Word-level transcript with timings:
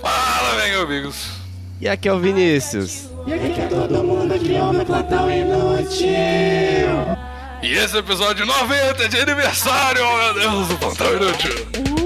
Fala, 0.00 0.54
meus 0.66 0.84
amigos. 0.84 1.30
E 1.80 1.88
aqui 1.88 2.08
é 2.08 2.12
o 2.12 2.18
Vinícius. 2.18 3.10
E 3.26 3.34
aqui 3.34 3.60
é 3.60 3.66
todo 3.68 4.02
mundo 4.02 4.38
que 4.38 4.52
ouve 4.58 4.84
Plantão 4.84 5.30
Inútil. 5.30 6.06
E 7.66 7.72
esse 7.72 7.98
episódio 7.98 8.46
90 8.46 9.08
de 9.08 9.18
aniversário, 9.18 10.00
meu 10.00 10.34
Deus, 10.34 10.68
do 10.68 10.78
Plantão 10.78 11.12
Inútil. 11.16 12.05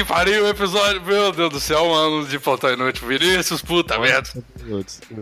Que 0.00 0.04
pariu 0.04 0.44
o 0.44 0.48
episódio. 0.48 1.02
Meu 1.02 1.30
Deus 1.30 1.50
do 1.50 1.60
céu, 1.60 1.82
um 1.82 1.92
ano 1.92 2.26
de 2.26 2.38
Plantão 2.38 2.72
Inútil. 2.72 3.06
Vinícius, 3.06 3.60
puta 3.60 3.98
merda. 3.98 4.30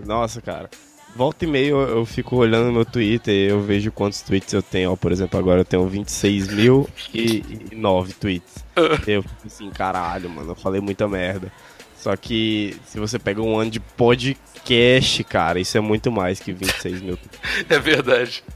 Nossa, 0.06 0.40
cara. 0.40 0.70
Volta 1.16 1.44
e 1.44 1.48
meia 1.48 1.70
eu, 1.70 1.80
eu 1.80 2.06
fico 2.06 2.36
olhando 2.36 2.66
no 2.66 2.72
meu 2.72 2.84
Twitter 2.84 3.34
e 3.34 3.48
eu 3.48 3.60
vejo 3.60 3.90
quantos 3.90 4.22
tweets 4.22 4.52
eu 4.52 4.62
tenho. 4.62 4.92
Ó, 4.92 4.96
por 4.96 5.10
exemplo, 5.10 5.36
agora 5.36 5.62
eu 5.62 5.64
tenho 5.64 5.84
26.009 5.90 8.14
tweets. 8.20 8.64
eu 9.08 9.22
fico 9.22 9.46
assim, 9.46 9.68
caralho, 9.70 10.30
mano, 10.30 10.52
eu 10.52 10.54
falei 10.54 10.80
muita 10.80 11.08
merda. 11.08 11.50
Só 11.96 12.14
que 12.14 12.76
se 12.86 13.00
você 13.00 13.18
pega 13.18 13.42
um 13.42 13.58
ano 13.58 13.72
de 13.72 13.80
podcast, 13.80 15.24
cara, 15.24 15.58
isso 15.58 15.76
é 15.76 15.80
muito 15.80 16.12
mais 16.12 16.38
que 16.38 16.52
26 16.52 17.02
mil. 17.02 17.18
É 17.68 17.80
verdade. 17.80 18.44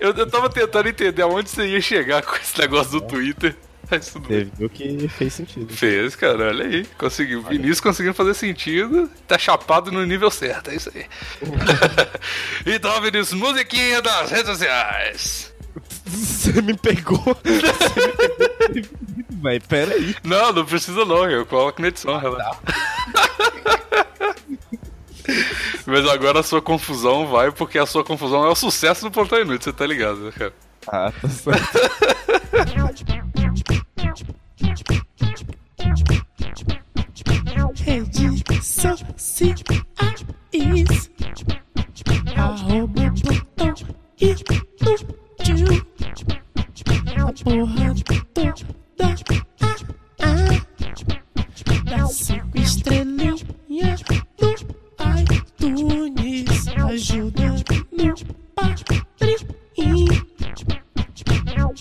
Eu, 0.00 0.14
eu 0.14 0.30
tava 0.30 0.48
tentando 0.48 0.88
entender 0.88 1.20
aonde 1.20 1.50
você 1.50 1.66
ia 1.66 1.80
chegar 1.80 2.22
com 2.22 2.36
esse 2.36 2.56
negócio 2.58 2.92
do 2.92 3.00
Twitter. 3.02 3.54
Mas 3.90 4.08
tudo 4.08 4.26
Você 4.26 4.48
viu 4.56 4.70
que 4.70 5.08
fez 5.08 5.32
sentido. 5.32 5.72
Fez, 5.72 6.16
cara, 6.16 6.48
olha 6.48 6.64
aí. 6.64 6.86
Conseguiu. 6.98 7.42
Vinícius 7.42 7.80
conseguindo 7.80 8.14
fazer 8.14 8.34
sentido. 8.34 9.10
Tá 9.26 9.38
chapado 9.38 9.92
no 9.92 10.04
nível 10.04 10.30
certo, 10.30 10.70
é 10.70 10.76
isso 10.76 10.90
aí. 10.94 11.06
então, 12.74 13.00
Vinícius, 13.00 13.38
musiquinha 13.38 14.00
das 14.00 14.30
redes 14.30 14.46
sociais. 14.46 15.54
Você 16.06 16.62
me 16.62 16.74
pegou. 16.76 17.18
Você 17.44 18.72
me 18.72 18.82
pegou. 18.82 18.98
Vai, 19.42 19.60
pera 19.60 19.94
aí. 19.94 20.14
Não, 20.24 20.52
não 20.52 20.64
precisa 20.64 21.04
não, 21.04 21.28
eu 21.30 21.44
coloco 21.44 21.82
na 21.82 21.88
edição, 21.88 22.18
relaxa. 22.18 22.60
Mas 25.86 26.06
agora 26.06 26.40
a 26.40 26.42
sua 26.42 26.62
confusão 26.62 27.26
vai 27.26 27.50
porque 27.50 27.78
a 27.78 27.86
sua 27.86 28.04
confusão 28.04 28.44
é 28.44 28.48
o 28.48 28.54
sucesso 28.54 29.02
do 29.02 29.10
Plantão 29.10 29.40
Inútil, 29.40 29.64
você 29.64 29.72
tá 29.72 29.86
ligado, 29.86 30.18
né, 30.20 30.32
cara? 30.32 30.52
Ah, 30.86 31.12
tá 31.20 31.28
certo. 31.28 31.64
Redes 37.84 38.42
sociais. 38.60 39.64
Arroba 42.36 43.12
Plantão 43.22 43.74
Inútil. 44.20 45.84
A 47.16 47.32
porra 47.44 47.94
toda. 48.34 48.54
Ah, 49.60 49.76
ah. 50.22 50.56
Dá 51.84 52.06
cinco 52.06 52.58
estrelinhas 52.58 53.44
no 53.70 54.50
iTunes. 55.20 56.68
Ajuda 56.88 57.46
no 57.92 58.14
Padrim. 58.54 59.38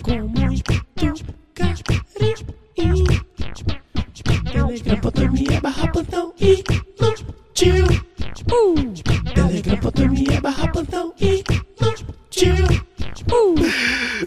Com 0.04 0.28
muito 0.28 0.74
carinho. 2.76 3.26
Telegram.me 4.52 5.60
barra 5.62 5.88
plantão 5.92 6.34
inútil. 6.40 7.86
Uh. 8.52 8.94
Telegram.me 9.34 10.42
barra 10.42 10.68
plantão 10.72 11.14
inútil. 11.20 12.84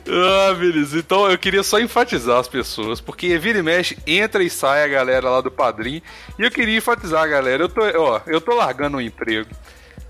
Ah, 0.08 0.54
beleza. 0.54 0.98
Então 0.98 1.30
eu 1.30 1.38
queria 1.38 1.62
só 1.62 1.80
enfatizar 1.80 2.38
as 2.38 2.48
pessoas, 2.48 3.00
porque 3.00 3.36
vira 3.38 3.58
e 3.58 3.62
mexe, 3.62 3.98
entra 4.06 4.42
e 4.42 4.50
sai 4.50 4.84
a 4.84 4.88
galera 4.88 5.28
lá 5.28 5.40
do 5.40 5.50
padrinho. 5.50 6.02
E 6.38 6.42
eu 6.42 6.50
queria 6.50 6.78
enfatizar 6.78 7.22
a 7.22 7.26
galera. 7.26 7.64
Eu 7.64 7.68
tô, 7.68 7.80
ó, 7.82 8.20
eu 8.26 8.40
tô 8.40 8.54
largando 8.54 8.96
um 8.96 9.00
emprego 9.00 9.48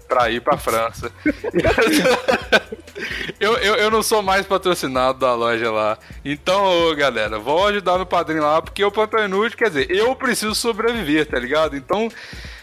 pra 0.06 0.30
ir 0.30 0.40
pra 0.40 0.56
França. 0.56 1.10
eu, 3.40 3.56
eu, 3.58 3.74
eu 3.76 3.90
não 3.90 4.02
sou 4.02 4.22
mais 4.22 4.46
patrocinado 4.46 5.18
da 5.18 5.34
loja 5.34 5.70
lá. 5.70 5.98
Então, 6.24 6.64
ô, 6.64 6.94
galera, 6.94 7.38
vão 7.38 7.66
ajudar 7.66 7.98
no 7.98 8.06
padrinho 8.06 8.42
lá, 8.42 8.62
porque 8.62 8.82
o 8.84 8.90
plantão 8.90 9.22
inútil, 9.24 9.58
quer 9.58 9.68
dizer, 9.68 9.90
eu 9.90 10.16
preciso 10.16 10.54
sobreviver, 10.54 11.26
tá 11.26 11.38
ligado? 11.38 11.76
Então, 11.76 12.08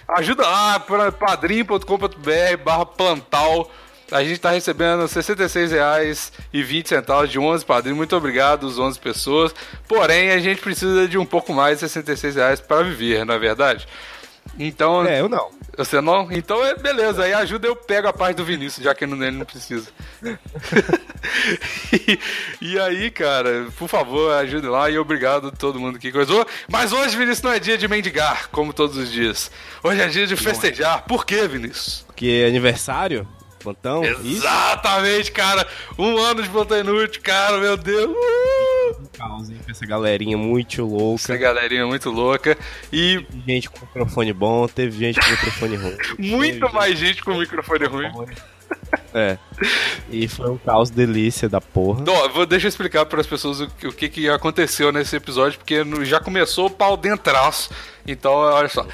ajuda 0.07 0.41
lá, 0.43 0.79
pra 0.79 1.11
padrim.com.br 1.11 2.57
barra 2.63 2.85
plantal. 2.85 3.69
A 4.11 4.23
gente 4.23 4.39
tá 4.39 4.51
recebendo 4.51 5.01
R$ 5.01 5.07
66,20 5.07 7.27
de 7.27 7.39
11 7.39 7.65
padrinhos. 7.65 7.97
Muito 7.97 8.15
obrigado, 8.15 8.65
os 8.65 8.77
11 8.77 8.99
pessoas. 8.99 9.55
Porém, 9.87 10.29
a 10.31 10.37
gente 10.39 10.61
precisa 10.61 11.07
de 11.07 11.17
um 11.17 11.25
pouco 11.25 11.51
mais 11.51 11.77
de 11.77 11.89
66 11.89 12.35
reais 12.35 12.61
para 12.61 12.83
viver, 12.83 13.25
não 13.25 13.33
é 13.33 13.39
verdade? 13.39 13.87
Então. 14.59 15.03
É, 15.05 15.19
eu 15.19 15.29
não. 15.29 15.49
Você 15.75 15.99
não? 16.01 16.31
Então 16.31 16.63
é 16.63 16.75
beleza, 16.75 17.23
aí 17.23 17.33
ajuda 17.33 17.67
eu 17.67 17.75
pego 17.75 18.07
a 18.07 18.13
parte 18.13 18.37
do 18.37 18.45
Vinícius, 18.45 18.83
já 18.83 18.93
que 18.93 19.03
ele 19.03 19.31
não 19.31 19.45
precisa. 19.45 19.89
e, 21.91 22.19
e, 22.61 22.79
aí, 22.79 23.09
cara, 23.09 23.67
por 23.77 23.87
favor, 23.87 24.33
ajude 24.33 24.67
lá 24.67 24.89
e 24.89 24.99
obrigado 24.99 25.47
a 25.47 25.51
todo 25.51 25.79
mundo 25.79 25.97
que 25.97 26.11
coisou. 26.11 26.45
Mas 26.69 26.93
hoje, 26.93 27.17
Vinícius, 27.17 27.41
não 27.41 27.51
é 27.51 27.59
dia 27.59 27.77
de 27.77 27.87
mendigar, 27.87 28.49
como 28.51 28.71
todos 28.71 28.97
os 28.97 29.11
dias. 29.11 29.49
Hoje 29.83 30.01
é 30.01 30.07
dia 30.07 30.27
de 30.27 30.35
festejar. 30.35 31.05
Por 31.05 31.25
quê, 31.25 31.47
Vinícius? 31.47 32.03
Porque 32.05 32.43
é 32.43 32.47
aniversário? 32.47 33.27
Plantão? 33.59 34.03
Exatamente, 34.03 35.31
cara. 35.31 35.65
Um 35.97 36.17
ano 36.17 36.43
de 36.43 36.49
plantão 36.49 36.77
inútil, 36.77 37.21
cara, 37.23 37.57
meu 37.57 37.77
Deus. 37.77 38.11
Uh! 38.11 38.62
Caos, 39.17 39.49
hein? 39.49 39.57
Essa 39.69 39.85
galerinha 39.85 40.37
muito 40.37 40.83
louca. 40.85 41.21
Essa 41.21 41.37
galerinha 41.37 41.85
muito 41.85 42.09
louca. 42.09 42.57
E. 42.91 43.19
Teve 43.29 43.43
gente 43.53 43.69
com 43.69 43.79
microfone 43.85 44.33
bom, 44.33 44.67
teve 44.67 44.97
gente 44.97 45.19
com 45.19 45.29
microfone 45.31 45.75
ruim. 45.75 45.97
Muito 46.19 46.59
teve 46.59 46.73
mais 46.73 46.97
gente 46.99 47.23
com 47.23 47.33
microfone 47.37 47.85
ruim. 47.85 48.11
É. 49.13 49.37
E 50.09 50.27
foi 50.27 50.49
um 50.49 50.57
caos 50.57 50.89
delícia 50.89 51.47
da 51.47 51.61
porra. 51.61 52.03
Não, 52.03 52.29
vou, 52.29 52.45
deixa 52.45 52.65
eu 52.65 52.69
explicar 52.69 53.05
para 53.05 53.21
as 53.21 53.27
pessoas 53.27 53.61
o, 53.61 53.65
o 53.65 53.91
que, 53.93 54.09
que 54.09 54.27
aconteceu 54.29 54.91
nesse 54.91 55.15
episódio, 55.15 55.59
porque 55.59 55.83
no- 55.83 56.03
já 56.03 56.19
começou 56.19 56.65
o 56.65 56.69
pau 56.71 56.97
dentraço. 56.97 57.69
Então, 58.07 58.31
olha 58.33 58.67
só. 58.69 58.85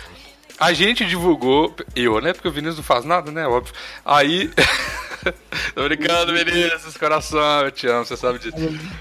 A 0.60 0.74
gente 0.74 1.06
divulgou, 1.06 1.74
eu, 1.96 2.20
né? 2.20 2.34
Porque 2.34 2.48
o 2.48 2.52
Vinícius 2.52 2.78
não 2.78 2.84
faz 2.84 3.06
nada, 3.06 3.32
né? 3.32 3.48
Óbvio. 3.48 3.74
Aí. 4.04 4.52
Tô 5.76 5.84
brincando, 5.84 6.34
Vinícius, 6.34 6.98
coração, 6.98 7.62
eu 7.62 7.72
te 7.72 7.88
amo, 7.88 8.06
você 8.06 8.16
sabe 8.18 8.40
disso. 8.40 8.56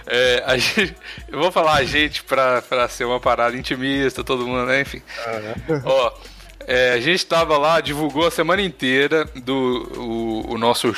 É, 0.07 0.43
a 0.47 0.57
gente, 0.57 0.95
eu 1.29 1.39
vou 1.39 1.51
falar 1.53 1.75
a 1.75 1.85
gente 1.85 2.23
pra, 2.25 2.63
pra 2.63 2.89
ser 2.89 3.05
uma 3.05 3.21
parada 3.21 3.57
intimista, 3.57 4.23
todo 4.25 4.47
mundo, 4.47 4.67
né? 4.67 4.81
Enfim. 4.81 5.03
Ó, 5.85 6.13
é, 6.67 6.93
a 6.93 7.01
gente 7.01 7.25
tava 7.25 7.57
lá, 7.57 7.81
divulgou 7.81 8.27
a 8.27 8.31
semana 8.31 8.61
inteira 8.61 9.25
do 9.37 9.91
o, 9.97 10.53
o 10.55 10.59
nosso 10.59 10.93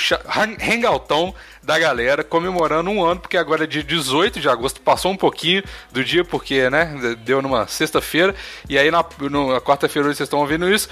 hangoutão 0.61 1.35
da 1.63 1.79
galera, 1.79 2.25
comemorando 2.25 2.91
um 2.91 3.05
ano, 3.05 3.21
porque 3.21 3.37
agora 3.37 3.65
é 3.65 3.67
dia 3.67 3.83
18 3.85 4.41
de 4.41 4.49
agosto, 4.49 4.81
passou 4.81 5.13
um 5.13 5.17
pouquinho 5.17 5.63
do 5.93 6.03
dia, 6.03 6.25
porque, 6.25 6.69
né, 6.71 7.17
deu 7.25 7.41
numa 7.43 7.67
sexta-feira, 7.69 8.35
e 8.69 8.79
aí 8.79 8.91
na, 8.91 9.05
no- 9.31 9.53
na 9.53 9.61
quarta-feira 9.61 10.09
vocês 10.09 10.21
estão 10.21 10.41
ouvindo 10.41 10.69
isso. 10.73 10.89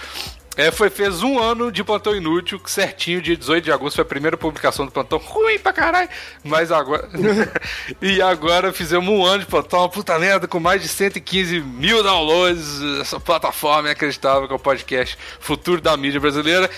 É, 0.58 0.72
foi, 0.72 0.90
fez 0.90 1.22
um 1.22 1.38
ano 1.38 1.70
de 1.70 1.84
Plantão 1.84 2.16
Inútil, 2.16 2.60
certinho, 2.66 3.22
dia 3.22 3.37
18 3.37 3.62
de 3.62 3.70
agosto 3.70 3.94
foi 3.94 4.02
a 4.02 4.05
primeira 4.05 4.37
publicação 4.37 4.84
do 4.84 4.90
Plantão, 4.90 5.16
ruim 5.16 5.56
pra 5.56 5.72
caralho, 5.72 6.08
mas 6.43 6.72
agora... 6.72 7.08
e 8.02 8.20
agora 8.20 8.72
fizemos 8.72 9.08
um 9.08 9.25
ano 9.25 9.38
de 9.38 9.46
Plantão, 9.46 9.78
uma 9.78 9.88
puta 9.88 10.19
merda, 10.19 10.49
com 10.49 10.58
mais 10.58 10.82
de 10.82 10.88
115 10.88 11.60
mil 11.60 12.02
downloads, 12.02 12.82
essa 13.00 13.20
plataforma 13.20 13.90
inacreditável 13.90 14.49
que 14.49 14.52
é 14.52 14.56
o 14.56 14.58
podcast 14.58 15.16
Futuro 15.38 15.81
da 15.81 15.96
Mídia 15.96 16.19
Brasileira. 16.19 16.69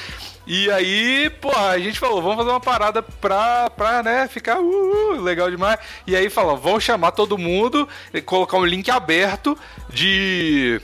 E 0.47 0.71
aí, 0.71 1.31
porra, 1.41 1.69
a 1.69 1.79
gente 1.79 1.99
falou, 1.99 2.21
vamos 2.21 2.37
fazer 2.37 2.51
uma 2.51 2.61
parada 2.61 3.03
pra, 3.03 3.71
pra 3.71 4.03
né, 4.03 4.29
ficar 4.29 4.61
uh, 4.61 5.15
uh, 5.15 5.23
legal 5.23 5.51
demais. 5.51 5.79
E 6.07 6.15
aí 6.15 6.29
falou, 6.29 6.55
vamos 6.59 6.85
chamar 6.85 7.13
todo 7.13 7.39
mundo, 7.39 7.89
e 8.13 8.21
colocar 8.21 8.59
um 8.59 8.67
link 8.67 8.91
aberto 8.91 9.57
de 9.89 10.83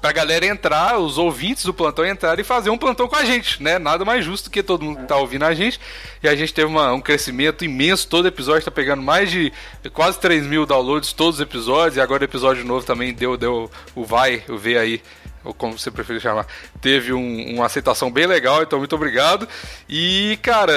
pra 0.00 0.12
galera 0.12 0.46
entrar, 0.46 0.98
os 0.98 1.18
ouvintes 1.18 1.64
do 1.64 1.74
plantão 1.74 2.04
entrar 2.04 2.38
e 2.38 2.44
fazer 2.44 2.70
um 2.70 2.78
plantão 2.78 3.08
com 3.08 3.16
a 3.16 3.24
gente, 3.24 3.62
né? 3.62 3.78
Nada 3.78 4.04
mais 4.04 4.24
justo 4.24 4.50
que 4.50 4.62
todo 4.62 4.84
mundo 4.84 5.00
que 5.00 5.06
tá 5.06 5.16
ouvindo 5.16 5.44
a 5.44 5.54
gente. 5.54 5.80
E 6.22 6.28
a 6.28 6.34
gente 6.34 6.54
teve 6.54 6.66
uma, 6.66 6.92
um 6.92 7.00
crescimento 7.00 7.64
imenso, 7.64 8.06
todo 8.08 8.28
episódio 8.28 8.64
tá 8.64 8.70
pegando 8.70 9.02
mais 9.02 9.30
de 9.30 9.52
quase 9.92 10.18
3 10.20 10.46
mil 10.46 10.64
downloads, 10.64 11.12
todos 11.12 11.36
os 11.36 11.40
episódios, 11.40 11.96
e 11.96 12.00
agora 12.00 12.22
o 12.22 12.24
episódio 12.24 12.64
novo 12.64 12.86
também 12.86 13.12
deu, 13.12 13.36
deu 13.36 13.70
o 13.94 14.04
vai, 14.04 14.42
o 14.48 14.56
V 14.56 14.78
aí 14.78 15.02
ou 15.44 15.54
como 15.54 15.78
você 15.78 15.90
preferir 15.90 16.20
chamar, 16.20 16.46
teve 16.80 17.12
um, 17.12 17.54
uma 17.54 17.66
aceitação 17.66 18.10
bem 18.10 18.26
legal, 18.26 18.62
então 18.62 18.78
muito 18.78 18.94
obrigado. 18.94 19.48
E, 19.88 20.38
cara, 20.42 20.72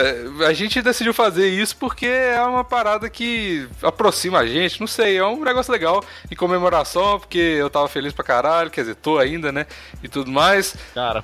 a 0.47 0.53
gente 0.53 0.81
decidiu 0.81 1.13
fazer 1.13 1.47
isso 1.47 1.75
porque 1.77 2.05
é 2.05 2.41
uma 2.41 2.63
parada 2.63 3.09
que 3.09 3.67
aproxima 3.81 4.39
a 4.39 4.45
gente, 4.45 4.79
não 4.79 4.87
sei, 4.87 5.17
é 5.17 5.25
um 5.25 5.43
negócio 5.43 5.71
legal 5.71 6.03
em 6.29 6.35
comemoração, 6.35 7.19
porque 7.19 7.37
eu 7.37 7.69
tava 7.69 7.87
feliz 7.87 8.13
pra 8.13 8.23
caralho, 8.23 8.69
quer 8.69 8.81
dizer, 8.81 8.95
tô 8.95 9.17
ainda, 9.17 9.51
né? 9.51 9.65
E 10.03 10.07
tudo 10.07 10.31
mais. 10.31 10.75
Cara, 10.93 11.23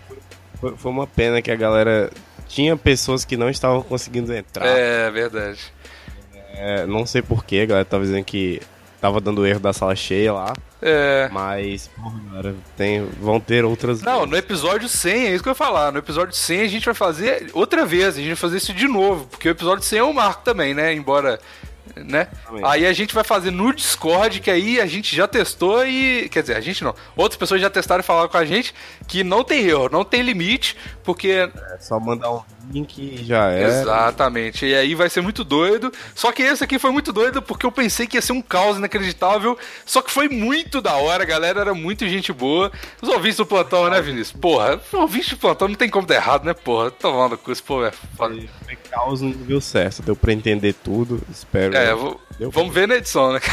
foi, 0.59 0.75
foi 0.75 0.91
uma 0.91 1.07
pena 1.07 1.41
que 1.41 1.51
a 1.51 1.55
galera. 1.55 2.11
Tinha 2.47 2.77
pessoas 2.77 3.25
que 3.25 3.35
não 3.35 3.49
estavam 3.49 3.81
conseguindo 3.83 4.33
entrar. 4.33 4.65
É, 4.65 5.11
verdade. 5.11 5.59
É, 6.53 6.85
não 6.85 7.05
sei 7.05 7.21
porquê, 7.21 7.59
a 7.59 7.65
galera 7.65 7.85
tava 7.85 8.03
dizendo 8.03 8.23
que 8.23 8.61
tava 8.99 9.21
dando 9.21 9.45
erro 9.45 9.59
da 9.59 9.73
sala 9.73 9.95
cheia 9.95 10.33
lá. 10.33 10.53
É. 10.81 11.29
Mas, 11.31 11.87
porra, 11.87 12.55
tem, 12.75 13.05
vão 13.19 13.39
ter 13.39 13.65
outras. 13.65 14.01
Não, 14.01 14.25
no 14.25 14.37
episódio 14.37 14.87
100, 14.87 15.11
é 15.13 15.33
isso 15.33 15.43
que 15.43 15.49
eu 15.49 15.51
ia 15.51 15.55
falar. 15.55 15.91
No 15.91 15.99
episódio 15.99 16.35
100 16.35 16.61
a 16.61 16.67
gente 16.67 16.85
vai 16.85 16.93
fazer 16.93 17.49
outra 17.53 17.85
vez, 17.85 18.15
a 18.15 18.19
gente 18.19 18.27
vai 18.27 18.35
fazer 18.35 18.57
isso 18.57 18.73
de 18.73 18.87
novo, 18.87 19.25
porque 19.25 19.49
o 19.49 19.51
episódio 19.51 19.83
100 19.83 19.99
é 19.99 20.03
o 20.03 20.13
marco 20.13 20.43
também, 20.43 20.73
né? 20.73 20.93
Embora. 20.93 21.39
Né? 22.03 22.27
Aí 22.63 22.85
a 22.85 22.93
gente 22.93 23.13
vai 23.13 23.23
fazer 23.23 23.51
no 23.51 23.73
Discord, 23.73 24.39
que 24.39 24.51
aí 24.51 24.79
a 24.79 24.85
gente 24.85 25.15
já 25.15 25.27
testou 25.27 25.85
e. 25.85 26.29
Quer 26.29 26.41
dizer, 26.41 26.55
a 26.55 26.61
gente 26.61 26.83
não. 26.83 26.95
Outras 27.15 27.37
pessoas 27.37 27.61
já 27.61 27.69
testaram 27.69 28.01
e 28.01 28.03
falaram 28.03 28.29
com 28.29 28.37
a 28.37 28.45
gente 28.45 28.73
que 29.07 29.23
não 29.23 29.43
tem 29.43 29.65
erro, 29.65 29.89
não 29.91 30.03
tem 30.03 30.21
limite, 30.21 30.75
porque. 31.03 31.49
É 31.71 31.77
só 31.79 31.99
mandar 31.99 32.31
um 32.31 32.41
link 32.71 32.97
e 32.99 33.23
já 33.23 33.51
é. 33.51 33.63
Exatamente. 33.63 34.65
E 34.65 34.75
aí 34.75 34.95
vai 34.95 35.09
ser 35.09 35.21
muito 35.21 35.43
doido. 35.43 35.91
Só 36.13 36.31
que 36.31 36.41
esse 36.41 36.63
aqui 36.63 36.79
foi 36.79 36.91
muito 36.91 37.13
doido 37.13 37.41
porque 37.41 37.65
eu 37.65 37.71
pensei 37.71 38.07
que 38.07 38.17
ia 38.17 38.21
ser 38.21 38.33
um 38.33 38.41
caos 38.41 38.77
inacreditável. 38.77 39.57
Só 39.85 40.01
que 40.01 40.11
foi 40.11 40.27
muito 40.29 40.81
da 40.81 40.95
hora, 40.95 41.23
a 41.23 41.25
galera 41.25 41.61
era 41.61 41.73
muito 41.73 42.07
gente 42.07 42.31
boa. 42.33 42.71
Os 43.01 43.09
ouvintes 43.09 43.37
do 43.37 43.45
plantão, 43.45 43.89
né, 43.89 44.01
Vinícius? 44.01 44.39
Porra, 44.39 44.79
ouvintes 44.93 45.29
do 45.29 45.37
plantão 45.37 45.67
não 45.67 45.75
tem 45.75 45.89
como 45.89 46.07
dar 46.07 46.15
errado, 46.15 46.45
né, 46.45 46.53
porra? 46.53 46.91
Tomando 46.91 47.37
curso, 47.37 47.63
pô, 47.63 47.85
é 47.85 47.91
foda. 47.91 48.35
Caos 48.97 49.21
no 49.21 49.29
nível 49.29 49.61
certo. 49.61 50.01
Deu 50.01 50.15
pra 50.15 50.33
entender 50.33 50.73
tudo. 50.73 51.21
Espero. 51.31 51.75
É, 51.75 51.93
vou, 51.93 52.19
vamos 52.51 52.73
ver 52.73 52.87
na 52.87 52.95
edição, 52.95 53.33
né? 53.33 53.39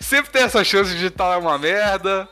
Sempre 0.00 0.32
tem 0.32 0.42
essa 0.42 0.64
chance 0.64 0.96
de 0.96 1.06
estar 1.06 1.38
uma 1.38 1.58
merda. 1.58 2.28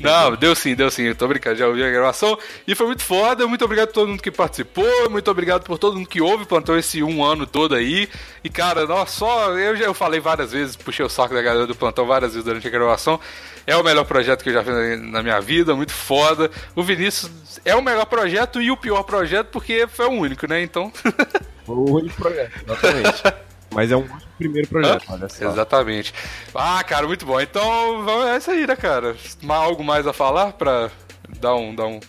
Não, 0.00 0.36
deu 0.36 0.54
sim, 0.54 0.74
deu 0.74 0.90
sim. 0.90 1.04
Eu 1.04 1.14
tô 1.14 1.28
brincando, 1.28 1.56
já 1.56 1.66
ouvi 1.66 1.84
a 1.84 1.90
gravação. 1.90 2.38
E 2.66 2.74
foi 2.74 2.86
muito 2.86 3.02
foda. 3.02 3.46
Muito 3.46 3.64
obrigado 3.64 3.90
a 3.90 3.92
todo 3.92 4.08
mundo 4.08 4.22
que 4.22 4.30
participou. 4.30 5.10
Muito 5.10 5.30
obrigado 5.30 5.64
por 5.64 5.78
todo 5.78 5.96
mundo 5.96 6.08
que 6.08 6.20
ouve, 6.20 6.46
plantou 6.46 6.78
esse 6.78 7.02
um 7.02 7.24
ano 7.24 7.46
todo 7.46 7.74
aí. 7.74 8.08
E, 8.42 8.48
cara, 8.48 8.86
nossa, 8.86 9.18
só. 9.18 9.58
Eu 9.58 9.76
já 9.76 9.84
eu 9.84 9.94
falei 9.94 10.20
várias 10.20 10.52
vezes, 10.52 10.76
puxei 10.76 11.04
o 11.04 11.08
saco 11.08 11.34
da 11.34 11.42
galera 11.42 11.66
do 11.66 11.74
plantão 11.74 12.06
várias 12.06 12.32
vezes 12.32 12.44
durante 12.44 12.66
a 12.66 12.70
gravação. 12.70 13.20
É 13.66 13.76
o 13.76 13.84
melhor 13.84 14.04
projeto 14.04 14.42
que 14.42 14.48
eu 14.48 14.54
já 14.54 14.64
fiz 14.64 15.00
na 15.00 15.22
minha 15.22 15.40
vida, 15.40 15.74
muito 15.74 15.92
foda. 15.92 16.50
O 16.74 16.82
Vinícius 16.82 17.30
é 17.64 17.74
o 17.74 17.82
melhor 17.82 18.06
projeto 18.06 18.60
e 18.60 18.70
o 18.70 18.76
pior 18.76 19.02
projeto 19.02 19.48
porque 19.48 19.86
foi 19.86 20.06
o 20.06 20.12
único, 20.12 20.46
né? 20.48 20.62
Então. 20.62 20.92
o 21.66 21.98
único 21.98 22.16
projeto, 22.16 22.52
exatamente. 22.64 23.22
Mas 23.72 23.92
é 23.92 23.96
um 23.96 24.06
primeiro 24.36 24.68
projeto, 24.68 25.04
olha 25.08 25.28
só. 25.28 25.50
Exatamente. 25.50 26.12
Ah, 26.54 26.82
cara, 26.82 27.06
muito 27.06 27.24
bom. 27.24 27.40
Então, 27.40 28.04
vamos, 28.04 28.26
é 28.26 28.36
isso 28.38 28.50
aí, 28.50 28.66
né, 28.66 28.76
cara? 28.76 29.16
Algo 29.48 29.84
mais 29.84 30.06
a 30.06 30.12
falar 30.12 30.52
pra 30.52 30.90
dar 31.38 31.54
um, 31.54 31.74
dar 31.74 31.86
um... 31.86 32.00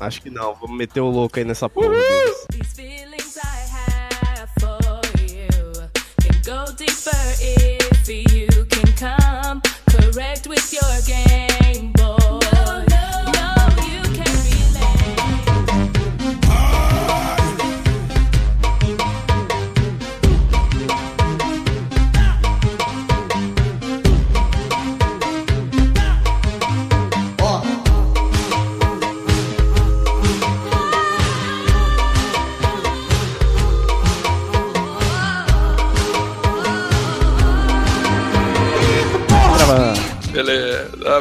Acho 0.00 0.22
que 0.22 0.30
não, 0.30 0.54
vamos 0.54 0.76
meter 0.76 1.00
o 1.00 1.10
louco 1.10 1.38
aí 1.38 1.44
nessa 1.44 1.68
porra. 1.68 1.94
Correct 10.18 10.48
with 10.48 10.72
your 10.72 11.02
game, 11.06 11.67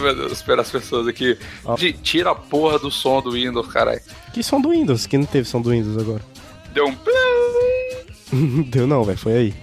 meu 0.07 0.15
Deus, 0.15 0.31
espera 0.31 0.61
as 0.61 0.71
pessoas 0.71 1.07
aqui. 1.07 1.37
Gente, 1.77 1.99
tira 1.99 2.31
a 2.31 2.35
porra 2.35 2.79
do 2.79 2.89
som 2.89 3.21
do 3.21 3.31
Windows, 3.31 3.67
caralho. 3.67 3.99
Que 4.33 4.41
som 4.41 4.61
do 4.61 4.69
Windows? 4.69 5.05
Que 5.05 5.17
não 5.17 5.25
teve 5.25 5.47
som 5.47 5.61
do 5.61 5.71
Windows 5.71 5.97
agora. 5.97 6.21
Deu 6.73 6.87
um. 6.87 8.63
Deu 8.69 8.87
não, 8.87 9.03
velho, 9.03 9.17
foi 9.17 9.33
aí. 9.33 9.53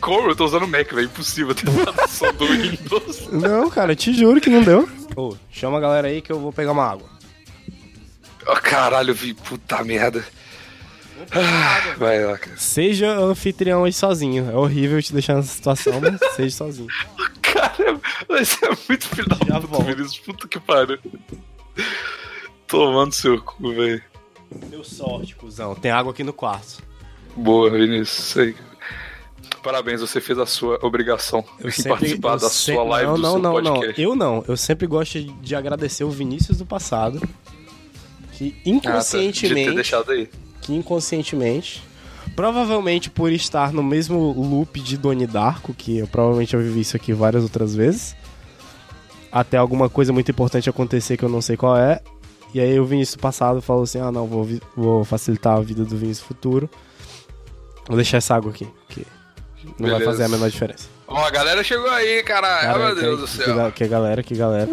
Como? 0.00 0.30
Eu 0.30 0.36
tô 0.36 0.44
usando 0.44 0.66
Mac, 0.66 0.92
velho. 0.92 1.06
Impossível 1.06 1.54
ter 1.54 1.70
dado 1.70 2.08
som 2.08 2.32
do 2.32 2.46
Windows. 2.46 3.28
Não, 3.32 3.68
cara, 3.68 3.94
te 3.94 4.12
juro 4.12 4.40
que 4.40 4.48
não 4.48 4.62
deu. 4.62 4.88
Ô, 5.16 5.34
chama 5.50 5.78
a 5.78 5.80
galera 5.80 6.08
aí 6.08 6.22
que 6.22 6.30
eu 6.30 6.38
vou 6.38 6.52
pegar 6.52 6.72
uma 6.72 6.84
água. 6.84 7.08
Oh, 8.46 8.54
caralho, 8.54 9.12
vi. 9.12 9.34
Puta 9.34 9.82
merda. 9.82 10.24
Ah, 11.32 11.94
vai 11.98 12.24
lá, 12.24 12.38
cara. 12.38 12.56
Seja 12.56 13.18
anfitrião 13.18 13.84
aí 13.84 13.92
sozinho. 13.92 14.48
É 14.48 14.54
horrível 14.54 15.02
te 15.02 15.12
deixar 15.12 15.34
nessa 15.34 15.52
situação, 15.52 16.00
mas 16.00 16.36
seja 16.36 16.56
sozinho. 16.56 16.88
Cara, 17.60 18.00
mas 18.28 18.62
é 18.62 18.68
muito 18.88 19.08
filho 19.08 19.28
da 19.28 19.36
puta. 19.36 19.82
Vinícius. 19.84 20.18
Puta 20.18 20.48
que 20.48 20.60
pariu. 20.60 20.98
Tomando 22.66 23.12
seu 23.14 23.40
cu, 23.40 23.70
velho. 23.74 24.02
Deu 24.66 24.84
sorte, 24.84 25.34
cuzão. 25.34 25.74
Tem 25.74 25.90
água 25.90 26.12
aqui 26.12 26.22
no 26.22 26.32
quarto. 26.32 26.82
Boa, 27.36 27.70
Vinícius. 27.70 28.36
Aí. 28.36 28.54
Parabéns, 29.62 30.00
você 30.00 30.20
fez 30.20 30.38
a 30.38 30.46
sua 30.46 30.78
obrigação 30.82 31.44
em 31.58 31.82
participar 31.82 32.34
eu 32.34 32.38
da 32.38 32.48
sempre- 32.48 32.74
sua 32.74 32.84
live 32.84 33.06
não, 33.06 33.14
do 33.16 33.22
não, 33.22 33.32
seu 33.32 33.40
não, 33.42 33.52
podcast. 33.52 34.02
não. 34.02 34.10
Eu 34.10 34.16
não. 34.16 34.44
Eu 34.46 34.56
sempre 34.56 34.86
gosto 34.86 35.20
de 35.22 35.54
agradecer 35.54 36.04
o 36.04 36.10
Vinícius 36.10 36.58
do 36.58 36.66
passado. 36.66 37.20
Que 38.32 38.48
Ah, 38.48 38.50
tá. 38.50 38.58
De 38.58 38.62
ter 38.62 38.70
inconscientemente. 38.70 39.74
deixado 39.74 40.12
aí. 40.12 40.30
que 40.62 40.72
inconscientemente, 40.74 41.82
provavelmente 42.34 43.10
por 43.10 43.32
estar 43.32 43.72
no 43.72 43.82
mesmo 43.82 44.32
loop 44.32 44.80
de 44.80 44.96
Doni 44.96 45.26
Darko, 45.26 45.74
que 45.74 45.98
eu 45.98 46.06
provavelmente 46.06 46.52
já 46.52 46.58
vivi 46.58 46.80
isso 46.80 46.96
aqui 46.96 47.12
várias 47.12 47.42
outras 47.42 47.74
vezes, 47.74 48.14
até 49.30 49.56
alguma 49.56 49.88
coisa 49.88 50.12
muito 50.12 50.30
importante 50.30 50.68
acontecer 50.70 51.16
que 51.16 51.24
eu 51.24 51.28
não 51.28 51.40
sei 51.42 51.56
qual 51.56 51.76
é, 51.76 52.00
e 52.54 52.60
aí 52.60 52.78
o 52.80 52.84
Vinícius 52.86 53.16
passado 53.16 53.60
falou 53.60 53.82
assim, 53.82 53.98
ah 54.00 54.10
não, 54.10 54.26
vou, 54.26 54.48
vou 54.76 55.04
facilitar 55.04 55.56
a 55.56 55.60
vida 55.60 55.84
do 55.84 55.96
Vinícius 55.96 56.26
futuro, 56.26 56.68
vou 57.86 57.96
deixar 57.96 58.16
essa 58.18 58.34
água 58.34 58.50
aqui, 58.50 58.66
que 58.88 59.06
não 59.78 59.88
vai 59.88 59.98
Beleza. 59.98 60.04
fazer 60.10 60.24
a 60.24 60.28
menor 60.28 60.48
diferença. 60.50 60.88
Ó, 61.06 61.16
a 61.24 61.30
galera 61.30 61.62
chegou 61.64 61.88
aí, 61.90 62.22
caralho. 62.22 62.66
Cara, 62.66 62.78
meu 62.86 62.94
que- 62.94 63.00
Deus 63.00 63.20
do 63.20 63.26
que, 63.26 63.44
céu. 63.44 63.56
ga- 63.56 63.70
que 63.72 63.88
galera, 63.88 64.22
que 64.22 64.34
galera. 64.34 64.68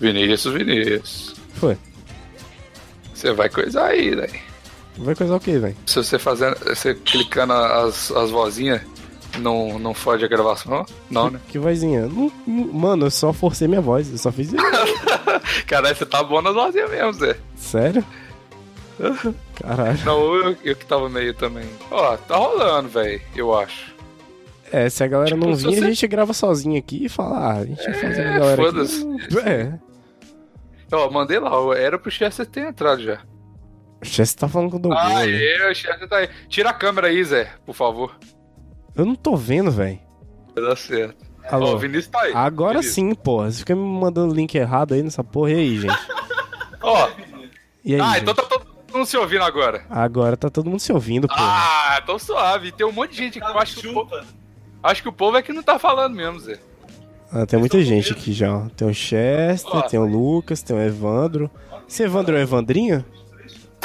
Vinícius, 0.00 0.54
Vinícius. 0.54 1.34
Foi. 1.54 1.76
Você 3.14 3.32
vai 3.32 3.48
coisar 3.48 3.86
aí, 3.86 4.14
né? 4.14 4.28
Vai 4.98 5.14
coisar 5.14 5.36
o 5.36 5.40
quê, 5.40 5.58
velho? 5.58 5.76
Se 5.86 5.96
você 5.96 6.18
fazendo. 6.18 6.56
Você 6.66 6.94
clicando 6.94 7.52
as, 7.52 8.10
as 8.10 8.30
vozinhas, 8.30 8.80
não, 9.38 9.78
não 9.78 9.94
fode 9.94 10.24
a 10.24 10.28
gravação? 10.28 10.84
Não, 11.10 11.30
né? 11.30 11.40
Que 11.48 11.58
vozinha? 11.58 12.06
Não- 12.06 12.32
não- 12.46 12.72
Mano, 12.72 13.06
eu 13.06 13.10
só 13.10 13.32
forcei 13.32 13.68
minha 13.68 13.80
voz, 13.80 14.10
eu 14.10 14.18
só 14.18 14.32
fiz 14.32 14.52
isso. 14.52 14.56
Caralho, 15.66 15.94
você 15.96 16.04
tá 16.06 16.22
bom 16.22 16.42
nas 16.42 16.54
vozinhas 16.54 16.90
mesmo, 16.90 17.12
Zé. 17.12 17.36
Sério? 17.56 18.04
Caralho. 19.54 19.98
Não, 20.04 20.34
eu, 20.34 20.56
eu 20.64 20.76
que 20.76 20.84
tava 20.84 21.08
meio 21.08 21.32
também. 21.34 21.64
Ó, 21.90 22.16
tá 22.16 22.36
rolando, 22.36 22.88
velho, 22.88 23.20
eu 23.36 23.56
acho. 23.56 23.94
É, 24.72 24.88
se 24.90 25.02
a 25.02 25.06
galera 25.06 25.30
Tipo, 25.34 25.46
não 25.46 25.54
vir, 25.56 25.62
você- 25.76 25.84
a 25.84 25.88
gente 25.88 26.06
grava 26.06 26.32
sozinho 26.32 26.78
aqui 26.78 27.04
e 27.04 27.08
fala, 27.08 27.38
ah, 27.38 27.52
a 27.58 27.64
gente 27.64 27.82
vai 27.84 27.94
fazer 27.94 28.26
a 28.26 28.38
galera 28.38 28.56
foda-se. 28.62 29.02
aqui. 29.02 29.38
É. 29.48 29.72
Ó, 30.92 31.10
mandei 31.10 31.38
lá, 31.38 31.50
era 31.76 31.98
pro 31.98 32.10
Chester 32.10 32.44
ter 32.46 32.66
entrado 32.66 33.02
já. 33.02 33.20
O 34.00 34.04
Chess 34.06 34.34
tá 34.34 34.48
falando 34.48 34.70
com 34.70 34.76
o 34.76 34.80
Douglas. 34.80 35.02
Ah, 35.04 35.26
né? 35.26 35.44
é, 35.44 35.70
o 35.70 35.74
Chester 35.74 36.08
tá 36.08 36.18
aí. 36.18 36.28
Tira 36.48 36.70
a 36.70 36.72
câmera 36.72 37.08
aí, 37.08 37.22
Zé, 37.24 37.50
por 37.66 37.74
favor. 37.74 38.16
Eu 38.94 39.04
não 39.04 39.14
tô 39.14 39.36
vendo, 39.36 39.70
velho. 39.70 39.98
Vai 40.54 40.64
dar 40.64 40.76
certo. 40.76 41.26
Ó, 41.50 41.54
Alô? 41.54 41.74
o 41.74 41.78
Vinícius 41.78 42.08
tá 42.08 42.20
aí. 42.22 42.32
Agora 42.34 42.74
Vinícius. 42.80 42.94
sim, 42.94 43.14
porra. 43.14 43.50
Você 43.50 43.58
fica 43.60 43.74
me 43.74 43.82
mandando 43.82 44.34
link 44.34 44.54
errado 44.54 44.94
aí 44.94 45.02
nessa 45.02 45.24
porra. 45.24 45.50
E 45.52 45.54
aí, 45.54 45.78
gente? 45.80 45.98
Ó, 46.82 47.08
E 47.84 47.94
aí, 47.94 48.00
ah, 48.00 48.08
gente? 48.14 48.22
então 48.22 48.34
tá 48.34 48.42
todo 48.44 48.66
mundo 48.92 49.06
se 49.06 49.16
ouvindo 49.16 49.42
agora. 49.44 49.84
Agora 49.90 50.36
tá 50.36 50.48
todo 50.50 50.68
mundo 50.70 50.80
se 50.80 50.92
ouvindo, 50.92 51.26
porra. 51.26 51.40
Ah, 51.96 52.02
tão 52.06 52.18
suave. 52.18 52.70
Tem 52.72 52.86
um 52.86 52.92
monte 52.92 53.10
de 53.12 53.16
gente 53.18 53.38
aqui. 53.42 53.50
Eu 53.50 53.58
acho 53.58 53.76
que, 53.80 53.86
o 53.88 53.92
povo, 53.94 54.16
acho 54.82 55.02
que 55.02 55.08
o 55.08 55.12
povo 55.12 55.36
é 55.36 55.42
que 55.42 55.52
não 55.52 55.62
tá 55.62 55.78
falando 55.78 56.14
mesmo, 56.14 56.38
Zé. 56.40 56.58
Ah, 57.32 57.44
tem 57.46 57.58
muita 57.58 57.82
gente 57.82 58.12
aqui 58.12 58.32
já. 58.32 58.54
ó. 58.56 58.68
Tem 58.76 58.88
o 58.88 58.94
Chester, 58.94 59.82
tem 59.88 59.98
o 59.98 60.06
Lucas, 60.06 60.62
tem 60.62 60.76
o 60.76 60.80
Evandro. 60.80 61.50
Esse 61.88 62.02
Evandro 62.02 62.36
é 62.36 62.40
o 62.40 62.42
Evandrinho? 62.42 63.04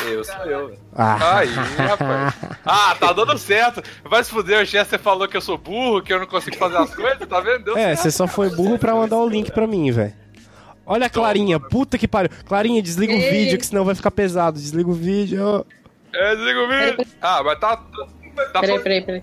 Eu 0.05 0.23
sou 0.23 0.35
eu, 0.45 0.67
velho. 0.67 0.79
Ah, 0.95 1.37
Aí, 1.39 1.47
rapaz. 1.47 2.33
Ah, 2.65 2.95
tá 2.99 3.13
dando 3.13 3.37
certo. 3.37 3.81
Vai 4.03 4.23
se 4.23 4.29
fuder, 4.29 4.61
o 4.61 4.65
Chester 4.65 4.99
falou 4.99 5.27
que 5.27 5.37
eu 5.37 5.41
sou 5.41 5.57
burro, 5.57 6.01
que 6.01 6.13
eu 6.13 6.19
não 6.19 6.27
consigo 6.27 6.55
fazer 6.57 6.77
as 6.77 6.93
coisas, 6.93 7.27
tá 7.27 7.39
vendo? 7.39 7.63
Deu 7.65 7.77
é, 7.77 7.87
certo. 7.95 8.01
você 8.01 8.11
só 8.11 8.27
foi 8.27 8.49
burro 8.49 8.77
pra 8.77 8.93
mandar 8.93 9.17
o 9.17 9.27
link 9.27 9.51
pra 9.51 9.65
mim, 9.67 9.91
velho. 9.91 10.13
Olha 10.85 11.07
a 11.07 11.09
Clarinha, 11.09 11.59
puta 11.59 11.97
que 11.97 12.07
pariu. 12.07 12.29
Clarinha, 12.45 12.81
desliga 12.81 13.13
o 13.13 13.15
Ei. 13.15 13.31
vídeo, 13.31 13.57
que 13.57 13.65
senão 13.65 13.85
vai 13.85 13.95
ficar 13.95 14.11
pesado. 14.11 14.59
Desliga 14.59 14.89
o 14.89 14.93
vídeo. 14.93 15.65
É, 16.13 16.35
desliga 16.35 16.59
o 16.59 16.67
vídeo. 16.67 17.07
Ah, 17.21 17.41
mas 17.43 17.59
tá. 17.59 17.77
Tá, 18.51 18.59
Peraí, 18.61 18.79
peraí, 18.79 19.01
peraí. 19.01 19.21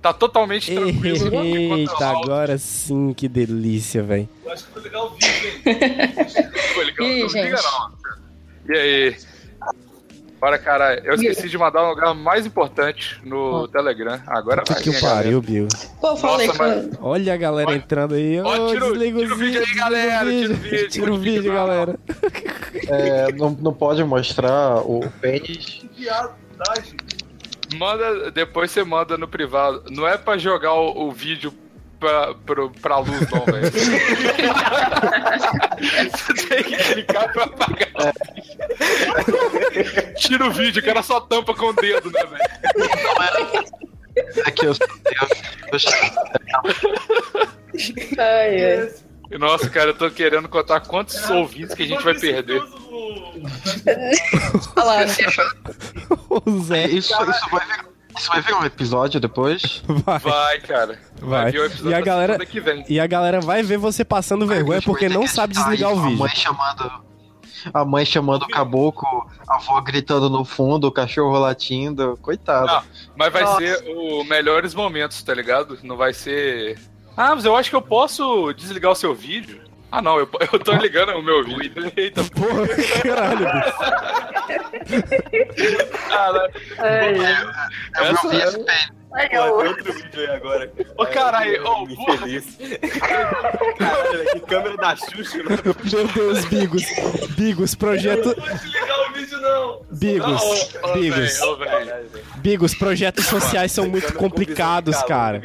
tá 0.00 0.12
totalmente 0.12 0.72
tranquilo. 0.74 1.42
Eita, 1.44 2.08
agora 2.08 2.56
sim, 2.56 3.12
que 3.12 3.28
delícia, 3.28 4.02
velho. 4.02 4.28
Eu 4.44 4.52
acho 4.52 4.64
que 4.64 4.72
foi 4.72 4.82
legal 4.82 5.06
o 5.06 5.10
vídeo, 5.10 5.50
hein? 5.66 5.72
Ih, 7.00 7.22
não 7.22 7.28
liga 7.28 7.56
gente. 7.56 7.66
E 8.68 8.72
aí? 8.78 9.16
Para 10.46 10.58
caralho, 10.58 11.02
eu 11.04 11.14
esqueci 11.14 11.48
de 11.48 11.58
mandar 11.58 11.84
um 11.84 11.88
lugar 11.88 12.14
mais 12.14 12.46
importante 12.46 13.20
no 13.24 13.66
Telegram. 13.66 14.22
Agora 14.28 14.62
Puta 14.62 14.74
vai. 14.74 14.82
que 14.84 15.00
pariu, 15.00 15.42
Bill. 15.42 15.66
Pô, 16.00 16.14
falei 16.14 16.46
Nossa, 16.46 16.56
que. 16.56 16.86
mas- 16.86 16.98
Olha 17.00 17.34
a 17.34 17.36
galera 17.36 17.74
entrando 17.74 18.14
aí. 18.14 18.40
Ó, 18.40 18.46
Ô, 18.46 18.68
tira 18.68 18.86
desliga 18.92 19.18
tira 19.18 19.34
o 19.34 19.36
vídeo 19.36 19.60
aí, 19.60 19.74
galera, 19.74 20.30
tira 20.30 20.52
o 20.52 20.56
vídeo. 20.56 20.88
Tira 20.88 21.12
o 21.12 21.18
vídeo, 21.18 21.52
galera. 21.52 21.98
É, 22.88 23.32
não, 23.32 23.50
não 23.60 23.74
pode 23.74 24.04
mostrar 24.04 24.76
o 24.88 25.00
pênis. 25.20 25.84
Que? 25.96 26.06
Manda, 27.76 28.30
depois 28.30 28.70
você 28.70 28.84
manda 28.84 29.18
no 29.18 29.26
privado. 29.26 29.82
Não 29.90 30.06
é 30.06 30.16
pra 30.16 30.38
jogar 30.38 30.74
o, 30.74 31.08
o 31.08 31.10
vídeo 31.10 31.52
pra, 31.98 32.34
pro, 32.34 32.70
pra 32.70 32.98
luz, 32.98 33.30
não, 33.30 33.44
velho. 33.44 33.70
você 36.10 36.34
tem 36.48 36.62
que 36.64 36.76
clicar 36.76 37.32
pra 37.32 37.44
apagar 37.44 37.88
o 37.96 38.12
vídeo. 38.34 40.14
Tira 40.16 40.46
o 40.46 40.50
vídeo, 40.50 40.82
que 40.82 40.90
era 40.90 41.02
só 41.02 41.20
tampa 41.20 41.54
com 41.54 41.66
o 41.66 41.72
dedo, 41.72 42.10
né, 42.10 42.22
velho? 42.24 42.44
É 44.46 44.50
que 44.50 44.66
eu, 44.66 44.72
eu, 44.72 45.28
Ai. 48.18 48.90
E, 49.30 49.38
Nossa, 49.38 49.68
cara, 49.68 49.90
eu 49.90 49.94
tô 49.94 50.10
querendo 50.10 50.48
contar 50.48 50.80
quantos 50.80 51.28
ouvintes 51.28 51.74
que 51.74 51.82
a 51.82 51.86
gente 51.86 52.02
vai 52.02 52.14
perder. 52.14 52.62
Olha 54.76 54.84
lá. 54.84 54.96
O 56.46 56.60
Zé 56.62 56.86
isso, 56.86 57.12
isso, 57.12 57.50
vai 57.50 57.66
virar, 57.66 57.84
isso 58.16 58.28
vai 58.28 58.40
virar 58.40 58.60
um 58.60 58.64
episódio 58.64 59.20
depois? 59.20 59.82
vai. 60.04 60.18
Vai, 60.18 60.60
cara. 60.60 60.98
Vai. 61.20 61.50
vir 61.52 61.60
episódio 61.64 61.90
E 61.90 61.94
a 61.94 61.98
da 61.98 62.04
galera- 62.04 62.46
que 62.46 62.60
vem. 62.60 62.84
E 62.88 63.00
a 63.00 63.06
galera 63.06 63.40
vai 63.40 63.62
ver 63.62 63.76
você 63.78 64.04
passando 64.04 64.46
vergonha 64.46 64.80
porque 64.82 65.08
não 65.08 65.26
sabe 65.26 65.54
desligar 65.54 65.92
o 65.92 65.98
A 65.98 66.02
vídeo. 66.02 66.18
mãe 66.18 66.30
chamando. 66.34 67.06
A 67.74 67.84
mãe 67.84 68.04
chamando 68.04 68.42
o 68.44 68.48
caboclo, 68.48 69.26
a 69.48 69.56
avó 69.56 69.80
gritando 69.80 70.30
no 70.30 70.44
fundo, 70.44 70.86
o 70.86 70.92
cachorro 70.92 71.36
latindo. 71.38 72.16
Coitado. 72.22 72.66
Não, 72.66 72.82
mas 73.16 73.32
vai 73.32 73.42
Nossa. 73.42 73.58
ser 73.58 73.84
os 73.96 74.26
melhores 74.28 74.72
momentos, 74.74 75.20
tá 75.22 75.34
ligado? 75.34 75.76
Não 75.82 75.96
vai 75.96 76.12
ser. 76.12 76.78
Ah, 77.16 77.34
mas 77.34 77.44
eu 77.44 77.56
acho 77.56 77.70
que 77.70 77.74
eu 77.76 77.82
posso 77.82 78.52
desligar 78.52 78.92
o 78.92 78.94
seu 78.94 79.14
vídeo. 79.14 79.62
Ah, 79.96 80.02
não, 80.02 80.18
eu, 80.18 80.28
eu 80.52 80.58
tô 80.58 80.72
ligando 80.74 81.12
o 81.16 81.22
meu 81.22 81.42
vídeo. 81.42 81.90
Eita, 81.96 82.22
Porra, 82.24 82.66
caralho, 83.02 83.46
bicho. 83.50 83.72
cara. 86.08 86.50
Ai, 86.78 87.24
ai. 87.24 87.42
eu 87.96 88.04
essa- 88.04 88.12
não 88.22 88.30
vi 88.30 88.36
esse 88.36 88.58
pênis. 88.62 88.92
Ai, 89.14 89.28
Pô, 89.30 89.36
eu- 89.36 89.58
tem 89.58 89.68
outro 89.68 89.92
vídeo 89.92 90.20
aí 90.20 90.26
agora. 90.36 90.72
Ô, 90.98 91.06
caralho, 91.06 91.66
ô, 91.66 91.86
me 91.86 91.96
porra. 91.96 92.18
Caralho, 93.78 94.24
que 94.32 94.40
câmera 94.40 94.76
da 94.76 94.96
Xuxa, 94.96 95.38
né? 95.38 95.56
Meu 95.64 96.06
Deus, 96.08 96.44
Bigos. 96.46 96.82
Bigos, 97.36 97.74
projeto. 97.74 98.26
Não 98.28 98.34
pode 98.34 98.58
desligar 98.58 99.10
o 99.10 99.12
vídeo, 99.14 99.40
não. 99.40 99.80
Bigos, 99.90 100.42
ô, 100.82 100.92
Bigos. 100.94 101.38
velho. 101.38 102.10
Bigos, 102.36 102.74
projetos 102.74 103.24
sociais 103.26 103.72
são 103.72 103.88
muito 103.88 104.12
com 104.12 104.18
complicados, 104.26 105.00
cara. 105.04 105.40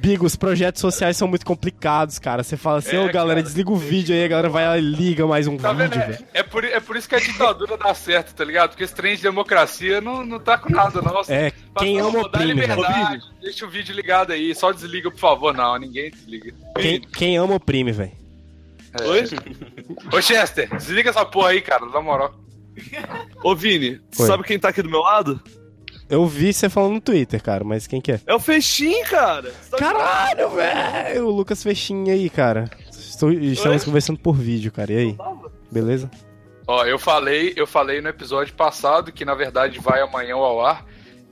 Bigos, 0.00 0.36
projetos 0.36 0.80
sociais 0.80 1.16
são 1.16 1.26
muito 1.28 1.44
complicados, 1.44 2.18
cara. 2.18 2.42
Você 2.42 2.56
fala 2.56 2.78
assim, 2.78 2.96
É, 2.96 3.00
ô 3.00 3.12
galera, 3.12 3.40
cara. 3.40 3.42
desliga 3.42 3.70
o 3.70 3.76
vídeo 3.76 4.14
aí, 4.14 4.24
a 4.24 4.28
galera 4.28 4.48
vai 4.48 4.66
lá 4.66 4.78
e 4.78 4.80
liga 4.80 5.26
mais 5.26 5.46
um 5.46 5.56
Tá 5.56 5.72
vídeo, 5.72 6.00
É, 6.00 6.06
velho. 6.06 6.24
é 6.32 6.42
por, 6.42 6.64
é 6.64 6.80
por 6.80 6.96
isso 6.96 7.08
que 7.08 7.14
a 7.14 7.18
ditadura 7.20 7.76
dá 7.76 7.92
certo, 7.94 8.34
tá 8.34 8.44
ligado? 8.44 8.70
Porque 8.70 8.84
esse 8.84 8.94
trem 8.94 9.16
de 9.16 9.22
democracia 9.22 10.00
não, 10.00 10.24
não 10.24 10.38
tá 10.38 10.56
com 10.58 10.70
nada, 10.70 11.00
não. 11.02 11.20
É, 11.28 11.52
quem 11.76 11.93
Fala, 11.98 12.08
ama 12.10 12.22
"Pô, 12.22 12.28
dá 12.28 12.38
oprime, 12.38 12.60
velho. 12.60 12.74
liberdade, 12.76 13.22
deixa 13.40 13.66
o 13.66 13.70
vídeo 13.70 13.94
ligado 13.94 14.32
aí, 14.32 14.54
só 14.54 14.72
desliga, 14.72 15.10
por 15.10 15.18
favor. 15.18 15.54
Não, 15.54 15.76
ninguém 15.78 16.10
desliga. 16.10 16.54
Quem, 16.78 17.00
quem 17.00 17.36
ama 17.36 17.54
oprime, 17.56 17.92
velho. 17.92 18.12
É. 19.00 19.04
Oi? 19.06 19.24
Ô, 20.12 20.20
Chester, 20.22 20.68
desliga 20.76 21.10
essa 21.10 21.24
porra 21.24 21.48
aí, 21.50 21.60
cara, 21.60 21.84
na 21.86 22.00
moral. 22.00 22.34
Ô, 23.42 23.54
Vini, 23.54 24.00
Oi. 24.18 24.26
sabe 24.26 24.42
quem 24.44 24.58
tá 24.58 24.68
aqui 24.68 24.82
do 24.82 24.90
meu 24.90 25.00
lado? 25.00 25.40
Eu 26.08 26.26
vi 26.26 26.52
você 26.52 26.68
falando 26.68 26.92
no 26.94 27.00
Twitter, 27.00 27.42
cara, 27.42 27.64
mas 27.64 27.86
quem 27.86 28.00
que 28.00 28.12
é? 28.12 28.20
É 28.26 28.34
o 28.34 28.38
Fechim, 28.38 29.02
cara. 29.04 29.52
Tá 29.70 29.78
Caralho, 29.78 30.50
velho! 30.50 31.26
O 31.26 31.30
Lucas 31.30 31.62
Fechinha 31.62 32.12
aí, 32.12 32.28
cara. 32.28 32.68
Estou- 32.90 33.32
estamos 33.32 33.80
Oi? 33.82 33.86
conversando 33.86 34.18
por 34.18 34.36
vídeo, 34.36 34.70
cara. 34.70 34.92
E 34.92 34.96
aí? 34.96 35.16
Beleza? 35.72 36.10
Ó, 36.66 36.84
eu 36.84 36.98
falei, 36.98 37.52
eu 37.56 37.66
falei 37.66 38.00
no 38.00 38.08
episódio 38.08 38.54
passado, 38.54 39.12
que 39.12 39.24
na 39.24 39.34
verdade 39.34 39.78
vai 39.80 40.00
amanhã 40.02 40.34
ao 40.34 40.64
ar, 40.64 40.84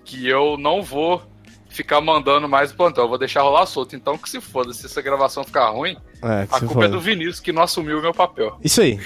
que 0.04 0.26
eu 0.28 0.56
não 0.58 0.82
vou 0.82 1.22
ficar 1.68 2.00
mandando 2.02 2.46
mais 2.48 2.70
o 2.70 2.74
plantão, 2.76 3.04
eu 3.04 3.08
vou 3.08 3.16
deixar 3.18 3.42
rolar 3.42 3.64
solto. 3.66 3.96
Então 3.96 4.18
que 4.18 4.28
se 4.28 4.40
foda, 4.40 4.72
se 4.74 4.84
essa 4.86 5.00
gravação 5.00 5.42
ficar 5.42 5.70
ruim, 5.70 5.96
É, 6.22 6.42
a 6.42 6.46
culpa 6.46 6.64
é 6.64 6.68
foda. 6.68 6.88
do 6.90 7.00
Vinícius 7.00 7.40
que 7.40 7.50
não 7.52 7.62
assumiu 7.62 7.98
o 7.98 8.02
meu 8.02 8.12
papel. 8.12 8.58
Isso 8.62 8.82
aí. 8.82 9.00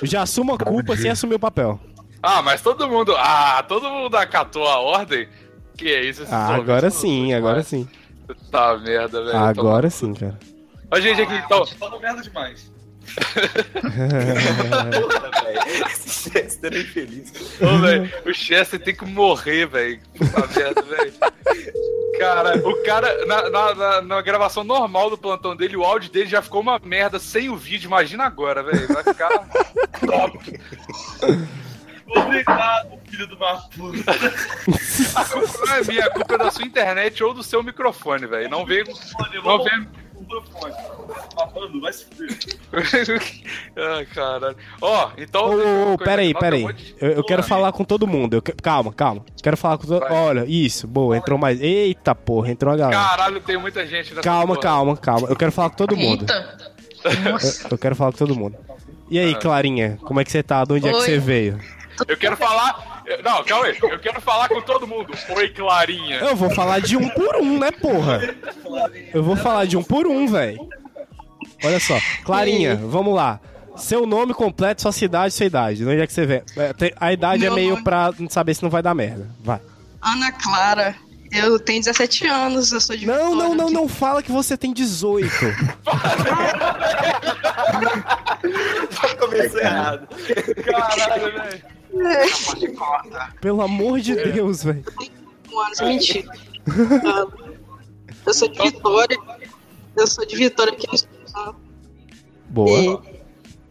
Eu 0.00 0.06
já 0.08 0.22
assumo 0.22 0.54
a 0.54 0.58
culpa 0.58 0.96
sem 0.96 1.10
assumir 1.10 1.34
o 1.36 1.38
papel. 1.40 1.78
Ah, 2.22 2.42
mas 2.42 2.60
todo 2.60 2.88
mundo. 2.88 3.14
Ah, 3.16 3.64
todo 3.68 3.88
mundo 3.88 4.14
acatou 4.16 4.66
a 4.66 4.78
ordem? 4.80 5.28
Que 5.76 5.88
é 5.92 6.04
isso? 6.04 6.24
Ah, 6.30 6.54
agora 6.54 6.90
sim, 6.90 7.32
agora 7.34 7.62
demais. 7.62 7.66
sim. 7.68 7.88
Tá 8.50 8.76
merda, 8.78 9.22
velho. 9.24 9.36
Agora 9.38 9.88
sim, 9.90 10.12
cara. 10.14 10.36
Ó, 10.90 10.98
gente, 10.98 11.20
aqui 11.20 11.34
então. 11.34 11.64
Fala 11.66 12.00
merda 12.00 12.22
demais. 12.22 12.72
Chester 15.96 16.72
é 16.74 16.78
infeliz. 16.80 17.32
Ô, 17.60 17.78
velho, 17.78 18.10
o 18.26 18.32
Chester 18.34 18.82
tem 18.82 18.94
que 18.94 19.04
morrer, 19.04 19.66
velho. 19.66 20.00
Cara, 22.18 22.56
o 22.66 22.82
cara, 22.82 23.26
na, 23.26 23.50
na, 23.50 23.74
na- 23.74 24.02
na 24.02 24.20
gravação 24.22 24.64
normal 24.64 25.10
do 25.10 25.18
plantão 25.18 25.54
dele, 25.54 25.76
o 25.76 25.84
áudio 25.84 26.10
dele 26.10 26.26
já 26.28 26.40
ficou 26.42 26.60
uma 26.60 26.78
merda 26.82 27.18
sem 27.18 27.48
o 27.48 27.56
vídeo. 27.56 27.86
Imagina 27.88 28.24
agora, 28.24 28.62
velho. 28.62 28.88
Vai 28.88 29.02
ficar 29.04 29.28
top. 30.06 30.60
Obrigado, 32.08 32.98
filho 33.10 33.26
de 33.26 33.34
uma. 33.34 33.52
A 35.16 35.24
culpa 35.24 35.66
não 35.66 35.74
é 35.74 35.84
minha, 35.84 36.04
a 36.06 36.10
culpa 36.10 36.34
é 36.34 36.38
da 36.38 36.50
sua 36.50 36.64
internet 36.64 37.22
ou 37.22 37.34
do 37.34 37.42
seu 37.42 37.62
microfone, 37.62 38.26
velho. 38.26 38.48
Não 38.48 38.64
vem. 38.64 38.84
Não 39.44 39.62
vem. 39.64 39.88
O 40.16 40.20
microfone. 40.20 40.74
Babando, 41.36 41.80
vai 41.80 41.92
se 41.92 42.04
fuder. 42.06 42.36
Ai, 43.76 44.06
caralho. 44.06 44.56
Ó, 44.80 45.10
então. 45.18 45.50
Ô, 45.50 45.92
ô, 45.94 45.98
peraí, 45.98 46.32
peraí. 46.34 46.64
Eu, 47.00 47.10
eu 47.12 47.24
quero 47.24 47.42
falar 47.42 47.72
com 47.72 47.84
todo 47.84 48.06
mundo. 48.06 48.34
Eu 48.34 48.42
que- 48.42 48.52
Calma, 48.52 48.92
calma. 48.92 49.24
Quero 49.42 49.56
falar 49.56 49.78
com 49.78 49.86
todo. 49.86 50.02
Olha, 50.08 50.44
isso, 50.46 50.86
boa, 50.86 51.16
entrou 51.16 51.38
mais. 51.38 51.60
Eita 51.60 52.14
porra, 52.14 52.50
entrou 52.50 52.72
a 52.72 52.76
galera. 52.76 53.02
Caralho, 53.02 53.40
tem 53.40 53.58
muita 53.58 53.86
gente 53.86 54.10
nessa 54.14 54.22
Calma, 54.22 54.54
porra. 54.54 54.60
calma, 54.60 54.96
calma. 54.96 55.28
Eu 55.28 55.36
quero 55.36 55.52
falar 55.52 55.70
com 55.70 55.76
todo 55.76 55.96
mundo. 55.96 56.22
Eita. 56.22 56.70
Eu, 57.04 57.70
eu 57.72 57.78
quero 57.78 57.94
falar 57.94 58.12
com 58.12 58.18
todo 58.18 58.34
mundo. 58.34 58.56
E 59.10 59.18
aí, 59.18 59.32
Ah. 59.34 59.38
Clarinha, 59.38 59.98
como 60.02 60.18
é 60.20 60.24
que 60.24 60.32
você 60.32 60.42
tá? 60.42 60.64
De 60.64 60.72
onde 60.72 60.88
é 60.88 60.90
que 60.90 60.96
Oi. 60.96 61.04
você 61.04 61.18
veio? 61.18 61.60
Eu 62.06 62.16
quero 62.16 62.36
falar. 62.36 63.02
Não, 63.24 63.42
calma 63.44 63.66
aí. 63.66 63.76
Eu 63.80 63.98
quero 63.98 64.20
falar 64.20 64.48
com 64.48 64.60
todo 64.60 64.86
mundo. 64.86 65.12
Oi, 65.30 65.48
Clarinha. 65.50 66.16
Eu 66.18 66.36
vou 66.36 66.50
falar 66.50 66.80
de 66.80 66.96
um 66.96 67.08
por 67.10 67.36
um, 67.36 67.58
né, 67.58 67.70
porra? 67.70 68.20
Eu 69.14 69.22
vou 69.22 69.36
falar 69.36 69.66
de 69.66 69.76
um 69.76 69.82
por 69.82 70.06
um, 70.06 70.26
velho. 70.26 70.68
Olha 71.64 71.80
só. 71.80 71.98
Clarinha, 72.24 72.76
vamos 72.76 73.14
lá. 73.14 73.40
Seu 73.76 74.06
nome 74.06 74.32
completo, 74.34 74.82
sua 74.82 74.92
cidade, 74.92 75.34
sua 75.34 75.46
idade. 75.46 75.78
De 75.78 75.86
onde 75.86 76.00
é 76.00 76.06
que 76.06 76.12
você 76.12 76.26
vem? 76.26 76.42
É, 76.56 76.94
A 76.98 77.12
idade 77.12 77.44
é 77.44 77.48
Meu 77.48 77.54
meio 77.54 77.70
nome- 77.72 77.84
pra 77.84 78.12
não 78.18 78.28
saber 78.28 78.54
se 78.54 78.62
não 78.62 78.70
vai 78.70 78.82
dar 78.82 78.94
merda. 78.94 79.28
Vai. 79.42 79.60
Ana 80.02 80.32
Clara. 80.32 80.94
Eu 81.32 81.58
tenho 81.58 81.80
17 81.82 82.26
anos, 82.28 82.70
eu 82.72 82.80
sou 82.80 82.96
de 82.96 83.04
Não, 83.04 83.34
não, 83.34 83.50
Vitória. 83.50 83.56
não, 83.56 83.70
não 83.70 83.88
fala 83.88 84.22
que 84.22 84.30
você 84.30 84.56
tem 84.56 84.72
18. 84.72 85.28
Começou 89.18 89.60
errado. 89.60 90.08
Caralho, 90.64 91.32
velho. 91.32 91.62
Pelo 93.40 93.62
amor 93.62 94.00
de 94.00 94.14
Deus, 94.14 94.64
velho. 94.64 94.84
Um 95.52 95.60
ano, 95.60 95.74
mentira. 95.82 96.32
Eu 98.26 98.34
sou 98.34 98.48
de 98.48 98.58
Vitória. 98.58 99.16
Eu 99.96 100.06
sou 100.06 100.26
de 100.26 100.36
Vitória 100.36 100.72
aqui 100.72 100.86
no 100.86 100.94
Espírito 100.94 101.30
Santo. 101.30 101.56
Boa. 102.48 103.02
E 103.04 103.16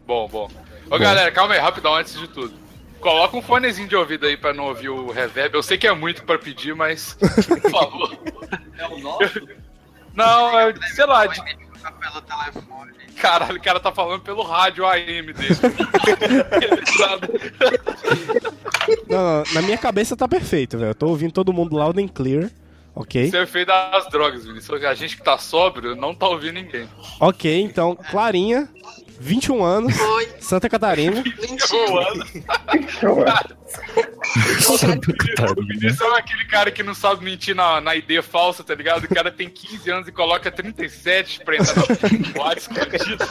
Bom, 0.06 0.28
bom. 0.28 0.48
Ô, 0.88 0.98
galera, 0.98 1.32
calma 1.32 1.54
aí, 1.54 1.60
rapidão, 1.60 1.94
antes 1.94 2.16
de 2.16 2.28
tudo. 2.28 2.54
Coloca 3.00 3.36
um 3.36 3.42
fonezinho 3.42 3.88
de 3.88 3.96
ouvido 3.96 4.26
aí 4.26 4.36
pra 4.36 4.54
não 4.54 4.66
ouvir 4.66 4.88
o 4.88 5.10
reverb. 5.10 5.54
Eu 5.54 5.62
sei 5.62 5.76
que 5.76 5.86
é 5.86 5.92
muito 5.92 6.22
pra 6.24 6.38
pedir, 6.38 6.74
mas. 6.74 7.14
Por 7.14 7.70
favor. 7.70 8.16
É 8.78 8.86
o 8.88 8.98
nosso? 8.98 9.48
Não, 10.12 10.60
é, 10.60 10.74
sei 10.88 11.06
lá, 11.06 11.24
de... 11.24 11.40
Pelo 11.92 12.20
telefone. 12.22 12.92
caralho, 13.16 13.56
o 13.56 13.62
cara 13.62 13.80
tá 13.80 13.92
falando 13.92 14.20
pelo 14.22 14.42
rádio 14.42 14.84
AM 14.86 15.32
dele. 15.32 15.56
Ele 16.62 16.86
sabe. 16.98 17.28
Não, 19.08 19.22
não, 19.38 19.44
na 19.54 19.62
minha 19.62 19.78
cabeça 19.78 20.16
tá 20.16 20.28
perfeito, 20.28 20.78
velho. 20.78 20.90
Eu 20.90 20.94
tô 20.94 21.08
ouvindo 21.08 21.32
todo 21.32 21.52
mundo 21.52 21.76
loud 21.76 22.00
and 22.02 22.08
clear, 22.08 22.50
ok? 22.94 23.24
Isso 23.24 23.36
é 23.36 23.40
o 23.40 23.42
efeito 23.42 23.68
das 23.68 24.08
drogas, 24.10 24.44
Vinícius. 24.44 24.84
A 24.84 24.94
gente 24.94 25.16
que 25.16 25.22
tá 25.22 25.38
sóbrio 25.38 25.96
não 25.96 26.14
tá 26.14 26.28
ouvindo 26.28 26.54
ninguém. 26.54 26.88
Ok, 27.20 27.60
então, 27.60 27.96
Clarinha, 27.96 28.68
21 29.18 29.64
anos, 29.64 29.98
Oi, 29.98 30.28
Santa 30.40 30.68
Catarina. 30.68 31.22
21. 31.22 31.76
O 35.56 35.66
Vinícius 35.66 36.00
é 36.00 36.18
aquele 36.18 36.44
cara 36.46 36.70
que 36.70 36.82
não 36.82 36.94
sabe 36.94 37.24
mentir 37.24 37.54
na, 37.54 37.80
na 37.80 37.94
ID 37.96 38.22
falsa, 38.22 38.62
tá 38.62 38.74
ligado? 38.74 39.04
O 39.04 39.08
cara 39.14 39.30
tem 39.30 39.48
15 39.48 39.90
anos 39.90 40.08
e 40.08 40.12
coloca 40.12 40.50
37 40.50 41.44
pra 41.44 41.56
entrar 41.56 41.74
no 41.76 41.82
WhatsApp 42.40 42.96
escondido. 42.96 43.24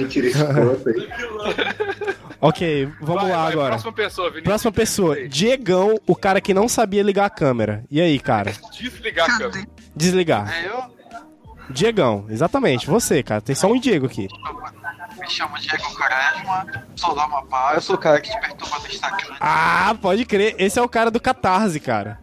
Mentira 0.00 0.26
escrota 0.28 0.90
aí. 0.90 1.08
Ok, 2.40 2.88
vamos 3.00 3.22
Vai, 3.22 3.32
lá 3.32 3.42
vai, 3.44 3.52
agora. 3.52 3.68
Próxima 3.70 3.92
pessoa, 3.92 4.28
Vinícius. 4.28 4.48
Próxima 4.48 4.72
pessoa, 4.72 5.28
Diegão, 5.28 6.00
o 6.06 6.16
cara 6.16 6.40
que 6.40 6.52
não 6.52 6.68
sabia 6.68 7.02
ligar 7.02 7.26
a 7.26 7.30
câmera. 7.30 7.84
E 7.90 8.00
aí, 8.00 8.18
cara? 8.18 8.52
Desligar 8.72 9.30
a 9.30 9.38
câmera. 9.38 9.66
Desligar. 9.94 10.52
É 10.52 10.66
eu? 10.66 11.01
Diegão, 11.72 12.26
exatamente, 12.28 12.86
você, 12.86 13.22
cara. 13.22 13.40
Tem 13.40 13.54
só 13.54 13.66
um 13.66 13.78
Diego 13.78 14.06
aqui. 14.06 14.28
Me 15.18 15.28
chamo 15.28 15.58
Diego 15.58 15.94
Quaresma, 15.94 16.66
sou 16.96 17.14
do 17.14 17.20
Amapá, 17.20 17.72
eu 17.74 17.80
sou 17.80 17.96
o 17.96 17.98
cara 17.98 18.20
que 18.20 18.30
te 18.30 18.40
perturba 18.40 18.78
no 18.78 18.86
Instagram. 18.86 19.36
Ah, 19.40 19.94
pode 20.00 20.24
crer. 20.24 20.54
Esse 20.58 20.78
é 20.78 20.82
o 20.82 20.88
cara 20.88 21.10
do 21.10 21.20
Catarse, 21.20 21.78
cara. 21.78 22.21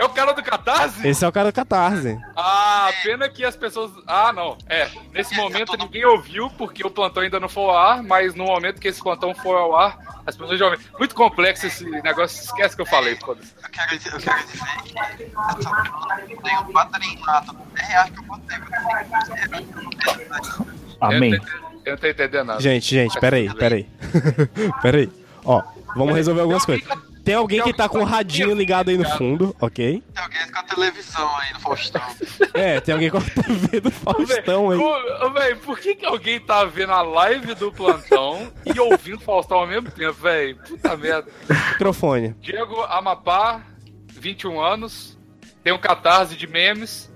É 0.00 0.04
o 0.04 0.08
cara 0.08 0.32
do 0.32 0.42
Catarse? 0.42 1.06
Esse 1.06 1.22
é 1.24 1.28
o 1.28 1.32
cara 1.32 1.50
do 1.52 1.54
Catarse. 1.54 2.18
Ah, 2.34 2.90
pena 3.02 3.28
que 3.28 3.44
as 3.44 3.54
pessoas. 3.54 3.90
Ah, 4.06 4.32
não. 4.32 4.56
É, 4.66 4.88
nesse 5.12 5.34
momento 5.36 5.76
ninguém 5.76 6.06
ouviu 6.06 6.48
porque 6.56 6.82
o 6.86 6.90
plantão 6.90 7.22
ainda 7.22 7.38
não 7.38 7.50
foi 7.50 7.64
ao 7.64 7.76
ar, 7.76 8.02
mas 8.02 8.34
no 8.34 8.44
momento 8.44 8.80
que 8.80 8.88
esse 8.88 9.02
plantão 9.02 9.34
for 9.34 9.56
ao 9.58 9.76
ar, 9.76 10.22
as 10.26 10.34
pessoas 10.34 10.58
já 10.58 10.64
ouvem. 10.64 10.80
Muito 10.98 11.14
complexo 11.14 11.66
esse 11.66 11.84
negócio, 11.84 12.42
esquece 12.42 12.74
que 12.74 12.80
eu 12.80 12.86
falei, 12.86 13.14
foda-se. 13.16 13.52
Eu 13.62 13.68
quero, 13.68 13.98
dizer- 13.98 14.14
eu 14.14 14.20
quero 14.20 14.46
dizer 14.46 14.58
que 14.86 14.98
essa 14.98 16.42
tem 16.42 16.58
um 16.58 16.72
padrinho 16.72 17.20
lá, 17.26 17.42
todo 17.42 17.58
10 17.74 17.88
reais 17.88 18.10
que 18.10 18.18
eu 18.18 18.24
botei. 18.24 18.58
Amém. 21.00 21.34
Eu 21.34 21.40
não, 21.40 21.40
tô, 21.40 21.44
ente- 21.44 21.52
eu 21.84 21.92
não 21.92 21.98
tô 21.98 22.06
entendendo 22.06 22.44
nada. 22.46 22.60
Gente, 22.60 22.88
gente, 22.94 23.20
peraí, 23.20 23.54
peraí. 23.54 23.86
peraí. 24.80 25.12
Ó, 25.44 25.62
vamos 25.94 26.14
resolver 26.14 26.40
algumas 26.40 26.64
coisas. 26.64 26.88
Tem 27.30 27.36
alguém 27.36 27.62
que 27.62 27.72
tá 27.72 27.88
com 27.88 28.00
o 28.00 28.04
radinho 28.04 28.52
ligado 28.52 28.88
aí 28.88 28.98
no 28.98 29.08
fundo, 29.10 29.54
ok? 29.60 30.02
Tem 30.12 30.24
alguém 30.24 30.50
com 30.50 30.58
a 30.58 30.62
televisão 30.64 31.36
aí 31.36 31.52
no 31.52 31.60
Faustão. 31.60 32.02
É, 32.52 32.80
tem 32.80 32.92
alguém 32.92 33.08
com 33.08 33.18
a 33.18 33.20
TV 33.20 33.80
do 33.80 33.90
Faustão 33.92 34.70
aí. 34.70 34.78
Véi, 35.32 35.54
por 35.54 35.78
que, 35.78 35.94
que 35.94 36.04
alguém 36.04 36.40
tá 36.40 36.64
vendo 36.64 36.90
a 36.90 37.02
live 37.02 37.54
do 37.54 37.70
plantão 37.70 38.52
e 38.66 38.80
ouvindo 38.80 39.20
Faustão 39.20 39.58
ao 39.58 39.66
mesmo 39.68 39.92
tempo, 39.92 40.14
véi? 40.14 40.54
Puta 40.54 40.96
merda. 40.96 41.30
Microfone. 41.48 42.34
Diego 42.40 42.82
Amapá, 42.82 43.62
21 44.08 44.60
anos, 44.60 45.16
tem 45.62 45.72
um 45.72 45.78
catarse 45.78 46.34
de 46.34 46.48
memes. 46.48 47.12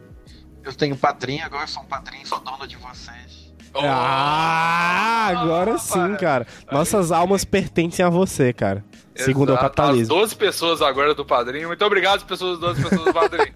Eu 0.63 0.73
tenho 0.73 0.97
padrinho, 0.97 1.45
agora 1.45 1.65
eu 1.65 1.69
sou 1.69 1.83
um 1.83 1.87
padrinho, 1.87 2.25
sou 2.25 2.39
dono 2.39 2.69
de 2.69 2.77
vocês. 2.77 3.53
Ah, 3.75 5.27
agora 5.37 5.77
sim, 5.77 6.15
cara. 6.15 6.47
Nossas 6.71 7.11
almas 7.11 7.45
pertencem 7.45 8.05
a 8.05 8.09
você, 8.09 8.53
cara. 8.53 8.85
Segundo 9.17 9.51
o 9.51 9.53
Exato, 9.53 9.65
capitalismo. 9.65 10.15
As 10.15 10.21
12 10.21 10.37
pessoas 10.37 10.83
agora 10.83 11.15
do 11.15 11.25
padrinho. 11.25 11.69
Muito 11.69 11.85
obrigado, 11.85 12.25
pessoas, 12.25 12.59
12 12.59 12.83
pessoas 12.83 13.05
do 13.05 13.13
padrinho. 13.15 13.55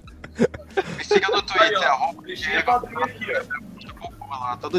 Me 0.96 1.04
siga 1.04 1.28
no 1.28 1.42
Twitter, 1.42 1.82
arroba 1.82 2.22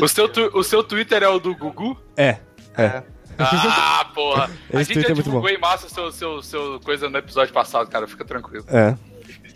O 0.02 0.08
seu, 0.08 0.30
tu- 0.30 0.52
o 0.54 0.64
seu 0.64 0.84
Twitter 0.84 1.24
é 1.24 1.28
o 1.28 1.40
do 1.40 1.54
Gugu? 1.56 1.98
É. 2.16 2.38
É. 2.78 3.04
Ah, 3.38 4.06
porra. 4.14 4.46
A 4.74 4.82
Esse 4.82 4.94
gente 4.94 4.94
Twitter 4.94 5.02
já 5.04 5.10
é 5.10 5.14
muito 5.16 5.24
divulgou 5.26 5.50
em 5.50 5.58
massa 5.58 5.88
o 5.88 5.90
seu, 5.90 6.12
seu, 6.12 6.42
seu 6.42 6.80
coisa 6.82 7.10
no 7.10 7.18
episódio 7.18 7.54
passado, 7.54 7.90
cara. 7.90 8.08
Fica 8.08 8.24
tranquilo. 8.26 8.66
É. 8.68 8.96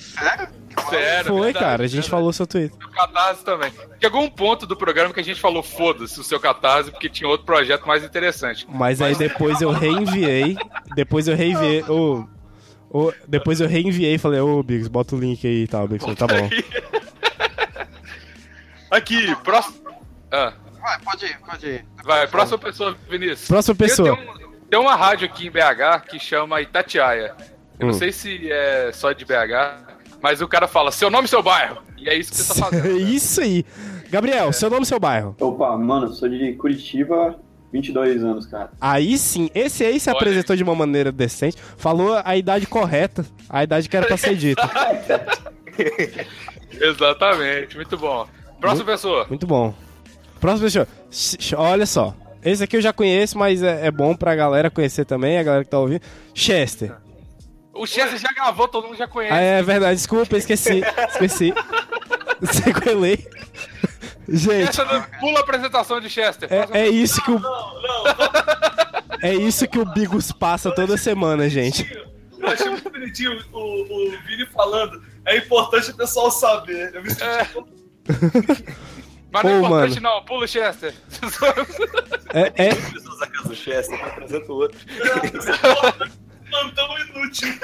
Sério? 0.04 0.48
Sério, 0.90 1.26
Foi, 1.28 1.42
verdade, 1.46 1.66
cara. 1.66 1.84
A 1.84 1.88
gente 1.88 1.94
verdade. 1.96 2.10
falou 2.12 2.34
seu 2.34 2.48
Twitter. 2.48 2.78
O 2.88 2.92
Catarse 2.92 3.44
também. 3.46 3.72
Chegou 4.02 4.22
um 4.24 4.30
ponto 4.30 4.66
do 4.66 4.76
programa 4.76 5.14
que 5.14 5.20
a 5.20 5.24
gente 5.24 5.40
falou, 5.40 5.62
foda-se 5.64 6.20
o 6.20 6.24
seu 6.24 6.40
Catarse, 6.40 6.92
porque 6.92 7.10
tinha 7.10 7.30
outro 7.30 7.46
projeto 7.46 7.88
mais 7.88 8.04
interessante. 8.04 8.66
Mas 8.70 9.02
aí 9.02 9.16
depois 9.16 9.62
eu 9.62 9.72
reenviei. 9.72 10.58
Depois 10.96 11.28
eu 11.28 11.36
reenviei. 11.36 11.84
Ô. 11.84 12.26
ô, 12.90 13.14
depois 13.28 13.60
eu 13.62 13.68
reenviei 13.68 14.16
e 14.16 14.18
falei, 14.18 14.40
ô 14.40 14.62
Biggs, 14.64 14.90
bota 14.90 15.16
o 15.16 15.20
link 15.20 15.46
aí 15.48 15.64
e 15.64 15.68
tal. 15.68 15.88
Biggs, 15.88 16.02
falou, 16.04 16.16
tá 16.16 16.28
bom. 16.28 16.50
Aqui, 18.92 19.36
próximo. 19.44 19.78
Ah, 20.32 20.54
Vai, 20.80 21.00
pode 21.00 21.26
ir, 21.26 21.38
pode 21.40 21.66
ir. 21.66 21.86
vai, 22.04 22.28
próxima 22.28 22.58
pessoa, 22.58 22.96
Vinícius. 23.10 23.48
Próxima 23.48 23.76
pessoa. 23.76 24.18
Tem, 24.18 24.28
um- 24.28 24.52
tem 24.70 24.80
uma 24.80 24.96
rádio 24.96 25.26
aqui 25.28 25.48
em 25.48 25.52
BH 25.52 26.02
que 26.10 26.20
chama 26.20 26.60
Itatiaia. 26.62 27.34
Eu 27.80 27.88
não 27.88 27.96
Hum. 27.96 27.98
sei 27.98 28.12
se 28.12 28.52
é 28.52 28.92
só 28.94 29.14
de 29.14 29.24
BH, 29.24 29.83
mas 30.24 30.42
o 30.42 30.48
cara 30.48 30.70
fala 30.70 30.90
seu 30.90 31.12
nome 31.12 31.26
e 31.26 31.30
seu 31.30 31.44
bairro. 31.44 31.84
E 31.98 32.08
é 32.08 32.16
isso 32.16 32.32
que 32.32 32.38
você 32.38 32.54
tá 32.54 32.70
fazendo. 32.70 32.88
né? 32.96 33.02
Isso 33.02 33.42
aí. 33.42 33.66
Gabriel, 34.10 34.54
seu 34.54 34.70
nome 34.70 34.84
e 34.84 34.86
seu 34.86 34.98
bairro. 34.98 35.36
Opa, 35.38 35.78
mano, 35.78 36.14
sou 36.14 36.30
de 36.30 36.54
Curitiba, 36.54 37.38
22 37.74 38.24
anos, 38.24 38.46
cara. 38.46 38.72
Aí 38.80 39.18
sim, 39.18 39.50
esse 39.54 39.84
aí 39.84 40.00
se 40.00 40.10
Olha 40.10 40.18
apresentou 40.18 40.56
de 40.56 40.64
uma 40.64 40.74
maneira 40.74 41.12
decente, 41.12 41.58
falou 41.76 42.22
a 42.24 42.38
idade 42.38 42.66
correta, 42.66 43.26
a 43.50 43.66
idade 43.66 43.90
que 43.90 43.98
era 43.98 44.06
pra 44.06 44.16
ser 44.16 44.38
dita. 44.38 44.64
Exatamente, 46.72 47.76
muito 47.76 47.98
bom. 47.98 48.26
Próxima 48.62 48.86
pessoa. 48.86 49.26
Muito 49.28 49.46
bom. 49.46 49.74
Próxima 50.40 50.68
pessoa. 50.68 50.88
Olha 51.58 51.86
só. 51.86 52.16
Esse 52.46 52.64
aqui 52.64 52.78
eu 52.78 52.82
já 52.82 52.94
conheço, 52.94 53.38
mas 53.38 53.62
é, 53.62 53.88
é 53.88 53.92
bom 53.92 54.16
pra 54.16 54.36
galera 54.36 54.70
conhecer 54.70 55.06
também, 55.06 55.38
a 55.38 55.44
galera 55.44 55.66
que 55.66 55.70
tá 55.70 55.80
ouvindo. 55.80 56.02
Chester. 56.34 57.03
O 57.74 57.88
Chester 57.88 58.20
já 58.20 58.30
gravou, 58.32 58.68
todo 58.68 58.88
mundo 58.88 58.98
já 58.98 59.08
conhece. 59.08 59.34
Ah, 59.34 59.40
é 59.42 59.64
verdade, 59.64 59.96
desculpa, 59.98 60.38
esqueci. 60.38 60.82
Esqueci. 61.10 61.54
Sequelei. 62.52 63.28
Gente, 64.30 64.76
Chester, 64.76 64.86
não- 64.86 65.20
pula 65.20 65.40
a 65.40 65.42
apresentação 65.42 66.00
de 66.00 66.10
Chester. 66.10 66.48
É, 66.52 66.82
é 66.82 66.88
isso 66.88 67.22
que 67.24 67.32
o. 67.32 67.42
É 69.22 69.34
isso 69.34 69.68
que 69.68 69.80
o 69.80 69.86
Bigos 69.86 70.32
passa 70.32 70.72
toda 70.74 70.98
semana, 70.98 71.50
gente. 71.50 71.90
Eu 72.40 72.48
achei 72.50 72.70
muito 72.70 72.90
bonitinho 72.90 73.42
o, 73.52 73.58
o 73.58 74.12
Vini 74.28 74.46
falando. 74.48 75.02
É 75.26 75.38
importante 75.38 75.92
o 75.92 75.96
pessoal 75.96 76.30
saber. 76.30 76.94
Eu 76.94 77.02
me 77.02 77.10
senti 77.10 77.24
É. 77.24 77.48
Mas 79.32 79.44
não 79.46 79.52
é 79.52 79.60
importante 79.60 80.00
mano. 80.02 80.16
não, 80.18 80.26
pula 80.26 80.44
o 80.46 80.48
Chester. 80.48 80.94
É, 82.34 82.68
é, 82.68 82.76
pessoas 82.76 83.20
da 83.20 83.28
casa 83.28 83.48
do 83.50 83.56
Chester, 83.56 84.00
eu 84.00 84.06
apresento 84.06 84.52
o 84.52 84.56
outro. 84.56 84.80
Plantão 86.54 87.00
inútil. 87.00 87.50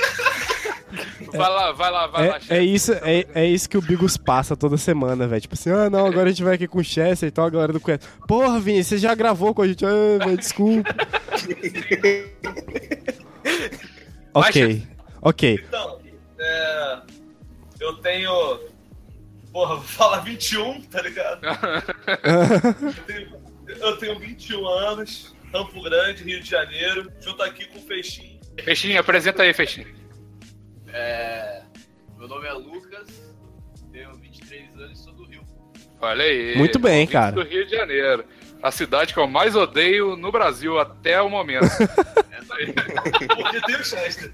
Vai 1.32 1.50
lá, 1.50 1.72
vai 1.72 1.92
lá, 1.92 2.08
vai 2.08 2.28
lá, 2.28 2.36
é, 2.36 2.38
é 2.38 2.40
Chester. 2.40 2.64
isso, 2.64 2.94
é, 2.94 3.26
é 3.36 3.46
isso 3.46 3.70
que 3.70 3.78
o 3.78 3.82
Bigos 3.82 4.18
passa 4.18 4.58
toda 4.58 4.76
semana, 4.78 5.28
velho. 5.28 5.42
Tipo 5.42 5.54
assim, 5.54 5.70
ah, 5.70 5.88
não, 5.88 6.08
agora 6.08 6.28
a 6.28 6.32
gente 6.32 6.44
vai 6.44 6.56
aqui 6.56 6.68
com 6.68 6.80
o 6.80 6.84
Chester 6.84 7.30
e 7.30 7.32
tal, 7.32 7.46
a 7.46 7.50
galera 7.52 7.72
do 7.72 7.80
conhece. 7.80 8.08
Porra, 8.28 8.60
Vini, 8.60 8.84
você 8.84 8.98
já 8.98 9.14
gravou 9.14 9.54
com 9.54 9.62
a 9.62 9.68
gente? 9.68 9.86
Ah, 9.86 10.18
velho, 10.26 10.38
desculpa. 10.38 10.90
ok, 14.34 14.88
ok. 15.22 15.64
Então, 15.68 16.00
é, 16.40 17.02
eu 17.80 17.94
tenho. 17.98 18.60
Porra, 19.52 19.76
vou 19.76 19.84
falar 19.84 20.22
21, 20.22 20.82
tá 20.84 21.02
ligado? 21.02 21.42
Eu 22.88 22.94
tenho, 23.06 23.30
eu 23.82 23.98
tenho 23.98 24.20
21 24.20 24.68
anos, 24.68 25.36
Campo 25.52 25.82
Grande, 25.84 26.24
Rio 26.24 26.42
de 26.42 26.50
Janeiro, 26.50 27.12
junto 27.20 27.44
aqui 27.44 27.66
com 27.68 27.78
o 27.78 27.82
Feixinho. 27.82 28.39
Fechinho, 28.64 29.00
apresenta 29.00 29.44
aí, 29.44 29.54
Fechinho. 29.54 29.88
É, 30.92 31.62
meu 32.18 32.28
nome 32.28 32.48
é 32.48 32.54
Lucas, 32.54 33.08
tenho 33.92 34.14
23 34.16 34.76
anos 34.76 35.00
e 35.00 35.04
sou 35.04 35.14
do 35.14 35.26
Rio. 35.26 35.42
Olha 36.02 36.24
aí. 36.24 36.56
Muito 36.58 36.80
bem, 36.80 37.06
cara. 37.06 37.32
do 37.32 37.44
Rio 37.44 37.66
de 37.66 37.76
Janeiro. 37.76 38.26
A 38.62 38.72
cidade 38.72 39.14
que 39.14 39.20
eu 39.20 39.28
mais 39.28 39.56
odeio 39.56 40.16
no 40.16 40.32
Brasil 40.32 40.80
até 40.80 41.22
o 41.22 41.30
momento. 41.30 41.68
Porque 43.36 43.62
tem 43.62 43.76
o 43.76 43.84
Chester. 43.84 44.34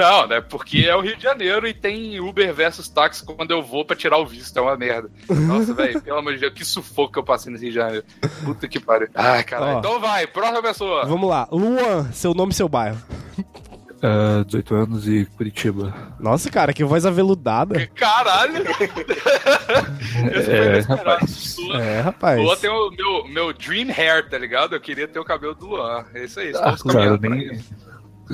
Não, 0.00 0.26
né? 0.26 0.40
Porque 0.40 0.86
é 0.88 0.96
o 0.96 1.00
Rio 1.00 1.16
de 1.16 1.22
Janeiro 1.22 1.66
e 1.66 1.74
tem 1.74 2.18
Uber 2.20 2.52
versus 2.54 2.88
táxi 2.88 3.24
quando 3.24 3.50
eu 3.50 3.62
vou 3.62 3.84
pra 3.84 3.94
tirar 3.94 4.18
o 4.18 4.26
visto. 4.26 4.56
É 4.58 4.62
uma 4.62 4.76
merda. 4.76 5.10
Nossa, 5.28 5.74
velho, 5.74 6.00
pelo 6.00 6.18
amor 6.18 6.34
de 6.34 6.40
Deus, 6.40 6.52
que 6.54 6.64
sufoco 6.64 7.12
que 7.12 7.18
eu 7.18 7.24
passei 7.24 7.52
nesse 7.52 7.64
Rio 7.64 7.72
de 7.72 7.78
Janeiro. 7.78 8.04
Puta 8.44 8.66
que 8.66 8.80
pariu. 8.80 9.08
Ai, 9.14 9.44
caralho. 9.44 9.76
Ó. 9.76 9.78
Então 9.78 10.00
vai, 10.00 10.26
próxima 10.26 10.62
pessoa. 10.62 11.04
Vamos 11.06 11.28
lá. 11.28 11.46
Luan, 11.50 12.10
seu 12.12 12.32
nome 12.34 12.52
e 12.52 12.54
seu 12.54 12.68
bairro. 12.68 12.98
Ah, 14.02 14.42
18 14.46 14.74
anos 14.74 15.06
e 15.06 15.26
Curitiba. 15.36 15.92
Nossa, 16.18 16.50
cara, 16.50 16.72
que 16.72 16.82
voz 16.82 17.04
aveludada. 17.04 17.86
Caralho! 17.94 18.64
É, 20.48 20.80
rapaz. 20.80 21.30
Sua, 21.30 21.80
É, 21.82 22.00
rapaz. 22.00 22.40
Luan 22.40 22.56
tem 22.56 22.70
o 22.70 22.90
meu, 22.90 23.28
meu 23.28 23.52
dream 23.52 23.88
hair, 23.88 24.28
tá 24.28 24.36
ligado? 24.38 24.74
Eu 24.74 24.80
queria 24.80 25.06
ter 25.06 25.18
o 25.18 25.24
cabelo 25.24 25.54
do 25.54 25.66
Luan. 25.66 26.04
É 26.14 26.24
isso 26.24 26.40
aí. 26.40 26.52
Ah, 26.56 26.74
cara, 26.90 27.16
nem. 27.18 27.60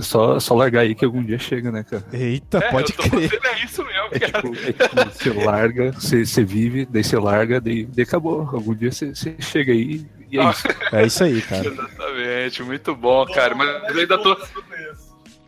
Só, 0.01 0.39
só 0.41 0.55
largar 0.55 0.81
aí 0.81 0.95
que 0.95 1.05
algum 1.05 1.23
dia 1.23 1.39
chega, 1.39 1.71
né, 1.73 1.85
cara? 1.89 2.05
Eita, 2.13 2.59
É, 2.59 2.71
pode 2.71 2.93
eu 2.93 2.97
tô 2.97 3.03
crer. 3.11 3.29
fazendo 3.31 3.47
é 3.47 3.65
isso 3.65 3.85
mesmo, 3.85 4.09
É 4.13 4.19
cara. 4.19 4.43
tipo, 4.43 4.55
é 4.57 4.73
tipo, 4.73 5.11
você 5.13 5.45
larga, 5.45 5.93
você, 5.93 6.25
você 6.27 6.45
vive, 6.45 6.85
daí 6.87 7.03
você 7.05 7.19
larga, 7.19 7.61
daí, 7.61 7.85
daí 7.87 8.03
acabou. 8.05 8.41
Algum 8.53 8.75
dia 8.75 8.93
você, 8.93 9.15
você 9.15 9.35
chega 9.41 9.73
aí 9.73 10.05
e 10.31 10.39
é 10.39 10.51
isso. 10.51 10.63
É 10.93 11.07
isso 11.07 11.25
aí, 11.25 11.41
cara. 11.43 11.67
Exatamente, 11.67 12.63
muito 12.63 12.95
bom, 12.95 13.25
cara. 13.27 13.55
Mas 13.55 13.69
eu 13.95 14.01
ainda 14.01 14.19
tô. 14.19 14.37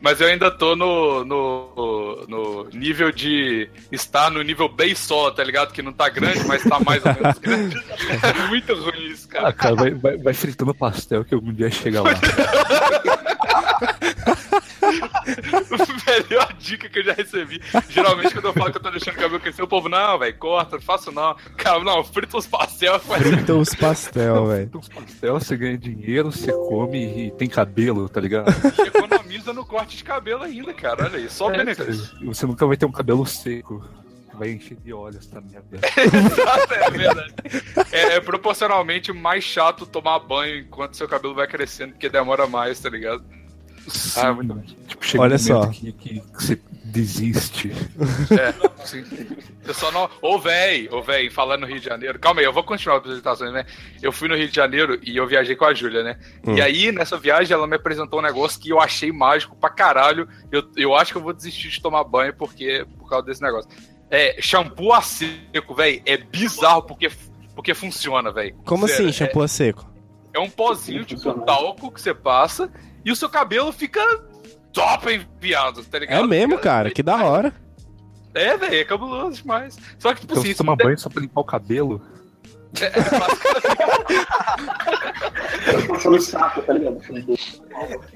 Mas 0.01 0.21
eu 0.21 0.29
ainda 0.29 0.49
tô 0.49 0.77
no, 0.77 1.25
no, 1.25 2.25
no 2.29 2.69
nível 2.73 3.11
de 3.11 3.69
estar 3.91 4.31
no 4.31 4.41
nível 4.43 4.69
bem 4.69 4.95
só, 4.95 5.29
tá 5.33 5.43
ligado? 5.43 5.73
Que 5.73 5.83
não 5.83 5.93
tá 5.93 6.09
grande, 6.09 6.47
mas 6.47 6.63
tá 6.63 6.79
mais 6.79 7.05
ou 7.05 7.13
menos 7.15 7.39
grande. 7.39 7.77
É 8.23 8.47
muito 8.49 8.75
ruim 8.77 9.09
isso, 9.11 9.27
Ah, 9.33 9.33
cara. 9.33 9.53
cara, 9.53 9.75
vai, 9.75 9.91
vai, 9.91 10.17
vai 10.17 10.33
fritando 10.35 10.73
pastel 10.73 11.25
que 11.25 11.35
algum 11.35 11.53
dia 11.53 11.69
chega 11.69 12.01
lá. 12.01 12.11
Melhor 16.07 16.53
dica 16.59 16.89
que 16.89 16.99
eu 17.01 17.05
já 17.05 17.13
recebi. 17.13 17.61
Geralmente, 17.89 18.33
quando 18.33 18.47
eu 18.47 18.53
falo 18.53 18.71
que 18.71 18.79
eu 18.79 18.83
tô 18.83 18.91
deixando 18.91 19.15
o 19.15 19.19
cabelo 19.19 19.41
crescer, 19.41 19.63
o 19.63 19.69
povo, 19.69 19.89
não, 19.89 20.19
velho, 20.19 20.37
corta, 20.39 20.77
não 20.77 20.83
faço 20.83 21.11
não. 21.13 21.37
Cara, 21.57 21.81
não, 21.81 22.03
frita 22.05 22.37
os 22.37 22.47
pastel. 22.47 22.99
faz- 23.01 23.23
Frita 23.27 23.55
os 23.55 23.75
pastel, 23.75 24.47
velho. 24.47 24.63
Frita 24.63 24.79
uns 24.79 24.89
pastel, 24.89 25.35
você 25.41 25.57
ganha 25.57 25.79
dinheiro, 25.79 26.31
você 26.33 26.53
come 26.53 27.27
e 27.27 27.31
tem 27.33 27.49
cabelo, 27.49 28.09
tá 28.09 28.21
ligado? 28.21 28.49
Economiza 28.87 29.53
no 29.53 29.65
corte 29.65 29.97
de 29.97 30.05
cabelo 30.05 30.43
ainda, 30.45 30.73
cara. 30.73 31.05
Olha 31.05 31.19
aí, 31.19 31.29
só 31.29 31.51
É, 31.53 31.59
benefício. 31.59 32.11
você 32.25 32.47
nunca 32.47 32.67
vai 32.67 32.77
ter 32.77 32.87
um 32.87 32.93
cabelo 32.93 33.27
seco. 33.27 33.85
Vai 34.35 34.51
encher 34.53 34.77
de 34.77 34.93
óleo 34.93 35.19
essa 35.19 35.41
merda. 35.41 35.81
Exato, 35.99 36.75
é 36.75 36.91
verdade. 36.93 37.35
É, 37.91 38.03
é 38.15 38.21
proporcionalmente 38.21 39.13
mais 39.13 39.43
chato 39.43 39.85
tomar 39.85 40.21
banho 40.21 40.61
enquanto 40.61 40.97
seu 40.97 41.09
cabelo 41.09 41.35
vai 41.35 41.49
crescendo, 41.49 41.95
porque 41.95 42.09
demora 42.09 42.47
mais, 42.47 42.79
tá 42.79 42.89
ligado? 42.89 43.25
Ah, 44.17 44.33
muito 44.33 44.55
bom. 44.55 44.63
Tipo, 44.87 45.07
chega 45.07 45.23
Olha 45.25 45.37
um 45.37 45.39
só. 45.39 45.67
Que, 45.69 45.93
que 45.93 46.23
você 46.33 46.59
desiste. 46.89 47.71
É, 48.31 48.85
sim. 48.85 49.05
Eu 49.67 49.75
só 49.75 49.93
não. 49.93 50.09
Ô, 50.23 50.39
véi, 50.39 50.89
ô, 50.91 51.03
véi, 51.03 51.31
falando 51.31 51.63
no 51.63 51.67
Rio 51.67 51.79
de 51.79 51.85
Janeiro. 51.85 52.19
Calma 52.19 52.41
aí, 52.41 52.47
eu 52.47 52.53
vou 52.53 52.65
continuar 52.65 52.97
a 52.97 52.99
apresentação, 52.99 53.53
né? 53.53 53.65
Eu 54.03 54.11
fui 54.11 54.29
no 54.29 54.35
Rio 54.35 54.49
de 54.49 54.55
Janeiro 54.55 54.99
e 55.03 55.17
eu 55.17 55.27
viajei 55.27 55.55
com 55.55 55.65
a 55.65 55.75
Júlia, 55.75 56.03
né? 56.03 56.19
Hum. 56.47 56.55
E 56.55 56.61
aí, 56.61 56.91
nessa 56.91 57.19
viagem, 57.19 57.53
ela 57.53 57.67
me 57.67 57.77
apresentou 57.77 58.19
um 58.19 58.23
negócio 58.23 58.61
que 58.61 58.71
eu 58.71 58.81
achei 58.81 59.13
mágico 59.13 59.57
pra 59.57 59.71
caralho. 59.71 60.29
Eu, 60.51 60.63
eu 60.77 60.95
acho 60.95 61.13
que 61.13 61.19
eu 61.19 61.23
vou 61.23 61.33
desistir 61.33 61.69
de 61.69 61.83
tomar 61.83 62.05
banho 62.05 62.35
porque, 62.35 62.87
por 62.99 63.09
causa 63.09 63.27
desse 63.27 63.43
negócio. 63.43 63.71
É, 64.11 64.41
shampoo 64.41 64.93
a 64.93 65.03
seco, 65.03 65.75
véi. 65.75 66.03
É 66.07 66.17
bizarro 66.17 66.83
porque, 66.83 67.11
porque 67.55 67.75
funciona, 67.75 68.33
véi. 68.33 68.55
Como 68.65 68.89
Sério, 68.89 69.11
assim, 69.11 69.13
shampoo 69.13 69.43
a 69.43 69.49
seco? 69.49 69.89
É 70.33 70.39
um 70.39 70.49
pozinho, 70.49 71.05
tipo 71.05 71.29
um 71.31 71.41
talco 71.41 71.91
que 71.91 72.01
você 72.01 72.15
passa 72.15 72.71
e 73.09 73.13
o 73.13 73.17
seu 73.17 73.31
cabelo 73.31 73.73
fica 73.73 74.01
top 74.71 75.11
enviado, 75.11 75.83
tá 75.83 75.99
ligado? 75.99 76.23
É 76.23 76.27
mesmo, 76.27 76.57
Fica- 76.57 76.63
cara, 76.69 76.91
que 76.91 77.03
da 77.03 77.17
hora. 77.25 77.55
É, 78.35 78.55
velho, 78.55 78.75
é 78.75 78.85
cabuloso 78.85 79.41
demais. 79.41 79.79
Só 79.99 80.13
que, 80.13 80.21
tipo 80.21 80.35
Então 80.35 80.43
assim, 80.43 80.53
você 80.53 80.59
toma 80.59 80.77
banho 80.77 80.99
só 80.99 81.09
pra 81.09 81.23
limpar 81.23 81.41
o 81.41 81.45
cabelo. 81.45 82.03
Passa 85.89 86.11
no 86.11 86.21
saco, 86.21 86.61
tá 86.61 86.75
ligado? 86.75 87.01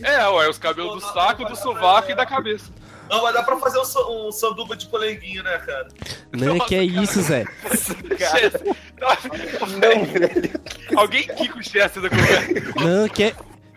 É, 0.02 0.28
ué, 0.28 0.48
os 0.50 0.58
cabelos 0.58 0.94
do 0.94 1.00
saco, 1.00 1.46
do 1.46 1.56
sovaco 1.56 2.10
e 2.10 2.14
da 2.14 2.26
cabeça. 2.26 2.70
Não, 3.08 3.22
mas 3.22 3.32
dá 3.34 3.42
pra 3.42 3.56
fazer 3.56 3.78
um, 3.78 4.28
um 4.28 4.32
sanduba 4.32 4.76
de 4.76 4.86
polenguinho, 4.88 5.42
né, 5.42 5.56
cara? 5.58 5.88
Não, 6.32 6.58
que 6.60 6.74
é 6.74 6.84
isso, 6.84 7.20
Zé? 7.22 7.44
Não, 9.00 10.04
velho. 10.04 10.50
Alguém 10.96 11.26
quica 11.28 11.58
o 11.58 11.62
Chester 11.62 12.02
da 12.02 12.10
conversa. 12.10 12.52
Não, 12.76 13.08
que 13.08 13.24
é. 13.24 13.34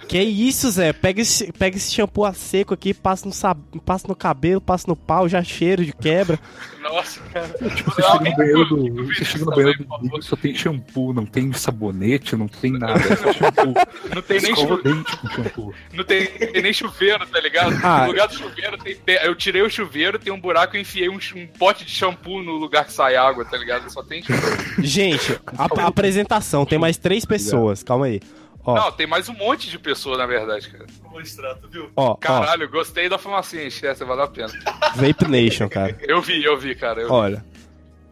Que 0.08 0.22
isso, 0.22 0.70
Zé? 0.72 0.94
Pega 0.94 1.22
esse, 1.22 1.52
pega 1.52 1.78
esse 1.78 1.94
shampoo 1.94 2.26
a 2.26 2.34
seco 2.34 2.74
aqui, 2.74 2.94
passa 2.94 3.26
no, 3.26 3.34
sab... 3.34 3.60
passa 3.84 4.08
no 4.08 4.16
cabelo, 4.16 4.62
passa 4.62 4.86
no 4.88 4.96
pau, 4.96 5.28
já 5.28 5.44
cheiro 5.44 5.84
de 5.84 5.94
quebra. 5.94 6.40
Nossa, 6.82 7.20
cara. 7.34 7.48
Tipo, 7.76 7.92
você 7.92 8.02
chega 8.04 8.30
no 8.30 8.36
banheiro 8.36 8.66
do. 8.66 9.06
Você 9.08 9.26
chega 9.26 9.46
no 9.46 9.52
banheiro 9.52 9.84
do 9.84 10.22
só 10.22 10.36
tem 10.36 10.54
shampoo, 10.54 11.14
não 11.14 11.26
tem 11.26 11.52
sabonete, 11.52 12.36
não 12.36 12.48
tem 12.48 12.74
nada. 12.74 13.00
É 13.00 13.16
só 13.16 13.34
shampoo. 13.34 13.74
Não 14.14 14.22
tem 14.22 14.42
nem 14.42 14.56
chuveiro. 14.56 14.84
dente 14.84 15.18
com 15.18 15.28
shampoo. 15.28 15.74
Não 15.94 16.04
tem, 16.04 16.28
tem 16.28 16.62
nem 16.62 16.74
chuveiro, 16.74 17.26
tá 17.26 17.40
ligado? 17.40 17.76
Ah. 17.84 18.02
No 18.02 18.08
lugar 18.08 18.28
do 18.28 18.36
chuveiro, 18.36 18.78
tem, 18.78 19.16
eu 19.24 19.36
tirei 19.36 19.64
o 19.64 19.70
chuveiro, 19.70 20.20
tem 20.20 20.32
um 20.32 20.40
buraco 20.40 20.78
e 20.78 20.82
enfiei 20.82 21.10
um, 21.10 21.18
um 21.36 21.48
pote 21.48 21.84
de 21.84 21.92
shampoo 21.92 22.44
no 22.44 22.54
lugar 22.54 22.86
que 22.86 22.94
sai 22.94 23.16
água, 23.16 23.44
tá 23.44 23.58
ligado? 23.58 23.92
Só 23.92 24.04
tem 24.04 24.22
shampoo. 24.22 24.84
Gente, 24.84 25.40
a, 25.58 25.82
a 25.82 25.88
apresentação, 25.88 26.66
tem 26.66 26.78
mais 26.78 26.98
três 26.98 27.26
pessoas, 27.26 27.82
calma 27.82 28.06
aí. 28.06 28.22
Ó, 28.66 28.76
Não, 28.76 28.92
tem 28.92 29.06
mais 29.06 29.30
um 29.30 29.34
monte 29.34 29.70
de 29.70 29.78
pessoa, 29.78 30.18
na 30.18 30.26
verdade, 30.26 30.70
cara. 30.70 30.86
Vou 31.04 31.12
mostrar, 31.20 31.56
tu 31.56 31.68
viu? 31.70 31.90
ó, 31.96 32.12
ó, 32.12 32.16
Caralho, 32.16 32.70
gostei 32.70 33.08
da 33.08 33.18
fumacinha, 33.18 33.70
Chester, 33.70 34.06
valeu 34.08 34.24
a 34.24 34.28
pena. 34.28 34.52
Vape 34.96 35.28
Nation, 35.28 35.70
cara. 35.70 35.96
Eu 36.02 36.22
vi, 36.22 36.44
eu 36.44 36.58
vi, 36.58 36.74
cara. 36.76 37.02
Eu 37.02 37.08
vi. 37.08 37.14
Olha. 37.14 37.46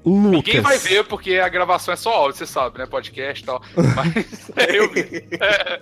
Ninguém 0.05 0.59
vai 0.59 0.75
Lucas. 0.75 0.83
ver 0.83 1.03
porque 1.05 1.35
a 1.35 1.47
gravação 1.47 1.93
é 1.93 1.97
só 1.97 2.13
áudio, 2.13 2.37
você 2.37 2.45
sabe, 2.45 2.77
né? 2.77 2.85
Podcast 2.85 3.41
e 3.41 3.45
tal. 3.45 3.61
Mas 3.95 4.51
é, 4.57 4.75
eu 4.77 4.91
vi. 4.91 5.25
É. 5.39 5.79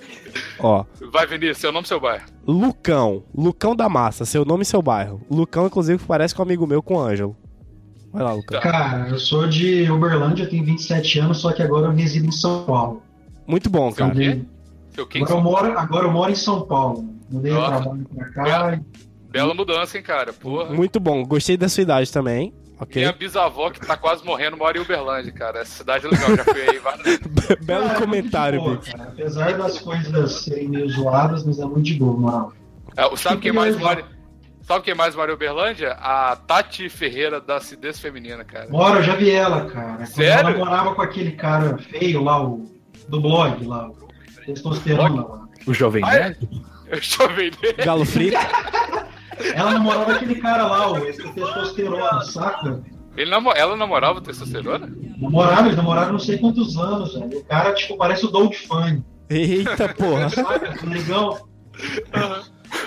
Ó, 0.59 0.85
Vai, 1.11 1.25
Vinícius, 1.25 1.57
seu 1.57 1.71
nome 1.71 1.85
e 1.85 1.87
seu 1.87 1.99
bairro. 1.99 2.25
Lucão. 2.45 3.23
Lucão 3.35 3.75
da 3.75 3.89
Massa, 3.89 4.23
seu 4.23 4.45
nome 4.45 4.61
e 4.61 4.65
seu 4.65 4.79
bairro. 4.81 5.19
Lucão, 5.29 5.65
inclusive, 5.65 6.03
parece 6.07 6.35
com 6.35 6.43
um 6.43 6.45
amigo 6.45 6.67
meu 6.67 6.83
com 6.83 6.97
o 6.97 6.99
Ângelo. 7.01 7.35
Vai 8.13 8.21
lá, 8.23 8.31
Lucão. 8.33 8.61
Cara, 8.61 9.09
eu 9.09 9.17
sou 9.17 9.47
de 9.47 9.89
Uberlândia, 9.89 10.47
tenho 10.47 10.63
27 10.65 11.17
anos, 11.17 11.39
só 11.39 11.51
que 11.51 11.63
agora 11.63 11.87
eu 11.87 11.91
resido 11.91 12.27
em 12.27 12.31
São 12.31 12.63
Paulo. 12.65 13.01
Muito 13.47 13.71
bom, 13.71 13.89
Seu 13.91 14.05
cara. 14.05 14.13
quê? 14.19 14.39
Agora 14.97 15.31
eu 15.31 15.41
moro, 15.41 15.79
agora 15.79 16.05
eu 16.05 16.11
moro 16.11 16.31
em 16.31 16.35
São 16.35 16.61
Paulo. 16.61 17.07
Mudei 17.29 17.51
o 17.53 17.65
trabalho 17.65 18.05
pra 18.13 18.29
cá. 18.31 18.79
Bela 19.29 19.53
mudança, 19.53 19.97
hein, 19.97 20.03
cara? 20.03 20.33
Porra. 20.33 20.73
Muito 20.73 20.99
bom. 20.99 21.23
Gostei 21.23 21.55
da 21.55 21.69
sua 21.69 21.83
idade 21.83 22.11
também. 22.11 22.53
Ok? 22.81 22.99
Minha 22.99 23.13
bisavó, 23.13 23.69
que 23.69 23.79
tá 23.79 23.95
quase 23.95 24.25
morrendo, 24.25 24.57
mora 24.57 24.75
em 24.75 24.81
Uberlândia, 24.81 25.31
cara. 25.31 25.59
Essa 25.59 25.77
cidade 25.77 26.07
é 26.07 26.09
legal, 26.09 26.35
já 26.35 26.43
fui 26.43 26.61
aí 26.61 26.79
várias. 26.79 27.19
Belo 27.61 27.85
é 27.85 27.93
comentário, 27.93 28.59
boa, 28.59 28.77
cara. 28.77 29.03
Apesar 29.03 29.55
das 29.55 29.79
coisas 29.79 30.31
serem 30.31 30.67
meio 30.67 30.89
zoadas, 30.89 31.45
mas 31.45 31.59
é 31.59 31.65
muito 31.65 31.83
de 31.83 31.93
boa, 31.93 32.17
moral. 32.17 32.53
É, 32.97 33.15
Sabe 33.15 33.39
quem 33.39 33.51
mais 33.51 33.77
mora? 33.77 34.03
Sabe 34.63 34.83
quem 34.83 34.95
mais 34.95 35.15
mora 35.15 35.31
em 35.31 35.35
Uberlândia? 35.35 35.91
A 35.91 36.35
Tati 36.35 36.89
Ferreira 36.89 37.39
da 37.39 37.57
Acidez 37.57 37.99
Feminina, 37.99 38.43
cara. 38.43 38.67
Mora, 38.69 38.99
eu 38.99 39.03
já 39.03 39.15
vi 39.15 39.29
ela, 39.29 39.65
cara. 39.65 39.97
Quando 39.97 40.07
Sério? 40.07 40.49
ela 40.49 40.57
morava 40.57 40.95
com 40.95 41.01
aquele 41.03 41.33
cara 41.33 41.77
feio 41.77 42.23
lá, 42.23 42.43
o 42.43 42.65
do 43.07 43.21
blog 43.21 43.63
lá, 43.65 43.89
o 43.89 44.00
testosterona. 44.45 45.25
O 45.67 45.73
Jovem 45.73 46.03
Ah, 46.05 46.15
é? 46.15 46.19
Nerd? 46.19 46.49
Eu 46.87 46.97
estou 46.97 47.29
vendo. 47.29 47.57
Galo 47.83 48.05
frito. 48.05 48.37
Ela 49.55 49.71
namorava 49.73 50.13
aquele 50.13 50.35
cara 50.35 50.65
lá, 50.67 50.91
o 50.91 51.01
testosterona, 51.01 52.21
saca? 52.21 52.81
Ele 53.17 53.29
namo... 53.29 53.51
Ela 53.53 53.75
namorava 53.75 54.19
o 54.19 54.21
testosterona? 54.21 54.91
Namoraram, 55.17 55.65
eles 55.65 55.77
namoraram 55.77 56.11
não 56.13 56.19
sei 56.19 56.37
quantos 56.37 56.77
anos, 56.77 57.13
velho. 57.13 57.39
O 57.39 57.43
cara, 57.45 57.73
tipo, 57.73 57.97
parece 57.97 58.25
o 58.25 58.29
Doug 58.29 58.53
Funny. 58.53 59.03
Eita 59.29 59.89
porra. 59.89 60.29
Saca? 60.31 60.77
Que 60.77 60.85
Legal. 60.85 61.47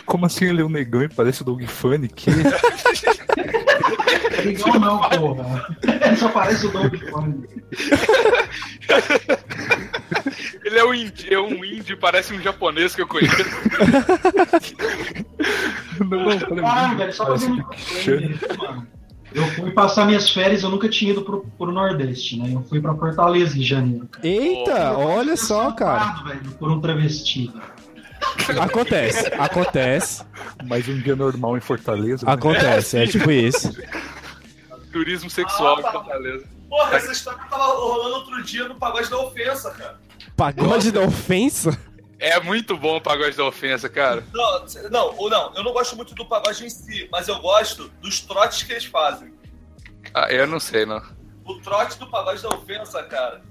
Como 0.06 0.26
assim 0.26 0.46
ele 0.46 0.62
é 0.62 0.64
um 0.64 0.68
negão 0.68 1.02
e 1.02 1.08
parece 1.08 1.42
o 1.42 1.44
Doug 1.44 1.62
Funny? 1.64 2.08
Que... 2.08 2.30
Legal 4.44 4.80
não, 4.80 5.00
porra. 5.00 5.76
Ele 5.82 6.16
só 6.16 6.28
parece 6.28 6.66
o 6.66 6.70
Doug 6.72 6.94
Funny. 7.10 7.44
Ele 10.64 10.78
é 10.78 10.84
um 10.84 10.94
índio, 10.94 11.34
é 11.34 11.40
um 11.40 11.64
índio, 11.64 11.96
parece 11.98 12.32
um 12.34 12.40
japonês 12.40 12.94
que 12.94 13.02
eu 13.02 13.06
conheço. 13.06 13.34
Não, 16.00 16.24
não, 16.24 16.40
falei, 16.40 16.64
Ah, 16.64 16.92
velho, 16.94 17.12
só 17.12 17.24
fazendo 17.26 17.64
mano. 18.58 18.86
Eu 19.32 19.46
fui 19.48 19.70
passar 19.72 20.06
minhas 20.06 20.28
férias, 20.30 20.62
eu 20.64 20.70
nunca 20.70 20.88
tinha 20.88 21.12
ido 21.12 21.22
pro, 21.22 21.44
pro 21.56 21.70
Nordeste, 21.70 22.36
né? 22.38 22.50
Eu 22.52 22.62
fui 22.62 22.80
pra 22.80 22.94
Fortaleza 22.94 23.56
em 23.58 23.62
janeiro. 23.62 24.06
cara. 24.10 24.26
Eita, 24.26 24.92
olha 24.98 25.36
só, 25.36 25.70
cara. 25.72 26.22
Velho, 26.24 26.50
Por 26.58 26.70
um 26.70 26.80
travesti. 26.80 27.48
Acontece, 28.60 29.26
acontece, 29.38 30.24
Mais 30.64 30.88
um 30.88 30.98
dia 31.00 31.16
normal 31.16 31.56
em 31.56 31.60
Fortaleza. 31.60 32.26
né? 32.26 32.32
acontece. 32.32 32.98
É 32.98 33.06
tipo 33.06 33.30
isso. 33.30 33.72
Turismo 34.92 35.30
sexual 35.30 35.80
em 35.80 35.82
Fortaleza. 35.82 36.46
Porra, 36.68 36.96
essa 36.96 37.12
história 37.12 37.40
tava 37.48 37.64
rolando 37.66 38.16
outro 38.16 38.42
dia 38.42 38.68
no 38.68 38.74
Pagode 38.74 39.08
da 39.10 39.18
Ofensa, 39.18 39.70
cara. 39.70 39.98
Pagode 40.36 40.90
da 40.90 41.00
ofensa? 41.00 41.78
É 42.18 42.40
muito 42.40 42.76
bom 42.76 42.96
o 42.96 43.00
pagode 43.00 43.36
da 43.36 43.44
ofensa, 43.44 43.88
cara. 43.88 44.24
Não, 44.32 44.64
não, 44.90 45.14
ou 45.18 45.28
não, 45.28 45.52
eu 45.54 45.62
não 45.62 45.72
gosto 45.72 45.94
muito 45.94 46.14
do 46.14 46.24
pagode 46.24 46.64
em 46.64 46.70
si, 46.70 47.08
mas 47.12 47.28
eu 47.28 47.38
gosto 47.38 47.88
dos 48.00 48.20
trotes 48.20 48.62
que 48.62 48.72
eles 48.72 48.84
fazem. 48.86 49.32
Ah, 50.14 50.28
eu 50.32 50.46
não 50.46 50.58
sei, 50.58 50.86
não. 50.86 51.02
O 51.44 51.54
trote 51.60 51.98
do 51.98 52.06
pagode 52.06 52.42
da 52.42 52.48
ofensa, 52.48 53.02
cara, 53.02 53.42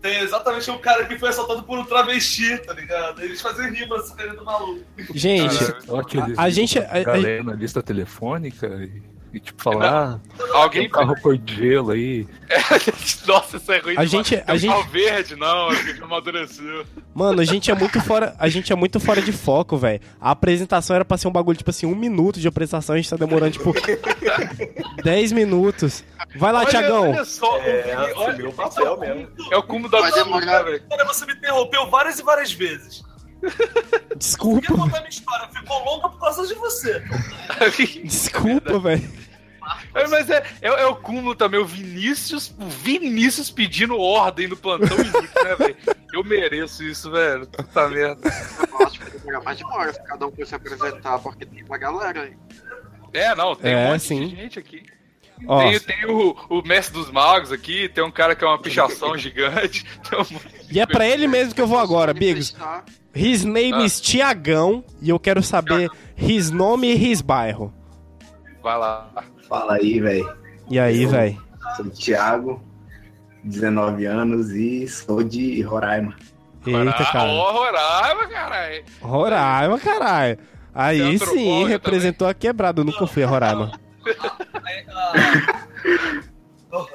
tem 0.00 0.20
exatamente 0.20 0.70
um 0.70 0.78
cara 0.78 1.04
que 1.06 1.18
foi 1.18 1.28
assaltado 1.28 1.62
por 1.62 1.78
um 1.78 1.84
travesti, 1.84 2.56
tá 2.58 2.72
ligado? 2.72 3.22
Eles 3.22 3.40
fazem 3.40 3.72
rima 3.72 3.98
sacaneando 4.00 4.38
do 4.40 4.44
maluco. 4.44 4.80
Gente, 5.14 5.56
aqueles- 5.98 6.38
a 6.38 6.50
gente- 6.50 6.78
a- 6.78 6.90
a- 6.90 7.02
galera 7.02 7.42
na 7.44 7.52
lista 7.54 7.82
telefônica 7.82 8.66
e, 8.66 9.02
e, 9.32 9.40
tipo 9.40 9.62
falar. 9.62 10.20
ah, 10.38 10.40
Alguém. 10.58 10.86
um 10.86 10.90
carro 10.90 11.14
cor 11.20 11.36
de 11.38 11.54
gelo 11.54 11.90
aí. 11.92 12.26
Nossa, 13.26 13.56
isso 13.58 13.72
é 13.72 13.78
ruim 13.78 13.94
A 13.96 14.04
demais. 14.04 14.10
gente- 14.10 14.36
Tem 14.36 14.44
a 14.46 14.52
um 14.54 14.58
gente- 14.58 14.88
verde, 14.90 15.36
não, 15.36 15.68
a 15.68 15.74
gente 15.74 16.02
amadureceu. 16.02 16.84
Mano, 17.14 17.40
a 17.40 17.44
gente 17.44 17.70
é 17.70 17.74
muito 17.74 18.00
fora, 18.00 18.34
a 18.38 18.48
gente 18.48 18.72
é 18.72 18.76
muito 18.76 18.98
fora 19.00 19.20
de 19.22 19.32
foco, 19.32 19.76
velho. 19.76 20.00
A 20.20 20.30
apresentação 20.32 20.96
era 20.96 21.04
pra 21.04 21.16
ser 21.16 21.28
um 21.28 21.32
bagulho, 21.32 21.56
tipo 21.58 21.70
assim, 21.70 21.86
um 21.86 21.94
minuto 21.94 22.40
de 22.40 22.48
apresentação, 22.48 22.94
a 22.94 22.98
gente 22.98 23.10
tá 23.10 23.16
demorando, 23.16 23.52
tipo, 23.52 23.72
10 25.02 25.32
minutos. 25.32 26.04
Vai 26.36 26.52
lá, 26.52 26.60
Olha- 26.60 26.68
Tiagão. 26.68 27.10
Olha 27.10 27.24
só, 27.24 27.58
o 27.58 27.62
É, 27.62 27.92
assumiu 27.92 28.16
olha, 28.20 28.48
o 28.48 28.52
papel 28.52 28.98
mesmo. 28.98 29.28
é 29.50 29.56
o 29.56 29.62
cúmulo 29.62 29.88
da 29.90 30.00
Vai 30.00 30.12
demorar. 30.12 30.62
velho. 30.62 30.82
Cara, 30.88 31.04
você 31.04 31.26
me 31.26 31.32
interrompeu 31.34 31.88
várias 31.90 32.18
e 32.18 32.22
várias 32.22 32.52
vezes. 32.52 33.02
Eu 33.42 34.16
Desculpa, 34.16 34.66
contar 34.74 34.98
minha 34.98 35.08
história, 35.08 35.48
ficou 35.48 35.82
longa 35.84 36.08
por 36.08 36.20
causa 36.20 36.46
de 36.46 36.54
você. 36.54 37.02
desculpa, 38.04 38.78
velho. 38.78 39.10
É, 39.94 40.06
Mas 40.08 40.28
é, 40.28 40.42
é, 40.60 40.68
é 40.68 40.86
o 40.86 40.96
cúmulo 40.96 41.34
também, 41.34 41.60
o 41.60 41.64
Vinícius, 41.64 42.54
o 42.58 42.66
Vinícius 42.68 43.50
pedindo 43.50 43.96
ordem 43.98 44.48
no 44.48 44.56
plantão 44.56 44.96
né, 44.96 45.54
velho? 45.56 45.76
Eu 46.12 46.24
mereço 46.24 46.82
isso, 46.82 47.10
velho. 47.10 47.46
Puta 47.46 47.88
merda. 47.88 48.28
Eu 48.68 48.86
acho 48.86 48.98
que 49.00 49.10
demorar 49.10 49.40
mais 49.42 49.58
de 49.58 49.64
uma 49.64 49.76
hora 49.76 49.92
se 49.92 50.02
cada 50.02 50.26
um 50.26 50.32
for 50.32 50.46
se 50.46 50.54
apresentar, 50.54 51.18
porque 51.20 51.46
tem 51.46 51.62
uma 51.62 51.78
galera 51.78 52.22
aí. 52.22 52.36
É, 53.12 53.34
não, 53.34 53.54
tem 53.54 53.72
É, 53.72 53.76
um 53.76 53.92
monte 53.92 54.04
sim. 54.04 54.28
de 54.28 54.36
gente 54.36 54.58
aqui. 54.58 54.82
Ó, 55.46 55.58
Tem, 55.60 55.80
tem 55.80 56.06
o, 56.06 56.36
o 56.48 56.62
Mestre 56.66 56.94
dos 56.94 57.10
Magos 57.10 57.50
aqui, 57.52 57.88
tem 57.88 58.04
um 58.04 58.10
cara 58.10 58.34
que 58.36 58.44
é 58.44 58.46
uma 58.46 58.58
pichação 58.60 59.16
gigante. 59.18 59.84
Um... 60.12 60.38
e 60.70 60.78
é 60.80 60.86
pra 60.86 61.06
ele 61.06 61.26
mesmo 61.26 61.54
que 61.54 61.60
eu 61.60 61.66
vou 61.66 61.78
agora, 61.78 62.12
Bigos. 62.14 62.54
His 63.14 63.44
name 63.44 63.72
Ah. 63.74 63.84
is 63.84 64.00
Tiagão 64.00 64.84
e 65.02 65.08
eu 65.10 65.18
quero 65.18 65.42
saber 65.42 65.90
his 66.16 66.50
nome 66.50 66.86
e 66.94 67.10
his 67.10 67.20
bairro. 67.20 67.72
Vai 68.62 68.78
lá. 68.78 69.10
Fala 69.48 69.74
aí, 69.74 69.98
velho. 70.00 70.32
E 70.70 70.78
aí, 70.78 71.06
velho? 71.06 71.42
Sou 71.76 71.86
o 71.86 71.90
Thiago, 71.90 72.62
19 73.42 74.04
anos 74.06 74.50
e 74.50 74.86
sou 74.86 75.22
de 75.24 75.60
Roraima. 75.62 76.14
Eita, 76.66 76.92
cara. 76.92 77.30
Ó, 77.30 77.52
Roraima, 77.52 78.28
caralho. 78.28 78.84
Roraima, 79.00 79.78
caralho. 79.78 80.38
Aí 80.74 81.14
é 81.14 81.18
sim, 81.18 81.64
representou 81.66 82.28
a 82.28 82.34
quebrada. 82.34 82.80
Eu 82.80 82.84
nunca 82.84 83.06
fui 83.06 83.24
a 83.24 83.26
Roraima. 83.26 83.72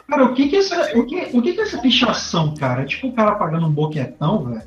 Cara, 0.08 0.24
o 0.24 0.34
que 0.34 0.48
que 0.48 0.56
é 0.56 0.60
essa, 0.60 0.98
o 0.98 1.06
que, 1.06 1.30
o 1.34 1.42
que 1.42 1.54
que 1.54 1.60
é 1.60 1.64
essa 1.64 1.78
pichação, 1.80 2.54
cara? 2.56 2.84
É 2.84 2.86
tipo 2.86 3.08
o 3.08 3.14
cara 3.14 3.36
pagando 3.36 3.68
um 3.68 3.72
boquetão, 3.72 4.46
velho. 4.46 4.64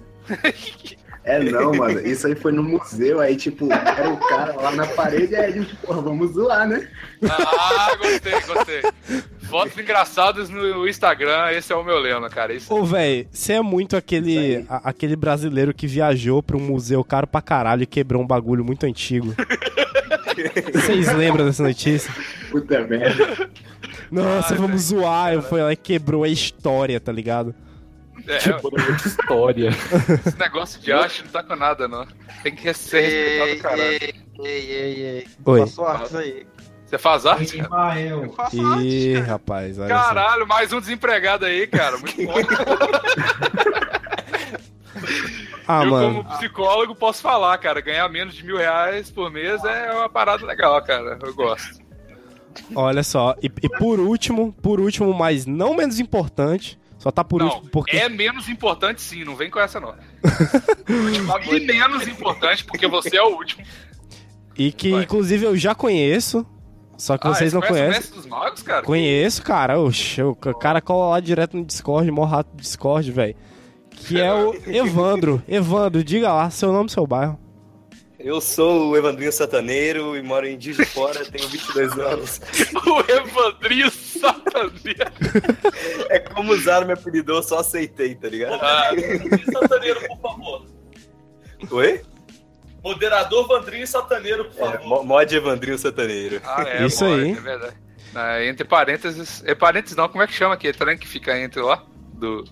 É 1.25 1.39
não, 1.41 1.75
mano. 1.75 2.01
Isso 2.01 2.27
aí 2.27 2.35
foi 2.35 2.53
no 2.53 2.63
museu, 2.63 3.21
aí, 3.21 3.37
tipo, 3.37 3.71
era 3.71 4.11
o 4.11 4.17
cara 4.17 4.55
lá 4.55 4.71
na 4.73 4.87
parede, 4.87 5.37
aí 5.37 5.45
a 5.45 5.51
gente, 5.51 5.77
porra, 5.77 6.01
vamos 6.01 6.33
zoar, 6.33 6.67
né? 6.67 6.89
Ah, 7.31 7.95
gostei, 7.97 8.41
gostei. 8.41 8.83
Fotos 9.49 9.79
engraçadas 9.79 10.51
no 10.51 10.87
Instagram, 10.87 11.51
esse 11.53 11.73
é 11.73 11.77
o 11.77 11.83
meu 11.83 11.99
lema, 11.99 12.29
cara. 12.29 12.53
Isso... 12.53 12.73
Ô, 12.73 12.85
velho, 12.85 13.27
você 13.31 13.55
é 13.55 13.63
muito 13.63 13.97
aquele, 13.97 14.65
a- 14.69 14.83
aquele 14.91 15.17
brasileiro 15.17 15.73
que 15.75 15.87
viajou 15.87 16.43
pra 16.43 16.57
um 16.57 16.61
museu 16.61 17.03
caro 17.03 17.27
pra 17.27 17.41
caralho 17.41 17.83
e 17.83 17.87
quebrou 17.87 18.23
um 18.23 18.27
bagulho 18.27 18.65
muito 18.65 18.85
antigo. 18.85 19.35
Vocês 20.73 21.13
lembram 21.15 21.47
dessa 21.47 21.63
notícia? 21.63 22.13
Puta 22.51 22.81
merda. 22.87 23.51
Nossa, 24.11 24.55
vamos 24.55 24.83
zoar. 24.83 25.33
Eu 25.33 25.43
fui 25.43 25.61
lá 25.61 25.73
e 25.73 25.77
quebrou 25.77 26.23
a 26.25 26.29
história, 26.29 27.01
tá 27.01 27.11
ligado? 27.11 27.55
É, 28.27 28.39
Tipo, 28.39 28.61
outra 28.65 28.91
história. 29.05 29.71
esse 30.27 30.39
negócio 30.39 30.81
de 30.81 30.93
arte 30.93 31.23
não 31.25 31.31
tá 31.31 31.43
com 31.43 31.57
nada, 31.57 31.89
não. 31.89 32.07
Tem 32.43 32.55
que 32.55 32.73
ser 32.75 33.01
respeitado, 33.01 33.49
Ei, 33.51 33.57
caralho. 33.59 33.83
ei, 33.83 34.15
ei, 34.45 34.71
ei, 34.71 35.01
ei. 35.19 35.27
Oi. 35.45 35.61
Artes 35.87 36.15
aí. 36.15 36.47
Você 36.89 36.97
faz 36.97 37.27
arte? 37.27 37.59
cara? 37.59 37.65
Ismael. 37.65 38.25
Eu 38.25 38.33
faço 38.33 38.57
Ih, 38.81 39.15
cara. 39.15 39.27
rapaz, 39.27 39.79
olha 39.79 39.89
só. 39.89 40.05
Caralho, 40.05 40.47
mais 40.47 40.73
um 40.73 40.81
desempregado 40.81 41.45
aí, 41.45 41.67
cara. 41.67 41.99
Muito 41.99 42.17
bom. 42.25 42.33
Ah, 45.67 45.85
eu, 45.85 45.91
mano. 45.91 46.25
como 46.25 46.37
psicólogo, 46.39 46.95
posso 46.95 47.21
falar, 47.21 47.59
cara. 47.59 47.83
Ganhar 47.83 48.09
menos 48.09 48.35
de 48.35 48.43
mil 48.43 48.57
reais 48.57 49.11
por 49.11 49.31
mês 49.31 49.63
é 49.65 49.93
uma 49.93 50.09
parada 50.09 50.47
legal, 50.47 50.83
cara. 50.83 51.19
Eu 51.23 51.35
gosto. 51.35 51.79
Olha 52.75 53.03
só. 53.03 53.35
E, 53.43 53.47
e 53.63 53.69
por 53.79 54.01
último, 54.01 54.55
por 54.55 54.81
último, 54.81 55.13
mas 55.13 55.45
não 55.45 55.75
menos 55.75 56.01
importante, 56.01 56.79
só 56.99 57.11
tá 57.11 57.23
por 57.23 57.41
não, 57.41 57.49
último 57.49 57.69
porque. 57.71 57.99
é 57.99 58.09
menos 58.09 58.49
importante 58.49 59.03
sim, 59.03 59.25
não 59.25 59.37
vem 59.37 59.51
com 59.51 59.61
essa 59.61 59.79
não. 59.79 59.95
e 61.53 61.61
menos 61.61 62.09
importante, 62.09 62.65
porque 62.65 62.89
você 62.89 63.19
é 63.19 63.23
o 63.23 63.37
último. 63.37 63.63
E 64.57 64.73
que, 64.73 64.91
Vai. 64.91 65.03
inclusive, 65.03 65.45
eu 65.45 65.55
já 65.57 65.75
conheço. 65.75 66.47
Só 66.99 67.17
que 67.17 67.27
Ah, 67.27 67.33
vocês 67.35 67.53
você 67.53 67.55
não 67.55 67.63
conhece 67.63 67.73
o 67.73 67.85
conhecem. 67.87 68.01
Mestre 68.01 68.17
dos 68.17 68.27
Magos, 68.27 68.63
cara? 68.63 68.83
Conheço, 68.85 69.43
cara. 69.43 69.79
Oxe, 69.79 70.21
o 70.23 70.35
ca- 70.35 70.53
cara 70.55 70.81
cola 70.81 71.11
lá 71.13 71.21
direto 71.21 71.57
no 71.57 71.65
Discord, 71.65 72.11
mó 72.11 72.25
rato 72.25 72.51
do 72.55 72.61
Discord, 72.61 73.11
velho. 73.13 73.37
Que 73.91 74.21
é 74.21 74.33
o 74.35 74.53
Evandro. 74.67 75.41
Evandro, 75.49 76.03
diga 76.05 76.33
lá 76.33 76.51
seu 76.51 76.73
nome 76.73 76.89
e 76.89 76.93
seu 76.93 77.07
bairro. 77.07 77.39
Eu 78.19 78.41
sou 78.41 78.91
o 78.91 78.97
Evandrinho 78.97 79.31
Sataneiro 79.33 80.17
e 80.17 80.23
moro 80.25 80.45
em 80.45 80.59
de 80.59 80.75
Fora, 80.87 81.25
tenho 81.25 81.49
22 81.49 81.93
anos. 82.01 82.41
o 82.85 83.01
Evandrinho 83.13 83.89
Sataneiro. 83.93 85.13
É 86.11 86.19
como 86.19 86.53
usaram 86.53 86.87
meu 86.87 86.95
apelido, 86.97 87.33
eu 87.33 87.43
só 87.45 87.59
aceitei, 87.61 88.15
tá 88.17 88.29
ligado? 88.29 88.59
Ah, 88.61 88.91
Sataneiro, 89.53 90.01
por 90.09 90.19
favor. 90.21 90.67
Oi? 91.71 92.01
Moderador 92.83 93.47
Vandrinho 93.49 93.83
e 93.85 93.87
Sataneiro, 93.87 94.45
por 94.47 94.63
É, 94.69 94.73
favor. 94.73 94.87
mo- 94.87 95.03
mod 95.05 95.35
Evandrinho 95.37 95.79
Sataneiro. 95.79 96.41
ah, 96.45 96.63
é, 96.67 96.85
Isso 96.87 97.05
bom, 97.05 97.15
aí. 97.15 97.33
É 97.33 97.35
verdade. 97.41 97.77
Ah, 98.15 98.43
entre 98.45 98.65
parênteses. 98.65 99.43
É 99.45 99.55
parênteses 99.55 99.97
não, 99.97 100.09
como 100.09 100.23
é 100.23 100.27
que 100.27 100.33
chama 100.33 100.55
aquele 100.55 100.73
trem 100.77 100.97
que 100.97 101.07
fica 101.07 101.39
entre 101.39 101.61
lá? 101.61 101.83
Do. 102.15 102.45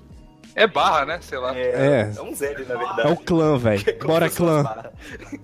É 0.59 0.67
barra, 0.67 1.05
né? 1.05 1.19
Sei 1.21 1.37
lá. 1.37 1.55
É. 1.55 2.11
É 2.17 2.23
um 2.23 2.35
Zé, 2.35 2.55
na 2.55 2.61
É 2.75 2.79
verdade. 2.79 3.13
o 3.13 3.17
clã, 3.19 3.59
velho. 3.59 3.85
Como 4.01 4.15
Bora, 4.15 4.25
fosse 4.25 4.37
clã. 4.39 4.65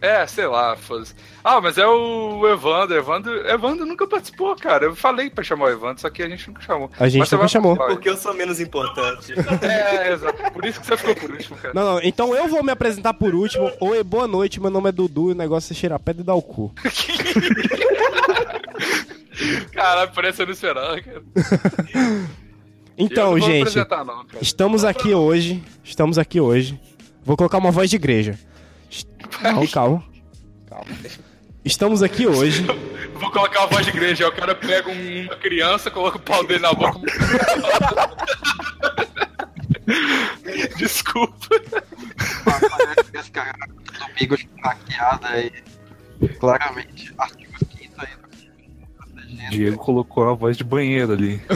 É, 0.01 0.27
sei 0.27 0.47
lá, 0.47 0.75
foda-se. 0.75 1.15
Ah, 1.45 1.61
mas 1.61 1.77
é 1.77 1.87
o 1.87 2.49
Evandro. 2.49 2.97
Evandro, 2.97 3.47
Evandro 3.47 3.85
nunca 3.85 4.07
participou, 4.07 4.57
cara. 4.57 4.87
Eu 4.87 4.97
falei 4.97 5.29
pra 5.29 5.45
chamar 5.45 5.67
o 5.67 5.71
Evandro, 5.71 6.01
só 6.01 6.09
que 6.09 6.23
a 6.23 6.29
gente 6.31 6.49
nunca 6.49 6.63
chamou. 6.63 6.91
A 6.99 7.09
gente 7.11 7.21
Mas 7.21 7.31
nunca 7.31 7.47
chamou. 7.47 7.77
participar. 7.77 7.95
Porque 7.95 8.09
eu 8.09 8.17
sou 8.17 8.33
menos 8.33 8.59
importante. 8.59 9.35
É, 9.61 10.13
exato. 10.15 10.51
Por 10.51 10.65
isso 10.65 10.81
que 10.81 10.87
você 10.87 10.97
ficou 10.97 11.15
por 11.15 11.31
último, 11.31 11.59
cara. 11.59 11.75
Não, 11.75 11.85
não, 11.85 12.01
então 12.03 12.35
eu 12.35 12.49
vou 12.49 12.65
me 12.65 12.73
apresentar 12.73 13.13
por 13.13 13.35
último. 13.35 13.71
Oi, 13.81 14.03
boa 14.03 14.27
noite, 14.27 14.59
meu 14.61 14.71
nome 14.71 14.89
é 14.89 14.93
Dudu 14.93 15.29
e 15.29 15.33
o 15.33 15.37
negócio 15.37 15.75
é 15.75 15.77
cheirar 15.77 16.01
pedra 16.01 16.23
e 16.23 16.25
dar 16.25 16.35
o 16.35 16.41
cu. 16.43 16.73
Caralho, 19.73 20.11
parece 20.15 20.41
eu 20.43 20.47
não 20.47 20.53
esperava, 20.53 21.01
cara. 21.03 21.23
Então, 22.97 23.39
gente, 23.41 23.77
não, 23.77 24.27
estamos 24.41 24.85
aqui 24.85 25.15
hoje. 25.15 25.63
Estamos 25.83 26.19
aqui 26.19 26.41
hoje. 26.41 26.79
Vou 27.25 27.37
colocar 27.37 27.59
uma 27.59 27.71
voz 27.71 27.91
de 27.91 27.97
igreja. 27.97 28.39
Não, 29.43 29.67
calma. 29.67 30.05
Calma. 30.69 30.87
Estamos 31.65 32.03
aqui 32.03 32.27
hoje. 32.27 32.65
Vou 33.15 33.31
colocar 33.31 33.63
a 33.63 33.67
voz 33.67 33.85
de 33.87 33.93
igreja. 33.93 34.29
O 34.29 34.33
cara 34.33 34.55
pega 34.55 34.91
um- 34.91 35.23
uma 35.27 35.37
criança, 35.37 35.91
coloca 35.91 36.17
o 36.17 36.21
pau 36.21 36.45
dele 36.45 36.61
na 36.61 36.73
boca. 36.73 36.99
Desculpa. 40.77 41.35
Parece 42.45 43.11
esse 43.17 43.31
cara 43.31 43.53
do 43.69 44.15
Bigos 44.19 44.45
hackeado 44.63 45.27
aí. 45.27 45.53
Claramente, 46.39 47.13
artigo 47.19 47.53
5 47.59 47.62
aí. 47.62 47.62
Diego 49.51 49.77
colocou 49.79 50.29
a 50.29 50.35
voz 50.35 50.57
de 50.57 50.65
banheiro 50.65 51.13
ali. 51.13 51.41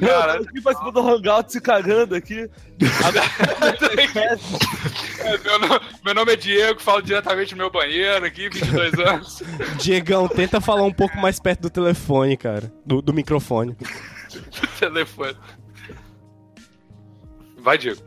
Cara, 0.00 0.36
Eu 0.54 0.62
participando 0.62 0.92
do 0.92 1.00
Hangout 1.00 1.50
se 1.52 1.60
cagando 1.60 2.14
aqui. 2.14 2.48
É, 5.18 5.38
meu, 5.38 5.58
no- 5.58 5.80
meu 6.04 6.14
nome 6.14 6.32
é 6.34 6.36
Diego, 6.36 6.80
falo 6.80 7.00
diretamente 7.02 7.52
do 7.54 7.58
meu 7.58 7.68
banheiro 7.70 8.24
aqui, 8.24 8.48
22 8.48 8.94
anos. 9.00 9.42
Diegão, 9.76 10.28
tenta 10.28 10.60
falar 10.60 10.82
um 10.84 10.92
pouco 10.92 11.16
mais 11.18 11.40
perto 11.40 11.62
do 11.62 11.70
telefone, 11.70 12.36
cara. 12.36 12.72
Do, 12.84 13.02
do 13.02 13.12
microfone. 13.12 13.76
telefone. 14.78 15.36
Vai, 17.58 17.76
Diego. 17.76 18.00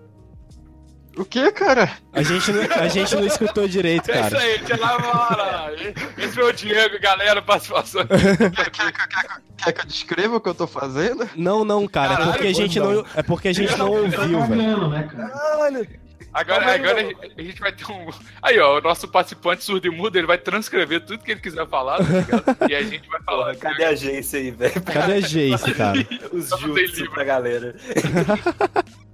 O 1.18 1.26
que, 1.26 1.52
cara? 1.52 1.92
A 2.14 2.22
gente, 2.24 2.52
não, 2.52 2.62
a 2.76 2.88
gente 2.88 3.14
não 3.16 3.26
escutou 3.26 3.68
direito, 3.68 4.10
É 4.10 4.22
isso 4.22 4.30
cara. 4.32 4.40
aí, 4.42 4.60
tia 4.60 4.78
Lavara. 4.78 5.74
Esse 6.18 6.40
é 6.40 6.44
o 6.44 6.52
Diego, 6.54 7.00
galera, 7.02 7.42
participação. 7.42 8.06
Quer, 8.08 8.70
quer- 8.70 8.92
quer- 8.94 9.42
quer 9.58 9.72
que 9.74 9.82
eu 9.82 9.86
descreva 9.86 10.38
o 10.38 10.40
que 10.42 10.48
eu 10.48 10.56
tô 10.56 10.66
fazendo? 10.68 11.30
Não, 11.36 11.66
não, 11.66 11.88
cara. 11.88 12.14
É 12.14 12.16
Caralho, 12.16 12.32
porque 12.34 12.48
a 12.48 12.54
gente 12.54 12.80
não, 12.80 13.06
é 13.16 13.24
porque 13.24 13.48
a 13.50 13.54
gente 13.54 13.76
não 13.78 13.92
ouviu, 13.92 14.46
velho. 14.46 14.88
Né, 14.88 15.10
cara? 15.12 15.30
Caralho. 15.30 15.88
Agora, 16.32 16.60
Calma 16.60 16.72
aí, 16.74 16.80
agora 16.80 17.32
a 17.38 17.42
gente 17.42 17.60
vai 17.60 17.72
ter 17.72 17.92
um. 17.92 18.08
Aí, 18.42 18.60
ó, 18.60 18.78
o 18.78 18.82
nosso 18.82 19.08
participante 19.08 19.64
surdo 19.64 19.88
e 19.88 19.90
mudo, 19.90 20.16
ele 20.16 20.28
vai 20.28 20.38
transcrever 20.38 21.02
tudo 21.04 21.24
que 21.24 21.32
ele 21.32 21.40
quiser 21.42 21.68
falar, 21.68 21.98
tá 21.98 22.04
ligado? 22.04 22.70
E 22.70 22.76
a 22.76 22.84
gente 22.84 23.10
vai 23.10 23.20
falar. 23.24 23.56
Cadê 23.56 23.84
a 23.86 23.90
agência 23.90 24.40
aí, 24.40 24.52
velho? 24.52 24.80
Cadê 24.84 25.14
a 25.14 25.20
Jace, 25.20 25.74
cara? 25.74 25.98
Os 26.32 26.50
jutsu 26.50 27.10
pra 27.12 27.24
galera. 27.24 27.76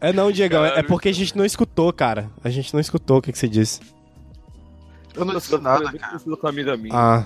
É 0.00 0.12
não, 0.12 0.32
Diegão, 0.32 0.64
é- 0.64 0.78
é 0.78 0.82
porque 0.82 1.10
a 1.10 1.14
gente 1.14 1.36
não 1.36 1.44
escutou, 1.44 1.92
cara. 1.92 2.30
A 2.42 2.48
gente 2.48 2.72
não 2.72 2.80
escutou 2.80 3.18
o 3.18 3.22
que, 3.22 3.32
que 3.32 3.38
você 3.38 3.48
disse. 3.48 3.80
Eu 5.14 5.24
não 5.24 5.34
disse 5.34 5.56
nada, 5.58 5.92
cara. 5.92 6.18
com 6.18 6.30
uma 6.30 6.48
amiga 6.48 6.76
minha. 6.76 6.94
Ah. 6.94 7.24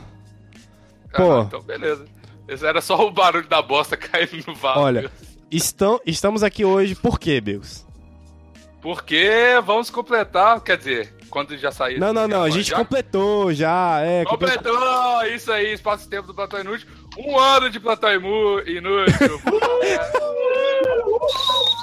Ah, 1.12 1.16
Pô. 1.16 1.42
então 1.42 1.62
beleza. 1.62 2.04
Esse 2.48 2.66
era 2.66 2.80
só 2.80 3.06
o 3.06 3.10
barulho 3.10 3.48
da 3.48 3.62
bosta 3.62 3.96
caindo 3.96 4.44
no 4.46 4.54
vaso. 4.54 4.80
Olha, 4.80 5.10
estão, 5.50 6.00
estamos 6.04 6.42
aqui 6.42 6.64
hoje 6.64 6.94
por 6.94 7.18
quê, 7.18 7.40
Bills? 7.40 7.84
Porque 8.82 9.30
vamos 9.64 9.88
completar, 9.88 10.60
quer 10.60 10.76
dizer, 10.76 11.14
quando 11.30 11.56
já 11.56 11.72
sair. 11.72 11.98
Não, 11.98 12.12
não, 12.12 12.28
não, 12.28 12.42
a 12.42 12.50
gente 12.50 12.68
já 12.70 12.76
completou 12.76 13.54
já, 13.54 14.00
é. 14.00 14.24
completou. 14.24 14.74
Completou! 14.74 15.26
Isso 15.34 15.50
aí, 15.50 15.72
espaço-tempo 15.72 16.26
do 16.26 16.34
Platão 16.34 16.60
Inútil. 16.60 16.86
Um 17.16 17.38
ano 17.38 17.70
de 17.70 17.80
Platão 17.80 18.10
Inútil. 18.12 19.40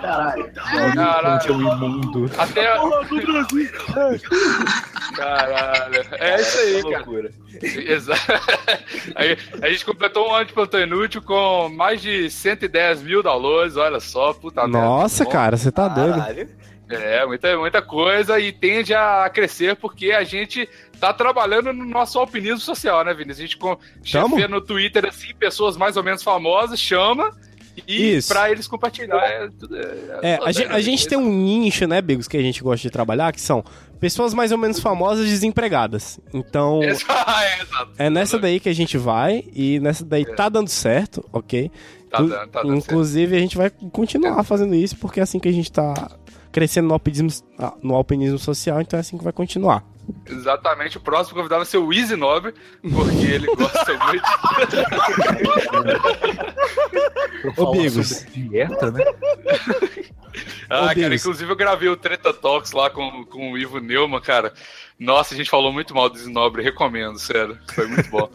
Caralho. 0.00 0.52
Caralho. 0.94 1.42
Seu 1.42 1.54
imundo. 1.54 2.30
Até. 2.36 2.64
Caralho. 5.14 6.04
É 6.12 6.40
isso 6.40 6.58
aí, 6.58 6.82
cara. 6.82 6.96
loucura. 6.96 7.30
Exato. 7.62 8.20
A 9.62 9.68
gente 9.68 9.84
completou 9.84 10.28
um 10.28 10.34
ano 10.34 10.46
de 10.46 10.52
Plantão 10.52 10.80
Inútil 10.80 11.22
com 11.22 11.68
mais 11.68 12.02
de 12.02 12.28
110 12.30 13.02
mil 13.02 13.22
downloads, 13.22 13.76
olha 13.76 14.00
só, 14.00 14.32
puta 14.32 14.62
merda. 14.62 14.78
Nossa, 14.78 15.24
cara, 15.24 15.56
você 15.56 15.70
tá 15.70 15.88
doido. 15.88 16.18
Caralho. 16.18 16.48
É, 16.88 17.26
muita, 17.26 17.58
muita 17.58 17.82
coisa 17.82 18.38
e 18.38 18.52
tende 18.52 18.94
a 18.94 19.28
crescer 19.28 19.74
porque 19.74 20.12
a 20.12 20.22
gente 20.22 20.68
tá 21.00 21.12
trabalhando 21.12 21.72
no 21.72 21.84
nosso 21.84 22.18
alpinismo 22.18 22.58
social, 22.60 23.04
né, 23.04 23.12
Vinícius? 23.14 23.38
A 23.38 23.42
gente 23.42 23.56
com, 23.56 23.76
vê 24.36 24.48
no 24.48 24.60
Twitter, 24.60 25.06
assim, 25.06 25.34
pessoas 25.38 25.76
mais 25.76 25.96
ou 25.96 26.02
menos 26.02 26.22
famosas, 26.22 26.78
chama 26.80 27.30
e 27.86 28.18
pra 28.26 28.50
eles 28.50 28.66
compartilhar. 28.66 29.18
É, 29.22 29.48
tudo- 29.48 29.76
É, 30.22 30.38
a, 30.42 30.50
gente, 30.52 30.72
a 30.72 30.80
gente 30.80 31.06
tem 31.08 31.18
um 31.18 31.28
nicho, 31.30 31.86
né, 31.86 32.00
Bigos, 32.00 32.26
que 32.26 32.36
a 32.36 32.42
gente 32.42 32.62
gosta 32.62 32.82
de 32.82 32.90
trabalhar, 32.90 33.32
que 33.32 33.40
são 33.40 33.62
pessoas 34.00 34.32
mais 34.32 34.50
ou 34.52 34.58
menos 34.58 34.80
famosas 34.80 35.28
desempregadas. 35.28 36.18
Então, 36.32 36.80
é, 37.98 38.06
é 38.06 38.10
nessa 38.10 38.38
daí 38.38 38.58
que 38.60 38.68
a 38.68 38.74
gente 38.74 38.96
vai, 38.96 39.44
e 39.54 39.78
nessa 39.80 40.04
daí 40.04 40.24
tá 40.24 40.48
dando 40.48 40.68
certo, 40.68 41.24
ok? 41.32 41.70
Tá 42.10 42.18
dando, 42.18 42.46
tá 42.48 42.62
dando 42.62 42.76
Inclusive, 42.76 43.36
a 43.36 43.38
gente 43.40 43.56
vai 43.56 43.70
continuar 43.92 44.42
fazendo 44.44 44.74
isso, 44.74 44.96
porque 44.96 45.20
é 45.20 45.22
assim 45.22 45.38
que 45.38 45.48
a 45.48 45.52
gente 45.52 45.70
tá 45.70 46.10
crescendo 46.56 46.88
no 46.88 46.94
alpinismo, 46.94 47.28
ah, 47.58 47.74
no 47.82 47.94
alpinismo 47.94 48.38
social, 48.38 48.80
então 48.80 48.96
é 48.96 49.00
assim 49.00 49.18
que 49.18 49.24
vai 49.24 49.32
continuar. 49.32 49.84
Exatamente, 50.24 50.96
o 50.96 51.00
próximo 51.00 51.36
convidado 51.36 51.58
vai 51.58 51.66
ser 51.66 51.76
o 51.76 51.92
Easy 51.92 52.16
Nobre, 52.16 52.54
porque 52.80 53.26
ele 53.26 53.46
gosta 53.54 53.92
muito. 54.08 54.24
Ô, 57.60 57.72
Bigos. 57.72 58.24
dieta, 58.32 58.90
né? 58.90 59.04
Ah, 60.68 60.80
Ô, 60.82 60.86
cara, 60.88 60.94
Bigos. 60.94 61.20
inclusive 61.22 61.50
eu 61.50 61.56
gravei 61.56 61.88
o 61.88 61.96
Treta 61.96 62.32
Talks 62.32 62.72
lá 62.72 62.90
com, 62.90 63.24
com 63.24 63.52
o 63.52 63.58
Ivo 63.58 63.78
Neumann, 63.78 64.20
cara. 64.20 64.52
Nossa, 64.98 65.32
a 65.32 65.36
gente 65.36 65.48
falou 65.48 65.72
muito 65.72 65.94
mal 65.94 66.10
do 66.10 66.16
Easy 66.18 66.30
Nobre, 66.30 66.62
recomendo, 66.62 67.18
sério. 67.18 67.56
Foi 67.72 67.86
muito 67.86 68.10
bom. 68.10 68.28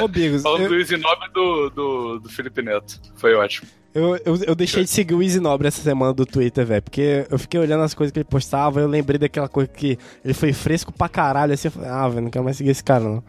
Ô, 0.00 0.06
Bigos, 0.06 0.42
Falando 0.42 0.62
eu, 0.62 0.68
do 0.68 0.76
Easy 0.76 0.96
Nobre 0.96 1.28
e 1.28 1.32
do, 1.32 1.70
do, 1.70 2.18
do 2.20 2.28
Felipe 2.28 2.62
Neto. 2.62 3.00
Foi 3.16 3.34
ótimo. 3.34 3.66
Eu, 3.94 4.16
eu, 4.24 4.36
eu 4.48 4.54
deixei 4.54 4.82
de 4.82 4.90
seguir 4.90 5.14
o 5.14 5.22
Easy 5.22 5.38
Nobre 5.38 5.68
essa 5.68 5.80
semana 5.80 6.12
do 6.12 6.26
Twitter, 6.26 6.66
velho, 6.66 6.82
porque 6.82 7.26
eu 7.30 7.38
fiquei 7.38 7.60
olhando 7.60 7.84
as 7.84 7.94
coisas 7.94 8.12
que 8.12 8.18
ele 8.18 8.24
postava, 8.24 8.80
eu 8.80 8.88
lembrei 8.88 9.18
daquela 9.18 9.48
coisa 9.48 9.68
que 9.68 9.96
ele 10.24 10.34
foi 10.34 10.52
fresco 10.52 10.92
pra 10.92 11.08
caralho, 11.08 11.52
assim, 11.54 11.68
eu 11.68 11.72
falei, 11.72 11.88
ah, 11.88 12.08
velho, 12.08 12.22
não 12.22 12.30
quero 12.30 12.44
mais 12.44 12.56
seguir 12.56 12.70
esse 12.70 12.82
cara, 12.82 13.04
não. 13.04 13.22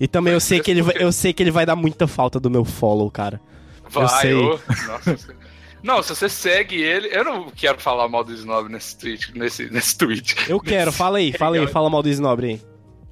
E 0.00 0.08
também 0.08 0.32
eu 0.32 0.40
sei, 0.40 0.60
que 0.60 0.70
ele 0.70 0.82
vai, 0.82 0.94
eu 0.98 1.12
sei 1.12 1.32
que 1.32 1.42
ele 1.42 1.50
vai 1.50 1.64
dar 1.64 1.76
muita 1.76 2.06
falta 2.06 2.40
do 2.40 2.50
meu 2.50 2.64
follow, 2.64 3.10
cara. 3.10 3.40
Vai, 3.88 4.04
eu 4.04 4.08
sei. 4.08 4.34
ô, 4.34 4.60
nossa, 4.86 5.18
não, 5.82 6.02
se 6.02 6.14
você 6.14 6.28
segue 6.28 6.76
ele, 6.82 7.08
eu 7.12 7.24
não 7.24 7.50
quero 7.50 7.80
falar 7.80 8.08
mal 8.08 8.24
do 8.24 8.36
Nobre 8.44 8.72
nesse 8.72 8.98
tweet, 8.98 9.38
nesse, 9.38 9.70
nesse 9.70 9.96
tweet. 9.96 10.36
Eu 10.48 10.60
quero, 10.60 10.90
fala 10.90 11.18
aí, 11.18 11.32
fala 11.32 11.56
aí, 11.56 11.66
fala 11.68 11.88
mal 11.88 12.02
do 12.02 12.20
Nobre 12.20 12.46
aí. 12.46 12.67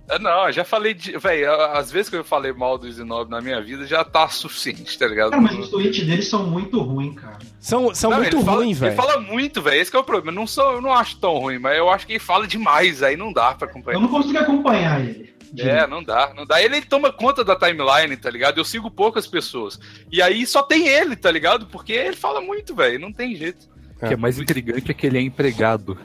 Ah, 0.08 0.18
Não, 0.18 0.46
eu 0.46 0.52
já 0.52 0.64
falei 0.64 0.94
de. 0.94 1.16
Véi, 1.18 1.44
as 1.44 1.90
vezes 1.90 2.08
que 2.08 2.16
eu 2.16 2.24
falei 2.24 2.52
mal 2.52 2.78
do 2.78 2.86
Easy 2.86 3.02
Nobre 3.02 3.30
na 3.30 3.40
minha 3.40 3.60
vida 3.60 3.86
já 3.86 4.04
tá 4.04 4.28
suficiente, 4.28 4.98
tá 4.98 5.06
ligado? 5.06 5.30
Cara, 5.30 5.42
mas 5.42 5.58
os 5.58 5.68
tweets 5.68 6.06
deles 6.06 6.28
são 6.28 6.46
muito 6.46 6.80
ruins, 6.80 7.14
cara. 7.16 7.38
São, 7.58 7.94
são 7.94 8.10
Não, 8.10 8.18
muito 8.18 8.36
ele 8.36 8.44
ruins, 8.44 8.78
velho. 8.78 8.90
Ele 8.90 8.96
fala 8.96 9.20
muito, 9.20 9.60
velho. 9.60 9.80
Esse 9.80 9.90
que 9.90 9.96
é 9.96 10.00
o 10.00 10.04
problema. 10.04 10.30
Eu 10.30 10.34
não, 10.34 10.46
sou, 10.46 10.74
eu 10.74 10.80
não 10.80 10.92
acho 10.92 11.18
tão 11.18 11.36
ruim, 11.38 11.58
mas 11.58 11.76
eu 11.76 11.90
acho 11.90 12.06
que 12.06 12.12
ele 12.14 12.20
fala 12.20 12.46
demais, 12.46 13.02
aí 13.02 13.16
não 13.16 13.32
dá 13.32 13.54
pra 13.54 13.68
acompanhar. 13.68 13.96
Eu 13.96 14.02
não 14.02 14.08
consigo 14.08 14.38
acompanhar 14.38 15.00
ele. 15.00 15.34
É, 15.58 15.86
não 15.86 16.02
dá, 16.02 16.32
não 16.36 16.44
dá. 16.44 16.62
Ele 16.62 16.82
toma 16.82 17.12
conta 17.12 17.44
da 17.44 17.56
timeline, 17.56 18.16
tá 18.16 18.30
ligado? 18.30 18.58
Eu 18.58 18.64
sigo 18.64 18.90
poucas 18.90 19.26
pessoas. 19.26 19.78
E 20.10 20.20
aí 20.20 20.46
só 20.46 20.62
tem 20.62 20.86
ele, 20.86 21.16
tá 21.16 21.30
ligado? 21.30 21.66
Porque 21.66 21.92
ele 21.92 22.16
fala 22.16 22.40
muito, 22.40 22.74
velho. 22.74 22.98
Não 22.98 23.12
tem 23.12 23.34
jeito. 23.34 23.66
O 23.96 24.06
que 24.06 24.12
é 24.12 24.16
mais 24.16 24.38
intrigante 24.38 24.90
é 24.90 24.94
que 24.94 25.06
ele 25.06 25.18
é 25.18 25.22
empregado. 25.22 25.98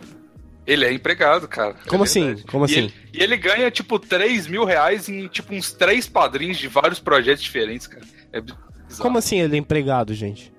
Ele 0.71 0.86
é 0.86 0.93
empregado, 0.93 1.47
cara. 1.47 1.75
Como 1.88 2.03
É 2.03 2.05
assim? 2.05 2.36
Como 2.49 2.63
E 2.63 2.71
assim? 2.71 2.79
ele, 2.79 2.93
e 3.13 3.23
ele 3.23 3.38
ganha, 3.38 3.69
tipo, 3.69 3.99
3 3.99 4.47
mil 4.47 4.63
reais 4.63 5.10
em, 5.10 5.27
tipo, 5.27 5.53
uns 5.53 5.71
três 5.73 6.07
padrinhos 6.07 6.57
de 6.57 6.67
vários 6.67 6.99
projetos 6.99 7.43
diferentes, 7.43 7.88
cara. 7.88 8.05
É 8.31 8.39
bizarro. 8.39 8.62
Como 8.99 9.17
assim 9.17 9.39
ele 9.39 9.55
é 9.55 9.60
empregado, 9.60 10.13
gente? 10.13 10.51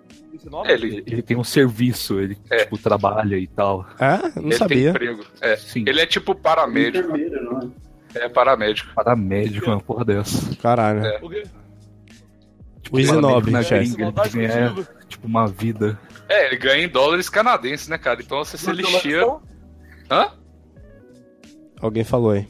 É, 0.65 0.73
ele, 0.73 1.03
Ele 1.07 1.23
tem 1.23 1.37
um 1.37 1.45
serviço, 1.45 2.19
ele 2.19 2.35
tipo, 2.59 2.77
trabalha 2.77 3.37
e 3.37 3.47
tal. 3.47 3.87
É? 3.99 4.17
Não 4.19 4.43
ele 4.43 4.49
tem 4.51 4.59
sabia. 4.59 4.91
emprego. 4.91 5.25
É. 5.41 5.57
Sim. 5.57 5.85
Ele 5.87 6.01
é 6.01 6.07
tipo 6.07 6.35
paramédico. 6.35 7.09
Não 7.17 7.61
é? 8.15 8.25
É 8.25 8.29
paramédico. 8.29 8.93
Paramédico, 8.95 9.71
uma 9.71 9.81
porra 9.81 10.05
dessa. 10.05 10.55
Caralho. 10.57 11.05
É. 11.07 11.19
O 11.23 11.29
quê? 11.31 11.45
O 12.91 12.99
Easy 12.99 13.09
Paramédico 13.09 13.21
Nobre, 13.21 13.51
na 13.53 13.63
chefe. 13.63 13.95
gringa, 13.95 14.13
ele 14.27 14.47
ganha, 14.49 14.75
tipo, 15.09 15.27
uma 15.27 15.47
vida. 15.47 15.99
É, 16.29 16.47
ele 16.47 16.57
ganha 16.57 16.85
em 16.85 16.89
dólares 16.89 17.29
canadenses, 17.29 17.89
né, 17.89 17.97
cara? 17.97 18.21
Então 18.21 18.39
você 18.45 18.59
se 18.59 18.71
lixia. 18.73 19.25
Hã? 20.13 20.31
Alguém 21.81 22.05
falou 22.05 22.33
aí. 22.33 22.47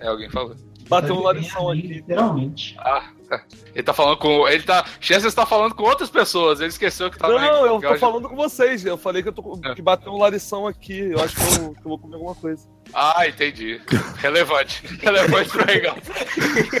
É, 0.00 0.08
alguém 0.08 0.30
falou. 0.30 0.56
Bateu 0.88 1.14
um 1.14 1.18
Ele 1.18 1.24
larição 1.26 1.70
aqui. 1.70 1.82
Literalmente. 1.86 2.74
Ah, 2.78 3.10
tá. 3.28 3.44
Ele 3.74 3.82
tá 3.82 3.92
falando 3.92 4.16
com. 4.16 4.48
Ele 4.48 4.62
tá. 4.62 4.86
Chester 4.98 5.28
está 5.28 5.44
falando 5.44 5.74
com 5.74 5.82
outras 5.82 6.08
pessoas. 6.08 6.60
Ele 6.60 6.70
esqueceu 6.70 7.10
que 7.10 7.18
tá 7.18 7.28
Não, 7.28 7.36
na- 7.38 7.46
eu 7.46 7.78
tô 7.78 7.98
falando 7.98 8.26
com 8.26 8.34
vocês. 8.34 8.86
Eu 8.86 8.96
falei 8.96 9.22
que 9.22 9.28
eu 9.28 9.32
tô 9.34 9.60
É. 9.66 9.74
que 9.74 9.82
bateu 9.82 10.12
um 10.14 10.18
larição 10.18 10.66
aqui. 10.66 10.98
Eu 10.98 11.20
acho 11.22 11.36
que 11.36 11.42
eu, 11.42 11.74
que 11.74 11.80
eu 11.80 11.88
vou 11.88 11.98
comer 11.98 12.14
alguma 12.14 12.34
coisa. 12.34 12.66
Ah, 12.94 13.28
entendi. 13.28 13.78
Relevante. 14.16 14.82
Relevante 15.02 15.50
pro 15.50 15.64
regalo. 15.66 15.98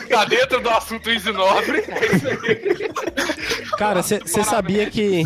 tá 0.08 0.24
dentro 0.24 0.60
do 0.62 0.70
assunto 0.70 1.10
Easy 1.10 1.30
Nobre. 1.30 1.84
É 1.86 2.16
isso 2.16 2.28
aí. 2.28 3.68
Cara, 3.76 4.02
você 4.02 4.42
sabia 4.42 4.88
que. 4.88 5.22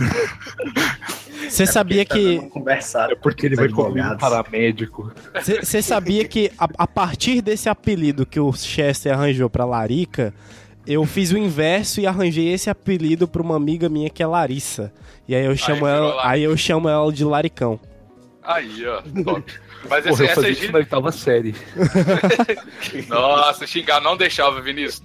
Você 1.52 1.66
sabia 1.66 2.04
que. 2.04 2.38
Conversar. 2.48 3.10
É 3.12 3.14
porque 3.14 3.46
ele 3.46 3.56
vai 3.56 3.68
comer 3.68 4.04
um 4.04 4.16
paramédico. 4.16 5.12
Você 5.62 5.82
sabia 5.82 6.26
que 6.26 6.50
a, 6.58 6.66
a 6.78 6.86
partir 6.86 7.42
desse 7.42 7.68
apelido 7.68 8.24
que 8.24 8.40
o 8.40 8.52
Chester 8.52 9.12
arranjou 9.12 9.50
pra 9.50 9.64
Larica, 9.64 10.32
eu 10.86 11.04
fiz 11.04 11.30
o 11.30 11.36
inverso 11.38 12.00
e 12.00 12.06
arranjei 12.06 12.48
esse 12.52 12.70
apelido 12.70 13.28
pra 13.28 13.42
uma 13.42 13.56
amiga 13.56 13.88
minha 13.88 14.08
que 14.08 14.22
é 14.22 14.26
Larissa. 14.26 14.92
E 15.28 15.34
aí 15.34 15.44
eu 15.44 15.56
chamo 15.56 15.86
virou 15.86 16.10
ela, 16.10 16.28
aí 16.28 16.42
eu 16.42 16.56
chamo 16.56 16.88
ela 16.88 17.12
de 17.12 17.24
Laricão. 17.24 17.78
Aí, 18.42 18.84
ó. 18.86 19.02
Top. 19.22 19.52
Mas 19.88 20.04
Porra, 20.04 20.12
essa, 20.12 20.22
eu 20.22 20.26
essa 20.26 20.34
fazia 20.36 20.48
é 20.48 20.52
isso 20.52 20.72
na 20.72 20.78
oitava 20.78 21.12
série. 21.12 21.54
Nossa, 23.08 23.66
xingar 23.66 24.00
não 24.00 24.16
deixava, 24.16 24.60
Vinícius. 24.60 25.02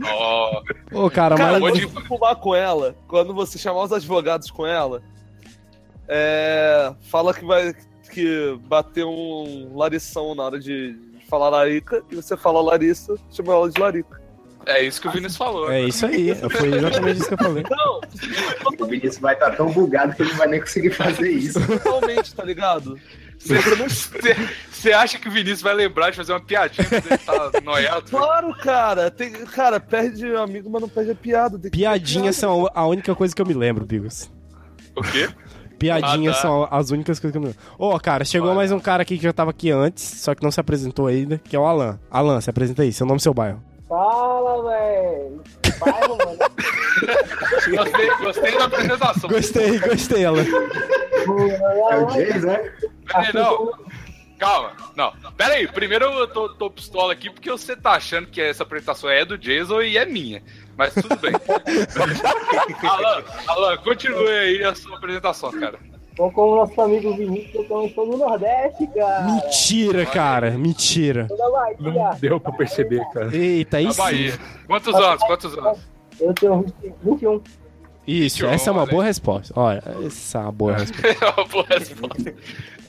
Ô, 0.92 1.10
cara, 1.10 1.36
Cara, 1.36 1.60
mas. 1.60 1.60
quando 1.60 1.90
você 1.90 2.08
pular 2.08 2.36
com 2.36 2.56
ela, 2.56 2.96
quando 3.08 3.34
você 3.34 3.58
chamar 3.58 3.84
os 3.84 3.92
advogados 3.92 4.52
com 4.52 4.66
ela, 4.68 5.02
é, 6.08 6.94
fala 7.02 7.34
que 7.34 7.46
vai 7.46 7.74
que 8.12 8.58
bateu 8.68 9.10
um 9.10 9.76
larição 9.78 10.34
na 10.34 10.44
hora 10.44 10.60
de, 10.60 10.94
de 10.94 11.26
falar 11.28 11.50
larica, 11.50 12.04
e 12.10 12.16
você 12.16 12.38
fala 12.38 12.62
Larissa, 12.62 13.16
chama 13.30 13.54
ela 13.54 13.70
de 13.70 13.80
larica. 13.80 14.22
É 14.66 14.84
isso 14.84 15.00
que 15.00 15.08
o 15.08 15.12
Vinícius 15.12 15.38
falou. 15.38 15.72
É 15.72 15.84
isso 15.84 16.06
aí, 16.06 16.36
foi 16.36 16.74
exatamente 16.76 17.20
isso 17.20 17.28
que 17.30 17.34
eu 17.36 17.38
falei. 17.38 17.64
Não, 17.70 18.02
O 18.80 18.86
Vinícius 18.86 19.20
vai 19.20 19.34
estar 19.34 19.52
tão 19.52 19.72
bugado 19.72 20.14
que 20.14 20.22
ele 20.22 20.32
não 20.32 20.38
vai 20.38 20.48
nem 20.48 20.60
conseguir 20.60 20.92
fazer 20.92 21.30
isso. 21.30 21.60
totalmente, 21.66 22.36
tá 22.36 22.44
ligado? 22.44 23.00
Você 24.70 24.92
acha 24.92 25.18
que 25.20 25.30
o 25.30 25.32
Vinícius 25.32 25.62
vai 25.62 25.74
lembrar 25.74 26.10
de 26.10 26.18
fazer 26.18 26.34
uma 26.34 26.42
piadinha 26.42 26.86
quando 26.88 27.06
ele 27.06 27.18
tá 27.18 27.62
noiado? 27.64 28.10
Claro, 28.10 28.54
cara. 28.56 29.10
Tem, 29.10 29.32
cara, 29.32 29.80
perde 29.80 30.36
amigo, 30.36 30.70
mas 30.70 30.82
não 30.82 30.90
perde 30.90 31.12
a 31.12 31.16
piada. 31.16 31.58
Piadinhas 31.70 32.36
são 32.36 32.70
a 32.74 32.86
única 32.88 33.16
coisa 33.16 33.34
que 33.34 33.42
eu 33.42 33.46
me 33.46 33.54
lembro, 33.54 33.86
Bigos. 33.86 34.30
O 34.96 35.02
quê? 35.02 35.30
Piadinhas 35.78 36.36
Ah, 36.38 36.42
tá. 36.42 36.42
são 36.48 36.68
as 36.72 36.90
únicas 36.92 37.20
coisas 37.20 37.32
que 37.32 37.38
eu 37.38 37.42
me 37.42 37.48
lembro. 37.48 37.62
Ô, 37.78 38.00
cara, 38.00 38.26
chegou 38.26 38.54
mais 38.56 38.72
um 38.72 38.80
cara 38.80 39.04
aqui 39.04 39.18
que 39.18 39.24
já 39.24 39.34
tava 39.34 39.52
aqui 39.52 39.70
antes, 39.72 40.04
só 40.04 40.34
que 40.34 40.44
não 40.44 40.52
se 40.52 40.60
apresentou 40.60 41.08
ainda, 41.08 41.38
que 41.38 41.56
é 41.56 41.60
o 41.60 41.66
Alan. 41.66 42.00
Alan, 42.10 42.42
se 42.42 42.50
apresenta 42.50 42.82
aí, 42.82 42.92
seu 42.92 43.06
nome 43.06 43.20
e 43.20 43.22
seu 43.24 43.34
bairro. 43.34 43.62
Fala, 43.88 44.70
velho. 44.70 45.42
Bairro, 45.80 46.18
mano. 46.18 46.38
Gostei, 47.70 48.10
gostei 48.18 48.58
da 48.58 48.66
apresentação. 48.66 49.30
Gostei, 49.30 49.80
gostei, 49.80 50.26
Alan. 50.26 50.44
É 50.44 51.98
o 51.98 52.10
James, 52.10 52.44
né? 52.44 52.72
Peraí, 53.06 53.34
não. 53.34 53.72
Calma, 54.40 54.72
não. 54.96 55.12
Pera 55.36 55.56
aí, 55.56 55.68
primeiro 55.68 56.06
eu 56.06 56.28
tô, 56.28 56.50
tô 56.50 56.70
pistola 56.70 57.12
aqui 57.14 57.30
porque 57.30 57.50
você 57.50 57.76
tá 57.76 57.92
achando 57.92 58.28
que 58.28 58.40
essa 58.42 58.64
apresentação 58.64 59.10
é 59.10 59.26
do 59.26 59.38
Jason 59.38 59.82
e 59.82 59.98
é 59.98 60.06
minha. 60.06 60.42
Mas 60.78 60.94
tudo 60.94 61.16
bem. 61.18 61.34
Alan, 62.88 63.24
Alan, 63.48 63.78
continue 63.78 64.30
aí 64.30 64.64
a 64.64 64.76
sua 64.76 64.98
apresentação, 64.98 65.52
cara. 65.52 65.80
Bom, 66.16 66.32
como 66.32 66.56
nosso 66.56 66.80
amigo 66.82 67.16
Vinícius, 67.16 67.54
eu 67.56 67.68
também 67.68 67.94
sou 67.94 68.10
do 68.10 68.18
Nordeste, 68.18 68.88
cara. 68.88 69.24
Mentira, 69.26 70.06
cara, 70.06 70.52
mentira. 70.52 71.28
Sou 71.28 71.38
da 71.38 71.50
Bahia. 71.50 71.78
Não 71.80 72.20
deu 72.20 72.40
pra 72.40 72.52
perceber, 72.54 73.04
cara. 73.12 73.36
Eita, 73.36 73.80
Na 73.82 73.92
sim. 73.92 73.98
Bahia. 74.02 74.34
Quantos 74.66 74.96
anos? 74.96 75.24
Quantos 75.24 75.58
anos? 75.58 75.80
Eu 76.20 76.34
tenho 76.34 76.66
20 76.82 76.96
21. 77.04 77.42
Isso, 78.08 78.38
21, 78.38 78.50
essa 78.50 78.70
é 78.70 78.74
uma 78.74 78.82
olha 78.84 78.92
boa 78.92 79.04
resposta. 79.04 79.54
Olha, 79.56 79.84
essa 80.06 80.38
é 80.40 80.42
uma 80.42 80.52
boa 80.52 80.78
resposta. 80.78 81.08
É 81.26 81.30
uma 81.30 81.46
boa 81.48 81.66
resposta. 81.70 82.36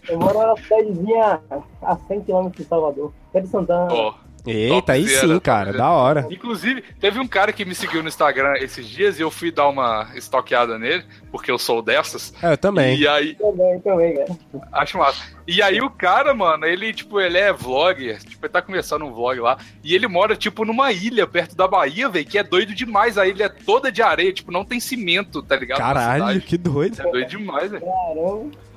Eu 0.08 0.18
moro 0.18 0.38
numa 0.38 0.56
cidadezinha 0.56 1.40
a 1.82 1.96
100 1.96 2.20
km 2.22 2.48
de 2.56 2.64
Salvador. 2.64 3.12
É 3.34 3.40
de 3.40 3.48
Santana. 3.48 3.92
Ó. 3.92 4.14
Eita, 4.50 4.92
aí 4.92 5.06
sim, 5.06 5.38
cara, 5.40 5.72
da 5.72 5.90
hora. 5.90 6.26
Inclusive, 6.30 6.82
teve 7.00 7.18
um 7.18 7.26
cara 7.26 7.52
que 7.52 7.64
me 7.64 7.74
seguiu 7.74 8.02
no 8.02 8.08
Instagram 8.08 8.54
esses 8.58 8.86
dias 8.86 9.18
e 9.18 9.22
eu 9.22 9.30
fui 9.30 9.50
dar 9.50 9.68
uma 9.68 10.08
stalkeada 10.16 10.78
nele, 10.78 11.04
porque 11.30 11.50
eu 11.50 11.58
sou 11.58 11.82
dessas. 11.82 12.32
É, 12.42 12.52
eu 12.52 12.58
também. 12.58 12.98
E 12.98 13.06
aí, 13.06 13.34
Também, 13.34 13.80
também, 13.80 14.14
cara. 14.16 14.38
acho 14.72 14.98
massa. 14.98 15.22
E 15.46 15.62
aí 15.62 15.80
o 15.80 15.90
cara, 15.90 16.34
mano, 16.34 16.66
ele, 16.66 16.92
tipo, 16.92 17.20
ele 17.20 17.38
é 17.38 17.52
vlogger, 17.52 18.18
tipo, 18.18 18.44
ele 18.44 18.52
tá 18.52 18.60
começando 18.60 19.04
um 19.04 19.12
vlog 19.12 19.40
lá, 19.40 19.58
e 19.82 19.94
ele 19.94 20.06
mora, 20.06 20.36
tipo, 20.36 20.64
numa 20.64 20.92
ilha 20.92 21.26
perto 21.26 21.56
da 21.56 21.66
Bahia, 21.66 22.08
velho, 22.08 22.26
que 22.26 22.38
é 22.38 22.42
doido 22.42 22.74
demais. 22.74 23.16
A 23.18 23.26
ilha 23.26 23.44
é 23.44 23.48
toda 23.48 23.90
de 23.90 24.02
areia, 24.02 24.32
tipo, 24.32 24.52
não 24.52 24.64
tem 24.64 24.80
cimento, 24.80 25.42
tá 25.42 25.56
ligado? 25.56 25.78
Caralho, 25.78 26.40
que 26.40 26.56
doido. 26.58 27.00
É 27.00 27.10
doido 27.10 27.28
demais, 27.28 27.70
velho. 27.70 27.84
Caramba. 27.84 28.67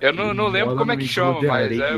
Eu 0.00 0.12
não, 0.14 0.32
não 0.32 0.48
lembro 0.48 0.76
como 0.76 0.92
é 0.92 0.96
que 0.96 1.06
chama, 1.06 1.42
mas 1.42 1.78
é... 1.78 1.92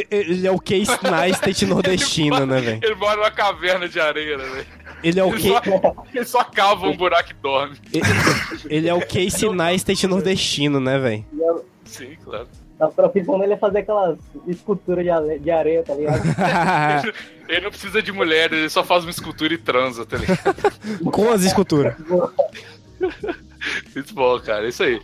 Ele 0.10 0.46
é 0.46 0.50
o 0.50 0.58
Case 0.58 0.98
Neistat 1.04 1.66
nordestino, 1.66 2.46
né, 2.46 2.60
velho? 2.60 2.80
Ele 2.82 2.94
mora 2.94 3.16
numa 3.16 3.30
caverna 3.30 3.88
de 3.88 4.00
areia, 4.00 4.38
né, 4.38 4.44
velho? 4.44 4.66
Ele 5.02 5.20
é 5.20 5.24
o 5.24 5.28
Ele 5.28 5.40
que 5.40 5.48
só, 5.48 5.60
ele 6.14 6.24
só 6.24 6.44
cava 6.44 6.86
um 6.86 6.96
buraco 6.96 7.30
e 7.30 7.34
dorme. 7.34 7.76
ele 8.70 8.88
é 8.88 8.94
o 8.94 9.06
Case 9.06 9.48
Neistat 9.48 10.06
nordestino, 10.06 10.80
né, 10.80 10.98
velho? 10.98 11.24
Sim, 11.84 12.16
claro. 12.24 12.48
A 12.80 12.88
profissão 12.88 13.38
dele 13.38 13.52
é 13.52 13.56
fazer 13.56 13.80
aquelas 13.80 14.18
esculturas 14.48 15.04
de, 15.40 15.50
areia, 15.50 15.82
tá 15.82 15.94
ligado? 15.94 16.22
Ele 17.48 17.60
não 17.60 17.70
precisa 17.70 18.02
de 18.02 18.10
mulher, 18.10 18.50
ele 18.52 18.70
só 18.70 18.82
faz 18.82 19.04
uma 19.04 19.10
escultura 19.10 19.52
e 19.52 19.58
transa, 19.58 20.06
tá 20.06 20.16
ligado? 20.16 21.10
Com 21.12 21.30
as 21.30 21.42
esculturas. 21.42 21.94
Muito 23.94 24.14
bom, 24.14 24.40
cara, 24.40 24.66
isso 24.66 24.82
aí. 24.82 24.98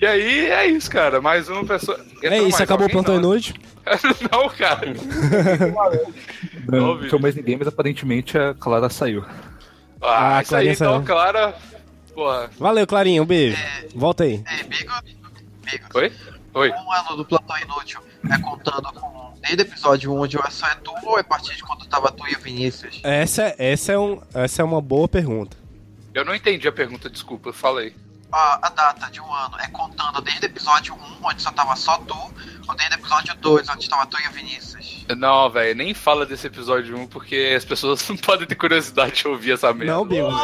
E 0.00 0.06
aí 0.06 0.46
é 0.46 0.66
isso, 0.66 0.90
cara. 0.90 1.20
Mais 1.20 1.48
uma 1.48 1.64
pessoa. 1.64 1.98
É 2.22 2.26
Entrou 2.26 2.48
isso, 2.48 2.58
mais 2.58 2.60
acabou 2.60 2.86
o 2.86 2.90
plantão 2.90 3.16
inútil. 3.16 3.54
Não, 4.30 4.48
cara. 4.50 4.92
Não, 6.66 6.80
Não, 6.80 6.94
não 6.96 7.08
tinha 7.08 7.20
mais 7.20 7.34
ninguém, 7.34 7.56
mas 7.56 7.66
aparentemente 7.68 8.36
a 8.38 8.54
Clara 8.54 8.88
saiu. 8.90 9.24
Ah, 10.00 10.36
Ah, 10.36 10.42
isso 10.42 10.54
aí, 10.54 10.68
então. 10.68 11.02
Clara. 11.04 11.54
Porra. 12.14 12.50
Valeu, 12.58 12.86
Clarinha, 12.86 13.22
um 13.22 13.26
beijo. 13.26 13.56
Volta 13.94 14.24
aí. 14.24 14.42
É, 14.46 14.62
Bigo, 14.64 14.92
Oi? 15.94 16.12
Oi. 16.54 16.70
um 16.70 16.92
ano 16.92 17.16
do 17.16 17.24
Plantão 17.24 17.56
Inútil 17.58 18.00
é 18.30 18.38
contando 18.40 18.92
com 18.92 19.18
desde 19.40 19.62
o 19.62 19.66
episódio 19.66 20.12
1 20.12 20.20
onde 20.20 20.36
o 20.36 20.50
só 20.50 20.66
é 20.66 20.74
tu 20.76 20.92
ou 21.04 21.16
é 21.16 21.20
a 21.20 21.24
partir 21.24 21.54
de 21.56 21.62
quando 21.62 21.86
tava 21.86 22.10
tu 22.10 22.26
e 22.28 22.34
o 22.34 22.38
Vinícius? 22.40 23.00
Essa, 23.02 23.54
essa, 23.58 23.92
é 23.92 23.98
um, 23.98 24.20
essa 24.34 24.62
é 24.62 24.64
uma 24.64 24.80
boa 24.80 25.08
pergunta. 25.08 25.56
Eu 26.14 26.24
não 26.24 26.34
entendi 26.34 26.66
a 26.66 26.72
pergunta, 26.72 27.08
desculpa, 27.08 27.52
fala 27.52 27.80
aí. 27.80 27.94
A, 28.30 28.66
a 28.66 28.70
data 28.70 29.10
de 29.10 29.20
um 29.20 29.32
ano 29.32 29.56
é 29.58 29.66
contando 29.68 30.20
desde 30.20 30.44
o 30.44 30.48
episódio 30.48 30.94
1 30.94 31.26
onde 31.26 31.40
só 31.40 31.50
tava 31.50 31.74
só 31.76 31.96
tu 31.98 32.14
ou 32.68 32.74
desde 32.76 32.94
o 32.96 32.98
episódio 32.98 33.34
2 33.36 33.68
onde 33.70 33.88
tava 33.88 34.06
tu 34.06 34.18
e 34.22 34.28
o 34.28 34.32
Vinícius? 34.32 35.06
Não, 35.16 35.48
velho, 35.48 35.74
nem 35.74 35.94
fala 35.94 36.26
desse 36.26 36.46
episódio 36.46 36.94
1 36.98 37.06
porque 37.06 37.54
as 37.56 37.64
pessoas 37.64 38.06
não 38.08 38.16
podem 38.18 38.46
ter 38.46 38.54
curiosidade 38.54 39.12
de 39.22 39.28
ouvir 39.28 39.52
essa 39.52 39.72
merda. 39.72 39.94
Não, 39.94 40.04
Bigos. 40.06 40.34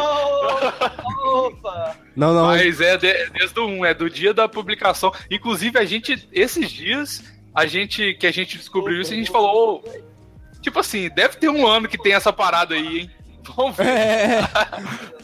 Opa! 1.24 1.96
Não, 2.16 2.32
não. 2.32 2.46
Mas 2.46 2.80
é 2.80 2.96
de- 2.96 3.30
desde 3.30 3.58
o 3.60 3.66
1, 3.66 3.84
é 3.84 3.92
do 3.94 4.08
dia 4.08 4.32
da 4.32 4.48
publicação. 4.48 5.12
Inclusive, 5.30 5.78
a 5.78 5.84
gente, 5.84 6.26
esses 6.32 6.70
dias, 6.70 7.22
a 7.54 7.66
gente, 7.66 8.14
que 8.14 8.26
a 8.26 8.32
gente 8.32 8.56
descobriu 8.56 9.00
isso, 9.00 9.12
a 9.12 9.16
gente 9.16 9.30
falou, 9.30 9.82
"Ô, 9.84 10.60
tipo 10.62 10.78
assim, 10.78 11.10
deve 11.10 11.36
ter 11.36 11.48
um 11.50 11.66
ano 11.66 11.86
que 11.88 11.98
tem 11.98 12.14
essa 12.14 12.32
parada 12.32 12.74
aí, 12.74 13.00
hein? 13.00 13.10
Vamos 13.54 13.76
ver. 13.76 13.84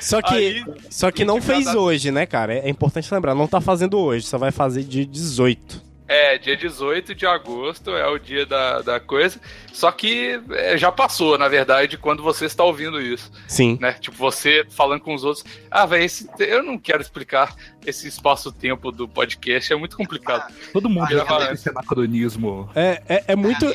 Só 0.00 0.20
que, 0.22 0.34
Aí, 0.34 0.64
só 0.88 1.10
que 1.10 1.24
não 1.24 1.40
fez 1.40 1.74
hoje, 1.74 2.10
né, 2.10 2.26
cara? 2.26 2.54
É 2.54 2.68
importante 2.68 3.12
lembrar, 3.12 3.34
não 3.34 3.46
tá 3.46 3.60
fazendo 3.60 3.98
hoje, 3.98 4.26
só 4.26 4.38
vai 4.38 4.50
fazer 4.50 4.82
de 4.84 5.04
18. 5.04 5.90
É, 6.12 6.36
dia 6.38 6.56
18 6.56 7.14
de 7.14 7.24
agosto 7.24 7.90
é 7.92 8.04
o 8.08 8.18
dia 8.18 8.44
da, 8.44 8.82
da 8.82 8.98
coisa. 8.98 9.38
Só 9.72 9.92
que 9.92 10.40
é, 10.50 10.76
já 10.76 10.90
passou, 10.90 11.38
na 11.38 11.46
verdade, 11.46 11.96
quando 11.96 12.20
você 12.20 12.46
está 12.46 12.64
ouvindo 12.64 13.00
isso. 13.00 13.30
Sim. 13.46 13.78
Né? 13.80 13.92
Tipo, 13.92 14.16
você 14.16 14.66
falando 14.70 15.02
com 15.02 15.14
os 15.14 15.22
outros. 15.22 15.44
Ah, 15.70 15.86
velho, 15.86 16.10
eu 16.40 16.64
não 16.64 16.76
quero 16.76 17.00
explicar 17.00 17.54
esse 17.86 18.08
espaço-tempo 18.08 18.90
do 18.90 19.06
podcast, 19.06 19.72
é 19.72 19.76
muito 19.76 19.96
complicado. 19.96 20.52
Todo 20.72 20.88
mundo 20.88 21.04
Ah, 21.04 21.12
já 21.12 21.22
é. 21.22 21.44
tem 21.46 21.54
esse 21.54 21.68
anacronismo. 21.68 22.68
É, 22.74 23.00
é, 23.08 23.24
é 23.28 23.36
muito. 23.36 23.66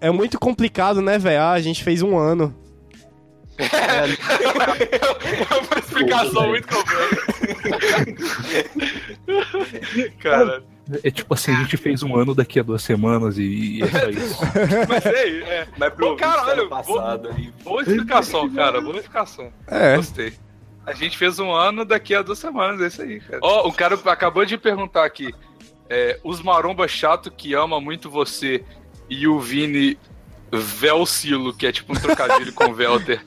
É 0.00 0.10
muito 0.10 0.38
complicado, 0.38 1.00
né, 1.00 1.18
velho? 1.18 1.40
Ah, 1.40 1.52
a 1.52 1.60
gente 1.60 1.82
fez 1.82 2.02
um 2.02 2.18
ano. 2.18 2.54
É 3.58 5.54
uma 5.58 5.78
explicação 5.78 6.48
muito 6.48 6.68
complexa. 6.68 7.26
Cara, 10.20 10.62
É 11.02 11.10
tipo 11.10 11.34
assim, 11.34 11.52
a 11.52 11.56
gente 11.56 11.76
fez 11.76 12.02
um 12.02 12.16
ano 12.16 12.34
daqui 12.34 12.60
a 12.60 12.62
duas 12.62 12.82
semanas 12.82 13.36
e, 13.36 13.42
e 13.42 13.82
é 13.82 13.86
só 13.86 14.08
isso. 14.08 14.38
mas 14.88 15.06
aí, 15.06 15.42
é. 15.42 15.66
Mas 15.76 15.92
pro 15.92 16.12
Ô, 16.12 16.16
caralho, 16.16 16.62
ano 16.62 16.70
passado 16.70 17.28
aí. 17.36 17.52
Boa 17.62 17.82
explicação, 17.82 18.48
cara, 18.50 18.80
boa 18.80 18.96
explicação. 18.96 19.52
É. 19.66 19.96
Gostei. 19.96 20.32
A 20.86 20.92
gente 20.94 21.18
fez 21.18 21.38
um 21.38 21.52
ano 21.52 21.84
daqui 21.84 22.14
a 22.14 22.22
duas 22.22 22.38
semanas, 22.38 22.80
é 22.80 22.86
isso 22.86 23.02
aí, 23.02 23.20
cara. 23.20 23.40
Ó, 23.42 23.68
o 23.68 23.72
cara 23.72 23.98
acabou 24.06 24.44
de 24.46 24.56
perguntar 24.56 25.04
aqui. 25.04 25.34
é, 25.90 26.18
os 26.24 26.40
maromba 26.40 26.86
chato 26.88 27.30
que 27.30 27.52
ama 27.54 27.80
muito 27.80 28.08
você 28.10 28.64
e 29.10 29.26
o 29.26 29.38
Vini 29.40 29.98
Velcilo, 30.52 31.52
que 31.54 31.66
é 31.66 31.72
tipo 31.72 31.92
um 31.92 31.96
trocadilho 32.00 32.52
com 32.52 32.72
Velter. 32.74 33.24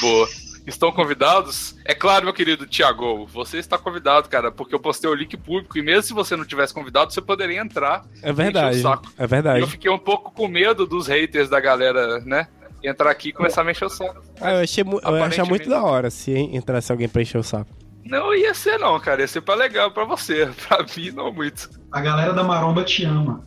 Boa. 0.00 0.28
Estão 0.66 0.92
convidados? 0.92 1.74
É 1.84 1.94
claro, 1.94 2.24
meu 2.26 2.34
querido 2.34 2.66
Thiago, 2.66 3.26
você 3.26 3.56
está 3.56 3.78
convidado, 3.78 4.28
cara, 4.28 4.52
porque 4.52 4.74
eu 4.74 4.78
postei 4.80 5.08
o 5.08 5.14
link 5.14 5.34
público 5.38 5.78
e 5.78 5.82
mesmo 5.82 6.02
se 6.02 6.12
você 6.12 6.36
não 6.36 6.44
tivesse 6.44 6.74
convidado, 6.74 7.10
você 7.12 7.22
poderia 7.22 7.58
entrar. 7.58 8.04
É 8.22 8.30
verdade. 8.32 8.76
encher 8.76 8.86
o 8.86 8.90
saco. 8.90 9.12
É 9.16 9.26
verdade. 9.26 9.60
E 9.60 9.62
eu 9.62 9.66
fiquei 9.66 9.90
um 9.90 9.98
pouco 9.98 10.30
com 10.30 10.46
medo 10.46 10.86
dos 10.86 11.06
haters 11.06 11.48
da 11.48 11.58
galera, 11.58 12.20
né? 12.20 12.48
Entrar 12.84 13.10
aqui 13.10 13.30
e 13.30 13.32
começar 13.32 13.62
a 13.62 13.64
mexer 13.64 13.86
o 13.86 13.88
saco. 13.88 14.22
Ah, 14.40 14.52
eu, 14.56 14.60
achei, 14.64 14.84
mu- 14.84 15.00
eu 15.02 15.16
ia 15.16 15.24
achar 15.24 15.46
muito 15.46 15.68
da 15.70 15.82
hora 15.82 16.10
se 16.10 16.32
entrasse 16.32 16.92
alguém 16.92 17.08
pra 17.08 17.22
encher 17.22 17.38
o 17.38 17.42
saco. 17.42 17.70
Não 18.04 18.34
ia 18.34 18.52
ser 18.52 18.78
não, 18.78 19.00
cara. 19.00 19.22
Ia 19.22 19.26
ser 19.26 19.40
pra 19.40 19.54
legal 19.54 19.90
pra 19.90 20.04
você. 20.04 20.48
Pra 20.68 20.84
mim, 20.96 21.10
não 21.12 21.32
muito. 21.32 21.70
A 21.90 22.00
galera 22.00 22.32
da 22.34 22.44
Maromba 22.44 22.84
te 22.84 23.04
ama. 23.04 23.42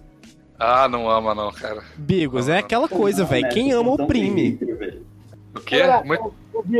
Ah, 0.64 0.88
não 0.88 1.10
ama 1.10 1.34
não, 1.34 1.52
cara. 1.52 1.82
Bigos, 1.98 2.48
é 2.48 2.60
aquela 2.60 2.88
coisa, 2.88 3.26
velho. 3.26 3.50
Quem 3.50 3.72
ama 3.72 3.94
oprime. 3.94 4.60
O 5.56 5.60
quê? 5.60 5.82
Muito... 6.06 6.34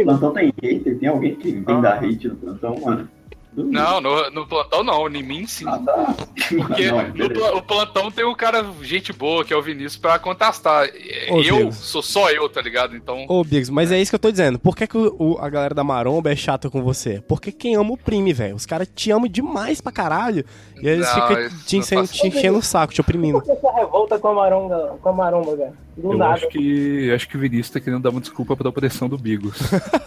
Plantão 0.04 0.32
tem 0.32 0.54
hater? 0.62 1.00
Tem 1.00 1.10
alguém 1.10 1.34
que 1.34 1.52
vem 1.52 1.82
dar 1.82 1.98
hate 1.98 2.28
no 2.28 2.36
plantão, 2.36 2.80
mano? 2.80 3.10
Não, 3.54 4.00
no, 4.00 4.30
no 4.32 4.48
plantão 4.48 4.84
não. 4.84 5.08
Em 5.10 5.22
mim, 5.24 5.46
sim. 5.46 5.66
Porque 5.66 6.90
Não, 6.90 7.08
no 7.10 7.58
o 7.58 7.62
plantão 7.62 8.10
tem 8.10 8.26
um 8.26 8.34
cara, 8.34 8.66
gente 8.82 9.12
boa, 9.12 9.44
que 9.44 9.54
é 9.54 9.58
o 9.58 9.62
Vinícius, 9.62 9.98
pra 9.98 10.18
contrastar. 10.20 10.88
Ô, 11.30 11.42
eu 11.42 11.58
Deus. 11.58 11.76
sou 11.76 12.02
só 12.02 12.30
eu, 12.32 12.48
tá 12.48 12.62
ligado? 12.62 12.96
Então... 12.96 13.26
Ô, 13.28 13.44
Bigos, 13.44 13.70
mas 13.70 13.92
é 13.92 14.00
isso 14.00 14.10
que 14.12 14.16
eu 14.16 14.20
tô 14.20 14.32
dizendo. 14.32 14.58
Por 14.58 14.76
que, 14.76 14.88
que 14.88 14.98
o- 14.98 15.16
o- 15.20 15.38
a 15.40 15.50
galera 15.50 15.76
da 15.76 15.84
Maromba 15.84 16.32
é 16.32 16.36
chata 16.36 16.70
com 16.70 16.82
você? 16.82 17.22
Porque 17.28 17.52
quem 17.52 17.76
ama 17.76 17.92
oprime, 17.94 18.32
velho. 18.32 18.56
Os 18.56 18.66
caras 18.66 18.88
te 18.96 19.12
amam 19.12 19.28
demais 19.28 19.82
pra 19.82 19.92
caralho. 19.92 20.46
E 20.82 20.88
aí 20.88 20.96
eles 20.96 21.08
Não, 21.08 21.14
ficam 21.28 21.36
te, 21.66 21.76
não 21.76 21.80
enche- 21.84 21.96
faz 21.96 22.12
te 22.12 22.28
enchendo 22.28 22.58
o 22.58 22.62
saco, 22.62 22.94
te 22.94 23.02
oprimindo. 23.02 23.40
Por 23.42 23.46
que 23.46 23.52
essa 23.52 23.72
revolta 23.76 24.18
com 24.18 24.28
a 24.30 24.34
maromba, 24.34 24.98
com 25.02 25.10
a 25.10 25.14
maromba, 25.14 25.58
cara? 25.58 25.74
Do 25.98 26.14
Eu 26.14 26.18
nada. 26.18 26.34
acho 26.36 26.48
que 26.48 27.12
acho 27.14 27.28
que 27.28 27.36
o 27.36 27.40
Vinícius 27.40 27.70
tá 27.70 27.80
querendo 27.82 28.02
dar 28.02 28.12
uma 28.12 28.22
desculpa 28.22 28.56
pra 28.56 28.70
opressão 28.70 29.10
do 29.10 29.18
Bigos. 29.18 29.58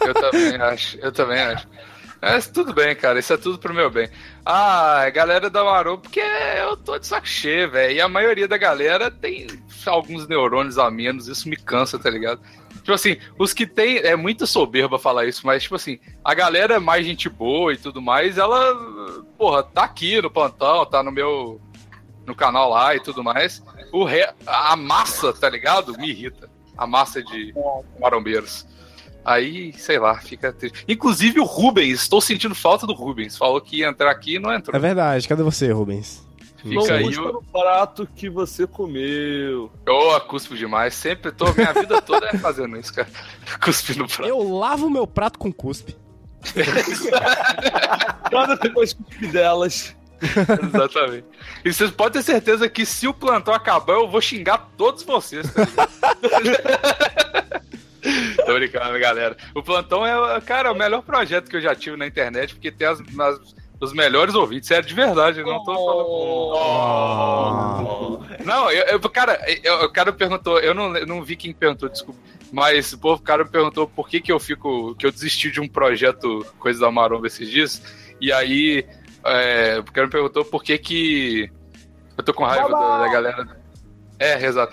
Eu 0.01 0.13
também 0.15 0.55
acho, 0.55 0.97
eu 0.99 1.11
também 1.11 1.39
acho. 1.41 1.67
Mas 2.27 2.47
tudo 2.47 2.73
bem, 2.73 2.95
cara, 2.95 3.19
isso 3.19 3.31
é 3.31 3.37
tudo 3.37 3.59
pro 3.59 3.71
meu 3.71 3.87
bem. 3.87 4.09
Ah, 4.43 5.07
galera 5.11 5.47
da 5.47 5.63
Maromba, 5.63 6.01
porque 6.01 6.19
eu 6.19 6.75
tô 6.75 6.97
de 6.97 7.05
saco 7.05 7.27
cheio, 7.27 7.69
velho. 7.69 7.95
E 7.95 8.01
a 8.01 8.09
maioria 8.09 8.47
da 8.47 8.57
galera 8.57 9.11
tem 9.11 9.45
alguns 9.85 10.27
neurônios 10.27 10.79
a 10.79 10.89
menos, 10.89 11.27
isso 11.27 11.47
me 11.47 11.55
cansa, 11.55 11.99
tá 11.99 12.09
ligado? 12.09 12.41
Tipo 12.77 12.93
assim, 12.93 13.17
os 13.37 13.53
que 13.53 13.67
tem. 13.67 13.97
É 13.97 14.15
muito 14.15 14.47
soberba 14.47 14.97
falar 14.97 15.25
isso, 15.25 15.45
mas, 15.45 15.61
tipo 15.61 15.75
assim, 15.75 15.99
a 16.23 16.33
galera 16.33 16.77
é 16.77 16.79
mais 16.79 17.05
gente 17.05 17.29
boa 17.29 17.73
e 17.73 17.77
tudo 17.77 18.01
mais, 18.01 18.39
ela, 18.39 18.73
porra, 19.37 19.61
tá 19.61 19.83
aqui 19.83 20.19
no 20.19 20.31
plantão, 20.31 20.83
tá 20.83 21.03
no 21.03 21.11
meu. 21.11 21.61
no 22.25 22.33
canal 22.33 22.71
lá 22.71 22.95
e 22.95 22.99
tudo 22.99 23.23
mais. 23.23 23.63
O 23.91 24.03
re... 24.03 24.27
A 24.47 24.75
massa, 24.75 25.31
tá 25.31 25.47
ligado? 25.47 25.95
Me 25.99 26.09
irrita. 26.09 26.49
A 26.75 26.87
massa 26.87 27.23
de 27.23 27.53
marombeiros. 27.99 28.65
Aí, 29.25 29.73
sei 29.73 29.97
lá, 29.97 30.19
fica 30.19 30.53
triste. 30.53 30.85
Inclusive 30.87 31.39
o 31.39 31.43
Rubens, 31.43 32.01
estou 32.01 32.21
sentindo 32.21 32.53
falta 32.53 32.85
do 32.85 32.93
Rubens. 32.93 33.35
Falou 33.35 33.59
que 33.59 33.77
ia 33.77 33.87
entrar 33.87 34.11
aqui 34.11 34.35
e 34.35 34.39
não 34.39 34.53
entrou. 34.53 34.75
É 34.75 34.79
verdade, 34.79 35.27
cadê 35.27 35.41
você, 35.41 35.71
Rubens? 35.71 36.23
Não 36.63 36.81
Fica 36.81 36.95
aí 36.95 37.03
custa 37.03 37.21
o. 37.21 37.31
no 37.33 37.43
prato 37.43 38.07
que 38.15 38.29
você 38.29 38.65
comeu. 38.65 39.71
Ô, 39.87 40.19
cuspo 40.21 40.55
demais. 40.55 40.95
Sempre 40.95 41.31
tô, 41.31 41.51
minha 41.53 41.73
vida 41.73 42.01
toda 42.01 42.27
é 42.27 42.37
fazendo 42.37 42.77
isso, 42.77 42.93
cara. 42.93 43.07
Cuspe 43.63 43.97
no 43.97 44.07
prato. 44.07 44.27
Eu 44.27 44.41
lavo 44.41 44.89
meu 44.89 45.05
prato 45.05 45.37
com 45.37 45.53
cuspe. 45.53 45.95
Nada 48.31 48.55
depois 48.57 48.93
cuspe 48.93 49.27
delas. 49.27 49.95
Exatamente. 50.21 51.25
E 51.63 51.71
vocês 51.71 51.91
podem 51.91 52.13
ter 52.21 52.23
certeza 52.23 52.67
que 52.67 52.85
se 52.85 53.07
o 53.07 53.13
plantão 53.13 53.53
acabar, 53.53 53.93
eu 53.93 54.09
vou 54.09 54.21
xingar 54.21 54.69
todos 54.75 55.03
vocês. 55.03 55.45
Tá? 55.53 55.67
Tô 58.45 58.53
brincando, 58.53 58.99
galera. 58.99 59.35
O 59.53 59.61
plantão 59.63 60.05
é, 60.05 60.39
cara, 60.41 60.71
o 60.71 60.75
melhor 60.75 61.01
projeto 61.01 61.49
que 61.49 61.57
eu 61.57 61.61
já 61.61 61.75
tive 61.75 61.97
na 61.97 62.07
internet, 62.07 62.53
porque 62.55 62.71
tem 62.71 62.87
as, 62.87 62.99
as- 63.19 63.55
os 63.81 63.93
melhores 63.93 64.35
ouvintes. 64.35 64.67
Sério, 64.67 64.87
de 64.87 64.93
verdade, 64.93 65.43
não 65.43 65.63
tô 65.63 65.73
falando. 65.75 66.05
Não, 68.45 68.69
eu, 68.71 68.83
eu- 68.85 68.99
cara, 69.09 69.39
eu- 69.63 69.85
o 69.85 69.89
cara 69.91 70.13
perguntou, 70.13 70.59
eu 70.59 70.73
não, 70.73 70.89
não 71.05 71.23
vi 71.23 71.35
quem 71.35 71.53
perguntou, 71.53 71.89
desculpa. 71.89 72.19
Mas 72.51 72.93
o 72.93 73.17
cara, 73.19 73.43
perguntou 73.45 73.87
por 73.87 74.07
que, 74.07 74.21
que 74.21 74.31
eu 74.31 74.39
fico. 74.39 74.95
que 74.95 75.05
eu 75.05 75.11
desisti 75.11 75.51
de 75.51 75.59
um 75.59 75.67
projeto 75.67 76.45
Coisa 76.59 76.79
da 76.79 76.91
Maromba 76.91 77.27
esses 77.27 77.49
dias. 77.49 77.81
E 78.21 78.31
aí. 78.31 78.85
É, 79.27 79.79
o 79.79 79.83
cara 79.91 80.05
me 80.05 80.11
perguntou 80.11 80.45
por 80.45 80.63
que, 80.63 80.77
que 80.77 81.51
eu 82.15 82.23
tô 82.23 82.31
com 82.33 82.43
raiva 82.45 82.69
da, 82.69 82.97
da 82.99 83.07
galera. 83.11 83.57
É, 84.19 84.45
exato. 84.45 84.71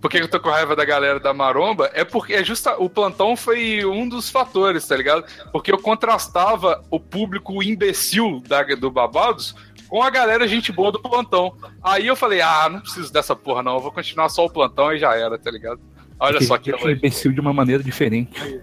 Por 0.00 0.10
que 0.10 0.18
eu 0.18 0.28
tô 0.28 0.38
com 0.38 0.50
raiva 0.50 0.76
da 0.76 0.84
galera 0.84 1.18
da 1.18 1.32
Maromba? 1.32 1.90
É 1.94 2.04
porque 2.04 2.34
é 2.34 2.44
justa, 2.44 2.76
o 2.78 2.88
plantão 2.88 3.36
foi 3.36 3.84
um 3.84 4.08
dos 4.08 4.30
fatores, 4.30 4.86
tá 4.86 4.96
ligado? 4.96 5.24
Porque 5.50 5.72
eu 5.72 5.78
contrastava 5.78 6.82
o 6.90 7.00
público 7.00 7.62
imbecil 7.62 8.42
da, 8.46 8.62
do 8.62 8.90
Babados 8.90 9.54
com 9.88 10.02
a 10.02 10.10
galera 10.10 10.46
gente 10.46 10.70
boa 10.70 10.92
do 10.92 11.00
plantão. 11.00 11.56
Aí 11.82 12.06
eu 12.06 12.16
falei, 12.16 12.40
ah, 12.40 12.68
não 12.68 12.80
preciso 12.80 13.12
dessa 13.12 13.34
porra 13.34 13.62
não, 13.62 13.74
eu 13.74 13.80
vou 13.80 13.92
continuar 13.92 14.28
só 14.28 14.44
o 14.44 14.50
plantão 14.50 14.92
e 14.92 14.98
já 14.98 15.14
era, 15.16 15.38
tá 15.38 15.50
ligado? 15.50 15.80
Olha 16.18 16.40
só 16.40 16.56
que 16.56 16.72
é 16.72 16.92
imbecil 16.92 17.32
de 17.32 17.40
uma 17.40 17.52
maneira 17.52 17.82
diferente. 17.82 18.60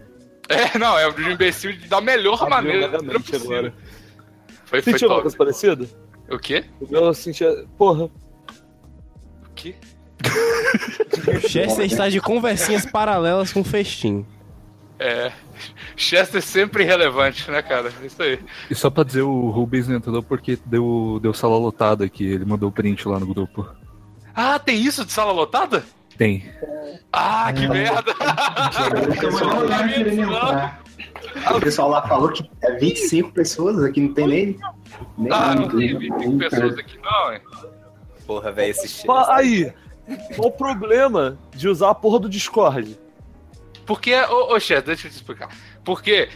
É, 0.50 0.78
não, 0.78 0.98
é 0.98 1.08
um 1.08 1.32
imbecil 1.32 1.78
da 1.88 2.02
melhor 2.02 2.50
maneira 2.50 2.88
vagamente 2.88 3.32
possível. 3.32 3.58
agora. 3.58 3.74
Foi, 4.66 4.82
foi 4.82 4.94
Sentiu 4.94 5.10
uma 5.10 5.22
coisa 5.22 5.38
parecida? 5.38 5.88
O 6.30 6.38
quê? 6.38 6.66
O 6.82 6.92
meu 6.92 7.06
eu 7.06 7.14
sentia. 7.14 7.66
Porra. 7.78 8.06
O 8.06 9.50
quê? 9.56 9.76
O 10.24 11.40
Chester 11.48 11.86
está 11.86 12.10
de 12.10 12.20
conversinhas 12.22 12.86
paralelas 12.86 13.52
com 13.54 13.62
o 13.62 13.64
festim. 13.64 14.26
É. 15.00 15.32
Chester 15.96 16.42
sempre 16.42 16.84
relevante, 16.84 17.50
né, 17.52 17.62
cara? 17.62 17.92
Isso 18.04 18.22
aí. 18.22 18.40
E 18.70 18.76
só 18.76 18.90
pra 18.90 19.04
dizer, 19.04 19.22
o 19.24 19.50
Rubens 19.50 19.88
não 19.88 19.96
entrou 19.98 20.22
porque 20.24 20.58
deu, 20.66 21.20
deu 21.22 21.34
sala 21.34 21.58
lotada 21.58 22.06
aqui. 22.06 22.26
Ele 22.26 22.46
mandou 22.46 22.70
o 22.70 22.72
print 22.72 23.08
lá 23.08 23.20
no 23.20 23.28
grupo. 23.28 23.68
Ah, 24.36 24.58
tem 24.60 24.82
isso 24.82 25.06
de 25.06 25.12
sala 25.12 25.32
lotada? 25.32 25.84
Tem. 26.18 26.46
Ah, 27.12 27.52
que 27.54 27.68
merda! 27.68 28.14
O 31.56 31.60
pessoal 31.60 31.90
lá 31.90 32.08
falou 32.08 32.30
que 32.32 32.50
é 32.62 32.74
25 32.78 33.32
pessoas 33.32 33.84
aqui, 33.84 34.00
não 34.02 34.14
tem 34.14 34.28
nem. 34.28 34.60
nem 35.18 35.32
Ah, 35.34 35.56
não 35.56 35.68
tem 35.68 35.98
25 35.98 36.38
pessoas 36.38 36.78
aqui 36.78 36.98
não, 37.04 37.34
hein? 37.34 37.42
Porra, 38.26 38.52
velho, 38.52 38.72
esse. 38.72 39.06
Fa- 39.06 39.36
Aí, 39.36 39.72
qual 40.36 40.49
o 40.49 40.51
problema 40.51 41.38
de 41.51 41.68
usar 41.68 41.89
a 41.89 41.95
porra 41.95 42.20
do 42.20 42.30
Discord? 42.30 42.97
Porque, 43.86 44.14
ô, 44.16 44.54
ô 44.56 44.60
Chester, 44.60 44.84
deixa 44.84 45.08
eu 45.08 45.12
te 45.12 45.16
explicar. 45.16 45.49
Porque 45.84 46.30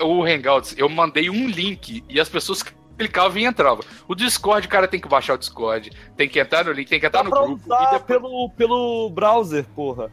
o, 0.00 0.04
o 0.18 0.24
Hangouts, 0.24 0.74
eu 0.76 0.88
mandei 0.88 1.28
um 1.30 1.46
link 1.48 2.02
e 2.08 2.20
as 2.20 2.28
pessoas 2.28 2.62
clicavam 2.96 3.38
e 3.38 3.44
entravam. 3.44 3.84
O 4.08 4.14
Discord, 4.14 4.66
o 4.66 4.70
cara 4.70 4.88
tem 4.88 5.00
que 5.00 5.08
baixar 5.08 5.34
o 5.34 5.38
Discord, 5.38 5.90
tem 6.16 6.28
que 6.28 6.40
entrar 6.40 6.64
no 6.64 6.72
link, 6.72 6.88
tem 6.88 6.98
que 6.98 7.06
entrar 7.06 7.22
Dá 7.22 7.24
no 7.24 7.30
pra 7.30 7.42
grupo. 7.42 7.62
usar 7.64 8.00
pelo, 8.00 8.50
pelo 8.50 9.10
browser, 9.10 9.64
porra. 9.74 10.10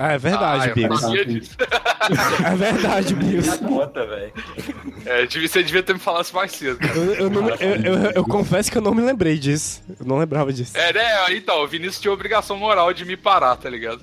Ah, 0.00 0.12
é 0.12 0.18
verdade, 0.18 0.70
Ah, 0.70 0.74
Bigos. 0.74 1.02
É 2.46 2.54
verdade, 2.56 3.14
Bigos. 3.14 3.56
Conta, 3.58 4.06
velho. 4.06 4.32
É, 5.04 5.26
você 5.26 5.62
devia 5.62 5.82
ter 5.82 5.92
me 5.94 5.98
falado 5.98 6.24
isso 6.24 6.34
mais 6.36 6.52
cedo. 6.52 6.78
cara. 6.78 6.94
Eu, 6.94 7.14
eu 7.14 7.30
não 7.30 7.48
eu- 7.50 7.76
eu- 8.04 8.10
eu 8.12 8.24
confesso 8.24 8.70
que 8.70 8.78
eu 8.78 8.82
não 8.82 8.94
me 8.94 9.02
lembrei 9.02 9.36
disso. 9.38 9.82
Eu 9.98 10.06
não 10.06 10.18
lembrava 10.18 10.52
disso. 10.52 10.76
É, 10.78 10.92
né? 10.92 11.34
Então, 11.34 11.62
o 11.62 11.66
Vinícius 11.66 12.00
tinha 12.00 12.12
obrigação 12.12 12.56
moral 12.56 12.92
de 12.94 13.04
me 13.04 13.16
parar, 13.16 13.56
tá 13.56 13.68
ligado? 13.68 14.00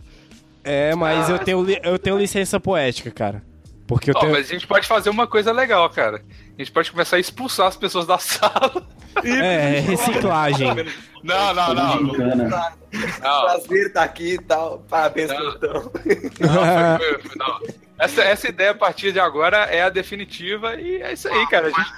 É, 0.64 0.94
mas 0.96 1.30
Ah. 1.30 1.34
eu, 1.34 1.40
tenho, 1.40 1.66
eu 1.84 1.98
tenho 1.98 2.18
licença 2.18 2.60
poética, 2.60 3.10
cara. 3.12 3.42
Porque 3.88 4.10
eu 4.10 4.14
Ó, 4.16 4.20
tenho. 4.20 4.32
mas 4.32 4.50
a 4.50 4.54
gente 4.54 4.66
pode 4.66 4.88
fazer 4.88 5.10
uma 5.12 5.28
coisa 5.28 5.52
legal, 5.52 5.88
cara. 5.90 6.24
A 6.58 6.62
gente 6.62 6.72
pode 6.72 6.90
começar 6.92 7.18
a 7.18 7.20
expulsar 7.20 7.68
as 7.68 7.78
pessoas 7.78 8.08
da 8.08 8.18
sala. 8.20 8.88
É, 9.24 9.80
reciclagem. 9.86 10.68
Não, 11.24 11.54
não, 11.54 11.74
não. 11.74 12.02
Não, 12.04 12.62
Prazer 13.22 13.94
tá 13.94 14.04
aqui 14.04 14.34
e 14.34 14.38
tal. 14.42 14.80
Parabéns, 14.90 15.32
plantão. 15.32 15.74
não, 15.84 15.92
foi- 16.98 17.20
foi- 17.20 17.32
não. 17.36 17.60
Essa, 17.98 18.24
essa 18.24 18.48
ideia 18.50 18.72
a 18.72 18.76
partir 18.76 19.12
de 19.14 19.20
agora 19.20 19.58
é 19.66 19.82
a 19.84 19.90
definitiva 19.90 20.76
e 20.76 21.02
é 21.02 21.14
isso 21.14 21.28
aí, 21.30 21.48
cara. 21.48 21.68
A 21.68 21.70
gente... 21.70 21.94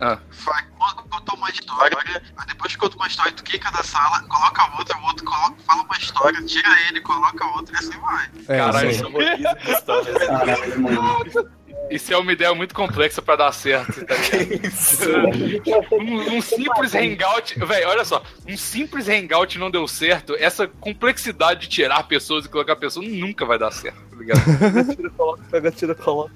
Ah. 0.00 0.18
Vai, 0.44 0.62
conta 1.10 1.34
uma 1.34 1.48
história, 1.50 1.96
aí 2.36 2.46
depois 2.46 2.72
que 2.72 2.78
conta 2.78 2.96
uma 2.96 3.06
história, 3.06 3.32
tu 3.32 3.42
quica 3.42 3.70
da 3.70 3.82
sala, 3.82 4.20
coloca 4.28 4.76
outra, 4.78 4.98
o 4.98 5.02
outro 5.04 5.24
coloca, 5.24 5.56
fala 5.66 5.82
uma 5.82 5.96
história, 5.96 6.42
tira 6.44 6.68
ele, 6.88 7.00
coloca 7.00 7.46
outra 7.46 7.74
e 7.74 7.78
assim 7.78 7.98
vai. 7.98 8.30
É, 8.48 8.58
Caralho, 8.58 8.90
isso 8.90 9.06
aí. 9.06 10.26
Caralho, 10.26 10.80
mano. 10.82 11.50
isso 11.90 12.12
é 12.12 12.18
uma 12.18 12.32
ideia 12.32 12.54
muito 12.54 12.74
complexa 12.74 13.22
pra 13.22 13.36
dar 13.36 13.52
certo. 13.52 14.04
Tá 14.04 14.14
um, 15.98 16.36
um 16.36 16.42
simples 16.42 16.94
hangout. 16.94 17.58
Velho, 17.58 17.88
olha 17.88 18.04
só. 18.04 18.22
Um 18.46 18.56
simples 18.56 19.08
hangout 19.08 19.58
não 19.58 19.70
deu 19.70 19.88
certo. 19.88 20.34
Essa 20.38 20.68
complexidade 20.68 21.62
de 21.62 21.68
tirar 21.68 22.02
pessoas 22.02 22.44
e 22.44 22.50
colocar 22.50 22.76
pessoas 22.76 23.08
nunca 23.08 23.46
vai 23.46 23.58
dar 23.58 23.70
certo, 23.70 23.98
tá 24.10 24.16
ligado? 24.16 24.40
Pega, 24.60 24.84
tira, 24.94 25.10
coloca, 25.10 25.42
pega, 25.50 25.70
tira, 25.70 25.94
coloca. 25.94 26.32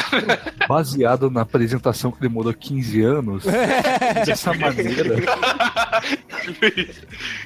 Baseado 0.68 1.30
na 1.30 1.42
apresentação 1.42 2.10
que 2.10 2.20
demorou 2.20 2.52
15 2.52 3.02
anos, 3.02 3.44
dessa 4.24 4.52
maneira. 4.54 5.16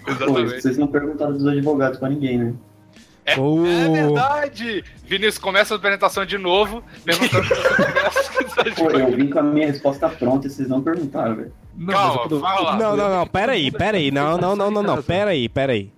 Pô, 0.04 0.10
Exatamente. 0.10 0.62
vocês 0.62 0.76
não 0.78 0.86
perguntaram 0.88 1.32
dos 1.32 1.46
advogados 1.46 1.98
pra 1.98 2.08
ninguém, 2.08 2.38
né? 2.38 2.54
É, 3.24 3.38
Oh. 3.38 3.64
é 3.66 3.88
verdade! 3.88 4.84
Vinícius, 5.06 5.38
começa 5.38 5.74
a 5.74 5.76
apresentação 5.76 6.24
de 6.24 6.38
novo, 6.38 6.82
você 7.04 7.28
conhece. 7.28 8.74
Pô, 8.76 8.90
eu 8.90 9.16
vim 9.16 9.28
com 9.28 9.38
a 9.38 9.42
minha 9.42 9.66
resposta 9.66 10.08
pronta 10.08 10.46
e 10.46 10.50
vocês 10.50 10.68
não 10.68 10.82
perguntaram, 10.82 11.36
velho. 11.36 11.52
Não, 11.76 11.94
Calma, 11.94 12.38
vai 12.40 12.62
lá. 12.62 12.76
Não, 12.76 12.96
não, 12.96 13.08
não, 13.08 13.26
pera 13.26 13.52
aí, 13.52 13.70
pera 13.70 13.96
aí. 13.98 14.10
Não, 14.10 14.36
não, 14.36 14.56
não, 14.56 14.70
não, 14.70 14.82
não, 14.82 15.02
pera 15.02 15.30
aí, 15.30 15.48
pera 15.48 15.72
aí. 15.72 15.92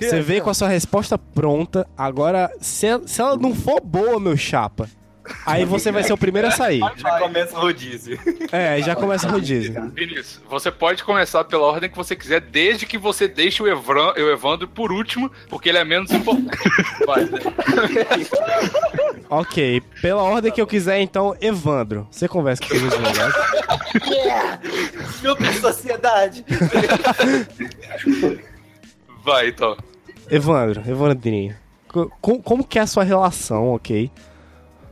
Você 0.00 0.20
veio 0.22 0.42
com 0.42 0.48
a 0.48 0.54
sua 0.54 0.68
resposta 0.68 1.18
pronta, 1.18 1.86
agora, 1.96 2.50
se 2.58 2.86
ela, 2.86 3.06
se 3.06 3.20
ela 3.20 3.36
não 3.36 3.54
for 3.54 3.80
boa, 3.82 4.18
meu 4.18 4.34
chapa, 4.36 4.88
aí 5.46 5.64
você 5.64 5.90
vai 5.92 6.02
ser 6.02 6.12
o 6.12 6.16
primeiro 6.18 6.48
a 6.48 6.50
sair. 6.50 6.80
Já 6.96 7.18
começa 7.18 7.56
o 7.56 7.60
rodízio. 7.60 8.18
É, 8.52 8.80
já 8.82 8.94
começa 8.96 9.28
o 9.28 9.30
rodízio. 9.30 9.90
Vinícius, 9.94 10.40
você 10.48 10.70
pode 10.70 11.02
começar 11.04 11.44
pela 11.44 11.62
ordem 11.66 11.88
que 11.90 11.96
você 11.96 12.14
quiser, 12.16 12.40
desde 12.40 12.86
que 12.86 12.98
você 12.98 13.26
deixe 13.28 13.62
o, 13.62 13.68
Evran, 13.68 14.12
o 14.16 14.30
Evandro 14.30 14.66
por 14.68 14.92
último, 14.92 15.30
porque 15.48 15.68
ele 15.68 15.78
é 15.78 15.84
menos 15.84 16.10
importante. 16.10 16.58
Vai, 17.06 17.24
né? 17.24 17.38
Ok, 19.28 19.80
pela 20.02 20.22
ordem 20.22 20.50
que 20.52 20.60
eu 20.60 20.66
quiser, 20.66 21.00
então, 21.00 21.36
Evandro, 21.40 22.06
você 22.10 22.26
conversa 22.28 22.62
com 22.66 22.74
os 22.74 22.82
advogados. 22.82 23.34
Yeah! 24.06 24.60
Super 25.20 25.54
sociedade! 25.54 26.44
Vai, 29.24 29.48
então. 29.48 29.76
Evandro, 30.30 30.82
Evandrinho, 30.88 31.56
co- 31.88 32.10
com- 32.20 32.40
como 32.40 32.64
que 32.64 32.78
é 32.78 32.82
a 32.82 32.86
sua 32.86 33.04
relação, 33.04 33.68
ok? 33.74 34.10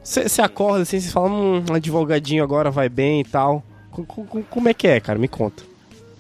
Você 0.09 0.41
acorda 0.41 0.83
assim, 0.83 0.99
você 1.01 1.11
fala, 1.11 1.29
hum, 1.29 1.63
um 1.71 1.75
advogadinho 1.75 2.43
agora 2.43 2.71
vai 2.71 2.89
bem 2.89 3.21
e 3.21 3.25
tal. 3.25 3.63
Co- 3.91 4.05
co- 4.05 4.43
como 4.49 4.69
é 4.69 4.73
que 4.75 4.89
é, 4.89 4.99
cara? 5.01 5.19
Me 5.19 5.29
conta. 5.29 5.63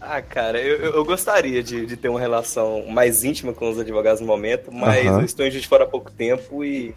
Ah, 0.00 0.20
cara, 0.22 0.60
eu, 0.60 0.76
eu- 0.94 1.04
gostaria 1.04 1.62
de, 1.62 1.84
de 1.86 1.96
ter 1.96 2.08
uma 2.08 2.20
relação 2.20 2.84
mais 2.88 3.24
íntima 3.24 3.52
com 3.52 3.70
os 3.70 3.78
advogados 3.78 4.20
no 4.20 4.26
momento, 4.26 4.70
mas 4.72 5.06
eu 5.06 5.20
estou 5.22 5.44
em 5.46 5.50
Juiz 5.50 5.62
de 5.62 5.68
Fora 5.68 5.84
há 5.84 5.86
pouco 5.86 6.10
tempo 6.10 6.62
e 6.64 6.94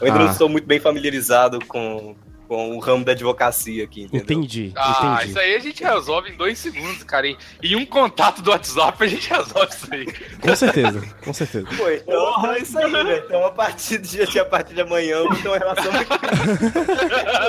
eu 0.00 0.06
ainda 0.06 0.18
Ah. 0.20 0.24
não 0.24 0.30
estou 0.30 0.48
muito 0.48 0.66
bem 0.66 0.78
familiarizado 0.78 1.58
com, 1.66 2.14
com 2.46 2.76
o 2.76 2.78
ramo 2.78 3.04
da 3.04 3.12
advocacia 3.12 3.84
aqui, 3.84 4.02
entendeu? 4.02 4.22
Entendi, 4.22 4.72
Ah, 4.76 5.14
entendi. 5.16 5.30
isso 5.30 5.38
aí 5.38 5.54
a 5.54 5.58
gente 5.58 5.82
resolve 5.82 6.30
em 6.30 6.36
dois 6.36 6.58
segundos, 6.58 7.02
cara. 7.02 7.26
E, 7.26 7.36
e 7.62 7.74
um 7.74 7.86
contato 7.86 8.42
do 8.42 8.50
WhatsApp 8.50 9.02
a 9.02 9.06
gente 9.06 9.28
resolve 9.30 9.72
isso 9.72 9.88
aí. 9.90 10.06
Com 10.40 10.54
certeza, 10.56 11.02
com 11.24 11.32
certeza. 11.32 11.66
Pô, 11.76 11.88
então 11.90 12.52
é 12.52 12.58
isso 12.58 12.78
aí, 12.78 12.90
velho. 12.90 13.24
Então, 13.26 13.46
a 13.46 13.50
partir 13.50 13.98
de, 13.98 14.26
de- 14.26 14.38
a 14.38 14.44
partir 14.44 14.74
de 14.74 14.80
amanhã, 14.82 15.16
eu 15.16 15.28
vou 15.28 15.36
ter 15.36 15.48
uma 15.48 15.58
relação 15.58 15.90
com 15.92 16.14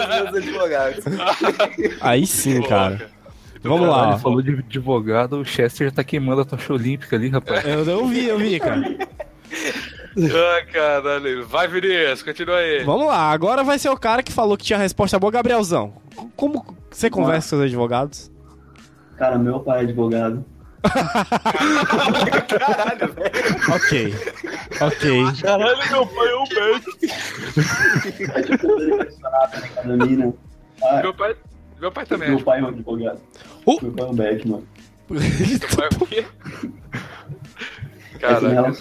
os 0.02 0.08
meus 0.32 0.36
advogados. 0.36 1.04
Aí 2.02 2.26
sim, 2.26 2.62
cara. 2.62 3.10
Vamos 3.62 3.88
Caralho, 3.89 4.10
lá. 4.10 4.16
ó. 4.16 4.20
falou 4.20 4.41
de 4.43 4.52
advogado, 4.60 5.39
o 5.39 5.46
Chester 5.46 5.88
já 5.89 5.93
tá 5.96 6.04
queimando 6.04 6.41
a 6.41 6.46
tocha 6.46 6.72
olímpica 6.72 7.16
ali, 7.16 7.30
rapaz. 7.30 7.66
Eu, 7.66 7.84
eu 7.84 8.06
vi, 8.06 8.26
eu 8.28 8.38
vi, 8.38 8.60
cara. 8.60 8.82
Ah, 10.18 10.66
caralho. 10.72 11.45
Vai, 11.45 11.68
Vinícius, 11.68 12.24
continua 12.24 12.57
aí. 12.57 12.84
Vamos 12.84 13.07
lá, 13.07 13.32
agora 13.32 13.63
vai 13.63 13.78
ser 13.78 13.89
o 13.89 13.97
cara 13.97 14.24
que 14.24 14.32
falou 14.32 14.57
que 14.57 14.63
tinha 14.63 14.78
a 14.80 14.82
resposta 14.82 15.20
boa, 15.20 15.32
Gabrielzão. 15.32 15.93
Como 16.36 16.66
você 16.89 17.09
conversa 17.09 17.41
com 17.55 17.61
seus 17.61 17.61
advogados? 17.63 18.32
Cara, 19.18 19.38
meu 19.38 19.59
pai 19.59 19.80
é 19.80 19.84
advogado. 19.84 20.45
Caralho, 22.47 23.13
velho. 23.13 23.32
Ok. 23.74 24.13
Ok. 24.82 25.41
Caralho, 25.41 25.89
meu 25.91 26.05
pai 26.07 26.28
é 26.30 26.36
um 26.36 26.45
médico. 26.72 26.91
Na 29.84 30.05
mina. 30.05 30.34
Ah, 30.84 31.01
Meu 31.01 31.13
pai, 31.13 31.36
meu 31.80 31.91
pai 31.91 32.05
também. 32.05 32.30
meu 32.30 32.41
pai 32.41 32.59
é 32.59 32.63
um 32.63 32.68
advogado. 32.68 33.20
Meu 33.66 33.91
pai 33.91 34.05
é 34.05 34.07
um 34.09 34.16
Batman. 34.16 34.61
Meu 35.09 35.20
pai 35.76 35.88
é 35.91 36.03
o 36.03 36.07
quê? 36.07 36.26
É 38.16 38.20
cara. 38.20 38.74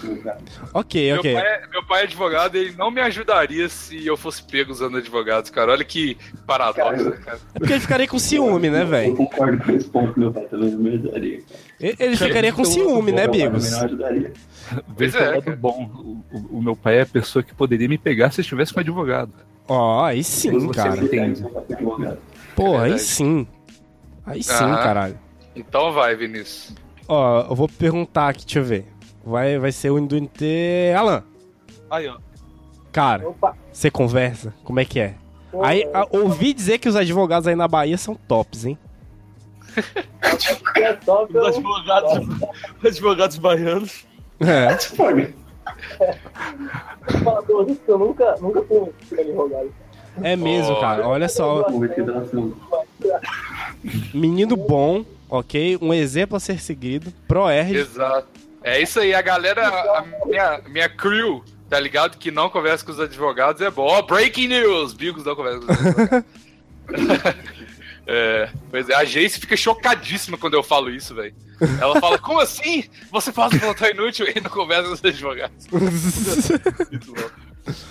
Ok, 0.73 1.07
Meu 1.11 1.19
ok. 1.19 1.33
pai, 1.33 1.43
é, 1.45 1.67
meu 1.71 1.83
pai 1.85 2.01
é 2.01 2.03
advogado 2.03 2.55
e 2.55 2.59
ele 2.59 2.75
não 2.77 2.89
me 2.91 3.01
ajudaria 3.01 3.67
se 3.69 4.05
eu 4.05 4.15
fosse 4.17 4.41
pego 4.43 4.71
usando 4.71 4.97
advogados, 4.97 5.49
cara. 5.49 5.71
Olha 5.71 5.83
que 5.83 6.17
paradoxo, 6.47 7.09
né, 7.09 7.17
cara? 7.23 7.39
É 7.53 7.59
porque 7.59 7.73
ele 7.73 7.79
ficaria 7.79 8.07
com 8.07 8.19
ciúme, 8.19 8.69
né, 8.69 8.83
Eu 8.83 8.87
velho? 8.87 9.15
concordo 9.15 9.63
com 9.63 9.71
esse 9.71 9.87
ponto, 9.89 10.19
meu 10.19 10.31
pai 10.33 10.45
também 10.45 10.71
não 10.71 10.79
me 10.79 10.89
ajudaria. 10.95 11.37
cara. 11.41 11.59
Ele 11.79 11.95
ele 11.99 12.17
ficaria 12.17 12.53
com 12.53 12.65
ciúme, 12.65 13.11
né, 13.11 13.27
Bigos? 13.27 13.71
não 13.71 13.81
ajudaria. 13.81 14.33
Veja 14.97 15.19
é, 15.19 15.29
o 15.29 15.35
lado 15.35 15.55
bom. 15.57 16.23
O, 16.31 16.57
o- 16.57 16.61
meu 16.61 16.75
pai 16.75 16.97
é 16.97 17.01
a 17.01 17.05
pessoa 17.05 17.43
que 17.43 17.53
poderia 17.53 17.87
me 17.87 17.97
pegar 17.97 18.31
se 18.31 18.39
eu 18.39 18.43
estivesse 18.43 18.73
com 18.73 18.79
advogado. 18.79 19.31
Ó, 19.67 20.03
aí 20.03 20.23
sim, 20.23 20.51
Você 20.59 20.73
cara. 20.81 21.03
entende. 21.03 21.43
Porra, 22.55 22.85
aí 22.85 22.99
sim. 22.99 23.47
Aí 24.25 24.41
sim, 24.41 24.53
Aham. 24.53 24.77
caralho. 24.77 25.19
Então 25.55 25.91
vai, 25.93 26.15
Vinícius. 26.15 26.73
Ó, 27.07 27.41
eu 27.49 27.55
vou 27.55 27.67
perguntar 27.69 28.29
aqui, 28.29 28.43
deixa 28.45 28.59
eu 28.59 28.63
ver. 28.63 28.85
Vai, 29.25 29.57
vai 29.57 29.71
ser 29.71 29.89
o 29.89 29.99
do 29.99 30.15
NT. 30.15 30.93
Alan, 30.95 31.23
Aí, 31.89 32.07
ó. 32.07 32.17
cara, 32.91 33.27
Opa. 33.29 33.55
você 33.71 33.89
conversa? 33.89 34.53
Como 34.63 34.79
é 34.79 34.85
que 34.85 34.99
é? 34.99 35.15
Aí, 35.63 35.83
a- 35.93 36.05
ouvi 36.11 36.53
dizer 36.53 36.77
que 36.79 36.87
os 36.89 36.95
advogados 36.95 37.47
aí 37.47 37.55
na 37.55 37.67
Bahia 37.67 37.97
são 37.97 38.13
tops, 38.13 38.65
hein? 38.65 38.77
É 39.77 40.93
que 40.93 41.11
Os 41.11 41.47
advogados, 41.47 42.11
os 42.79 42.85
advogados 42.85 43.37
baianos. 43.37 44.05
É. 44.39 44.77
Eu 47.87 47.97
nunca, 47.99 48.35
nunca 48.41 48.61
fui 48.63 49.19
advogado. 49.19 49.73
É 50.21 50.35
mesmo, 50.35 50.79
cara. 50.79 51.07
Olha 51.07 51.27
só. 51.27 51.65
Menino 54.13 54.55
bom, 54.55 55.03
ok? 55.29 55.77
Um 55.81 55.93
exemplo 55.93 56.37
a 56.37 56.39
ser 56.39 56.59
seguido. 56.59 57.11
Pro 57.27 57.49
R. 57.49 57.77
Exato. 57.77 58.27
É 58.65 58.81
isso 58.81 58.99
aí, 58.99 59.13
a 59.13 59.21
galera, 59.21 59.67
a 59.67 60.03
minha, 60.25 60.61
minha 60.67 60.89
crew, 60.89 61.45
tá 61.69 61.79
ligado? 61.79 62.17
Que 62.17 62.31
não 62.31 62.49
conversa 62.49 62.83
com 62.83 62.91
os 62.91 62.99
advogados 62.99 63.61
é 63.61 63.69
bom. 63.69 63.83
Ó, 63.85 64.01
breaking 64.01 64.47
news! 64.47 64.91
Bigos 64.91 65.23
não 65.23 65.35
conversa 65.35 65.59
com 65.59 65.71
os 65.71 65.79
advogados. 65.79 66.25
é, 68.07 68.49
pois 68.71 68.89
é, 68.89 68.95
a 68.95 69.03
Jace 69.03 69.39
fica 69.39 69.55
chocadíssima 69.55 70.35
quando 70.35 70.55
eu 70.55 70.63
falo 70.63 70.89
isso, 70.89 71.13
velho. 71.13 71.35
Ela 71.79 72.01
fala, 72.01 72.17
como 72.17 72.39
assim? 72.39 72.85
Você 73.11 73.31
faz 73.31 73.53
um 73.53 73.59
plantão 73.59 73.87
inútil 73.87 74.25
e 74.35 74.41
não 74.41 74.49
conversa 74.49 74.87
com 74.87 74.93
os 74.95 75.05
advogados. 75.05 75.67
Muito 75.71 77.13
bom. 77.13 77.29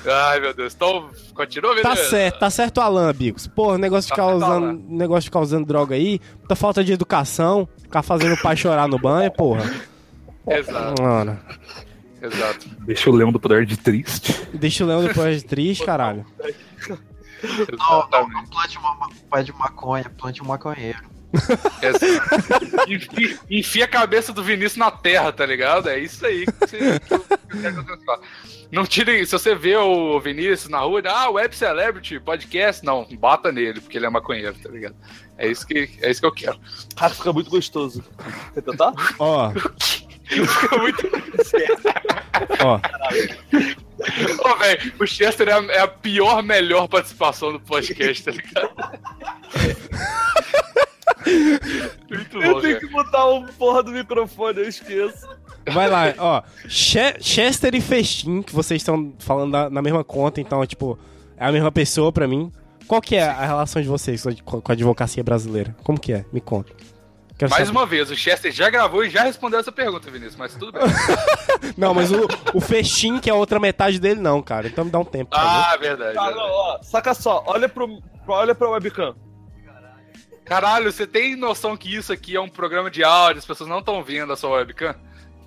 Ai, 0.07 0.41
meu 0.41 0.55
Deus. 0.55 0.75
Então, 0.75 1.09
continua, 1.35 1.75
Tá 1.83 1.91
Vinícius. 1.91 2.11
certo, 2.11 2.39
tá 2.41 2.51
certo, 2.51 2.81
Alan, 2.81 3.12
Bigos. 3.12 3.47
Pô, 3.47 3.79
negócio 3.79 4.11
de 4.11 4.16
Tá 4.16 4.27
certo, 4.27 4.72
negócio 4.89 5.22
de 5.22 5.27
ficar 5.29 5.41
usando 5.41 5.66
droga 5.66 5.95
aí, 5.95 6.20
muita 6.39 6.57
falta 6.57 6.83
de 6.83 6.93
educação, 6.93 7.68
ficar 7.81 8.03
fazendo 8.03 8.35
o 8.35 8.43
pai 8.43 8.57
chorar 8.57 8.89
no 8.89 8.99
banho, 8.99 9.31
porra. 9.31 9.93
Exato, 10.47 11.03
Mano, 11.03 11.38
exato. 12.22 12.68
Deixa 12.80 13.11
o 13.11 13.14
leão 13.14 13.32
do 13.32 13.40
poder 13.40 13.64
de 13.66 13.76
triste. 13.76 14.32
deixa 14.55 14.84
o 14.84 14.86
Leão 14.86 15.03
depois 15.05 15.42
de 15.42 15.49
triste, 15.49 15.84
caralho. 15.84 16.24
Não, 17.78 18.09
não, 18.11 18.28
não 18.28 18.47
plante 18.47 18.78
uma 18.78 18.95
ma- 18.95 19.09
pé 19.30 19.42
de 19.42 19.53
maconha, 19.53 20.11
plante 20.18 20.42
um 20.42 20.47
maconheiro. 20.47 20.99
Enfia, 22.88 23.38
enfia 23.51 23.84
a 23.84 23.88
cabeça 23.88 24.32
do 24.32 24.42
Vinícius 24.42 24.76
na 24.76 24.90
terra, 24.90 25.32
tá 25.32 25.45
ligado? 25.45 25.88
É 25.88 25.99
isso 25.99 26.24
aí 26.24 26.47
que, 26.47 26.53
você, 26.61 27.01
que 27.01 27.70
você. 27.70 28.20
Não 28.70 28.86
tirem, 28.86 29.24
se 29.26 29.32
você 29.32 29.55
vê 29.55 29.76
o 29.76 30.18
Vinícius 30.20 30.68
na 30.68 30.78
rua, 30.80 31.03
ah, 31.07 31.30
Web 31.30 31.55
Celebrity, 31.57 32.20
podcast, 32.20 32.84
não, 32.84 33.05
bata 33.18 33.51
nele, 33.53 33.80
porque 33.80 33.97
ele 33.99 34.07
é 34.07 34.11
maconheiro, 34.11 34.55
tá 34.62 34.68
ligado? 34.68 34.95
É 35.36 35.49
isso 35.49 35.66
que, 35.66 35.90
é 36.01 36.11
isso 36.11 36.20
que 36.20 36.26
eu 36.26 36.32
quero. 36.32 36.59
Cara, 36.97 37.12
fica 37.14 37.32
muito 37.32 37.51
gostoso. 37.51 38.05
Quer 38.55 38.62
tentar? 38.62 38.92
Ó, 39.18 39.53
Fica 40.25 40.79
muito. 40.79 41.09
ó. 42.64 42.81
Ô, 44.51 44.57
velho, 44.57 44.93
o 45.01 45.07
Chester 45.07 45.49
é 45.49 45.53
a, 45.53 45.59
é 45.72 45.79
a 45.81 45.89
pior, 45.89 46.43
melhor 46.43 46.89
participação 46.89 47.53
do 47.53 47.61
podcast, 47.61 48.22
tá 48.25 48.31
ligado? 48.31 48.70
Muito 52.11 52.43
Eu 52.43 52.55
bom, 52.55 52.61
tenho 52.61 52.75
cara. 52.75 52.81
que 52.81 52.93
botar 52.93 53.27
o 53.27 53.45
porra 53.55 53.83
do 53.83 53.91
microfone, 53.91 54.59
eu 54.61 54.68
esqueço. 54.68 55.27
Vai 55.72 55.89
lá, 55.89 56.14
ó. 56.18 56.43
Che- 56.68 57.16
Chester 57.20 57.75
e 57.75 57.81
Festim, 57.81 58.43
que 58.43 58.55
vocês 58.55 58.81
estão 58.83 59.14
falando 59.18 59.51
na, 59.53 59.70
na 59.70 59.83
mesma 59.83 60.05
conta, 60.05 60.41
então, 60.41 60.64
tipo, 60.66 60.99
é 61.37 61.47
a 61.47 61.53
mesma 61.53 61.72
pessoa 61.72 62.12
pra 62.12 62.29
mim. 62.29 62.53
Qual 62.87 63.01
que 63.01 63.16
é 63.16 63.22
a 63.22 63.47
relação 63.47 63.81
de 63.81 63.89
vocês 63.89 64.22
com 64.45 64.59
a- 64.59 64.61
com 64.62 64.72
a 64.72 64.75
advocacia 64.75 65.25
brasileira? 65.25 65.75
Como 65.83 65.99
que 65.99 66.12
é? 66.12 66.25
Me 66.33 66.41
conta. 66.41 66.72
Quero 67.37 67.51
Mais 67.51 67.66
saber. 67.66 67.78
uma 67.78 67.85
vez, 67.87 68.11
o 68.11 68.16
Chester 68.16 68.53
já 68.53 68.70
gravou 68.70 69.05
e 69.05 69.11
já 69.11 69.24
respondeu 69.24 69.59
essa 69.59 69.72
pergunta, 69.72 70.09
Vinícius, 70.11 70.37
mas 70.37 70.55
tudo 70.55 70.70
bem. 70.72 70.82
Não, 71.76 71.93
mas 71.93 72.12
o, 72.12 72.28
o 72.53 72.61
Festim, 72.61 73.18
que 73.18 73.28
é 73.28 73.32
a 73.32 73.37
outra 73.37 73.59
metade 73.59 73.99
dele, 73.99 74.20
não, 74.20 74.41
cara. 74.41 74.68
Então 74.68 74.85
me 74.85 74.91
dá 74.91 74.99
um 75.01 75.05
tempo. 75.05 75.30
Ah, 75.35 75.76
verdade. 75.80 76.16
Ah, 76.16 76.22
verdade. 76.26 76.37
não, 76.37 76.51
ó, 76.51 76.78
saca 76.82 77.12
só, 77.12 77.43
olha 77.47 77.68
pro, 77.68 78.01
olha 78.28 78.55
pra 78.55 78.68
webcam. 78.70 79.16
Caralho, 80.45 80.93
você 80.93 81.07
tem 81.07 81.35
noção 81.35 81.76
que 81.76 81.93
isso 81.93 82.12
aqui 82.12 82.37
é 82.37 82.41
um 82.41 82.49
programa 82.49 82.91
de 82.91 83.03
áudio, 83.03 83.39
as 83.39 83.47
pessoas 83.47 83.68
não 83.68 83.78
estão 83.78 84.05
vendo 84.05 84.32
a 84.32 84.37
sua 84.37 84.51
webcam? 84.59 84.95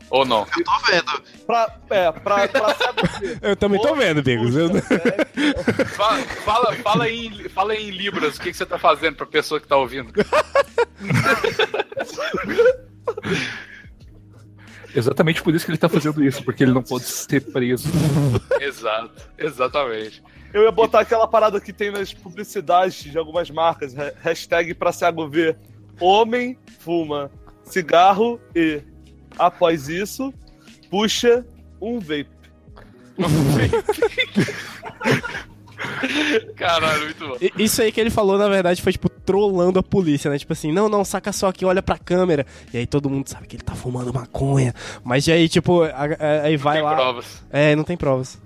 Ou 0.10 0.26
não? 0.26 0.48
Eu 0.58 0.64
tô 0.64 0.80
vendo. 0.90 1.24
Pra, 1.46 1.80
é, 1.90 2.12
pra, 2.12 2.48
pra 2.48 2.76
saber. 2.76 3.40
Eu 3.42 3.56
também 3.56 3.82
tô 3.82 3.94
vendo, 3.96 4.24
Bigos. 4.24 4.56
Eu... 4.56 4.70
Fala, 5.96 6.22
fala, 6.46 6.76
fala 6.76 7.10
em, 7.10 7.50
fala 7.50 7.76
em 7.76 7.90
Libras, 7.92 8.38
o 8.38 8.42
que, 8.42 8.52
que 8.52 8.58
você 8.58 8.66
tá 8.66 8.78
fazendo 8.80 9.16
pra 9.18 9.26
pessoa 9.26 9.60
que 9.60 9.68
tá 9.68 9.76
ouvindo? 9.76 10.12
Exatamente 14.96 15.44
por 15.44 15.54
isso 15.54 15.66
que 15.66 15.72
ele 15.72 15.78
tá 15.78 15.90
fazendo 15.90 16.24
isso, 16.24 16.44
porque 16.44 16.64
ele 16.64 16.72
não 16.72 16.82
pode 16.82 17.04
ser 17.06 17.42
preso. 17.52 17.90
Exato, 18.60 19.12
exatamente. 19.38 20.24
Eu 20.54 20.64
ia 20.64 20.72
botar 20.72 21.02
aquela 21.02 21.28
parada 21.28 21.60
que 21.60 21.74
tem 21.74 21.92
nas 21.92 22.14
publicidades 22.14 23.04
de 23.04 23.18
algumas 23.18 23.50
marcas, 23.52 23.98
ha- 23.98 24.14
hashtag 24.22 24.74
pra 24.74 24.92
cego 24.94 25.28
ver. 25.28 25.58
Homem 26.00 26.58
fuma 26.80 27.30
cigarro 27.64 28.40
e, 28.56 28.82
após 29.38 29.90
isso, 29.90 30.34
puxa 30.90 31.46
um 31.82 32.00
vape. 32.00 32.38
Caralho, 36.56 37.06
muito 37.06 37.28
bom. 37.28 37.36
Isso 37.58 37.82
aí 37.82 37.92
que 37.92 38.00
ele 38.00 38.10
falou, 38.10 38.38
na 38.38 38.48
verdade, 38.48 38.82
foi, 38.82 38.92
tipo, 38.92 39.10
trollando 39.10 39.80
a 39.80 39.84
polícia, 39.84 40.30
né? 40.30 40.38
Tipo 40.38 40.54
assim, 40.54 40.72
não, 40.72 40.88
não, 40.90 41.04
saca 41.04 41.32
só 41.32 41.48
aqui, 41.48 41.66
olha 41.66 41.82
pra 41.82 41.98
câmera. 41.98 42.46
E 42.74 42.78
aí 42.78 42.88
todo 42.88 43.10
mundo 43.10 43.28
sabe 43.28 43.48
que 43.48 43.56
ele 43.56 43.64
tá 43.64 43.76
fumando 43.76 44.14
maconha. 44.14 44.74
Mas 45.04 45.28
aí, 45.30 45.50
tipo, 45.50 45.82
aí 46.44 46.58
vai 46.58 46.76
tem 46.76 46.84
lá. 46.84 46.96
provas. 46.96 47.44
É, 47.52 47.76
não 47.76 47.84
tem 47.84 47.98
provas. 47.98 48.40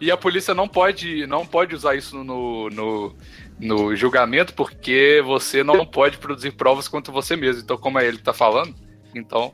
E 0.00 0.10
a 0.10 0.16
polícia 0.16 0.54
não 0.54 0.68
pode, 0.68 1.26
não 1.26 1.44
pode 1.44 1.74
usar 1.74 1.96
isso 1.96 2.22
no, 2.22 2.70
no, 2.70 3.14
no 3.58 3.96
julgamento 3.96 4.54
porque 4.54 5.20
você 5.24 5.64
não 5.64 5.84
pode 5.84 6.18
produzir 6.18 6.52
provas 6.52 6.86
contra 6.86 7.12
você 7.12 7.34
mesmo. 7.34 7.62
Então, 7.62 7.76
como 7.76 7.98
é 7.98 8.06
ele 8.06 8.18
que 8.18 8.22
tá 8.22 8.32
falando, 8.32 8.74
então, 9.14 9.52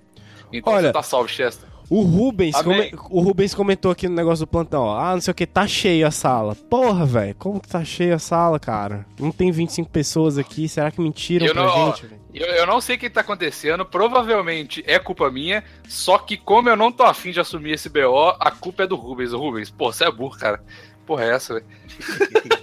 então 0.53 0.73
Olha, 0.73 0.93
tá 0.93 1.03
salvo, 1.03 1.29
Chester. 1.29 1.69
O 1.91 2.01
Rubens, 2.01 2.57
come- 2.63 2.93
o 3.11 3.21
Rubens 3.21 3.55
comentou 3.55 3.91
aqui 3.91 4.09
no 4.09 4.15
negócio 4.15 4.47
do 4.47 4.49
plantão, 4.49 4.85
ó. 4.85 4.99
Ah, 4.99 5.13
não 5.13 5.21
sei 5.21 5.33
o 5.33 5.35
que, 5.35 5.47
tá 5.47 5.67
cheio 5.67 6.07
a 6.07 6.11
sala. 6.11 6.55
Porra, 6.55 7.05
velho, 7.05 7.35
como 7.39 7.61
que 7.61 7.69
tá 7.69 7.85
cheio 7.85 8.15
a 8.15 8.19
sala, 8.19 8.59
cara? 8.59 9.05
Não 9.21 9.31
tem 9.31 9.53
25 9.53 9.91
pessoas 9.91 10.39
aqui, 10.39 10.67
será 10.67 10.91
que 10.91 10.99
mentiram 10.99 11.47
Eu 11.47 11.53
pra 11.53 11.63
não, 11.63 11.71
ó, 11.71 11.87
gente, 11.91 12.07
velho? 12.07 12.21
eu, 12.33 12.47
eu 12.47 12.67
não 12.67 12.81
sei 12.81 12.97
o 12.97 12.99
que 12.99 13.11
tá 13.11 13.21
acontecendo, 13.21 13.85
provavelmente 13.85 14.83
é 14.87 14.99
culpa 14.99 15.31
minha, 15.31 15.63
só 15.87 16.17
que 16.17 16.39
como 16.39 16.71
eu 16.71 16.77
não 16.77 16.91
tô 16.91 17.03
afim 17.03 17.33
de 17.33 17.41
assumir 17.41 17.73
esse 17.73 17.91
BO, 17.91 18.35
a 18.41 18.51
culpa 18.51 18.85
é 18.85 18.87
do 18.87 18.97
Rubens. 18.97 19.35
O 19.35 19.39
Rubens, 19.39 19.71
pô, 19.71 19.93
você 19.93 20.05
é 20.05 20.11
burro, 20.11 20.39
cara. 20.39 20.65
Porra, 21.07 21.25
é 21.25 21.35
essa, 21.35 21.55
velho? 21.55 21.67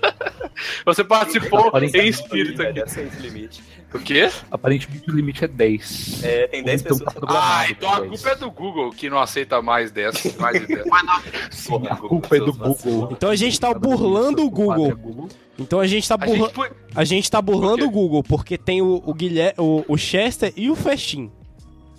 você 0.85 1.03
participou 1.03 1.71
em 1.79 2.07
espírito 2.07 2.61
aqui. 2.61 2.81
limite. 3.21 3.63
O 3.93 3.99
quê? 3.99 4.29
Aparentemente 4.49 5.09
o 5.09 5.13
limite 5.13 5.43
é 5.43 5.47
10. 5.47 6.23
É, 6.23 6.47
tem 6.47 6.63
10 6.63 6.81
Então 6.81 6.97
pessoas. 6.97 7.13
tá 7.15 7.27
Ah, 7.27 7.69
então 7.69 7.93
a 7.93 8.07
culpa 8.07 8.29
é 8.29 8.35
do 8.35 8.49
Google, 8.51 8.89
que 8.91 9.09
não 9.09 9.19
aceita 9.19 9.61
mais 9.61 9.91
dessas. 9.91 10.35
Mais 10.37 10.59
de 10.59 10.67
10. 10.67 10.85
Sim, 11.51 11.87
a 11.89 11.95
culpa 11.97 12.37
é 12.37 12.39
do 12.39 12.53
Google. 12.53 13.09
Então 13.11 13.29
a 13.29 13.35
gente 13.35 13.59
tá 13.59 13.73
burlando 13.73 14.45
o 14.45 14.49
Google. 14.49 15.27
Então 15.59 15.79
a 15.79 15.87
gente 15.87 16.07
tá, 16.07 16.15
A 16.19 16.25
gente 16.25 16.37
burla... 16.53 16.71
a 16.95 17.03
gente 17.03 17.29
tá 17.29 17.41
burlando 17.41 17.85
o 17.85 17.91
Google, 17.91 18.23
porque 18.23 18.57
tem 18.57 18.81
o, 18.81 19.03
o 19.05 19.13
Guilherme, 19.13 19.55
o, 19.59 19.83
o 19.87 19.97
Chester 19.97 20.53
e 20.55 20.69
o 20.69 20.75
Festim. 20.75 21.29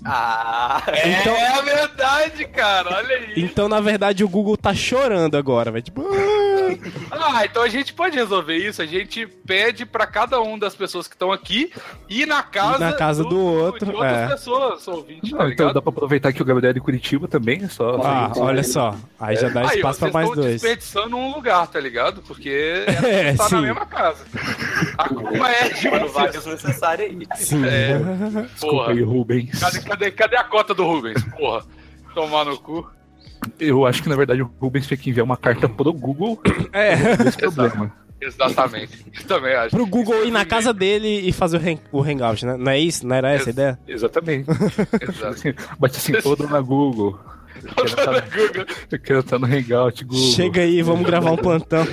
Ah, 0.04 0.82
Então- 1.04 1.34
É 1.36 1.62
verdade, 1.62 2.44
cara, 2.46 2.96
olha 2.96 3.16
aí. 3.16 3.32
Então, 3.36 3.68
na 3.68 3.80
verdade, 3.80 4.24
o 4.24 4.28
Google 4.28 4.56
tá 4.56 4.74
chorando 4.74 5.36
agora, 5.36 5.70
velho. 5.70 5.82
Tipo, 5.82 6.02
"Ah". 7.10 7.44
Então 7.44 7.62
a 7.62 7.68
gente 7.68 7.92
pode 7.92 8.16
resolver 8.16 8.56
isso. 8.56 8.80
A 8.82 8.86
gente 8.86 9.26
pede 9.26 9.84
pra 9.86 10.06
cada 10.06 10.40
um 10.40 10.58
das 10.58 10.74
pessoas 10.74 11.06
que 11.08 11.14
estão 11.14 11.32
aqui 11.32 11.72
ir 12.08 12.26
na 12.26 12.42
casa, 12.42 12.78
na 12.78 12.92
casa 12.92 13.24
do 13.24 13.38
outro, 13.38 13.86
de 13.86 13.92
outras 13.92 14.12
é. 14.18 14.26
pessoas, 14.28 14.86
ouvintes, 14.88 15.30
tá 15.30 15.36
Não, 15.38 15.44
então 15.44 15.66
ligado? 15.66 15.74
dá 15.74 15.82
pra 15.82 15.90
aproveitar 15.90 16.32
que 16.32 16.42
o 16.42 16.44
Gabriel 16.44 16.70
é 16.70 16.74
de 16.74 16.80
Curitiba 16.80 17.26
também, 17.28 17.62
é 17.64 17.68
só. 17.68 18.00
Ah, 18.02 18.32
olha 18.36 18.62
só. 18.62 18.94
Aí 19.18 19.36
já 19.36 19.48
dá 19.48 19.60
Aí, 19.68 19.76
espaço 19.76 19.98
pra 20.00 20.08
vocês 20.10 20.12
mais 20.12 20.30
dois. 20.36 20.52
desperdiçando 20.60 21.16
um 21.16 21.34
lugar, 21.34 21.66
tá 21.66 21.80
ligado? 21.80 22.22
Porque 22.22 22.84
É, 23.04 23.34
tá 23.34 23.48
sim. 23.48 23.54
na 23.56 23.60
mesma 23.62 23.86
casa. 23.86 24.24
A 24.98 25.08
culpa 25.08 25.48
é 25.48 25.68
de 25.68 25.90
Mano, 25.90 26.08
vaga 26.08 26.32
desnecessária 26.32 27.06
aí. 27.06 27.18
Sim. 27.36 27.64
É, 27.66 27.98
Desculpa 28.52 28.76
porra. 28.76 28.92
aí, 28.92 29.02
Rubens. 29.02 29.58
Cadê, 29.60 29.80
cadê, 29.80 30.10
cadê 30.10 30.36
a 30.36 30.44
cota 30.44 30.74
do 30.74 30.84
Rubens? 30.84 31.22
Porra. 31.36 31.64
Tomar 32.14 32.44
no 32.44 32.58
cu. 32.58 32.88
Eu 33.58 33.86
acho 33.86 34.02
que 34.02 34.08
na 34.08 34.16
verdade 34.16 34.42
o 34.42 34.50
Rubens 34.60 34.86
tinha 34.86 34.96
que 34.96 35.10
enviar 35.10 35.24
uma 35.24 35.36
carta 35.36 35.68
pro 35.68 35.92
Google. 35.92 36.40
É. 36.72 36.92
Esse 37.26 37.36
problema. 37.38 37.92
Exatamente. 38.20 39.04
Eu 39.18 39.24
também 39.26 39.52
acho. 39.54 39.70
Pro 39.70 39.84
Google 39.86 40.24
ir 40.24 40.30
na 40.30 40.44
casa 40.44 40.72
dele 40.72 41.08
e 41.28 41.32
fazer 41.32 41.56
o, 41.56 41.60
hang- 41.60 41.80
o 41.90 42.02
Hangout, 42.02 42.46
né? 42.46 42.56
Não 42.56 42.70
é 42.70 42.78
isso? 42.78 43.04
Não 43.06 43.16
era 43.16 43.32
essa 43.32 43.50
a 43.50 43.52
ideia? 43.52 43.78
Exatamente. 43.88 44.46
Exato. 45.02 45.42
Bate 45.78 45.96
assim, 45.96 46.12
todo 46.20 46.46
na 46.48 46.60
Google. 46.60 47.18
Eu 47.64 47.70
quero 47.74 47.86
estar 47.88 48.12
no, 48.12 48.18
eu 48.90 48.98
quero 49.00 49.18
estar 49.20 49.38
no 49.38 49.46
Hangout, 49.46 50.04
Google. 50.04 50.32
Chega 50.34 50.60
aí, 50.62 50.82
vamos 50.82 51.04
gravar 51.06 51.32
um 51.32 51.36
plantão. 51.36 51.86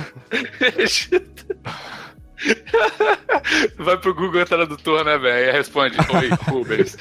Vai 3.78 3.98
pro 3.98 4.14
Google 4.14 4.44
Tradutor, 4.46 5.04
né, 5.04 5.18
velho? 5.18 5.48
Aí 5.50 5.52
responde, 5.52 5.96
oi, 5.98 6.28
Rubens. 6.48 6.96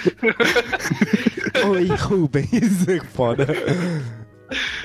Oi, 1.65 1.85
Rubens. 1.87 2.85
Foda. 3.13 3.47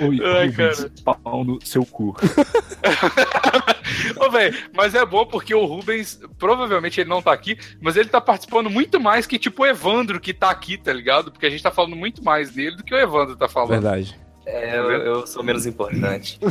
Oi, 0.00 0.18
Ai, 0.22 0.46
Rubens, 0.48 0.86
pau 1.04 1.44
no 1.44 1.58
seu 1.64 1.84
cu. 1.86 2.16
Ô, 4.16 4.30
velho, 4.30 4.56
mas 4.72 4.94
é 4.94 5.04
bom 5.04 5.26
porque 5.26 5.54
o 5.54 5.64
Rubens, 5.64 6.20
provavelmente 6.38 7.00
ele 7.00 7.10
não 7.10 7.22
tá 7.22 7.32
aqui, 7.32 7.56
mas 7.80 7.96
ele 7.96 8.08
tá 8.08 8.20
participando 8.20 8.68
muito 8.68 9.00
mais 9.00 9.26
que, 9.26 9.38
tipo, 9.38 9.62
o 9.62 9.66
Evandro 9.66 10.20
que 10.20 10.34
tá 10.34 10.50
aqui, 10.50 10.76
tá 10.76 10.92
ligado? 10.92 11.30
Porque 11.30 11.46
a 11.46 11.50
gente 11.50 11.62
tá 11.62 11.70
falando 11.70 11.96
muito 11.96 12.22
mais 12.22 12.50
dele 12.50 12.76
do 12.76 12.84
que 12.84 12.94
o 12.94 12.98
Evandro 12.98 13.36
tá 13.36 13.48
falando. 13.48 13.70
Verdade. 13.70 14.18
É, 14.46 14.78
eu, 14.78 14.90
eu 14.90 15.26
sou 15.26 15.42
menos 15.42 15.66
importante. 15.66 16.38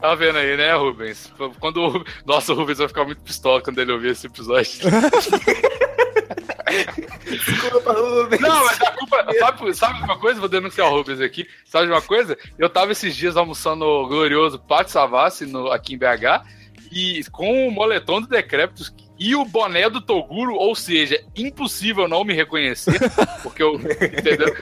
Tá 0.00 0.14
vendo 0.14 0.38
aí, 0.38 0.56
né, 0.56 0.74
Rubens? 0.74 1.30
Quando 1.60 1.82
o 1.82 1.88
Rubens... 1.88 2.14
Nossa, 2.24 2.54
o 2.54 2.56
Rubens 2.56 2.78
vai 2.78 2.88
ficar 2.88 3.04
muito 3.04 3.20
pistola 3.20 3.60
quando 3.60 3.80
ele 3.80 3.92
ouvir 3.92 4.12
esse 4.12 4.26
episódio. 4.26 4.80
Não, 8.40 8.64
mas 8.64 8.80
a 8.80 8.92
culpa. 8.92 9.26
Sabe, 9.38 9.74
sabe 9.74 10.02
uma 10.02 10.18
coisa? 10.18 10.40
Vou 10.40 10.48
denunciar 10.48 10.88
o 10.88 10.96
Rubens 10.96 11.20
aqui. 11.20 11.46
Sabe 11.64 11.86
uma 11.86 12.02
coisa? 12.02 12.36
Eu 12.58 12.68
tava 12.68 12.92
esses 12.92 13.16
dias 13.16 13.36
almoçando 13.36 13.84
no 13.84 14.08
glorioso 14.08 14.58
Pátio 14.58 14.92
Savassi 14.92 15.46
no, 15.46 15.70
aqui 15.70 15.94
em 15.94 15.98
BH 15.98 16.44
e 16.92 17.24
com 17.30 17.68
o 17.68 17.70
moletom 17.70 18.20
do 18.20 18.26
Decréptos 18.26 18.92
e 19.18 19.34
o 19.34 19.44
boné 19.44 19.88
do 19.90 20.00
Toguro, 20.00 20.54
ou 20.54 20.74
seja, 20.74 21.22
impossível 21.36 22.08
não 22.08 22.24
me 22.24 22.32
reconhecer, 22.32 22.98
porque 23.42 23.62
eu. 23.62 23.74
Entendeu? 23.74 24.56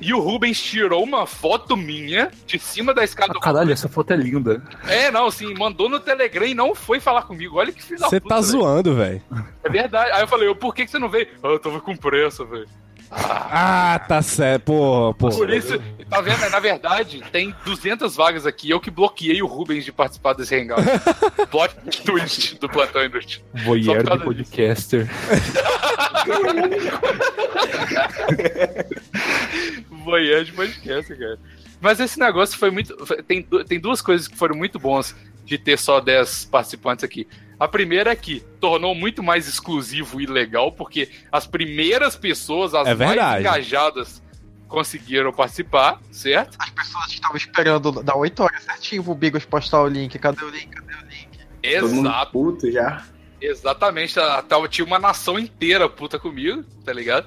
E 0.00 0.14
o 0.14 0.20
Rubens 0.20 0.60
tirou 0.60 1.02
uma 1.02 1.26
foto 1.26 1.76
minha 1.76 2.30
de 2.46 2.58
cima 2.58 2.94
da 2.94 3.02
escada 3.02 3.32
do. 3.32 3.40
Caralho, 3.40 3.72
essa 3.72 3.88
foto 3.88 4.12
é 4.12 4.16
linda. 4.16 4.62
É, 4.86 5.10
não, 5.10 5.26
assim, 5.26 5.52
mandou 5.54 5.88
no 5.88 5.98
Telegram 5.98 6.46
e 6.46 6.54
não 6.54 6.74
foi 6.74 7.00
falar 7.00 7.22
comigo. 7.22 7.58
Olha 7.58 7.72
que 7.72 7.82
filho 7.82 8.00
da 8.00 8.08
Você 8.08 8.20
tá 8.20 8.36
velho. 8.36 8.46
zoando, 8.46 8.94
velho. 8.94 9.22
É 9.64 9.68
verdade. 9.68 10.12
Aí 10.12 10.22
eu 10.22 10.28
falei, 10.28 10.48
eu, 10.48 10.56
por 10.56 10.74
que, 10.74 10.84
que 10.84 10.90
você 10.90 10.98
não 10.98 11.08
veio? 11.08 11.28
Ah, 11.42 11.48
eu 11.48 11.58
tava 11.58 11.80
com 11.80 11.96
pressa, 11.96 12.44
velho. 12.44 12.68
Ah, 13.10 14.00
tá 14.06 14.20
certo. 14.20 14.64
Porra, 14.64 15.14
porra. 15.14 15.36
Por 15.36 15.50
isso, 15.50 15.80
tá 16.10 16.20
vendo? 16.20 16.48
Na 16.50 16.60
verdade, 16.60 17.24
tem 17.32 17.54
200 17.64 18.14
vagas 18.14 18.46
aqui. 18.46 18.68
Eu 18.68 18.80
que 18.80 18.90
bloqueei 18.90 19.42
o 19.42 19.46
Rubens 19.46 19.84
de 19.84 19.92
participar 19.92 20.34
desse 20.34 20.54
hangout. 20.54 20.82
Plot 21.50 21.74
twist 22.04 22.58
do 22.58 22.68
Plantão 22.68 23.02
Inútil. 23.02 23.40
Só 23.56 23.64
Voyeur 23.64 24.02
de 24.04 24.24
podcaster. 24.24 25.08
Voyeur 30.10 30.44
de 30.44 30.52
podcast, 30.52 31.14
cara. 31.14 31.38
Mas 31.80 32.00
esse 32.00 32.18
negócio 32.18 32.58
foi 32.58 32.70
muito. 32.70 32.94
Tem, 33.24 33.42
tem 33.42 33.78
duas 33.78 34.00
coisas 34.00 34.26
que 34.26 34.36
foram 34.36 34.56
muito 34.56 34.78
bons 34.78 35.14
de 35.44 35.56
ter 35.58 35.78
só 35.78 36.00
10 36.00 36.46
participantes 36.46 37.04
aqui. 37.04 37.26
A 37.58 37.66
primeira 37.66 38.10
é 38.10 38.16
que 38.16 38.40
tornou 38.60 38.94
muito 38.94 39.22
mais 39.22 39.48
exclusivo 39.48 40.20
e 40.20 40.26
legal, 40.26 40.70
porque 40.72 41.08
as 41.32 41.46
primeiras 41.46 42.14
pessoas, 42.16 42.74
as 42.74 42.86
É 42.86 42.94
mais 42.94 43.40
engajadas, 43.40 44.22
conseguiram 44.68 45.32
participar, 45.32 46.00
certo? 46.10 46.56
As 46.58 46.70
pessoas 46.70 47.06
que 47.06 47.14
estavam 47.14 47.36
esperando 47.36 48.02
dar 48.02 48.16
8 48.16 48.42
horas 48.42 48.62
certinho 48.62 49.02
pro 49.02 49.14
Bigos 49.14 49.44
postar 49.44 49.82
o 49.82 49.88
link. 49.88 50.18
Cadê 50.18 50.44
o 50.44 50.50
link? 50.50 50.68
Cadê 50.68 50.94
o 50.94 51.06
link? 51.08 51.80
Todo 51.80 51.94
mundo 51.94 52.08
Exato. 52.08 52.32
puto 52.32 52.70
já. 52.70 53.04
Exatamente, 53.40 54.14
tá- 54.14 54.42
tava, 54.42 54.68
tinha 54.68 54.84
uma 54.84 54.98
nação 54.98 55.38
inteira 55.38 55.88
puta 55.88 56.18
comigo, 56.18 56.64
tá 56.84 56.92
ligado? 56.92 57.26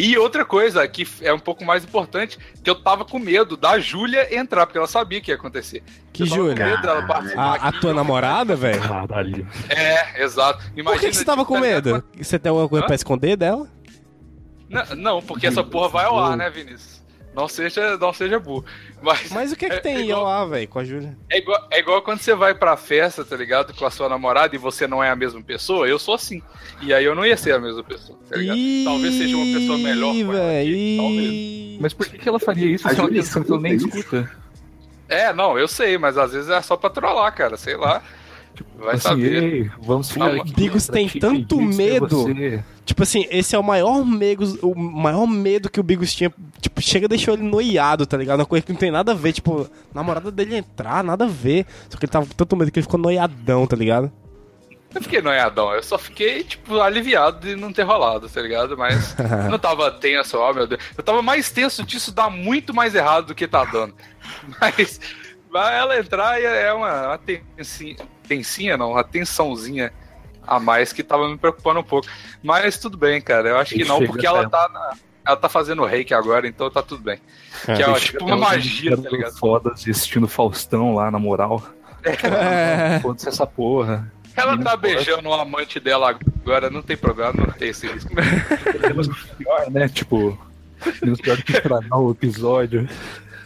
E 0.00 0.16
outra 0.16 0.46
coisa 0.46 0.88
que 0.88 1.06
é 1.20 1.30
um 1.30 1.38
pouco 1.38 1.62
mais 1.62 1.84
importante, 1.84 2.38
que 2.64 2.70
eu 2.70 2.74
tava 2.74 3.04
com 3.04 3.18
medo 3.18 3.54
da 3.54 3.78
Júlia 3.78 4.34
entrar, 4.34 4.64
porque 4.64 4.78
ela 4.78 4.86
sabia 4.86 5.20
que 5.20 5.30
ia 5.30 5.34
acontecer. 5.34 5.82
Que 6.10 6.24
Júlia? 6.24 6.80
A, 7.36 7.68
a 7.68 7.72
tua 7.72 7.92
namorada, 7.92 8.56
velho? 8.56 8.80
Caralho. 8.80 9.46
É, 9.68 10.24
exato. 10.24 10.64
Por 10.82 10.98
que, 10.98 11.10
que 11.10 11.16
você 11.16 11.24
tava 11.24 11.44
com 11.44 11.60
medo? 11.60 12.02
Você 12.16 12.38
tem 12.38 12.48
alguma 12.48 12.66
coisa 12.66 12.82
Hã? 12.82 12.86
pra 12.86 12.94
esconder 12.94 13.36
dela? 13.36 13.68
Não, 14.70 14.96
não, 14.96 15.22
porque 15.22 15.46
essa 15.46 15.62
porra 15.62 15.90
vai 15.90 16.06
ao 16.06 16.18
ar, 16.18 16.34
né, 16.34 16.48
Vinícius? 16.48 16.99
Não 17.34 17.46
seja, 17.46 17.96
não 17.96 18.12
seja 18.12 18.40
burro. 18.40 18.64
Mas, 19.00 19.30
Mas 19.30 19.52
o 19.52 19.56
que 19.56 19.64
é 19.66 19.68
que 19.68 19.74
É- 19.76 19.80
tem 19.80 19.96
é 19.96 20.00
igual- 20.00 20.24
lá, 20.24 20.44
velho, 20.44 20.66
com 20.68 20.78
a 20.80 20.84
Júlia? 20.84 21.16
É 21.30 21.38
igual, 21.38 21.68
é 21.70 21.78
igual 21.78 22.02
quando 22.02 22.18
você 22.20 22.34
vai 22.34 22.54
pra 22.54 22.76
festa, 22.76 23.24
tá 23.24 23.36
ligado? 23.36 23.72
Com 23.72 23.86
a 23.86 23.90
sua 23.90 24.08
namorada 24.08 24.54
e 24.54 24.58
você 24.58 24.86
não 24.86 25.02
é 25.02 25.10
a 25.10 25.16
mesma 25.16 25.40
pessoa. 25.40 25.86
Eu 25.88 25.98
sou 25.98 26.14
assim. 26.14 26.42
E 26.82 26.92
aí 26.92 27.04
eu 27.04 27.14
não 27.14 27.24
ia 27.24 27.36
ser 27.36 27.52
a 27.54 27.58
mesma 27.60 27.84
pessoa, 27.84 28.18
tá 28.28 28.36
ligado? 28.36 28.58
Talvez 28.84 29.14
seja 29.14 29.36
uma 29.36 29.58
pessoa 29.58 29.78
melhor 29.78 30.12
talvez. 30.96 31.80
Mas 31.80 31.94
por 31.94 32.06
que, 32.08 32.18
que 32.18 32.28
ela 32.28 32.38
faria 32.40 32.66
isso 32.66 32.86
A 32.86 32.90
se 32.90 32.98
ela 33.00 33.08
que 33.08 33.16
ela 33.18 33.60
nem 33.60 33.74
escuta 33.74 33.98
escuta? 33.98 34.30
É, 35.08 35.32
não, 35.32 35.58
eu 35.58 35.66
sei, 35.68 35.96
mas 35.98 36.18
às 36.18 36.32
vezes 36.32 36.48
é 36.50 36.60
só 36.62 36.76
pra 36.76 36.90
trollar, 36.90 37.34
cara. 37.34 37.56
Sei 37.56 37.76
lá. 37.76 38.02
Vai 38.78 38.94
assim, 38.94 39.08
saber. 39.08 39.72
vamos 39.80 40.10
ficar 40.10 40.34
aqui. 40.34 40.54
Bigos 40.54 40.86
tem 40.86 41.06
te 41.06 41.18
tanto 41.18 41.60
medo. 41.60 42.26
Tipo 42.84 43.02
assim, 43.02 43.26
esse 43.30 43.54
é 43.54 43.58
o 43.58 43.62
maior 43.62 44.04
medo, 44.04 44.58
o 44.62 44.74
maior 44.74 45.26
medo 45.26 45.70
que 45.70 45.78
o 45.78 45.82
Bigos 45.82 46.14
tinha. 46.14 46.32
Tipo, 46.60 46.80
chega 46.80 47.04
e 47.04 47.08
deixou 47.08 47.34
ele 47.34 47.42
noiado, 47.42 48.06
tá 48.06 48.16
ligado? 48.16 48.40
Uma 48.40 48.46
coisa 48.46 48.64
que 48.64 48.72
não 48.72 48.78
tem 48.78 48.90
nada 48.90 49.12
a 49.12 49.14
ver, 49.14 49.32
tipo, 49.32 49.68
namorada 49.94 50.30
dele 50.30 50.56
entrar, 50.56 51.04
nada 51.04 51.24
a 51.24 51.28
ver. 51.28 51.66
Só 51.88 51.98
que 51.98 52.04
ele 52.04 52.12
tava 52.12 52.26
com 52.26 52.34
tanto 52.34 52.56
medo 52.56 52.70
que 52.70 52.78
ele 52.78 52.86
ficou 52.86 52.98
noiadão, 52.98 53.66
tá 53.66 53.76
ligado? 53.76 54.10
Eu 54.92 55.00
fiquei 55.02 55.22
noiadão, 55.22 55.72
eu 55.72 55.82
só 55.84 55.96
fiquei, 55.96 56.42
tipo, 56.42 56.80
aliviado 56.80 57.46
de 57.46 57.54
não 57.54 57.72
ter 57.72 57.84
rolado, 57.84 58.28
tá 58.28 58.42
ligado? 58.42 58.76
Mas 58.76 59.14
eu 59.44 59.50
não 59.50 59.58
tava 59.58 59.90
tenso, 59.92 60.36
ó, 60.36 60.52
meu 60.52 60.66
Deus. 60.66 60.82
Eu 60.98 61.04
tava 61.04 61.22
mais 61.22 61.50
tenso 61.50 61.84
disso 61.84 62.12
dar 62.12 62.28
muito 62.28 62.74
mais 62.74 62.94
errado 62.94 63.26
do 63.26 63.34
que 63.34 63.46
tá 63.46 63.64
dando. 63.64 63.94
Mas, 64.60 65.00
vai 65.50 65.78
ela 65.78 65.98
entrar 65.98 66.40
e 66.40 66.44
é 66.44 66.72
uma, 66.72 67.06
uma 67.08 67.18
tensinha, 67.18 67.96
tensinha 68.30 68.76
não, 68.76 68.92
uma 68.92 69.02
tensãozinha 69.02 69.92
a 70.46 70.60
mais 70.60 70.92
que 70.92 71.02
tava 71.02 71.28
me 71.28 71.36
preocupando 71.36 71.80
um 71.80 71.84
pouco. 71.84 72.06
Mas 72.42 72.78
tudo 72.78 72.96
bem, 72.96 73.20
cara, 73.20 73.48
eu 73.48 73.58
acho 73.58 73.74
que 73.74 73.84
não, 73.84 74.04
porque 74.06 74.24
ela 74.26 74.48
pra 74.48 74.68
tá 74.68 74.68
na- 74.72 74.96
Ela 75.26 75.36
tá 75.36 75.48
fazendo 75.48 75.84
reiki 75.84 76.14
agora, 76.14 76.46
então 76.48 76.70
tá 76.70 76.80
tudo 76.82 77.02
bem. 77.02 77.18
É. 77.68 77.74
Que 77.74 77.82
é 77.82 77.92
tipo 77.94 78.24
uma 78.24 78.36
magia, 78.36 78.96
tá 78.96 79.10
ligado? 79.10 79.36
Foda 79.36 79.72
assistindo 79.72 80.26
Faustão 80.28 80.94
lá, 80.94 81.10
na 81.10 81.18
moral. 81.18 81.62
É. 82.04 82.98
Foda-se 83.00 83.28
essa 83.28 83.46
porra. 83.46 84.10
Ela 84.36 84.56
tá 84.56 84.76
beijando 84.76 85.28
o 85.28 85.34
amante 85.34 85.78
dela 85.80 86.16
agora, 86.42 86.70
não 86.70 86.80
tem 86.82 86.96
problema, 86.96 87.32
não 87.36 87.52
tem 87.52 87.68
esse 87.68 87.86
risco. 87.86 88.10
Menos 88.80 89.08
pior, 89.36 89.70
né? 89.70 89.88
Tipo, 89.88 90.38
menos 91.02 91.20
pior 91.20 91.36
que 91.42 91.52
estragar 91.52 91.98
o 91.98 92.10
episódio. 92.12 92.88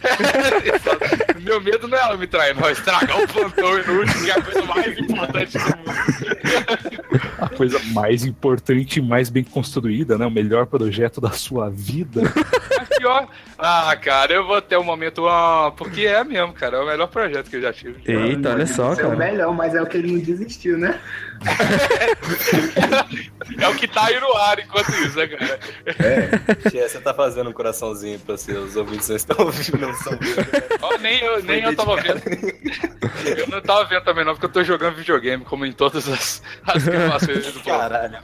Meu 1.41 1.61
medo 1.61 1.87
não 1.87 1.97
é 1.97 2.01
ela 2.01 2.17
me 2.17 2.27
trair, 2.27 2.55
não. 2.55 2.67
é 2.67 2.71
Estragar 2.71 3.21
o 3.21 3.27
plantão 3.27 3.77
inútil, 3.79 4.23
que 4.23 4.29
é 4.29 4.33
a 4.33 4.41
coisa 4.41 4.63
mais 4.63 4.97
importante 4.97 5.57
do 5.57 5.63
mundo. 5.63 7.05
A 7.39 7.49
coisa 7.49 7.79
mais 7.93 8.25
importante 8.25 8.99
e 8.99 9.01
mais 9.01 9.29
bem 9.29 9.43
construída, 9.43 10.17
né? 10.17 10.25
O 10.25 10.31
melhor 10.31 10.65
projeto 10.65 11.19
da 11.19 11.31
sua 11.31 11.69
vida. 11.69 12.21
Pior. 12.97 13.27
Ah, 13.57 13.95
cara, 13.95 14.33
eu 14.33 14.45
vou 14.45 14.61
ter 14.61 14.77
um 14.77 14.83
momento. 14.83 15.27
Ah, 15.27 15.71
porque 15.75 16.05
é 16.05 16.23
mesmo, 16.23 16.53
cara. 16.53 16.77
É 16.77 16.79
o 16.81 16.85
melhor 16.85 17.07
projeto 17.07 17.49
que 17.49 17.55
eu 17.55 17.61
já 17.61 17.71
tive. 17.71 18.01
Eita, 18.05 18.51
olha 18.51 18.67
só, 18.67 18.91
Esse 18.91 19.01
é 19.01 19.05
o 19.05 19.09
cara. 19.11 19.19
melhor, 19.19 19.53
mas 19.53 19.73
é 19.73 19.81
o 19.81 19.85
que 19.85 19.97
ele 19.97 20.11
não 20.11 20.19
desistiu, 20.19 20.77
né? 20.77 20.99
É 23.57 23.67
o 23.67 23.75
que 23.75 23.87
tá 23.87 24.05
aí 24.05 24.19
no 24.19 24.33
ar 24.33 24.59
enquanto 24.59 24.89
isso, 24.89 25.17
né, 25.17 25.27
cara? 25.27 25.59
Tia, 26.69 26.89
você 26.89 26.99
tá 26.99 27.13
fazendo 27.13 27.49
um 27.49 27.53
coraçãozinho 27.53 28.19
pra 28.19 28.37
seus 28.37 28.75
ouvintes 28.75 29.07
não 29.07 29.15
estão 29.15 29.45
ouvindo, 29.45 29.77
não 29.77 29.91
estão 29.91 30.13
ouvindo. 30.13 30.45
Ó, 30.81 30.97
nem 30.97 31.21
eu, 31.21 31.43
nem 31.43 31.63
eu 31.63 31.75
tava 31.75 31.95
vendo. 31.97 32.21
Eu 33.37 33.47
não 33.47 33.61
tava 33.61 33.85
vendo 33.85 34.03
também, 34.03 34.25
não, 34.25 34.33
porque 34.33 34.45
eu 34.45 34.51
tô 34.51 34.63
jogando 34.63 34.95
videogame, 34.95 35.45
como 35.45 35.65
em 35.65 35.71
todas 35.71 36.09
as, 36.09 36.41
as 36.65 36.83
gravações 36.83 37.53
do. 37.53 37.59
Caralho, 37.61 38.17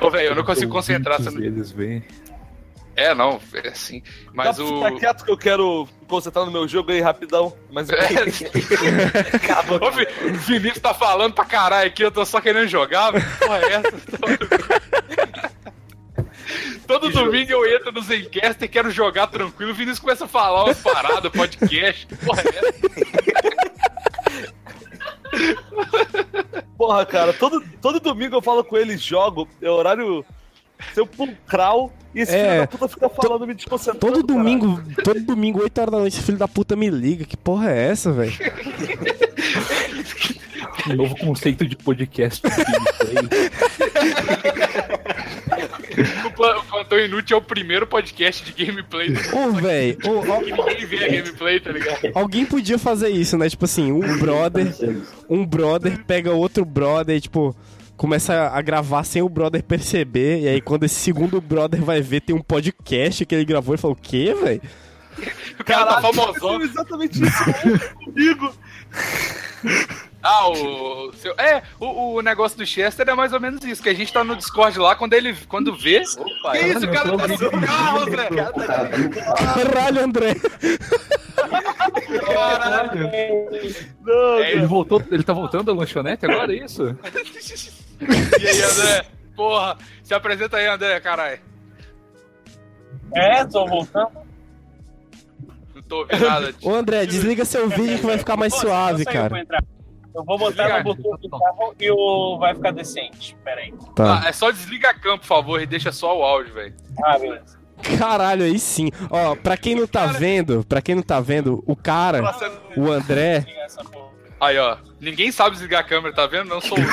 Ô, 0.00 0.10
velho, 0.10 0.28
eu 0.28 0.34
não 0.34 0.44
consigo 0.44 0.72
concentrar. 0.72 1.20
Ouvintes 1.20 1.68
Sendo... 1.68 2.02
É, 3.00 3.14
não, 3.14 3.40
é 3.54 3.68
assim. 3.68 4.02
Mas 4.34 4.56
Tá, 4.56 4.64
o. 4.64 4.82
Fica 4.84 4.98
quieto 4.98 5.24
que 5.24 5.30
eu 5.30 5.38
quero 5.38 5.88
concentrar 6.08 6.44
no 6.44 6.50
meu 6.50 6.66
jogo 6.66 6.90
aí 6.90 7.00
rapidão. 7.00 7.54
Mas 7.70 7.88
É. 7.90 7.94
Ô, 9.80 9.90
Vi- 9.92 10.08
o 10.26 10.34
Vinícius 10.34 10.80
tá 10.80 10.92
falando 10.92 11.32
pra 11.32 11.44
caralho 11.44 11.86
aqui, 11.86 12.02
eu 12.02 12.10
tô 12.10 12.26
só 12.26 12.40
querendo 12.40 12.66
jogar, 12.66 13.12
velho. 13.12 13.24
Porra, 13.38 13.58
é 13.58 13.72
essa? 13.74 13.92
Todo 16.88 17.08
domingo 17.10 17.52
eu 17.52 17.76
entro 17.76 17.92
no 17.92 18.02
Zencast 18.02 18.64
e 18.64 18.68
quero 18.68 18.90
jogar 18.90 19.28
tranquilo. 19.28 19.70
O 19.70 19.74
Vinícius 19.74 20.00
começa 20.00 20.24
a 20.24 20.28
falar 20.28 20.64
umas 20.64 20.80
paradas, 20.82 21.30
podcast. 21.30 22.04
Que 22.06 22.16
Porra, 22.16 22.42
é 22.42 22.48
essa? 22.58 22.72
Porra, 26.76 27.06
cara, 27.06 27.32
todo, 27.32 27.62
todo 27.80 28.00
domingo 28.00 28.34
eu 28.36 28.42
falo 28.42 28.64
com 28.64 28.76
eles, 28.76 29.00
jogo, 29.02 29.46
é 29.62 29.68
horário 29.68 30.24
seu 30.94 31.06
pulcral, 31.06 31.92
e 32.14 32.20
esse 32.20 32.34
É. 32.34 32.44
filho 32.48 32.60
da 32.60 32.66
puta 32.66 32.88
fica 32.88 33.08
falando, 33.08 33.46
me 33.46 33.54
desconcentrando. 33.54 33.98
Todo 34.00 34.22
domingo, 34.26 34.82
todo 35.04 35.20
domingo, 35.20 35.60
8 35.62 35.78
horas 35.80 35.92
da 35.92 35.98
noite, 35.98 36.14
esse 36.16 36.22
filho 36.24 36.38
da 36.38 36.48
puta 36.48 36.74
me 36.76 36.88
liga. 36.90 37.24
Que 37.24 37.36
porra 37.36 37.70
é 37.70 37.88
essa, 37.90 38.12
velho? 38.12 38.32
Um 40.90 40.94
novo 40.96 41.16
conceito 41.16 41.66
de 41.66 41.76
podcast. 41.76 42.42
de 42.42 42.48
gameplay. 43.14 43.50
O 46.26 46.30
Pla- 46.30 46.58
o 46.58 46.64
Plantão 46.64 46.98
Inútil 47.00 47.36
é 47.36 47.40
o 47.40 47.42
primeiro 47.42 47.86
podcast 47.86 48.44
de 48.52 48.64
gameplay 48.64 49.10
do 49.10 49.18
Ô, 49.36 49.50
velho, 49.52 49.98
ninguém 50.44 50.86
vê 50.86 51.04
a 51.04 51.08
gameplay, 51.08 51.58
tá 51.58 51.72
ligado? 51.72 51.98
Alguém 52.14 52.46
podia 52.46 52.78
fazer 52.78 53.08
isso, 53.08 53.36
né? 53.36 53.48
Tipo 53.50 53.64
assim, 53.64 53.90
um 53.90 54.18
brother, 54.18 54.72
um 55.28 55.44
brother 55.44 55.98
pega 56.06 56.30
outro 56.32 56.64
brother 56.64 57.16
e, 57.16 57.20
tipo, 57.20 57.54
começa 57.98 58.48
a 58.48 58.62
gravar 58.62 59.04
sem 59.04 59.20
o 59.20 59.28
brother 59.28 59.62
perceber. 59.62 60.40
E 60.40 60.48
aí, 60.48 60.60
quando 60.62 60.84
esse 60.84 60.94
segundo 60.94 61.40
brother 61.40 61.82
vai 61.82 62.00
ver, 62.00 62.22
tem 62.22 62.34
um 62.34 62.40
podcast 62.40 63.26
que 63.26 63.34
ele 63.34 63.44
gravou 63.44 63.74
e 63.74 63.78
fala: 63.78 63.92
O 63.92 63.96
quê, 63.96 64.34
velho? 64.40 64.62
O 65.60 65.64
cara 65.64 65.84
tá 65.94 66.00
famosão. 66.00 66.62
exatamente 66.62 67.20
isso 67.22 67.44
comigo. 68.04 68.54
Ah, 70.20 70.48
o. 70.48 71.12
Seu, 71.12 71.32
é, 71.38 71.62
o, 71.78 72.16
o 72.16 72.22
negócio 72.22 72.58
do 72.58 72.66
Chester 72.66 73.08
é 73.08 73.14
mais 73.14 73.32
ou 73.32 73.38
menos 73.38 73.62
isso, 73.64 73.80
que 73.80 73.88
a 73.88 73.94
gente 73.94 74.12
tá 74.12 74.24
no 74.24 74.34
Discord 74.34 74.76
lá, 74.78 74.96
quando 74.96 75.14
ele 75.14 75.32
quando 75.48 75.76
vê. 75.76 76.02
Opa, 76.18 76.52
que 76.58 76.66
isso, 76.66 76.84
o 76.86 76.92
cara 76.92 77.16
tá 77.16 77.28
no 77.28 77.60
carro, 77.60 78.00
André? 78.00 78.28
Caralho, 79.54 80.04
André. 80.04 80.34
Caralho. 82.26 83.10
Não, 84.04 84.38
É, 84.40 84.52
Ele 84.52 84.66
voltou, 84.66 85.00
ele 85.10 85.22
tá 85.22 85.32
voltando 85.32 85.66
da 85.66 85.72
lanchonete 85.72 86.26
agora, 86.26 86.52
é 86.52 86.64
isso? 86.64 86.96
E 88.00 88.46
aí, 88.46 88.62
André? 88.62 89.04
Porra, 89.34 89.78
se 90.02 90.14
apresenta 90.14 90.56
aí, 90.56 90.66
André, 90.66 91.00
caralho. 91.00 91.40
É, 93.14 93.44
tô 93.44 93.66
voltando. 93.66 94.10
Não 95.74 95.82
tô 95.82 95.98
ouvindo 96.00 96.26
nada. 96.26 96.54
Ô, 96.62 96.74
André, 96.74 97.06
desliga 97.06 97.44
seu 97.44 97.68
vídeo 97.68 97.98
que 97.98 98.06
vai 98.06 98.18
ficar 98.18 98.36
mais 98.36 98.54
Pô, 98.54 98.60
suave, 98.60 99.02
eu 99.02 99.12
cara. 99.12 99.46
Eu 100.14 100.24
vou 100.24 100.36
botar 100.36 100.64
Desliga. 100.64 100.78
no 100.82 100.94
Bluetooth 100.94 101.28
do 101.28 101.30
carro 101.30 101.74
e 101.78 101.90
o... 101.90 102.38
vai 102.38 102.54
ficar 102.54 102.72
decente. 102.72 103.36
Pera 103.44 103.60
aí. 103.60 103.72
Tá. 103.94 104.22
Ah, 104.24 104.28
é 104.28 104.32
só 104.32 104.50
desliga 104.50 104.90
a 104.90 104.94
cam, 104.94 105.16
por 105.16 105.26
favor, 105.26 105.62
e 105.62 105.66
deixa 105.66 105.92
só 105.92 106.18
o 106.18 106.22
áudio, 106.24 106.54
velho. 106.54 106.74
Ah, 107.04 107.18
beleza. 107.18 107.58
Caralho, 107.96 108.42
aí 108.42 108.58
sim. 108.58 108.90
Ó, 109.08 109.36
pra 109.36 109.56
quem 109.56 109.76
não 109.76 109.86
tá 109.86 110.06
vendo, 110.06 110.64
pra 110.68 110.82
quem 110.82 110.96
não 110.96 111.02
tá 111.02 111.20
vendo, 111.20 111.62
o 111.66 111.76
cara, 111.76 112.34
o 112.76 112.90
André. 112.90 113.46
Aí, 114.40 114.56
ó. 114.58 114.76
Ninguém 115.00 115.30
sabe 115.30 115.52
desligar 115.52 115.80
a 115.80 115.84
câmera, 115.84 116.14
tá 116.14 116.26
vendo? 116.26 116.48
Não 116.48 116.60
sou 116.60 116.76
eu. 116.78 116.84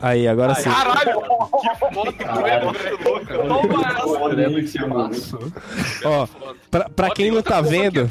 Aí, 0.00 0.28
agora 0.28 0.54
sim. 0.54 0.70
Caralho! 0.70 1.20
Que 1.20 1.78
foto 1.78 1.94
doido, 1.94 2.42
velho. 2.42 2.72
Toma 4.78 5.10
essa. 5.10 5.38
Ó, 6.04 6.26
pra, 6.70 6.88
pra 6.88 7.10
quem 7.10 7.30
não 7.30 7.42
tá 7.42 7.60
vendo, 7.60 8.10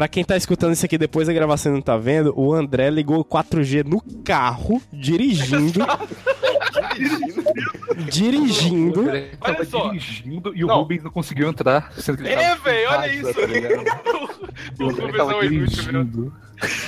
pra 0.00 0.08
quem 0.08 0.24
tá 0.24 0.34
escutando 0.34 0.72
isso 0.72 0.86
aqui 0.86 0.96
depois 0.96 1.26
da 1.26 1.34
gravação 1.34 1.72
e 1.72 1.74
não 1.74 1.82
tá 1.82 1.94
vendo, 1.94 2.32
o 2.34 2.54
André 2.54 2.88
ligou 2.88 3.20
o 3.20 3.24
4G 3.24 3.84
no 3.84 4.00
carro, 4.24 4.80
dirigindo. 4.90 5.80
dirigindo. 8.10 9.04
Olha 9.38 9.64
só. 9.66 9.90
dirigindo 9.90 10.56
e 10.56 10.64
o 10.64 10.68
Não. 10.68 10.78
Rubens 10.78 11.02
não 11.02 11.10
conseguiu 11.10 11.50
entrar. 11.50 11.92
Sendo 11.92 12.16
que 12.16 12.22
ele 12.22 12.32
É, 12.32 12.56
velho, 12.56 12.88
olha 12.88 13.12
isso. 13.12 13.40
ligado? 13.44 13.84
O 14.80 14.88
Rubens 14.88 15.16
tava 15.18 15.32
é 15.32 15.36
um 15.36 15.42
inútil, 15.42 15.82
viu? 15.82 16.04
dirigindo. 16.04 16.34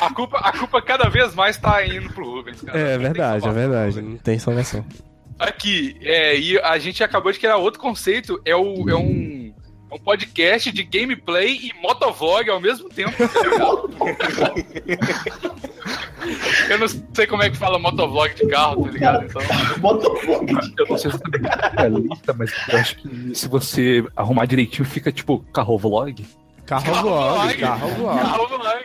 A 0.00 0.14
culpa, 0.14 0.38
a 0.38 0.52
culpa 0.56 0.80
cada 0.80 1.10
vez 1.10 1.34
mais 1.34 1.58
tá 1.58 1.86
indo 1.86 2.10
pro 2.14 2.24
Rubens, 2.24 2.62
cara. 2.62 2.78
É 2.78 2.96
verdade, 2.96 3.46
é 3.46 3.52
verdade. 3.52 4.00
Não 4.00 4.16
tem 4.16 4.38
salvação. 4.38 4.86
Aqui, 5.38 5.98
é, 6.00 6.38
e 6.38 6.58
a 6.60 6.78
gente 6.78 7.04
acabou 7.04 7.30
de 7.30 7.38
criar 7.38 7.58
outro 7.58 7.78
conceito, 7.78 8.40
é, 8.46 8.56
o, 8.56 8.88
é 8.88 8.94
um, 8.96 9.52
é 9.93 9.95
um 9.95 9.99
podcast 9.99 10.72
de 10.72 10.82
gameplay 10.84 11.55
e 11.55 11.72
motovlog 11.82 12.49
ao 12.49 12.59
mesmo 12.61 12.88
tempo. 12.88 13.12
tá? 13.12 14.55
Eu 16.70 16.78
não 16.78 16.88
sei 16.88 17.26
como 17.26 17.43
é 17.43 17.51
que 17.51 17.57
fala 17.57 17.78
motovlog 17.78 18.34
de 18.34 18.47
carro, 18.47 18.86
tá 18.86 18.90
ligado? 18.90 19.24
Então, 19.26 19.43
Eu 20.78 20.86
não 20.88 20.97
sei 20.99 21.11
exatamente 21.11 21.47
a 21.76 21.88
lista, 21.88 22.32
mas 22.32 22.53
eu 22.68 22.78
acho 22.78 22.97
que 22.97 23.34
se 23.34 23.49
você 23.49 24.05
arrumar 24.16 24.47
direitinho, 24.47 24.88
fica 24.88 25.12
tipo 25.12 25.40
carro 25.53 25.76
vlog. 25.76 26.24
Carro 26.64 26.95
vlog, 26.95 27.55
carro 27.59 27.88
vlog. 27.88 28.18
Carro 28.20 28.49
vlog. 28.49 28.84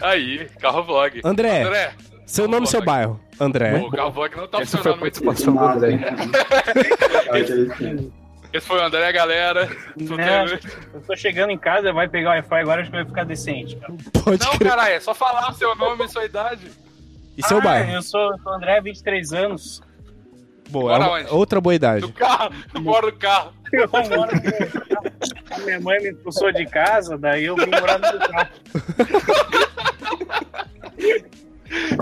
Aí, 0.00 0.48
carro 0.60 0.82
vlog. 0.82 1.20
André, 1.24 1.62
André, 1.62 1.92
seu 2.26 2.48
nome 2.48 2.66
e 2.66 2.70
seu 2.70 2.82
bairro. 2.84 3.20
André. 3.38 3.76
o 3.76 3.90
carro 3.90 4.10
vlog 4.10 4.36
não 4.36 4.48
tá 4.48 4.60
Essa 4.62 4.78
foi 4.78 4.90
a 4.92 4.96
funcionando 4.96 5.00
muito. 5.00 5.22
participação 5.22 5.54
do 5.54 5.64
André. 5.64 6.00
Esse 8.54 8.66
foi 8.68 8.78
o 8.78 8.84
André, 8.84 9.10
galera. 9.12 9.66
Né? 9.66 9.74
bem? 9.96 10.60
Eu 10.94 11.00
tô 11.00 11.16
chegando 11.16 11.50
em 11.50 11.58
casa, 11.58 11.92
vai 11.92 12.06
pegar 12.08 12.28
o 12.30 12.32
Wi-Fi 12.34 12.54
agora, 12.60 12.80
acho 12.82 12.90
que 12.90 12.96
vai 12.96 13.04
ficar 13.04 13.24
decente, 13.24 13.74
cara. 13.76 13.92
Pode 14.24 14.44
Não, 14.46 14.56
caralho, 14.58 14.94
é 14.94 15.00
só 15.00 15.12
falar 15.12 15.52
seu 15.54 15.74
nome 15.74 16.04
e 16.04 16.08
sua 16.08 16.24
idade. 16.24 16.70
E 17.36 17.44
seu 17.44 17.58
Ah, 17.58 17.62
bairro? 17.62 17.90
Eu 17.94 18.02
sou, 18.02 18.30
eu 18.30 18.38
sou 18.38 18.52
o 18.52 18.54
André, 18.54 18.80
23 18.80 19.32
anos. 19.32 19.82
Boa, 20.70 21.18
é 21.20 21.30
outra 21.32 21.60
boa 21.60 21.74
idade. 21.74 22.02
Do 22.02 22.12
carro, 22.12 22.54
eu 22.72 22.80
moro 22.80 23.08
no 23.08 23.12
carro. 23.18 23.52
Eu 23.72 23.88
moro 23.88 24.06
no... 24.14 25.54
A 25.54 25.58
minha 25.58 25.80
mãe 25.80 25.98
me 26.00 26.10
expulsou 26.10 26.52
de 26.52 26.64
casa, 26.66 27.18
daí 27.18 27.44
eu 27.46 27.56
vim 27.56 27.66
morar 27.70 27.98
no 27.98 28.18
carro. 28.20 28.50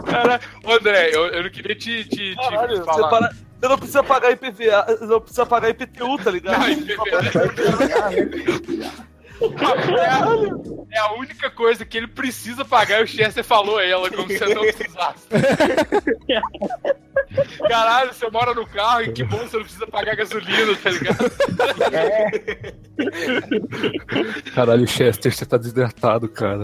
Cara, 0.05 0.41
André, 0.67 1.11
eu, 1.15 1.27
eu 1.29 1.43
não 1.45 1.51
queria 1.51 1.75
te, 1.75 2.05
te, 2.05 2.09
te 2.11 2.37
Caralho, 2.37 2.77
você, 2.77 2.85
falar. 2.85 3.09
para- 3.09 3.33
você 3.63 3.69
não 3.69 3.79
precisa 3.79 4.03
pagar 4.03 4.33
IPVA, 4.33 4.99
não 5.03 5.21
precisa 5.21 5.47
pagar 5.47 5.69
IPTU, 5.69 6.19
tá 6.19 6.33
ligado? 6.33 6.59
Não, 6.59 7.05
É 9.43 10.07
a, 10.07 10.27
é 10.93 10.99
a 10.99 11.13
única 11.15 11.51
coisa 11.51 11.85
que 11.85 11.97
ele 11.97 12.07
precisa 12.07 12.65
pagar 12.65 13.01
e 13.01 13.05
o 13.05 13.07
Chester 13.07 13.43
falou 13.43 13.79
a 13.79 13.85
ela, 13.85 14.11
como 14.11 14.29
se 14.29 14.39
você 14.39 14.55
não 14.55 14.63
precisasse. 14.63 15.27
Caralho, 17.69 18.13
você 18.13 18.31
mora 18.31 18.55
no 18.55 18.67
carro 18.67 19.03
e 19.03 19.13
que 19.13 19.25
bom 19.25 19.39
você 19.39 19.57
não 19.57 19.65
precisa 19.65 19.87
pagar 19.87 20.17
gasolina, 20.17 20.77
tá 20.77 20.91
ligado? 20.91 21.33
Caralho, 24.55 24.87
Chester, 24.87 25.33
você 25.33 25.47
tá 25.47 25.57
desidratado, 25.57 26.29
cara. 26.29 26.63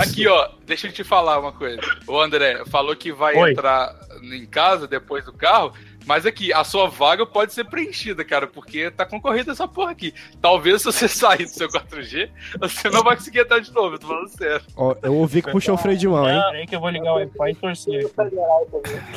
Aqui, 0.00 0.26
ó, 0.26 0.48
deixa 0.64 0.88
eu 0.88 0.92
te 0.92 1.04
falar 1.04 1.38
uma 1.38 1.52
coisa. 1.52 1.80
O 2.06 2.18
André 2.18 2.64
falou 2.66 2.96
que 2.96 3.12
vai 3.12 3.34
Oi. 3.36 3.52
entrar 3.52 3.94
em 4.22 4.46
casa 4.46 4.88
depois 4.88 5.24
do 5.24 5.32
carro, 5.32 5.72
mas 6.06 6.24
aqui, 6.24 6.52
a 6.52 6.62
sua 6.62 6.88
vaga 6.88 7.26
pode 7.26 7.52
ser 7.52 7.64
preenchida, 7.64 8.24
cara, 8.24 8.46
porque 8.46 8.90
tá 8.92 9.04
concorrida 9.04 9.50
essa 9.52 9.66
porra 9.66 9.90
aqui. 9.90 10.14
Talvez 10.40 10.82
se 10.82 10.86
você 10.86 11.08
sair 11.08 11.44
do 11.44 11.50
seu 11.50 11.68
4G, 11.68 12.30
você 12.60 12.88
não 12.88 13.02
vai 13.02 13.16
conseguir 13.16 13.40
entrar 13.40 13.58
de 13.58 13.72
novo, 13.72 13.96
eu 13.96 13.98
tô 13.98 14.06
falando 14.06 14.28
sério. 14.28 14.64
Ó, 14.76 14.94
eu 15.02 15.14
ouvi 15.14 15.42
que 15.42 15.50
puxou 15.50 15.74
o 15.74 15.78
freio 15.78 15.98
de 15.98 16.06
mão, 16.06 16.28
hein? 16.28 16.40
Peraí 16.50 16.66
que 16.66 16.76
eu 16.76 16.80
vou 16.80 16.90
ligar 16.90 17.12
o 17.12 17.16
Wi-Fi 17.16 17.50
e 17.50 17.54
torcer. 17.56 18.10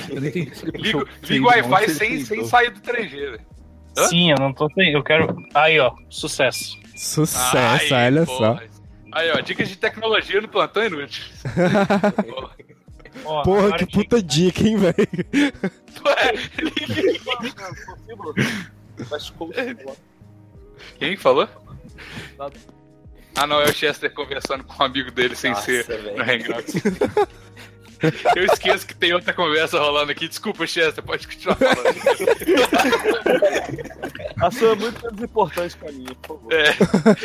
Liga 0.10 1.46
o 1.46 1.50
Wi-Fi 1.50 1.90
sem, 1.92 2.26
sem 2.26 2.44
sair 2.46 2.72
do 2.72 2.82
3G, 2.82 3.10
velho. 3.10 3.42
Hã? 3.98 4.08
Sim, 4.08 4.32
eu 4.32 4.38
não 4.40 4.52
tô 4.52 4.70
sem. 4.72 4.92
Eu 4.92 5.04
quero. 5.04 5.36
Aí, 5.54 5.80
ó, 5.80 5.94
sucesso. 6.10 6.78
Sucesso, 6.96 7.94
Aí, 7.96 8.08
olha 8.08 8.26
porra. 8.26 8.58
só. 8.58 8.64
Aí, 9.12 9.32
ó, 9.32 9.40
dicas 9.40 9.70
de 9.70 9.78
tecnologia 9.78 10.42
no 10.42 10.48
plantão 10.48 10.84
inútil. 10.84 11.24
Ó, 13.26 13.44
Porra, 13.44 13.78
que 13.78 13.86
puta 13.86 14.22
dica, 14.22 14.62
hein, 14.68 14.78
velho? 14.78 14.96
Quem 20.98 21.16
que 21.16 21.22
falou? 21.22 21.48
Ah, 23.36 23.48
não, 23.48 23.62
é 23.62 23.66
o 23.66 23.74
Chester 23.74 24.14
conversando 24.14 24.64
com 24.64 24.82
um 24.82 24.86
amigo 24.86 25.12
dele 25.12 25.36
sem 25.36 25.52
Nossa, 25.52 25.64
ser 25.64 25.88
no 26.16 26.22
Hangouts. 26.24 26.74
Eu 28.36 28.46
esqueço 28.46 28.88
que 28.88 28.96
tem 28.96 29.14
outra 29.14 29.34
conversa 29.34 29.78
rolando 29.80 30.12
aqui. 30.12 30.28
Desculpa, 30.28 30.66
Chester, 30.66 31.04
pode 31.04 31.28
continuar 31.28 31.58
falando. 31.58 31.96
A 34.42 34.52
sua 34.52 34.72
é 34.72 34.76
muito 34.76 35.02
menos 35.06 35.22
importante 35.24 35.78
que 35.78 35.88
a 35.88 35.92
minha, 35.92 36.16
por 36.16 36.38
favor. 36.40 36.54
É, 36.54 36.70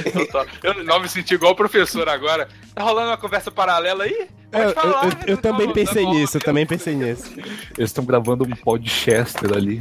então 0.08 0.26
tá. 0.26 0.46
Eu 0.62 0.82
não 0.84 1.00
me 1.00 1.08
senti 1.08 1.34
igual 1.34 1.52
o 1.52 1.56
professor 1.56 2.08
agora. 2.08 2.48
Tá 2.74 2.82
rolando 2.82 3.08
uma 3.10 3.16
conversa 3.16 3.50
paralela 3.50 4.04
aí? 4.04 4.28
É, 4.52 4.64
eu, 4.66 4.72
falar, 4.72 5.04
eu- 5.04 5.08
né? 5.10 5.16
eu 5.28 5.36
também 5.36 5.66
Tá 5.68 5.72
pensei 5.74 6.04
bom. 6.04 6.12
nisso, 6.14 6.36
eu 6.36 6.40
também 6.40 6.66
pensei 6.66 6.94
nisso. 6.94 7.30
Eles 7.36 7.90
estão 7.90 8.04
gravando 8.04 8.44
um 8.44 8.50
podcast 8.50 9.36
ali. 9.54 9.78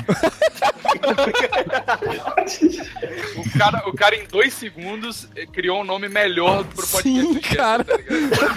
O 3.36 3.58
cara, 3.58 3.84
o 3.90 3.94
cara 3.94 4.16
em 4.16 4.26
dois 4.28 4.54
segundos 4.54 5.28
eh, 5.36 5.46
criou 5.46 5.82
um 5.82 5.84
nome 5.84 6.08
melhor 6.10 6.64
pro 6.66 6.86
podcast. 6.88 7.02
Sim, 7.04 7.34
do 7.34 7.42
Chester, 7.42 7.58
cara. 7.58 7.84
tá 7.84 7.98
ligado? 7.98 8.54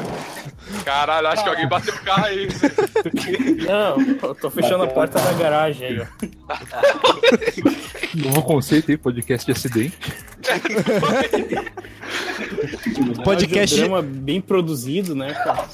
Caralho, 0.84 1.28
acho 1.28 1.42
que 1.42 1.48
alguém 1.48 1.68
bateu 1.68 1.94
o 1.94 1.98
carro 2.00 2.26
aí. 2.26 2.48
Não, 3.66 4.00
eu 4.28 4.34
tô 4.34 4.50
fechando 4.50 4.84
a 4.84 4.86
porta 4.86 5.18
da 5.20 5.32
garagem 5.32 5.86
aí, 5.88 6.00
ó. 6.00 6.06
Novo 8.14 8.42
conceito 8.42 8.90
aí, 8.90 8.96
podcast 8.96 9.44
de 9.46 9.52
acidente. 9.52 9.96
Podcast- 13.24 13.74
É 13.80 13.84
um 13.84 13.88
drama 13.88 14.02
bem 14.02 14.40
produzido, 14.40 15.14
né, 15.14 15.32
cara? 15.32 15.66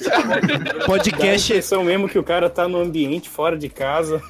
Podcast- 0.87 1.19
Dá 1.27 1.33
a 1.33 1.37
impressão 1.37 1.85
mesmo 1.85 2.09
que 2.09 2.19
o 2.19 2.23
cara 2.23 2.49
tá 2.49 2.69
no 2.69 2.79
ambiente, 2.81 3.29
fora 3.29 3.57
de 3.59 3.69
casa. 3.69 4.23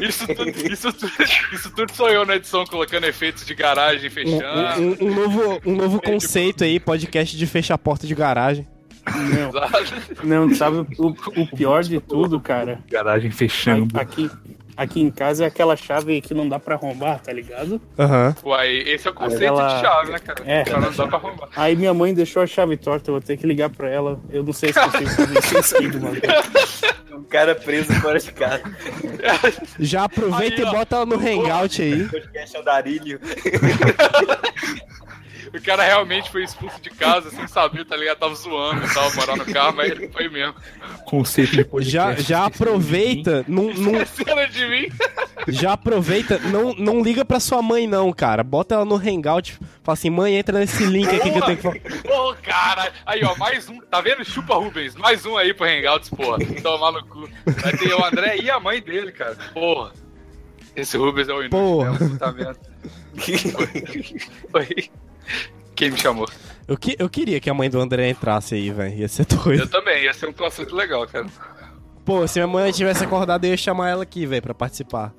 Isso 0.00 0.26
tudo, 0.28 0.50
isso, 0.50 0.92
tudo, 0.92 1.12
isso 1.52 1.70
tudo 1.74 1.92
sou 1.94 2.08
eu 2.08 2.24
na 2.24 2.36
edição, 2.36 2.64
colocando 2.64 3.04
efeitos 3.04 3.44
de 3.44 3.54
garagem, 3.54 4.08
Um, 4.08 4.12
fechando. 4.12 4.80
um- 4.80 4.96
um 5.08 5.14
novo, 5.14 5.60
um 5.66 5.74
novo 5.76 6.00
conceito 6.00 6.64
aí, 6.64 6.78
podcast 6.80 7.36
de 7.36 7.46
fechar 7.46 7.74
a 7.74 7.78
porta 7.78 8.06
de 8.06 8.14
garagem. 8.14 8.66
Não, 10.22 10.46
não 10.46 10.54
sabe 10.54 10.86
o, 10.98 11.08
o 11.08 11.46
pior 11.56 11.82
de 11.82 12.00
tudo, 12.00 12.40
cara? 12.40 12.78
Garagem 12.90 13.30
fechando. 13.30 13.98
Aqui, 13.98 14.30
aqui 14.76 15.00
em 15.00 15.10
casa 15.10 15.44
é 15.44 15.46
aquela 15.48 15.76
chave 15.76 16.20
que 16.20 16.32
não 16.32 16.48
dá 16.48 16.58
pra 16.58 16.76
arrombar, 16.76 17.20
tá 17.20 17.32
ligado? 17.32 17.80
Aham. 17.98 18.34
Uai, 18.44 18.68
esse 18.86 19.08
é 19.08 19.10
o 19.10 19.14
conceito 19.14 19.42
Ela- 19.44 19.74
de 19.74 19.80
chave, 19.80 20.12
né, 20.12 20.18
cara? 20.20 20.42
É. 20.46 20.62
Pra 20.64 20.80
não 20.80 20.92
dar 20.92 21.08
pra 21.08 21.16
arrumar. 21.18 21.48
Aí 21.56 21.74
minha 21.76 21.92
mãe 21.92 22.14
deixou 22.14 22.42
a 22.42 22.46
chave 22.46 22.76
torta, 22.76 23.10
eu 23.10 23.14
vou 23.14 23.20
ter 23.20 23.36
que 23.36 23.46
ligar 23.46 23.70
pra 23.70 23.88
ela. 23.90 24.20
Eu 24.30 24.42
não 24.44 24.52
sei 24.52 24.72
se 24.72 24.80
consigo 24.80 25.10
fazer 25.10 25.58
isso 25.58 26.00
mano. 26.00 26.16
Um 27.12 27.24
cara 27.24 27.54
preso 27.54 27.92
fora 27.94 28.18
de 28.18 28.32
casa. 28.32 28.62
Já 29.78 30.04
aproveita 30.04 30.62
Aí, 30.62 30.68
e 30.68 30.70
bota 30.70 30.96
ela 30.96 31.06
no 31.06 31.16
hangout 31.16 31.80
aí. 31.82 32.08
Podcast 32.08 32.56
Andarilho. 32.56 33.20
O 35.54 35.60
cara 35.62 35.84
realmente 35.84 36.30
foi 36.30 36.44
expulso 36.44 36.80
de 36.80 36.90
casa 36.90 37.30
sem 37.30 37.46
saber, 37.46 37.84
tá 37.84 37.96
ligado? 37.96 38.18
Tava 38.18 38.34
zoando 38.34 38.84
e 38.84 38.94
tal, 38.94 39.14
morar 39.14 39.36
no 39.36 39.44
carro, 39.46 39.76
mas 39.76 39.90
ele 39.90 40.08
foi 40.08 40.28
mesmo. 40.28 40.54
Conceito 41.04 41.56
de 41.56 41.64
podcast. 41.64 42.22
Já, 42.22 42.28
já 42.40 42.44
aproveita, 42.46 43.44
não, 43.48 43.72
não, 43.72 43.92
de 44.50 44.66
mim. 44.66 44.88
já 45.48 45.72
aproveita, 45.72 46.38
não, 46.38 46.74
não 46.74 47.02
liga 47.02 47.24
pra 47.24 47.40
sua 47.40 47.62
mãe 47.62 47.86
não, 47.86 48.12
cara. 48.12 48.42
Bota 48.42 48.74
ela 48.74 48.84
no 48.84 48.96
hangout, 48.96 49.58
fala 49.82 49.94
assim, 49.94 50.10
mãe, 50.10 50.34
entra 50.36 50.58
nesse 50.58 50.84
link 50.84 51.08
aqui 51.08 51.30
que 51.30 51.38
eu 51.38 51.42
tenho 51.42 51.56
que 51.56 51.62
falar. 51.62 51.76
Ô, 52.16 52.34
cara. 52.42 52.92
Aí, 53.06 53.22
ó, 53.24 53.36
mais 53.36 53.68
um. 53.68 53.80
Tá 53.80 54.00
vendo? 54.00 54.24
Chupa 54.24 54.54
Rubens. 54.54 54.94
Mais 54.96 55.24
um 55.26 55.36
aí 55.36 55.52
pro 55.52 55.66
Hangouts, 55.66 56.08
porra. 56.10 56.38
Tomar 56.62 56.92
no 56.92 57.04
cu. 57.06 57.28
Vai 57.46 57.72
ter 57.76 57.94
o 57.94 58.04
André 58.04 58.36
e 58.38 58.50
a 58.50 58.60
mãe 58.60 58.80
dele, 58.80 59.12
cara. 59.12 59.36
Porra. 59.52 59.92
Esse 60.74 60.96
Rubens 60.96 61.28
é 61.28 61.32
o 61.32 61.42
inútil. 61.42 61.58
Porra. 61.58 62.32
vendo? 62.32 62.58
Oi. 64.54 64.90
Quem 65.74 65.90
me 65.90 65.98
chamou? 65.98 66.28
Eu, 66.68 66.76
que, 66.76 66.94
eu 66.98 67.10
queria 67.10 67.40
que 67.40 67.50
a 67.50 67.54
mãe 67.54 67.68
do 67.68 67.80
André 67.80 68.10
entrasse 68.10 68.54
aí, 68.54 68.70
velho. 68.70 68.94
Ia 68.94 69.08
ser 69.08 69.26
doido. 69.26 69.62
Eu 69.62 69.68
também. 69.68 70.04
Ia 70.04 70.14
ser 70.14 70.28
um 70.28 70.32
conceito 70.32 70.74
legal, 70.74 71.06
cara. 71.06 71.26
Pô, 72.04 72.26
se 72.26 72.38
minha 72.38 72.46
mãe 72.46 72.72
tivesse 72.72 73.04
acordado, 73.04 73.44
eu 73.44 73.50
ia 73.50 73.56
chamar 73.56 73.90
ela 73.90 74.02
aqui, 74.02 74.26
velho, 74.26 74.42
pra 74.42 74.54
participar. 74.54 75.12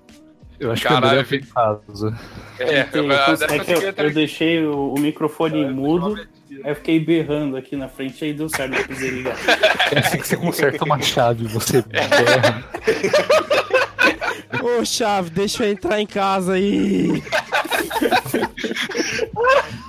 Eu 0.60 0.72
acho 0.72 0.84
Caralho, 0.84 1.26
que 1.26 1.36
o 1.36 1.38
André 1.38 1.48
casa. 1.54 2.20
É, 2.60 2.84
Tem- 2.84 3.06
eu, 3.06 3.12
a 3.12 3.32
André 3.32 3.58
é 3.58 3.74
eu, 3.74 3.94
eu 4.06 4.14
deixei 4.14 4.64
o, 4.66 4.94
o 4.94 5.00
microfone 5.00 5.66
mudo, 5.70 6.16
aí 6.64 6.72
eu 6.72 6.76
fiquei 6.76 7.00
berrando 7.00 7.58
aqui 7.58 7.76
na 7.76 7.90
frente, 7.90 8.24
aí 8.24 8.34
deu 8.34 8.48
certo 8.48 8.74
pra 8.74 8.84
poder 8.84 9.10
ligar. 9.10 9.36
É 9.92 10.00
assim 10.00 10.18
que 10.20 10.28
você 10.28 10.38
conserta 10.38 10.86
uma 10.86 11.02
chave, 11.02 11.48
você 11.48 11.82
berra. 11.82 12.64
Ô, 14.62 14.86
chave, 14.86 15.32
deixa 15.32 15.66
eu 15.66 15.72
entrar 15.72 16.00
em 16.00 16.08
casa 16.08 16.54
aí. 16.54 17.22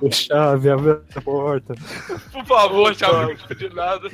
Ô, 0.00 0.10
chave, 0.10 0.70
abre 0.70 1.00
a 1.16 1.20
porta. 1.20 1.74
Por 2.32 2.44
favor, 2.44 2.94
chave, 2.94 3.36
não 3.48 3.56
de 3.56 3.74
nada. 3.74 4.08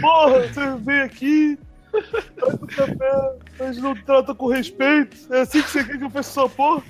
Porra, 0.00 0.40
você 0.40 0.76
vem 0.84 1.00
aqui, 1.00 1.58
o 2.42 2.66
mas 3.58 3.78
não 3.78 3.94
trata 3.94 4.34
com 4.34 4.48
respeito. 4.48 5.16
É 5.30 5.40
assim 5.40 5.62
que 5.62 5.70
você 5.70 5.84
quer 5.84 5.98
que 5.98 6.04
eu 6.04 6.10
feche 6.10 6.30
sua 6.30 6.48
porra? 6.48 6.82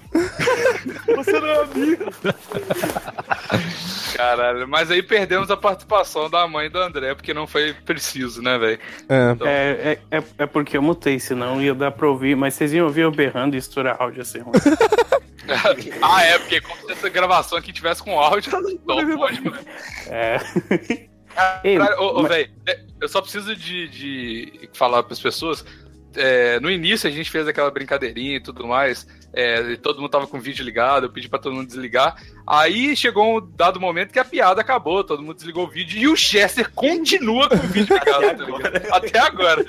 Você 1.15 1.41
não 1.41 1.47
é 1.47 1.63
amigo. 1.63 2.05
Caralho, 4.17 4.67
mas 4.67 4.91
aí 4.91 5.03
perdemos 5.03 5.51
a 5.51 5.57
participação 5.57 6.29
da 6.29 6.47
mãe 6.49 6.71
do 6.71 6.79
André, 6.79 7.15
porque 7.15 7.33
não 7.35 7.47
foi 7.47 7.73
preciso, 7.73 8.43
né, 8.43 8.59
velho? 8.59 8.79
É. 9.09 9.37
É, 9.45 10.01
é, 10.11 10.19
é, 10.19 10.25
é 10.39 10.47
porque 10.47 10.77
eu 10.77 10.83
mutei, 10.83 11.21
senão 11.21 11.63
ia 11.63 11.75
dar 11.75 11.93
pra 11.93 12.09
ouvir, 12.09 12.35
mas 12.37 12.55
vocês 12.55 12.73
iam 12.73 12.87
ouvir 12.87 13.03
eu 13.03 13.11
berrando 13.13 13.55
e 13.55 13.59
estourar 13.59 13.97
áudio 14.01 14.23
assim. 14.23 14.41
ah, 16.03 16.23
é, 16.25 16.39
porque 16.39 16.61
como 16.61 16.81
se 16.87 16.93
essa 16.93 17.09
gravação 17.09 17.59
aqui 17.59 17.73
tivesse 17.73 18.03
com 18.03 18.19
áudio, 18.19 18.53
não 18.61 18.77
pode. 18.79 19.43
É. 20.09 20.39
Ei, 21.63 21.77
Caralho, 21.77 22.01
ô, 22.01 22.19
ô, 22.19 22.23
mas- 22.23 22.33
velho, 22.33 22.51
eu 23.01 23.09
só 23.09 23.21
preciso 23.21 23.55
de, 23.55 23.89
de 23.89 24.71
falar 24.73 25.03
pras 25.03 25.21
pessoas. 25.21 25.65
É, 26.17 26.59
no 26.61 26.71
início 26.71 27.09
a 27.09 27.13
gente 27.13 27.31
fez 27.31 27.47
aquela 27.47 27.71
brincadeirinha 27.71 28.37
e 28.37 28.41
tudo 28.41 28.67
mais, 28.67 29.07
é, 29.33 29.61
e 29.73 29.77
todo 29.77 30.01
mundo 30.01 30.11
tava 30.11 30.27
com 30.27 30.39
o 30.39 30.41
vídeo 30.41 30.65
ligado, 30.65 31.05
eu 31.07 31.11
pedi 31.13 31.29
pra 31.29 31.39
todo 31.39 31.55
mundo 31.55 31.67
desligar. 31.67 32.17
Aí 32.47 32.97
chegou 32.97 33.39
um 33.39 33.51
dado 33.57 33.79
momento 33.81 34.13
que 34.13 34.19
a 34.19 34.25
piada 34.25 34.61
acabou, 34.61 35.05
todo 35.05 35.23
mundo 35.23 35.37
desligou 35.37 35.65
o 35.67 35.71
vídeo 35.71 35.99
e 35.99 36.09
o 36.09 36.17
Chester 36.17 36.71
continua 36.73 37.49
com 37.49 37.57
o 37.57 37.69
vídeo 37.69 37.95
ligado, 37.99 38.23
tá 38.23 38.45
ligado? 38.45 38.93
Até 38.95 39.19
agora. 39.19 39.65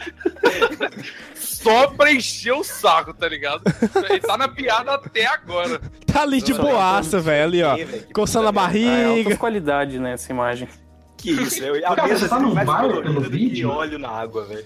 Só 1.36 1.88
pra 1.88 2.12
encher 2.14 2.54
o 2.54 2.64
saco, 2.64 3.14
tá 3.14 3.28
ligado? 3.28 3.62
Ele 4.10 4.20
tá 4.20 4.38
na 4.38 4.48
piada 4.48 4.94
até 4.94 5.26
agora. 5.26 5.82
Tá 6.06 6.22
ali 6.22 6.42
de 6.42 6.54
boaça, 6.54 7.20
velho, 7.20 7.44
ali, 7.44 7.64
ó. 7.64 7.76
Coçando 8.14 8.46
a 8.46 8.50
Ah, 8.50 8.52
é 8.52 8.54
barriga. 8.54 9.08
alta 9.10 9.38
qualidade, 9.38 10.00
né, 10.00 10.14
essa 10.14 10.32
imagem. 10.32 10.68
Que 11.18 11.32
isso, 11.32 11.64
eu, 11.64 11.76
a 11.88 11.96
Cara, 11.96 12.08
mesa 12.10 12.20
você 12.20 12.30
tá 12.30 12.40
num 12.40 12.54
mais 12.54 12.68
bar 12.68 12.88
pelo 12.88 13.22
do 13.22 13.30
vídeo? 13.30 13.70
óleo 13.70 13.98
na 13.98 14.08
água, 14.10 14.46
velho. 14.46 14.64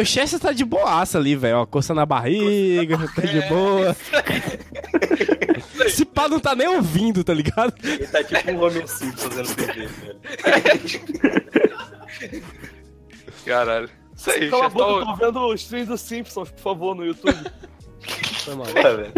O 0.00 0.04
Chester 0.04 0.38
tá 0.38 0.52
de 0.52 0.64
boaça 0.66 1.16
ali, 1.18 1.34
velho, 1.34 1.58
ó. 1.58 1.66
Coçando 1.66 2.00
a 2.00 2.06
barriga, 2.06 2.98
tá 3.16 3.22
de 3.22 3.40
boa. 3.48 3.96
Esse 5.86 6.04
pá 6.04 6.28
não 6.28 6.38
tá 6.38 6.54
nem 6.54 6.68
ouvindo, 6.68 7.24
tá 7.24 7.32
ligado? 7.32 7.72
Ele 7.82 8.06
tá 8.06 8.22
tipo 8.22 8.50
um 8.50 8.62
Homer 8.62 8.86
Simpson 8.86 9.30
fazendo 9.30 9.54
TV, 9.54 9.86
velho. 9.86 10.20
Caralho. 13.44 13.90
Isso 14.14 14.30
aí, 14.30 14.50
Cala 14.50 14.66
a 14.66 14.68
boca, 14.68 15.06
tô 15.06 15.16
vendo 15.16 15.38
o 15.40 15.54
stream 15.54 15.86
dos 15.86 16.00
Simpsons, 16.02 16.50
por 16.50 16.60
favor, 16.60 16.94
no 16.94 17.06
YouTube. 17.06 17.34
Porra, 18.44 18.96
velho. 18.96 19.12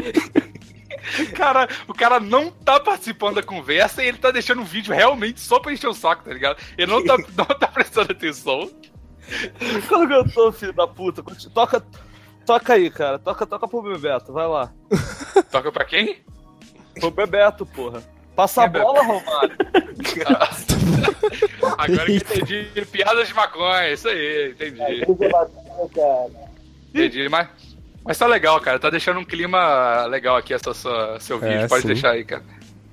Cara, 1.34 1.68
o 1.86 1.94
cara 1.94 2.20
não 2.20 2.50
tá 2.50 2.80
participando 2.80 3.36
da 3.36 3.42
conversa 3.42 4.02
e 4.02 4.08
ele 4.08 4.18
tá 4.18 4.30
deixando 4.30 4.62
o 4.62 4.64
vídeo 4.64 4.94
realmente 4.94 5.40
só 5.40 5.58
pra 5.58 5.72
encher 5.72 5.88
o 5.88 5.94
saco, 5.94 6.24
tá 6.24 6.32
ligado? 6.32 6.56
Ele 6.76 6.90
não 6.90 7.04
tá, 7.04 7.16
não 7.36 7.44
tá 7.44 7.68
prestando 7.68 8.12
atenção. 8.12 8.70
Quando 9.88 10.08
que 10.08 10.14
eu 10.14 10.32
tô, 10.32 10.52
filho 10.52 10.72
da 10.72 10.86
puta? 10.86 11.22
Toca, 11.54 11.82
toca 12.44 12.74
aí, 12.74 12.90
cara. 12.90 13.18
Toca, 13.18 13.46
toca 13.46 13.68
pro 13.68 13.82
Bebeto, 13.82 14.32
vai 14.32 14.46
lá. 14.46 14.72
Toca 15.50 15.70
pra 15.70 15.84
quem? 15.84 16.22
Pro 16.98 17.10
Bebeto, 17.10 17.64
porra. 17.64 18.02
Passa 18.34 18.62
a 18.62 18.64
é 18.64 18.68
bola, 18.68 19.02
Romário. 19.02 19.56
Agora 21.78 22.06
que 22.06 22.16
entendi. 22.16 22.86
Piadas 22.90 23.28
de 23.28 23.34
maconha, 23.34 23.92
isso 23.92 24.08
aí, 24.08 24.50
entendi. 24.52 25.04
Entendi, 26.88 27.28
mas, 27.28 27.48
mas 28.04 28.18
tá 28.18 28.26
legal, 28.26 28.60
cara. 28.60 28.78
Tá 28.78 28.90
deixando 28.90 29.20
um 29.20 29.24
clima 29.24 30.04
legal 30.06 30.36
aqui 30.36 30.54
essa 30.54 30.74
sua, 30.74 31.18
seu 31.20 31.38
vídeo. 31.38 31.60
É, 31.60 31.68
Pode 31.68 31.82
sim. 31.82 31.88
deixar 31.88 32.10
aí, 32.10 32.24
cara. 32.24 32.42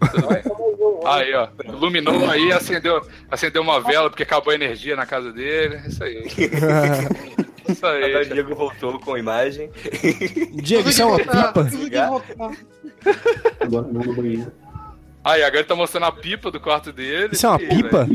Aí, 1.06 1.34
ó. 1.34 1.48
Iluminou 1.66 2.30
aí, 2.30 2.52
acendeu, 2.52 3.02
acendeu 3.32 3.62
uma 3.62 3.80
vela 3.80 4.10
porque 4.10 4.24
acabou 4.24 4.52
a 4.52 4.56
energia 4.56 4.96
na 4.96 5.06
casa 5.06 5.32
dele. 5.32 5.82
Isso 5.88 6.04
aí. 6.04 6.28
Isso 7.70 7.86
Agora 7.86 8.14
o 8.14 8.18
aí. 8.18 8.26
Diego 8.26 8.56
voltou 8.56 9.00
com 9.00 9.14
a 9.14 9.20
imagem. 9.20 9.70
Diego, 10.62 10.90
isso 10.90 11.02
é 11.02 11.06
uma 11.06 11.18
pipa? 11.18 11.68
Agora 13.60 13.88
não 13.88 14.02
no 14.02 14.14
banheiro. 14.14 14.52
Aí, 15.24 15.44
agora 15.44 15.60
ele 15.60 15.68
tá 15.68 15.76
mostrando 15.76 16.06
a 16.08 16.12
pipa 16.12 16.50
do 16.50 16.60
quarto 16.60 16.92
dele. 16.92 17.30
Isso 17.32 17.46
é 17.46 17.50
uma 17.50 17.60
pipa? 17.60 18.08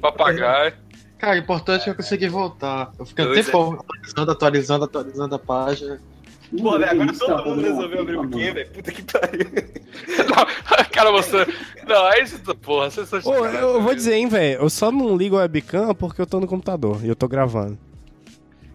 Papagaio. 0.00 0.72
Cara, 1.18 1.34
o 1.34 1.38
importante 1.38 1.88
é 1.88 1.92
eu 1.92 1.96
conseguir 1.96 2.28
voltar. 2.28 2.92
Eu 2.98 3.04
fiquei 3.04 3.24
Dois, 3.24 3.46
tempo 3.46 3.72
atualizando, 3.80 4.30
atualizando, 4.30 4.84
atualizando 4.84 5.34
a 5.34 5.38
página. 5.38 6.00
Pô, 6.60 6.78
velho, 6.78 6.90
agora 6.90 7.12
todo 7.18 7.44
mundo 7.44 7.62
resolveu 7.62 8.00
abrir 8.00 8.18
o 8.18 8.28
quê, 8.28 8.52
velho? 8.52 8.70
Puta 8.70 8.92
que 8.92 9.02
pariu. 9.02 9.46
Não, 10.28 10.86
cara, 10.90 11.10
você. 11.10 11.46
Não, 11.86 12.12
é 12.12 12.22
isso, 12.22 12.38
porra. 12.56 12.90
Você 12.90 13.04
só 13.06 13.18
Ô, 13.28 13.46
eu 13.46 13.82
vou 13.82 13.94
dizer, 13.94 14.14
hein, 14.14 14.28
velho. 14.28 14.62
Eu 14.62 14.70
só 14.70 14.90
não 14.90 15.16
ligo 15.16 15.36
a 15.36 15.40
webcam 15.40 15.94
porque 15.94 16.20
eu 16.20 16.26
tô 16.26 16.40
no 16.40 16.46
computador 16.46 17.04
e 17.04 17.08
eu 17.08 17.16
tô 17.16 17.28
gravando. 17.28 17.78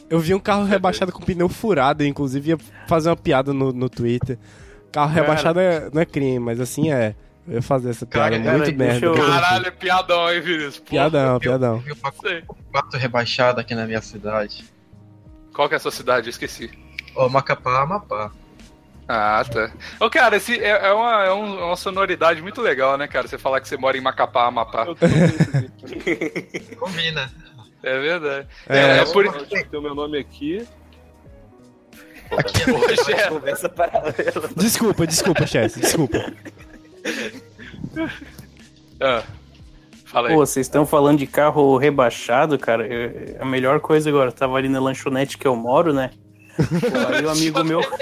Eu 0.07 0.20
vi 0.20 0.36
um 0.36 0.39
carro 0.39 0.64
rebaixado 0.64 1.11
com 1.11 1.24
pneu 1.24 1.49
furado, 1.49 2.03
eu, 2.03 2.07
inclusive 2.07 2.49
ia 2.51 2.57
fazer 2.88 3.09
uma 3.09 3.18
piada 3.18 3.51
no, 3.51 3.74
no 3.74 3.89
Twitter. 3.89 4.38
Carro 4.91 5.11
rebaixado 5.11 5.59
é- 5.59 5.89
não 5.91 6.03
é 6.03 6.05
crime, 6.05 6.38
mas 6.38 6.59
assim 6.59 6.91
é. 6.91 7.16
Eu 7.47 7.55
ia 7.55 7.61
fazer 7.61 7.89
essa 7.89 8.05
piada 8.05 8.39
Cara, 8.39 8.57
muito 8.57 8.71
deixa 8.71 8.99
merda. 9.01 9.05
eu- 9.05 9.15
Caralho, 9.15 9.67
é 9.67 9.71
piadão, 9.71 10.31
hein, 10.31 10.39
Vinícius? 10.41 10.79
Pô, 10.79 10.85
Piadão, 10.91 11.39
piadão. 11.39 11.83
Quatro 12.71 12.97
rebaixado 12.99 13.59
aqui 13.59 13.75
na 13.75 13.85
minha 13.85 14.01
cidade. 14.01 14.63
Qual 15.53 15.67
que 15.67 15.75
é 15.75 15.77
a 15.77 15.79
sua 15.79 15.91
cidade? 15.91 16.27
Eu 16.27 16.31
esqueci. 16.31 16.71
Ó, 17.15 17.27
Macapá, 17.29 17.81
Amapá. 17.83 18.31
Ah, 19.07 19.43
tá. 19.51 19.69
Ô, 19.99 20.09
cara, 20.09 20.37
esse 20.37 20.57
é, 20.57 20.87
é 20.87 20.93
uma, 20.93 21.23
é 21.25 21.33
um- 21.33 21.65
uma 21.67 21.75
sonoridade 21.75 22.41
muito 22.41 22.61
legal, 22.61 22.97
né, 22.97 23.05
cara? 23.07 23.27
Você 23.27 23.37
falar 23.37 23.59
que 23.59 23.67
você 23.67 23.75
mora 23.75 23.97
em 23.97 24.01
Macapá, 24.01 24.47
Amapá. 24.47 24.85
Combina. 26.79 27.29
É 27.83 27.99
verdade. 27.99 28.47
É, 28.69 28.77
É, 28.77 28.81
é 28.81 28.97
é 28.99 29.05
por 29.05 29.45
Tem 29.47 29.79
o 29.79 29.81
meu 29.81 29.93
nome 29.93 30.17
aqui. 30.17 30.65
Hoje 32.31 33.11
é. 33.13 33.27
Conversa 33.27 33.67
paralela. 33.69 34.49
Desculpa, 34.55 35.05
desculpa, 35.05 35.45
chefe, 35.45 35.81
desculpa. 35.81 36.17
Ah, 39.01 39.24
fala 40.06 40.30
aí. 40.30 40.34
Pô, 40.36 40.45
vocês 40.45 40.66
estão 40.66 40.86
falando 40.86 41.18
de 41.20 41.28
carro 41.28 41.78
rebaixado, 41.78 42.58
cara. 42.58 42.88
eu- 42.88 43.38
a 43.41 43.45
melhor 43.45 43.80
coisa 43.80 44.10
agora, 44.10 44.30
eu 44.30 44.34
tava 44.34 44.58
ali 44.58 44.70
na 44.70 44.80
lanchonete 44.80 45.38
que 45.38 45.47
eu 45.47 45.56
moro, 45.56 45.93
né? 45.93 46.12
Pô, 46.56 47.14
aí 47.16 47.26
um 47.26 47.30
amigo 47.30 47.64
meu. 47.64 47.82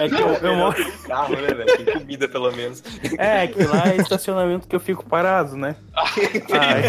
É 0.00 0.08
que 0.08 0.14
eu, 0.14 0.28
eu 0.28 0.56
moro. 0.56 0.74
Tem 0.76 0.92
carro, 1.06 1.34
né, 1.36 1.48
velho? 1.48 1.84
Tem 1.84 1.98
comida, 1.98 2.26
pelo 2.28 2.50
menos. 2.52 2.82
É, 3.18 3.46
que 3.46 3.62
lá 3.64 3.88
é 3.88 3.96
estacionamento 3.96 4.66
que 4.66 4.74
eu 4.74 4.80
fico 4.80 5.04
parado, 5.04 5.56
né? 5.56 5.76
Aí, 6.50 6.84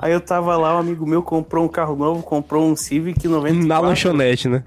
aí 0.00 0.12
eu 0.12 0.20
tava 0.20 0.56
lá, 0.56 0.74
um 0.76 0.78
amigo 0.78 1.06
meu 1.06 1.22
comprou 1.22 1.64
um 1.64 1.68
carro 1.68 1.94
novo, 1.94 2.22
comprou 2.22 2.66
um 2.66 2.74
Civic 2.74 3.28
94. 3.28 3.66
Na 3.68 3.78
lanchonete, 3.78 4.48
né? 4.48 4.64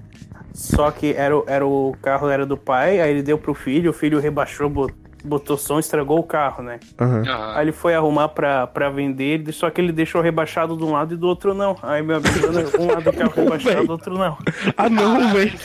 Só 0.54 0.90
que 0.90 1.12
era, 1.14 1.36
o- 1.36 1.44
era 1.46 1.66
o 1.66 1.96
carro 2.02 2.28
era 2.28 2.44
do 2.44 2.56
pai, 2.56 3.00
aí 3.00 3.10
ele 3.10 3.22
deu 3.22 3.38
pro 3.38 3.54
filho, 3.54 3.90
o 3.90 3.94
filho 3.94 4.20
rebaixou, 4.20 4.68
bot- 4.68 4.94
botou 5.24 5.56
som, 5.56 5.78
estragou 5.78 6.18
o 6.18 6.22
carro, 6.24 6.62
né? 6.62 6.78
Aham. 7.00 7.22
Aí 7.54 7.64
ele 7.64 7.72
foi 7.72 7.94
arrumar 7.94 8.28
pra, 8.28 8.66
pra 8.66 8.90
vender, 8.90 9.50
só 9.52 9.70
que 9.70 9.80
ele 9.80 9.92
deixou 9.92 10.20
rebaixado 10.20 10.76
de 10.76 10.82
um 10.84 10.92
lado 10.92 11.14
e 11.14 11.16
do 11.16 11.26
outro 11.26 11.54
não. 11.54 11.76
Aí 11.82 12.02
meu 12.02 12.16
amigo, 12.16 12.82
um 12.82 12.86
lado 12.86 13.04
do 13.04 13.12
carro 13.12 13.32
rebaixado, 13.36 13.86
do 13.86 13.92
outro 13.92 14.18
não. 14.18 14.36
Ah 14.76 14.88
não, 14.90 15.32
velho. 15.32 15.58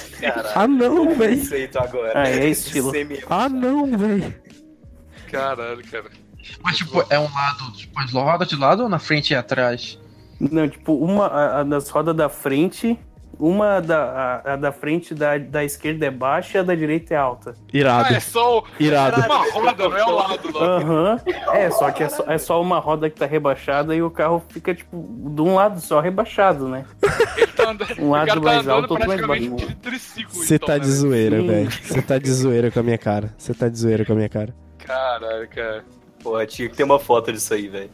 Ah 0.55 0.67
não, 0.67 1.15
velho. 1.15 1.41
Agora. 1.79 2.11
Ah, 2.15 2.29
é 2.29 2.47
estilo. 2.47 2.91
Ah 3.29 3.49
não, 3.49 3.97
velho. 3.97 4.33
Caralho, 5.31 5.81
cara. 5.91 6.05
Mas, 6.63 6.77
tipo, 6.77 7.03
é 7.09 7.19
um 7.19 7.23
lado, 7.33 7.71
tipo, 7.73 7.99
as 7.99 8.13
rodas 8.13 8.47
de 8.47 8.55
lado 8.55 8.83
ou 8.83 8.89
na 8.89 8.99
frente 8.99 9.31
e 9.31 9.35
atrás? 9.35 9.99
Não, 10.39 10.69
tipo, 10.69 10.93
uma 10.95 11.27
a, 11.27 11.59
a 11.59 11.63
das 11.63 11.89
rodas 11.89 12.15
da 12.15 12.29
frente, 12.29 12.97
uma 13.39 13.79
da, 13.79 14.41
a, 14.45 14.53
a 14.53 14.55
da 14.55 14.71
frente 14.71 15.13
da, 15.15 15.37
da 15.37 15.63
esquerda 15.63 16.05
é 16.05 16.11
baixa 16.11 16.57
e 16.57 16.61
a 16.61 16.63
da 16.63 16.73
direita 16.75 17.13
é 17.13 17.17
alta. 17.17 17.53
Irado. 17.73 18.07
Ah, 18.11 18.15
é 18.15 18.19
só 18.19 18.59
o- 18.59 18.63
Irado. 18.79 19.21
uma 19.21 19.51
roda, 19.51 19.89
não 19.89 19.97
é 19.97 20.01
ao 20.01 20.15
lado, 20.15 20.51
não. 20.51 20.61
Aham. 20.61 21.21
É, 21.53 21.69
só 21.71 21.91
que 21.91 22.03
é 22.03 22.09
só, 22.09 22.23
é 22.27 22.37
só 22.37 22.61
uma 22.61 22.79
roda 22.79 23.09
que 23.09 23.15
tá 23.17 23.25
rebaixada 23.25 23.95
e 23.95 24.01
o 24.01 24.09
carro 24.09 24.43
fica, 24.49 24.73
tipo, 24.73 24.97
de 25.33 25.41
um 25.41 25.55
lado 25.55 25.79
só 25.79 25.99
rebaixado, 25.99 26.67
né? 26.67 26.85
Um 27.99 28.05
O 28.07 28.11
lado 28.11 28.27
tá 28.27 28.39
mais 28.39 28.67
alto, 28.67 28.91
outro 28.91 29.07
mais 29.07 29.25
baixo. 29.25 29.55
Você 30.29 30.55
então, 30.55 30.67
tá 30.67 30.73
né, 30.73 30.79
de 30.79 30.91
zoeira, 30.91 31.41
velho. 31.41 31.71
Você 31.71 32.01
tá 32.01 32.17
de 32.17 32.31
zoeira 32.31 32.71
com 32.71 32.79
a 32.79 32.83
minha 32.83 32.97
cara. 32.97 33.33
Você 33.37 33.53
tá 33.53 33.67
de 33.69 33.77
zoeira 33.77 34.05
com 34.05 34.13
a 34.13 34.15
minha 34.15 34.29
cara. 34.29 34.53
Caralho, 34.79 35.47
cara. 35.49 35.83
Pô, 36.23 36.43
tinha 36.45 36.67
que 36.69 36.75
ter 36.75 36.83
uma 36.83 36.97
foto 36.99 37.31
disso 37.31 37.53
aí, 37.53 37.67
velho. 37.67 37.89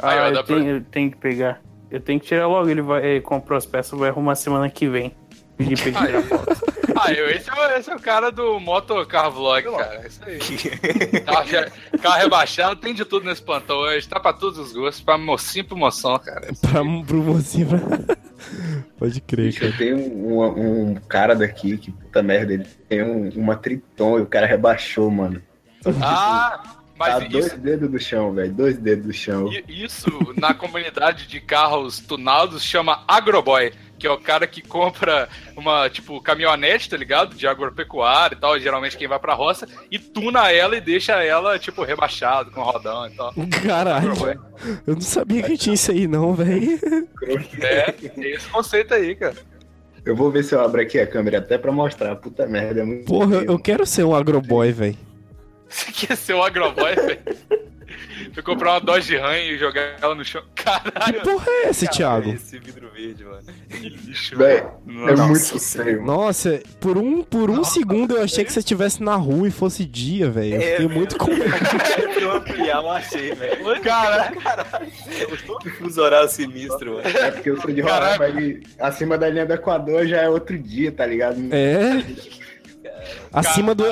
Ah, 0.00 0.10
Aí, 0.10 0.18
ó, 0.18 0.30
dá 0.30 0.40
eu, 0.40 0.44
tenho, 0.44 0.66
eu 0.68 0.80
tenho 0.82 1.10
que 1.10 1.16
pegar. 1.18 1.60
Eu 1.90 2.00
tenho 2.00 2.20
que 2.20 2.26
tirar 2.26 2.46
logo, 2.46 2.68
ele 2.68 2.82
vai 2.82 3.04
ele 3.04 3.20
comprou 3.20 3.56
as 3.56 3.64
peças, 3.66 3.98
vai 3.98 4.08
arrumar 4.10 4.34
semana 4.34 4.68
que 4.68 4.88
vem. 4.88 5.14
Pedi 5.56 5.74
pra 5.74 5.86
ele 5.88 6.06
tirar 6.06 6.22
foto. 6.22 6.68
Ah, 7.00 7.12
eu, 7.12 7.30
esse, 7.30 7.48
é, 7.48 7.52
o- 7.52 7.78
esse 7.78 7.90
é 7.90 7.94
o 7.94 8.00
cara 8.00 8.30
do 8.30 8.58
Motocar 8.58 9.30
Vlog, 9.30 9.62
cara. 9.70 10.02
É 10.02 10.06
isso 10.08 10.20
aí. 10.24 10.38
carro, 11.22 11.70
carro 12.02 12.18
rebaixado, 12.18 12.76
tem 12.76 12.92
de 12.92 13.04
tudo 13.04 13.24
nesse 13.26 13.40
plantão 13.42 13.76
hoje. 13.78 14.08
Tá 14.08 14.18
pra 14.18 14.32
todos 14.32 14.58
os 14.58 14.72
gostos, 14.72 15.00
pra 15.02 15.16
mocinho 15.16 15.64
pro 15.64 15.76
moção, 15.76 16.18
cara. 16.18 16.48
Pra, 16.60 16.80
pro 17.06 17.22
mocinho. 17.22 17.68
pra- 17.68 18.16
Pode 18.98 19.20
crer, 19.20 19.54
Eu 19.54 19.60
cara. 19.60 19.72
tenho 19.78 19.96
um, 19.96 20.90
um 20.90 20.94
cara 21.08 21.34
daqui 21.36 21.76
que, 21.78 21.92
puta 21.92 22.20
merda, 22.22 22.52
ele 22.54 22.64
tem 22.88 23.02
um, 23.02 23.28
uma 23.30 23.54
Triton 23.56 24.18
e 24.18 24.22
o 24.22 24.26
cara 24.26 24.46
rebaixou, 24.46 25.08
mano. 25.10 25.40
Ah, 26.02 26.60
mas 26.98 27.14
tá 27.18 27.24
isso- 27.24 27.30
dois 27.32 27.52
dedos 27.54 27.90
do 27.90 27.98
chão, 27.98 28.32
velho. 28.32 28.52
Dois 28.52 28.76
dedos 28.76 29.06
do 29.06 29.12
chão. 29.12 29.50
Isso, 29.68 30.10
na 30.36 30.52
comunidade 30.52 31.26
de 31.26 31.40
carros 31.40 31.98
tunados, 32.00 32.62
chama 32.62 33.04
Agroboy, 33.06 33.72
que 33.98 34.06
é 34.06 34.10
o 34.10 34.18
cara 34.18 34.46
que 34.46 34.62
compra 34.62 35.28
uma, 35.56 35.88
tipo, 35.90 36.20
caminhonete, 36.20 36.88
tá 36.88 36.96
ligado? 36.96 37.34
De 37.34 37.46
agropecuária 37.46 38.34
e 38.36 38.38
tal, 38.38 38.58
geralmente 38.58 38.96
quem 38.96 39.08
vai 39.08 39.18
pra 39.18 39.34
roça, 39.34 39.66
e 39.90 39.98
tuna 39.98 40.52
ela 40.52 40.76
e 40.76 40.80
deixa 40.80 41.14
ela, 41.22 41.58
tipo, 41.58 41.82
rebaixado, 41.82 42.50
com 42.50 42.60
rodão 42.62 43.06
e 43.06 43.10
tal. 43.10 43.34
Caralho. 43.64 44.12
Eu 44.86 44.94
não 44.94 45.00
sabia 45.00 45.42
que 45.42 45.56
tinha 45.56 45.74
isso 45.74 45.90
aí, 45.90 46.06
não, 46.06 46.32
velho. 46.34 46.78
É, 47.60 47.90
tem 47.92 48.32
esse 48.32 48.48
conceito 48.48 48.94
aí, 48.94 49.14
cara. 49.14 49.34
Eu 50.04 50.16
vou 50.16 50.30
ver 50.30 50.42
se 50.44 50.54
eu 50.54 50.60
abro 50.60 50.80
aqui 50.80 50.98
a 50.98 51.06
câmera 51.06 51.38
até 51.38 51.58
pra 51.58 51.70
mostrar. 51.70 52.16
Puta 52.16 52.46
merda, 52.46 52.80
é 52.80 52.84
muito. 52.84 53.04
Porra, 53.04 53.36
eu 53.42 53.58
quero 53.58 53.84
ser 53.84 54.04
um 54.04 54.14
agroboy, 54.14 54.72
velho. 54.72 54.96
Você 55.68 55.92
quer 55.92 56.16
ser 56.16 56.34
um 56.34 56.42
agroboy, 56.42 56.94
velho? 56.96 57.20
Eu 58.36 58.42
comprar 58.44 58.72
uma 58.74 58.80
Dodge 58.80 59.16
Ram 59.16 59.36
e 59.36 59.58
jogar 59.58 59.96
ela 60.00 60.14
no 60.14 60.24
chão. 60.24 60.42
Caralho. 60.54 61.14
Que 61.14 61.20
porra 61.24 61.46
é 61.48 61.68
essa, 61.68 61.86
Thiago? 61.88 62.30
Esse 62.30 62.58
vidro 62.58 62.88
verde, 62.90 63.24
mano. 63.24 63.42
Que 63.68 63.88
lixo, 63.88 64.36
Véi, 64.36 64.58
é 64.58 64.66
Nossa. 64.86 65.26
muito 65.26 65.58
feio. 65.58 66.04
Nossa, 66.04 66.62
por 66.80 66.96
um, 66.98 67.22
por 67.24 67.50
um 67.50 67.64
segundo 67.64 68.16
eu 68.16 68.22
achei 68.22 68.44
que 68.44 68.52
você 68.52 68.60
estivesse 68.60 69.02
na 69.02 69.16
rua 69.16 69.48
e 69.48 69.50
fosse 69.50 69.84
dia, 69.84 70.30
velho. 70.30 70.54
Eu 70.54 70.56
É, 70.56 70.60
fiquei 70.60 70.76
velho. 70.86 70.90
muito 70.90 71.16
com 71.16 71.30
medo. 71.34 71.44
Eu 72.20 72.32
ampliar, 72.32 72.82
eu 72.82 72.90
achei, 72.90 73.32
velho. 73.34 73.80
Cara, 73.80 74.32
Que 75.60 75.70
fuso 75.70 76.00
horário 76.02 76.28
sinistro, 76.28 76.94
mano. 76.96 77.08
É 77.08 77.30
porque 77.30 77.50
eu 77.50 77.60
sou 77.60 77.72
de 77.72 77.80
Roraima 77.80 78.28
e 78.40 78.60
acima 78.78 79.16
da 79.16 79.28
linha 79.28 79.46
do 79.46 79.54
Equador 79.54 80.06
já 80.06 80.18
é 80.22 80.28
outro 80.28 80.58
dia, 80.58 80.92
tá 80.92 81.06
ligado? 81.06 81.38
É. 81.52 82.04
Acima, 83.32 83.74
do, 83.74 83.84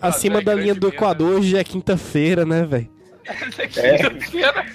acima 0.00 0.38
é 0.38 0.42
da 0.42 0.54
linha 0.54 0.74
do 0.74 0.88
Equador 0.88 1.38
hoje 1.38 1.56
é 1.56 1.64
quinta-feira, 1.64 2.44
né, 2.44 2.64
velho? 2.64 2.88
Quinta-feira. 3.70 4.66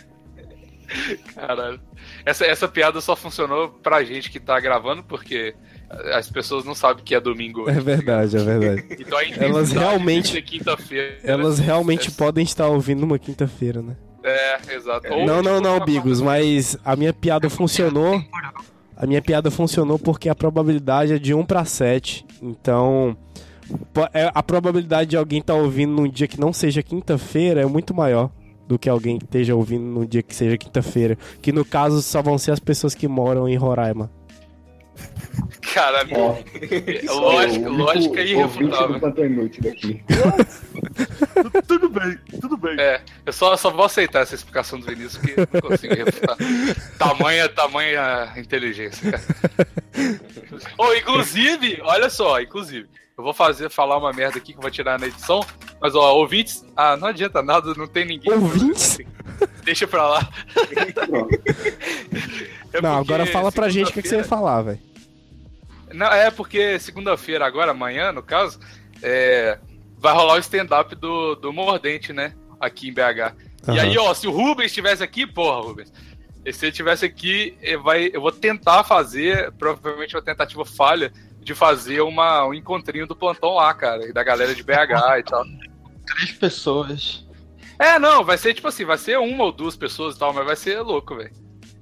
Caralho. 1.36 1.80
Essa, 2.26 2.46
essa 2.46 2.68
piada 2.68 3.00
só 3.02 3.16
funcionou 3.16 3.70
pra 3.70 4.04
gente 4.04 4.30
que 4.32 4.40
tá 4.40 4.60
gravando, 4.60 5.04
porque 5.04 5.54
as 6.14 6.30
pessoas 6.30 6.66
não 6.66 6.74
sabem 6.76 7.04
que 7.04 7.14
é 7.14 7.20
domingo 7.20 7.62
hoje. 7.62 7.78
É 7.78 7.82
verdade, 7.82 8.38
é 8.38 8.44
verdade. 8.44 8.88
Então 9.00 9.18
a 9.18 9.24
Elas 9.24 9.38
intensidade 9.38 9.74
realmente- 9.80 10.42
quinta-feira. 10.42 11.18
Elas 11.24 11.60
realmente 11.60 12.12
podem 12.12 12.44
estar 12.44 12.68
ouvindo 12.68 13.02
numa 13.02 13.20
quinta-feira, 13.20 13.82
né? 13.82 13.96
É, 14.24 14.76
exato. 14.76 15.08
Ou, 15.14 15.26
Não, 15.26 15.42
não, 15.42 15.54
tipo, 15.56 15.62
não, 15.62 15.76
uma- 15.78 15.86
Bigos, 15.86 16.22
mas 16.22 16.78
a 16.84 16.96
minha 16.96 17.14
piada 17.14 17.50
funcionou. 17.50 18.22
A 18.98 19.06
minha 19.08 19.22
piada 19.22 19.50
funcionou 19.50 19.98
porque 19.98 20.28
a 20.28 20.36
probabilidade 20.36 21.14
é 21.14 21.20
de 21.20 21.34
1 21.34 21.46
pra 21.46 21.64
7. 21.64 22.26
Então, 22.42 23.16
é- 23.36 23.40
a 24.34 24.44
probabilidade 24.44 25.12
de 25.12 25.18
alguém 25.18 25.40
estar 25.40 25.56
ouvindo 25.56 25.94
num 25.94 26.08
dia 26.08 26.28
que 26.28 26.40
não 26.40 26.54
seja 26.54 26.84
quinta-feira 26.84 27.62
é 27.62 27.66
muito 27.66 27.94
maior 27.94 28.32
do 28.68 28.78
que 28.78 28.88
alguém 28.88 29.18
que 29.18 29.26
esteja 29.26 29.56
ouvindo 29.56 29.84
num 29.84 30.06
dia 30.06 30.22
que 30.22 30.36
seja 30.36 30.58
quinta-feira. 30.58 31.18
Que 31.42 31.52
no 31.52 31.66
caso 31.66 32.02
só 32.02 32.22
vão 32.22 32.38
ser 32.38 32.52
as 32.52 32.60
pessoas 32.60 32.94
que 32.94 33.08
moram 33.08 33.50
em 33.50 33.56
Roraima. 33.56 34.12
Caralho. 35.74 36.10
lógica, 37.08 37.70
lógica 37.70 38.20
Ouvinte 38.20 38.34
irrefutável. 38.34 39.00
Tudo 41.68 41.90
bem, 41.90 42.18
tudo 42.42 42.58
bem. 42.58 42.76
É, 42.80 43.02
eu 43.26 43.34
só, 43.34 43.56
só 43.56 43.70
vou 43.70 43.86
aceitar 43.86 44.22
essa 44.22 44.36
explicação 44.36 44.80
do 44.80 44.86
Vinícius 44.86 45.18
que 45.18 45.40
eu 45.40 45.48
não 45.52 45.62
consigo 45.62 45.94
refutar. 45.94 46.38
tamanha, 46.98 47.50
tamanha 47.50 48.34
inteligência, 48.38 49.12
cara. 49.12 49.24
Ô, 50.78 50.94
inclusive, 50.94 51.80
olha 51.84 52.10
só, 52.10 52.42
inclusive, 52.42 52.88
eu 53.20 53.24
vou 53.24 53.34
fazer, 53.34 53.70
falar 53.70 53.98
uma 53.98 54.14
merda 54.14 54.38
aqui 54.38 54.54
que 54.54 54.58
eu 54.58 54.62
vou 54.62 54.72
tirar 54.72 54.98
na 54.98 55.08
edição. 55.08 55.46
Mas, 55.82 55.94
ó, 55.94 56.16
ouvintes. 56.16 56.66
Ah, 56.76 56.96
não 56.96 57.10
adianta 57.10 57.42
nada, 57.42 57.74
não 57.76 57.88
tem 57.88 58.06
ninguém. 58.06 58.32
Ouvintes? 58.32 58.98
Deixa 59.64 59.86
pra 59.88 60.08
lá. 60.08 60.30
É 62.72 62.80
não, 62.80 63.00
agora 63.00 63.26
fala 63.26 63.52
pra 63.52 63.68
gente 63.68 63.90
o 63.90 63.94
que, 63.94 64.04
que 64.04 64.08
você 64.08 64.18
ia 64.18 64.24
falar, 64.24 64.62
velho. 64.62 64.80
Não, 65.92 66.06
é 66.06 66.30
porque 66.30 66.78
segunda-feira, 66.78 67.44
agora, 67.44 67.72
amanhã, 67.72 68.12
no 68.12 68.22
caso, 68.22 68.60
é, 69.02 69.58
vai 69.98 70.14
rolar 70.14 70.36
o 70.36 70.40
stand-up 70.40 70.96
do, 70.96 71.34
do 71.34 71.52
Mordente, 71.52 72.14
né? 72.14 72.36
Aqui 72.60 72.90
em 72.90 72.94
BH. 72.94 73.00
E 73.00 73.72
Aham. 73.72 73.82
aí, 73.82 73.98
ó, 73.98 74.14
se 74.14 74.28
o 74.28 74.32
Rubens 74.32 74.68
estivesse 74.68 75.02
aqui, 75.04 75.26
porra, 75.26 75.62
Rubens. 75.62 75.92
Se 76.52 76.66
ele 76.66 76.72
estivesse 76.72 77.06
aqui, 77.06 77.58
eh, 77.60 77.76
vai, 77.76 78.12
eu 78.14 78.22
vou 78.22 78.32
tentar 78.32 78.84
fazer, 78.84 79.52
provavelmente 79.54 80.16
uma 80.16 80.22
tentativa 80.22 80.64
falha, 80.64 81.12
de 81.50 81.56
fazer 81.56 82.02
uma, 82.02 82.46
um 82.46 82.54
encontrinho 82.54 83.08
do 83.08 83.16
plantão 83.16 83.56
lá, 83.56 83.74
cara, 83.74 84.08
e 84.08 84.14
da 84.14 84.24
galera 84.24 84.54
de 84.54 84.62
BH 84.62 85.18
e 85.18 85.24
tal. 85.24 85.44
Três 86.06 86.32
pessoas. 86.34 87.26
É, 87.80 87.98
não, 87.98 88.24
vai 88.24 88.38
ser 88.38 88.54
tipo 88.54 88.68
assim, 88.68 88.86
vai 88.86 89.00
ser 89.00 89.18
uma 89.18 89.46
ou 89.46 89.52
duas 89.52 89.76
pessoas 89.76 90.16
e 90.16 90.20
tal, 90.20 90.32
mas 90.32 90.46
vai 90.46 90.56
ser 90.56 90.80
louco, 90.82 91.16
velho. 91.16 91.32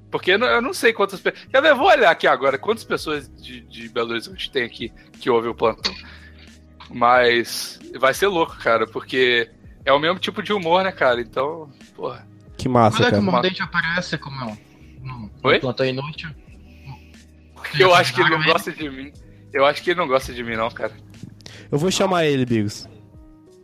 Porque 0.10 0.32
eu 0.32 0.40
não, 0.40 0.48
eu 0.48 0.62
não 0.62 0.72
sei 0.74 0.94
quantas 0.94 1.20
pessoas. 1.20 1.46
Quer 1.52 1.62
ver? 1.62 1.72
Eu 1.72 1.76
vou 1.76 1.88
olhar 1.88 2.10
aqui 2.10 2.26
agora 2.28 2.58
quantas 2.58 2.86
pessoas 2.86 3.28
de, 3.42 3.60
de 3.60 3.90
Belo 3.90 4.12
Horizonte 4.12 4.50
tem 4.50 4.64
aqui 4.64 4.90
que 5.20 5.30
ouvem 5.30 5.52
o 5.52 5.56
plantão. 5.56 5.94
Mas 6.90 7.78
vai 8.00 8.14
ser 8.14 8.28
louco, 8.28 8.58
cara, 8.60 8.88
porque 8.88 9.52
é 9.84 9.92
o 9.92 10.00
mesmo 10.00 10.18
tipo 10.18 10.42
de 10.42 10.54
humor, 10.54 10.82
né, 10.86 10.94
cara? 10.94 11.20
Então, 11.20 11.70
porra. 11.94 12.26
Que 12.58 12.70
massa, 12.70 13.00
Quando 13.00 13.08
é 13.08 13.12
que 13.12 13.18
o 13.18 13.22
Mordente 13.22 13.62
aparece 13.62 14.18
como 14.18 14.40
é 14.42 14.46
um- 14.46 14.58
no, 15.06 15.32
Oi? 15.44 15.56
no 15.56 15.60
plantão 15.60 15.86
inútil? 15.86 16.30
Eu 17.78 17.94
acho 17.94 18.14
que 18.14 18.22
ele 18.22 18.30
não 18.30 18.44
gosta 18.46 18.72
de 18.72 18.90
mim. 18.90 19.12
Eu 19.54 19.66
acho 19.66 19.82
que 19.84 19.92
ele 19.92 20.00
não 20.00 20.08
gosta 20.08 20.34
de 20.34 20.44
mim, 20.44 20.56
não, 20.56 20.70
cara. 20.70 20.94
Eu 21.72 21.78
vou 21.78 21.92
chamar 21.92 22.26
ele, 22.26 22.46
Bigos. 22.46 22.88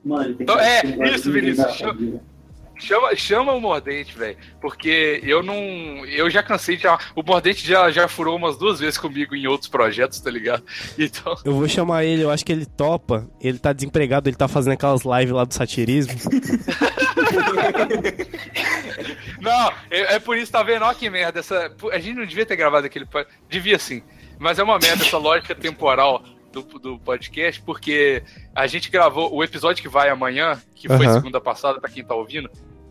Mano, 0.04 0.26
ele 0.26 0.34
tem 0.36 0.44
Então, 0.44 0.58
que 0.58 0.64
é, 0.64 1.16
isso, 1.16 1.32
Vinícius. 1.32 1.76
Chama, 1.76 2.20
chama, 2.78 3.16
chama 3.16 3.54
o 3.54 3.62
Mordente, 3.62 4.18
velho. 4.18 4.38
Porque 4.60 5.22
eu 5.24 5.42
não. 5.42 5.56
Eu 6.06 6.30
já 6.30 6.44
cansei 6.44 6.76
de. 6.76 6.86
O 7.16 7.24
Mordente 7.26 7.66
já, 7.66 7.90
já 7.92 8.08
furou 8.08 8.36
umas 8.36 8.58
duas 8.58 8.80
vezes 8.80 8.98
comigo 8.98 9.36
em 9.36 9.48
outros 9.48 9.70
projetos, 9.70 10.20
tá 10.20 10.30
ligado? 10.30 10.64
Então. 10.98 11.36
Eu 11.46 11.54
vou 11.54 11.68
chamar 11.68 12.04
ele, 12.04 12.24
eu 12.24 12.30
acho 12.32 12.46
que 12.46 12.52
ele 12.52 12.66
topa. 12.66 13.30
Ele 13.40 13.58
tá 13.58 13.72
desempregado, 13.72 14.30
ele 14.30 14.36
tá 14.36 14.48
fazendo 14.48 14.74
aquelas 14.74 15.04
lives 15.04 15.32
lá 15.32 15.46
do 15.46 15.54
satirismo. 15.54 16.14
Não, 19.42 19.72
é, 19.92 20.16
é 20.16 20.20
por 20.20 20.38
isso, 20.38 20.52
tá 20.52 20.64
vendo? 20.64 20.84
Olha 20.86 20.96
que 20.96 21.10
merda. 21.10 21.40
Essa, 21.40 21.72
a 21.92 22.00
gente 22.00 22.16
não 22.16 22.26
devia 22.26 22.46
ter 22.46 22.56
gravado 22.56 22.86
aquele. 22.86 23.06
Devia 23.50 23.78
sim. 23.78 24.02
Mas 24.44 24.60
é 24.60 24.64
uma 24.64 24.78
merda 24.78 25.06
essa 25.06 25.18
lógica 25.18 25.56
temporal 25.56 26.22
do, 26.52 26.62
do 26.62 27.00
podcast, 27.00 27.62
porque 27.62 28.22
a 28.54 28.68
gente 28.68 28.92
gravou 28.92 29.34
o 29.34 29.44
episódio 29.44 29.82
que 29.82 29.90
vai 29.90 30.10
amanhã, 30.10 30.62
que 30.76 30.88
foi 30.88 31.06
Aham. 31.06 31.14
segunda 31.16 31.42
passada 31.42 31.80
pra 31.80 31.90
quem 31.90 32.04
tá 32.04 32.14
ouvindo, 32.14 32.50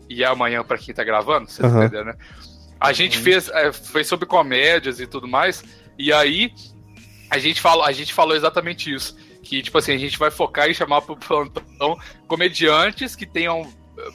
e 0.09 0.23
é 0.23 0.27
amanhã 0.27 0.63
pra 0.63 0.77
quem 0.77 0.93
tá 0.93 1.03
gravando, 1.03 1.49
vocês 1.49 1.63
Aham. 1.65 1.85
entenderam, 1.85 2.05
né? 2.05 2.15
A 2.79 2.91
gente 2.91 3.17
fez. 3.17 3.47
é, 3.49 3.71
foi 3.71 4.03
sobre 4.03 4.25
comédias 4.25 4.99
e 4.99 5.07
tudo 5.07 5.27
mais, 5.27 5.63
e 5.97 6.11
aí 6.11 6.51
a 7.29 7.37
gente 7.37 7.61
falou, 7.61 7.85
a 7.85 7.91
gente 7.91 8.13
falou 8.13 8.35
exatamente 8.35 8.93
isso. 8.93 9.15
Que, 9.41 9.61
tipo 9.61 9.77
assim, 9.77 9.93
a 9.93 9.97
gente 9.97 10.17
vai 10.17 10.31
focar 10.31 10.69
em 10.69 10.73
chamar 10.73 11.01
pro 11.01 11.17
plantão 11.17 11.97
comediantes 12.27 13.15
que 13.15 13.25
tenham 13.25 13.71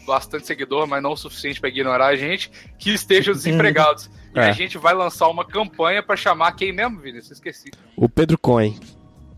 bastante 0.06 0.46
seguidor, 0.46 0.86
mas 0.86 1.02
não 1.02 1.12
o 1.12 1.16
suficiente 1.16 1.60
pra 1.60 1.68
ignorar 1.68 2.06
a 2.08 2.16
gente, 2.16 2.50
que 2.78 2.90
estejam 2.90 3.34
desempregados. 3.34 4.10
E 4.34 4.38
É. 4.40 4.42
a 4.50 4.52
gente 4.52 4.76
vai 4.76 4.92
lançar 4.92 5.26
uma 5.28 5.42
campanha 5.42 6.02
pra 6.02 6.14
chamar 6.14 6.52
quem 6.52 6.70
mesmo, 6.70 7.00
Vinícius? 7.00 7.32
Esqueci. 7.38 7.70
O 7.96 8.10
Pedro 8.10 8.36
Cohen. 8.38 8.78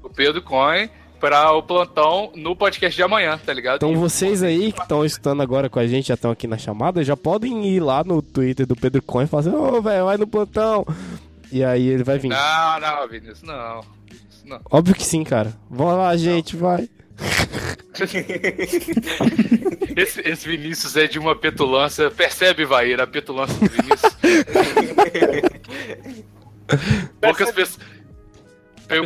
O 0.03 0.11
Pedro 0.11 0.43
Cohen 0.43 0.91
para 1.21 1.53
o 1.53 1.62
plantão 1.62 2.33
no 2.35 2.57
podcast 2.57 2.97
de 2.97 3.03
amanhã, 3.03 3.39
tá 3.39 3.53
ligado? 3.53 3.77
Então 3.77 3.95
vocês 3.95 4.43
aí 4.43 4.73
que 4.73 4.81
estão 4.83 5.05
estudando 5.05 5.43
agora 5.43 5.71
com 5.71 5.79
a 5.79 5.87
gente, 5.87 6.09
já 6.09 6.15
estão 6.15 6.33
aqui 6.33 6.49
na 6.49 6.59
chamada, 6.59 7.05
já 7.05 7.17
podem 7.17 7.69
ir 7.69 7.79
lá 7.79 8.03
no 8.03 8.21
Twitter 8.21 8.67
do 8.67 8.75
Pedro 8.75 9.01
Cohen 9.01 9.27
e 9.27 9.29
falar 9.29 9.43
assim, 9.43 9.55
ô, 9.55 9.81
velho, 9.81 10.07
vai 10.07 10.17
no 10.17 10.27
plantão. 10.27 10.85
E 11.53 11.62
aí 11.62 11.87
ele 11.87 12.03
vai 12.03 12.19
vir. 12.19 12.29
Não, 12.29 12.81
não, 12.81 13.09
Vinícius, 13.09 13.43
não. 13.45 13.81
Não. 14.45 14.61
Óbvio 14.73 14.97
que 14.97 15.05
sim, 15.05 15.23
cara. 15.23 15.53
Vamos 15.71 15.95
lá, 15.99 16.17
gente, 16.17 16.57
vai. 16.57 16.89
Esse, 19.97 20.20
esse 20.20 20.48
Vinícius 20.48 20.97
é 20.97 21.06
de 21.06 21.18
uma 21.18 21.34
petulância. 21.36 22.10
Percebe, 22.10 22.64
Vaíra, 22.64 23.02
a 23.02 23.06
petulância 23.06 23.55
do 23.59 23.66
Vinícius? 23.68 24.16
poucas, 27.20 27.51
pessoas, 27.52 27.78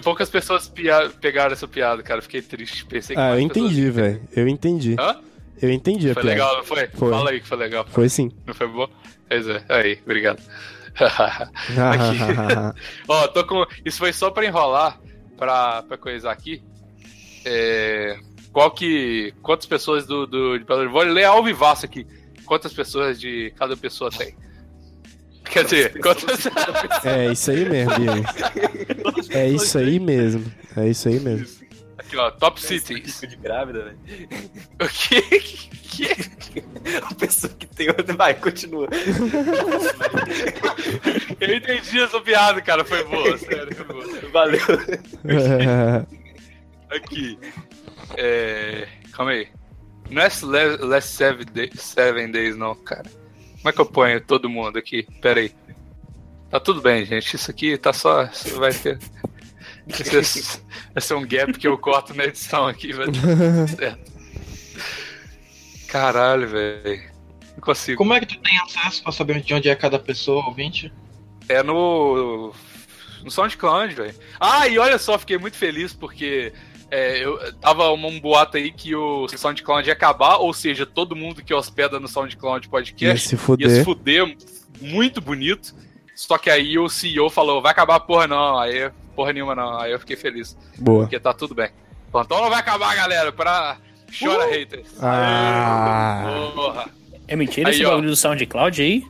poucas 0.02 0.30
pessoas 0.30 0.68
pia- 0.68 1.10
pegaram 1.20 1.52
essa 1.52 1.66
piada, 1.66 2.02
cara. 2.02 2.22
Fiquei 2.22 2.42
triste. 2.42 2.84
Pensei 2.86 3.16
que 3.16 3.22
Ah, 3.22 3.34
eu 3.34 3.40
entendi, 3.40 3.90
velho. 3.90 4.22
Eu 4.36 4.46
entendi. 4.46 4.94
Hã? 4.98 5.16
Eu 5.60 5.70
entendi 5.70 6.10
a 6.10 6.14
Foi 6.14 6.22
piada. 6.22 6.36
legal, 6.36 6.56
não 6.58 6.64
foi? 6.64 6.86
Foi. 6.88 7.10
Fala 7.10 7.30
aí 7.30 7.40
que 7.40 7.48
foi 7.48 7.56
legal. 7.58 7.86
Foi 7.88 8.08
sim. 8.08 8.30
Não 8.46 8.54
foi 8.54 8.68
bom? 8.68 8.88
Pois 9.28 9.48
é. 9.48 9.64
Aí, 9.68 9.98
obrigado. 10.04 10.40
Ó, 13.08 13.26
tô 13.28 13.44
com. 13.46 13.64
Isso 13.84 13.98
foi 13.98 14.12
só 14.12 14.30
pra 14.30 14.44
enrolar, 14.46 15.00
pra, 15.36 15.82
pra 15.82 15.96
coisar 15.96 16.30
aqui. 16.30 16.62
É, 17.44 18.18
Qual 18.54 18.70
que. 18.70 19.34
Quantas 19.42 19.66
pessoas 19.66 20.06
do, 20.06 20.26
do 20.28 20.56
de 20.56 20.64
Belo 20.64 20.80
Horizonte? 20.82 21.04
Vou 21.04 21.12
ler 21.12 21.24
ao 21.24 21.42
vivaço 21.42 21.84
aqui. 21.84 22.06
Quantas 22.46 22.72
pessoas 22.72 23.18
de 23.20 23.52
cada 23.58 23.76
pessoa 23.76 24.10
tem? 24.10 24.36
Quer 25.44 25.64
dizer, 25.64 25.98
quantas. 26.00 26.46
É 27.04 27.32
isso 27.32 27.50
aí 27.50 27.68
mesmo. 27.68 27.92
É 29.30 29.48
isso 29.48 29.76
aí 29.76 29.98
mesmo. 29.98 30.52
É 30.76 30.88
isso 30.88 31.08
aí 31.08 31.18
mesmo. 31.18 31.64
Aqui, 31.98 32.16
ó, 32.16 32.30
Top 32.30 32.60
Cities. 32.60 33.20
de 33.22 33.36
grávida, 33.36 33.84
velho. 33.84 33.98
O 34.80 34.86
que? 35.90 36.06
A 37.02 37.14
pessoa 37.14 37.52
que 37.58 37.66
tem 37.66 37.88
outra. 37.88 38.14
Vai, 38.14 38.34
continua. 38.34 38.88
Eu 41.40 41.56
entendi 41.56 42.00
essa 42.00 42.20
piada, 42.20 42.62
cara. 42.62 42.84
Foi 42.84 43.02
boa, 43.02 43.36
sério. 43.36 43.74
Foi 43.74 43.84
boa. 43.84 44.30
Valeu. 44.32 44.60
Aqui. 46.94 47.38
É. 48.16 48.88
Calma 49.12 49.32
aí. 49.32 49.48
Não 50.10 50.22
é 50.22 50.28
Last 50.80 51.16
seven, 51.16 51.46
day- 51.46 51.70
seven 51.74 52.30
Days, 52.30 52.56
não, 52.56 52.74
cara. 52.74 53.08
Como 53.56 53.68
é 53.68 53.72
que 53.72 53.80
eu 53.80 53.86
ponho 53.86 54.20
todo 54.20 54.48
mundo 54.48 54.78
aqui? 54.78 55.06
Pera 55.20 55.40
aí. 55.40 55.52
Tá 56.50 56.60
tudo 56.60 56.80
bem, 56.82 57.04
gente. 57.04 57.34
Isso 57.34 57.50
aqui 57.50 57.76
tá 57.78 57.92
só. 57.92 58.24
Isso 58.24 58.58
vai 58.58 58.72
ter. 58.72 58.98
Vai 59.86 60.24
ser, 60.24 60.60
vai 60.94 61.02
ser 61.02 61.14
um 61.14 61.26
gap 61.26 61.52
que 61.58 61.68
eu 61.68 61.76
corto 61.76 62.14
na 62.14 62.24
edição 62.24 62.66
aqui, 62.66 62.92
vai 62.94 63.06
dar 63.10 63.20
tudo 63.20 63.68
certo. 63.76 64.12
Caralho, 65.88 66.48
velho. 66.48 67.02
Não 67.54 67.60
consigo. 67.60 67.98
Como 67.98 68.14
é 68.14 68.20
que 68.20 68.26
tu 68.26 68.38
tem 68.40 68.58
acesso 68.58 69.02
pra 69.02 69.12
saber 69.12 69.40
de 69.42 69.54
onde 69.54 69.68
é 69.68 69.74
cada 69.76 69.98
pessoa, 69.98 70.44
ouvinte? 70.46 70.92
É 71.48 71.62
no. 71.62 72.52
No 73.22 73.30
SoundCloud, 73.30 73.94
velho. 73.94 74.14
Ah, 74.38 74.68
e 74.68 74.78
olha 74.78 74.98
só, 74.98 75.18
fiquei 75.18 75.38
muito 75.38 75.56
feliz 75.56 75.92
porque 75.94 76.52
é, 76.90 77.24
eu 77.24 77.52
tava 77.54 77.90
um, 77.92 78.06
um 78.06 78.20
boato 78.20 78.56
aí 78.56 78.70
que 78.70 78.94
o 78.94 79.26
SoundCloud 79.28 79.86
ia 79.88 79.92
acabar, 79.92 80.36
ou 80.36 80.52
seja, 80.52 80.84
todo 80.86 81.16
mundo 81.16 81.42
que 81.42 81.52
hospeda 81.54 81.98
no 81.98 82.06
SoundCloud 82.08 82.68
podcast 82.68 83.04
Ia 83.04 83.16
se 83.16 83.36
fuder. 83.36 83.68
ia 83.68 83.74
se 83.76 83.84
fuder 83.84 84.36
muito 84.80 85.20
bonito. 85.20 85.74
Só 86.14 86.38
que 86.38 86.48
aí 86.48 86.78
o 86.78 86.88
CEO 86.88 87.28
falou: 87.28 87.60
vai 87.60 87.72
acabar 87.72 87.98
porra 88.00 88.26
não. 88.26 88.58
Aí, 88.58 88.90
porra 89.16 89.32
nenhuma 89.32 89.54
não. 89.54 89.78
Aí 89.80 89.90
eu 89.92 89.98
fiquei 89.98 90.16
feliz. 90.16 90.56
Boa. 90.78 91.02
Porque 91.02 91.18
tá 91.18 91.32
tudo 91.32 91.54
bem. 91.54 91.70
Plantão 92.12 92.40
não 92.40 92.48
vai 92.50 92.60
acabar, 92.60 92.94
galera. 92.94 93.32
Pra. 93.32 93.78
Chora, 94.16 94.46
haters. 94.48 94.86
Ah. 95.02 96.50
Porra. 96.54 96.88
É 97.26 97.34
mentira 97.34 97.68
Aí, 97.68 97.74
esse 97.74 97.84
ó. 97.84 97.90
bagulho 97.90 98.10
do 98.10 98.16
SoundCloud 98.16 98.80
aí? 98.80 99.04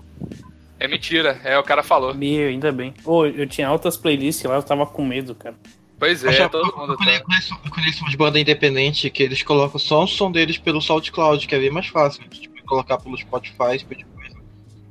É 0.81 0.89
mentira, 0.89 1.41
é 1.45 1.59
o 1.59 1.63
cara 1.63 1.83
falou. 1.83 2.15
Meu, 2.15 2.49
ainda 2.49 2.73
bem. 2.73 2.95
Ô, 3.05 3.27
eu 3.27 3.47
tinha 3.47 3.69
altas 3.69 3.97
playlists 3.97 4.45
lá, 4.45 4.57
eu 4.57 4.63
tava 4.63 4.87
com 4.87 5.05
medo, 5.05 5.35
cara. 5.35 5.55
Pois 5.99 6.25
é, 6.25 6.49
todo 6.49 6.69
eu, 6.71 6.77
mundo 6.77 6.93
eu 6.93 6.97
tá. 6.99 7.05
conheço, 7.05 7.25
conheço- 7.25 7.59
eu 7.65 7.71
conheço 7.71 8.03
umas 8.03 8.15
bandas 8.15 8.41
independentes 8.43 9.11
que 9.11 9.23
eles 9.23 9.43
colocam 9.43 9.79
só 9.79 10.03
o 10.05 10.07
som 10.07 10.31
deles 10.31 10.59
pelo 10.59 10.81
SoundCloud, 10.83 11.47
que 11.47 11.55
é 11.55 11.59
bem 11.59 11.71
mais 11.71 11.87
fácil. 11.87 12.23
Tipo, 12.29 12.55
colocar 12.67 12.99
pelo 12.99 13.17
Spotify, 13.17 13.79
tipo. 13.79 13.95
E 13.95 14.05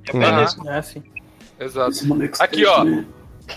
é 0.09 0.11
bem 0.13 0.23
Aham. 0.23 0.41
nesse- 0.41 0.67
Ah, 0.67 0.81
sim. 0.81 1.03
Exato. 1.59 1.95
É 2.39 2.43
Aqui, 2.43 2.65
ó. 2.65 2.85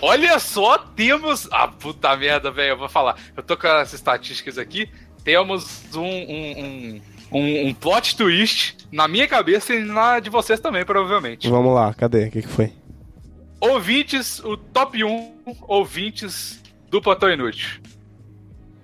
Olha 0.01 0.37
só, 0.39 0.77
temos. 0.77 1.47
Ah, 1.51 1.67
puta 1.67 2.15
merda, 2.15 2.51
velho. 2.51 2.71
Eu 2.71 2.77
vou 2.77 2.89
falar. 2.89 3.15
Eu 3.35 3.41
tô 3.43 3.55
com 3.57 3.67
as 3.67 3.93
estatísticas 3.93 4.57
aqui. 4.57 4.89
Temos 5.23 5.83
um, 5.95 5.99
um, 6.01 6.51
um, 6.59 7.01
um- 7.31 7.67
um 7.67 7.73
plot 7.73 8.15
twist 8.15 8.77
na 8.91 9.07
minha 9.07 9.27
cabeça 9.27 9.73
e 9.73 9.83
na 9.83 10.19
de 10.19 10.29
vocês 10.29 10.59
também, 10.59 10.85
provavelmente. 10.85 11.49
Vamos 11.49 11.73
lá, 11.73 11.93
cadê? 11.93 12.25
O 12.27 12.31
que, 12.31 12.41
que 12.41 12.47
foi? 12.47 12.71
Ouvintes, 13.59 14.39
o 14.39 14.55
top 14.55 15.03
1 15.03 15.31
ouvintes 15.67 16.61
do 16.89 17.01
Plantão 17.01 17.29
Inútil. 17.31 17.81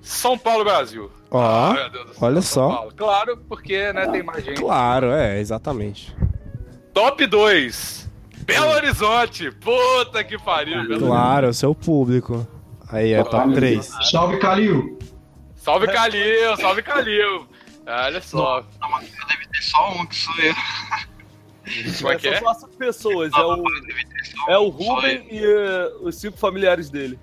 São 0.01 0.37
Paulo, 0.37 0.63
Brasil. 0.63 1.09
Ó, 1.31 1.39
Ah, 1.41 1.89
olha 2.21 2.41
São 2.41 2.69
só. 2.69 2.75
Paulo. 2.75 2.93
Claro, 2.95 3.37
porque 3.47 3.93
né, 3.93 4.07
tem 4.07 4.21
mais 4.23 4.43
gente. 4.43 4.59
Claro, 4.59 5.07
é, 5.11 5.39
exatamente. 5.39 6.15
Top 6.93 7.25
2. 7.25 8.09
Belo 8.45 8.71
Horizonte. 8.71 9.49
Puta 9.51 10.23
que 10.23 10.37
pariu. 10.37 10.87
Belo 10.87 11.07
Claro, 11.07 11.47
é 11.47 11.49
o 11.49 11.53
seu 11.53 11.73
público. 11.73 12.45
Aí 12.89 13.13
é 13.13 13.23
top 13.23 13.53
3. 13.53 13.85
Salve, 14.11 14.37
Calil. 14.39 14.99
Salve 15.55 15.87
Calil, 15.87 16.57
salve 16.57 16.83
Calil. 16.83 17.47
Olha 17.87 18.21
só. 18.21 18.59
Deve 18.61 19.47
ter 19.47 19.61
só 19.63 19.91
um 19.93 20.05
que 20.05 20.15
sou 20.15 20.33
eu. 20.43 20.53
Como 21.99 22.11
é 22.11 22.15
que 22.17 22.23
São 22.27 22.33
é? 22.33 22.39
só 22.41 22.51
essas 22.51 22.75
pessoas. 22.75 23.31
É 23.33 23.39
o, 23.39 23.63
é 24.49 24.57
o 24.57 24.67
Ruben 24.67 25.25
e 25.31 25.39
eh, 25.43 25.91
os 26.01 26.15
cinco 26.17 26.37
familiares 26.37 26.89
dele. 26.89 27.17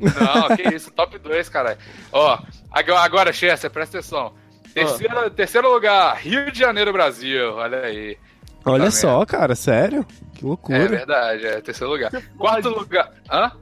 Não, 0.00 0.56
que 0.56 0.74
isso, 0.74 0.90
top 0.90 1.18
2, 1.18 1.48
caralho. 1.48 1.78
Ó, 2.12 2.38
agora, 2.70 3.32
Chester, 3.32 3.70
presta 3.70 3.98
atenção. 3.98 4.32
Terceiro, 4.72 5.30
terceiro 5.30 5.72
lugar, 5.72 6.16
Rio 6.16 6.50
de 6.50 6.58
Janeiro, 6.58 6.92
Brasil. 6.92 7.54
Olha 7.54 7.80
aí. 7.82 8.18
Olha 8.64 8.84
Tá 8.86 8.90
só, 8.90 9.24
cara, 9.26 9.54
sério? 9.54 10.04
Que 10.34 10.44
É 10.44 10.46
loucura. 10.48 10.88
verdade, 10.88 11.46
é 11.46 11.60
terceiro 11.60 11.92
lugar. 11.92 12.10
Quarto 12.36 12.68
lugar. 12.70 13.12
Hã? 13.30 13.52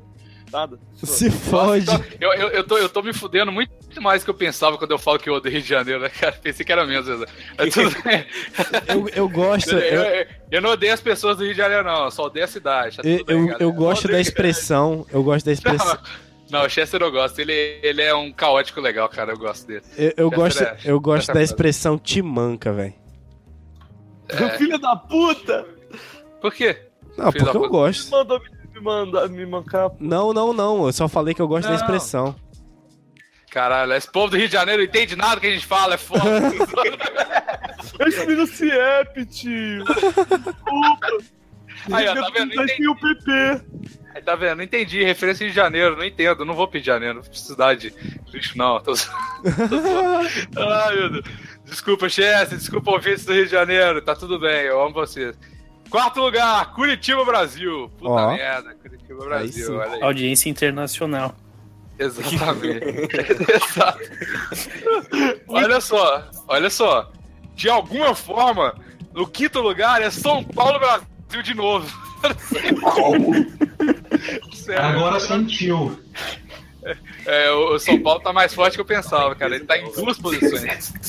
Se 1.02 1.30
fode. 1.30 1.86
Eu, 2.20 2.32
eu, 2.34 2.48
eu, 2.48 2.64
tô, 2.64 2.78
eu 2.78 2.88
tô 2.88 3.02
me 3.02 3.12
fudendo 3.12 3.50
muito 3.50 3.72
mais 4.00 4.22
do 4.22 4.24
que 4.26 4.30
eu 4.30 4.34
pensava 4.34 4.76
quando 4.78 4.90
eu 4.90 4.98
falo 4.98 5.18
que 5.18 5.28
eu 5.28 5.34
odeio 5.34 5.54
Rio 5.54 5.62
de 5.62 5.68
Janeiro, 5.68 6.00
né, 6.00 6.08
cara? 6.08 6.32
Pensei 6.32 6.64
que 6.64 6.72
era 6.72 6.86
menos. 6.86 7.06
Eu, 8.88 9.08
eu 9.14 9.28
gosto. 9.28 9.72
Eu, 9.72 10.02
Eu, 10.02 10.26
eu- 10.50 10.62
não 10.62 10.70
odeio 10.70 10.92
as 10.92 11.00
pessoas 11.00 11.36
do 11.36 11.44
Rio 11.44 11.52
de 11.52 11.58
Janeiro, 11.58 11.84
não. 11.84 12.04
Eu 12.04 12.10
só 12.10 12.24
odeio 12.24 12.44
a 12.44 12.48
cidade. 12.48 12.96
Tá 12.98 13.02
eu, 13.08 13.24
bem, 13.24 13.54
eu, 13.58 13.72
gosto 13.72 14.08
da 14.08 14.20
expressão. 14.20 15.06
Eu 15.10 15.22
gosto 15.22 15.46
da 15.46 15.52
expressão. 15.52 15.98
Não, 16.50 16.66
o 16.66 16.68
Chester 16.68 17.00
eu 17.00 17.10
gosto. 17.10 17.38
Ele, 17.38 17.52
ele 17.82 18.02
é 18.02 18.14
um 18.14 18.30
caótico 18.30 18.78
legal, 18.78 19.08
cara. 19.08 19.32
Eu 19.32 19.38
gosto 19.38 19.66
dele. 19.66 19.82
Eu, 19.96 20.12
eu 20.18 20.30
gosto, 20.30 20.62
é- 20.62 20.76
eu 20.84 21.00
gosto 21.00 21.32
da 21.32 21.42
expressão 21.42 21.98
te 21.98 22.20
manca, 22.20 22.70
velho. 22.70 22.92
É. 24.28 24.58
Filho 24.58 24.78
da 24.78 24.94
puta! 24.94 25.66
Por 26.42 26.52
quê? 26.52 26.76
Não, 27.16 27.30
Filho 27.32 27.44
porque 27.46 27.58
da 27.58 27.64
eu 27.64 27.70
gosto. 27.70 28.10
Mandou 28.10 28.38
me, 28.40 28.46
me 28.72 28.80
mandar, 28.80 29.28
me 29.28 29.46
mancar. 29.46 29.90
Não, 29.98 30.32
não, 30.32 30.52
não. 30.52 30.86
Eu 30.86 30.92
só 30.92 31.08
falei 31.08 31.34
que 31.34 31.42
eu 31.42 31.48
gosto 31.48 31.64
da 31.64 31.70
Não. 31.70 31.76
expressão. 31.76 32.34
Caralho, 33.50 33.92
esse 33.92 34.10
povo 34.10 34.30
do 34.30 34.36
Rio 34.38 34.46
de 34.46 34.52
Janeiro 34.54 34.82
não 34.82 34.88
entende 34.88 35.14
nada 35.14 35.40
que 35.40 35.46
a 35.46 35.50
gente 35.50 35.66
fala, 35.66 35.94
é 35.94 35.98
foda. 35.98 36.22
Esse 38.06 38.20
menino 38.20 38.46
se 38.46 38.70
é, 38.70 39.04
tio. 39.26 39.84
Desculpa. 39.84 41.08
Aí, 41.92 42.08
ó, 42.08 42.14
tá 42.14 42.30
vendo? 42.32 42.54
Não 42.54 42.64
entendi. 42.64 42.88
o 42.88 42.94
PP. 42.94 43.30
Aí, 44.14 44.22
tá 44.22 44.34
vendo? 44.36 44.56
Não 44.56 44.64
entendi. 44.64 45.02
Referência 45.04 45.44
Rio 45.44 45.50
de 45.50 45.56
Janeiro, 45.56 45.96
não 45.96 46.04
entendo. 46.04 46.44
Não 46.44 46.54
vou 46.54 46.68
pedir 46.68 46.86
Janeiro, 46.86 47.16
não 47.16 47.22
preciso 47.22 47.56
dar 47.56 47.76
de 47.76 47.92
lixo, 48.32 48.56
não. 48.56 48.80
Tô... 48.80 48.92
Ai, 50.56 50.94
meu 50.96 51.10
Deus. 51.10 51.24
Desculpa, 51.64 52.08
Chester, 52.08 52.58
desculpa 52.58 52.90
ouvintes 52.90 53.24
do 53.24 53.32
Rio 53.32 53.44
de 53.44 53.50
Janeiro. 53.50 54.00
Tá 54.02 54.14
tudo 54.14 54.38
bem, 54.38 54.62
eu 54.62 54.80
amo 54.82 54.94
vocês. 54.94 55.36
Quarto 55.92 56.20
lugar, 56.22 56.72
Curitiba, 56.72 57.22
Brasil. 57.22 57.90
Puta 57.98 58.10
Ó. 58.10 58.32
merda, 58.32 58.74
Curitiba, 58.76 59.22
Aí 59.22 59.28
Brasil. 59.28 59.76
Olha 59.76 59.92
aí. 59.92 60.02
Audiência 60.02 60.48
internacional. 60.48 61.36
Exatamente. 61.98 62.86
Olha 65.46 65.80
só, 65.82 66.30
olha 66.48 66.70
só. 66.70 67.12
De 67.54 67.68
alguma 67.68 68.14
forma, 68.14 68.74
no 69.12 69.26
quinto 69.26 69.60
lugar 69.60 70.00
é 70.00 70.10
São 70.10 70.42
Paulo, 70.42 70.78
Brasil 70.78 71.42
de 71.42 71.52
novo. 71.52 71.86
Sério. 74.54 74.82
Agora 74.82 75.20
sentiu. 75.20 76.00
É, 77.26 77.50
o 77.50 77.74
o 77.74 77.78
São 77.78 78.02
Paulo 78.02 78.20
tá 78.20 78.32
mais 78.32 78.54
forte 78.54 78.76
que 78.76 78.80
eu 78.80 78.86
pensava, 78.86 79.34
cara. 79.34 79.54
Ele 79.54 79.66
tá 79.66 79.76
em 79.76 79.92
duas 79.92 80.18
posições. 80.18 80.94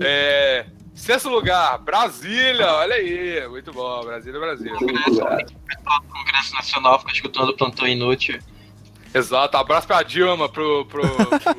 É, 0.00 0.64
sexto 1.02 1.28
lugar, 1.28 1.78
Brasília. 1.78 2.66
Olha 2.74 2.94
aí, 2.94 3.46
muito 3.48 3.72
bom. 3.72 4.04
Brasília, 4.04 4.38
Brasil. 4.40 4.72
Congresso 4.76 6.54
Nacional 6.54 6.98
fica 7.00 7.12
escutando 7.12 7.48
o 7.50 7.56
plantão 7.56 7.86
inútil. 7.86 8.38
Exato. 9.14 9.56
Abraço 9.56 9.86
pra 9.86 10.02
Dilma, 10.02 10.48
pro. 10.48 10.86
pro, 10.86 11.02
pro, 11.02 11.54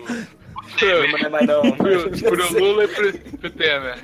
Não 0.82 1.18
é 1.26 1.30
mais 1.30 1.48
não. 1.48 1.62
pro, 1.74 2.10
pro 2.12 2.60
Lula 2.60 2.84
e 2.86 2.88
pro, 2.88 3.14
pro 3.38 3.50
Temer. 3.52 4.00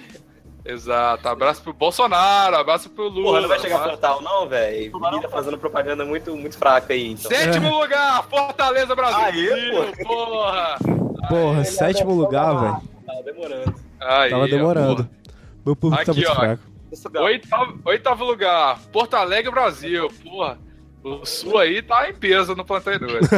Exato. 0.66 1.28
Abraço 1.28 1.64
pro 1.64 1.74
Bolsonaro, 1.74 2.56
abraço 2.58 2.90
pro 2.92 3.08
Lula. 3.08 3.24
Porra, 3.30 3.42
não 3.42 3.48
vai 3.48 3.60
chegar 3.60 3.76
abraço- 3.78 3.98
frontal 3.98 4.22
não, 4.22 4.48
velho. 4.48 4.92
Ninguém 4.94 5.22
tá 5.22 5.30
fazendo 5.30 5.58
propaganda 5.58 6.06
muito, 6.06 6.36
muito 6.36 6.58
fraca 6.60 6.94
aí, 6.94 7.12
então. 7.14 7.32
Sétimo 7.32 7.80
lugar, 7.80 8.24
Fortaleza, 8.30 8.94
Brasil. 8.96 9.54
Aê, 9.54 10.04
porra. 10.06 10.78
Porra, 11.28 11.64
sétimo 11.64 12.14
lugar, 12.14 12.54
velho. 12.60 12.82
Tá 13.06 13.14
demorando. 13.26 13.76
Aí, 14.00 14.30
Tava 14.30 14.48
demorando. 14.48 15.10
Meu 15.70 15.76
público 15.76 16.04
tá 16.04 16.12
Aqui, 16.12 16.22
muito 16.22 16.32
ó. 16.32 16.36
fraco. 16.36 16.64
Oitavo, 17.22 17.80
oitavo 17.86 18.26
lugar, 18.26 18.80
Porto 18.92 19.14
Alegre, 19.14 19.52
Brasil. 19.52 20.10
Porra, 20.24 20.58
o 21.04 21.24
Sul 21.24 21.60
aí 21.60 21.84
tá 21.84 22.10
em 22.10 22.14
peso 22.16 22.56
no 22.56 22.66
plantão 22.66 22.94
inútil. 22.94 23.20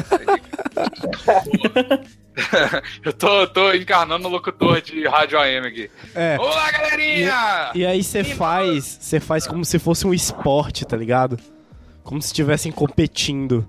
Eu 3.03 3.11
tô, 3.11 3.45
tô 3.47 3.73
encarnando 3.73 4.25
o 4.29 4.31
locutor 4.31 4.79
de 4.81 5.05
rádio 5.05 5.37
AM 5.37 5.67
aqui. 5.67 5.91
É. 6.15 6.37
Olá, 6.39 6.71
galerinha! 6.71 7.71
E, 7.75 7.79
e 7.79 7.85
aí 7.85 8.01
você 8.01 8.23
faz, 8.23 8.97
você 9.01 9.19
faz 9.19 9.45
como 9.45 9.65
se 9.65 9.77
fosse 9.77 10.07
um 10.07 10.13
esporte, 10.13 10.85
tá 10.85 10.95
ligado? 10.95 11.37
Como 12.01 12.21
se 12.21 12.27
estivessem 12.27 12.71
competindo. 12.71 13.67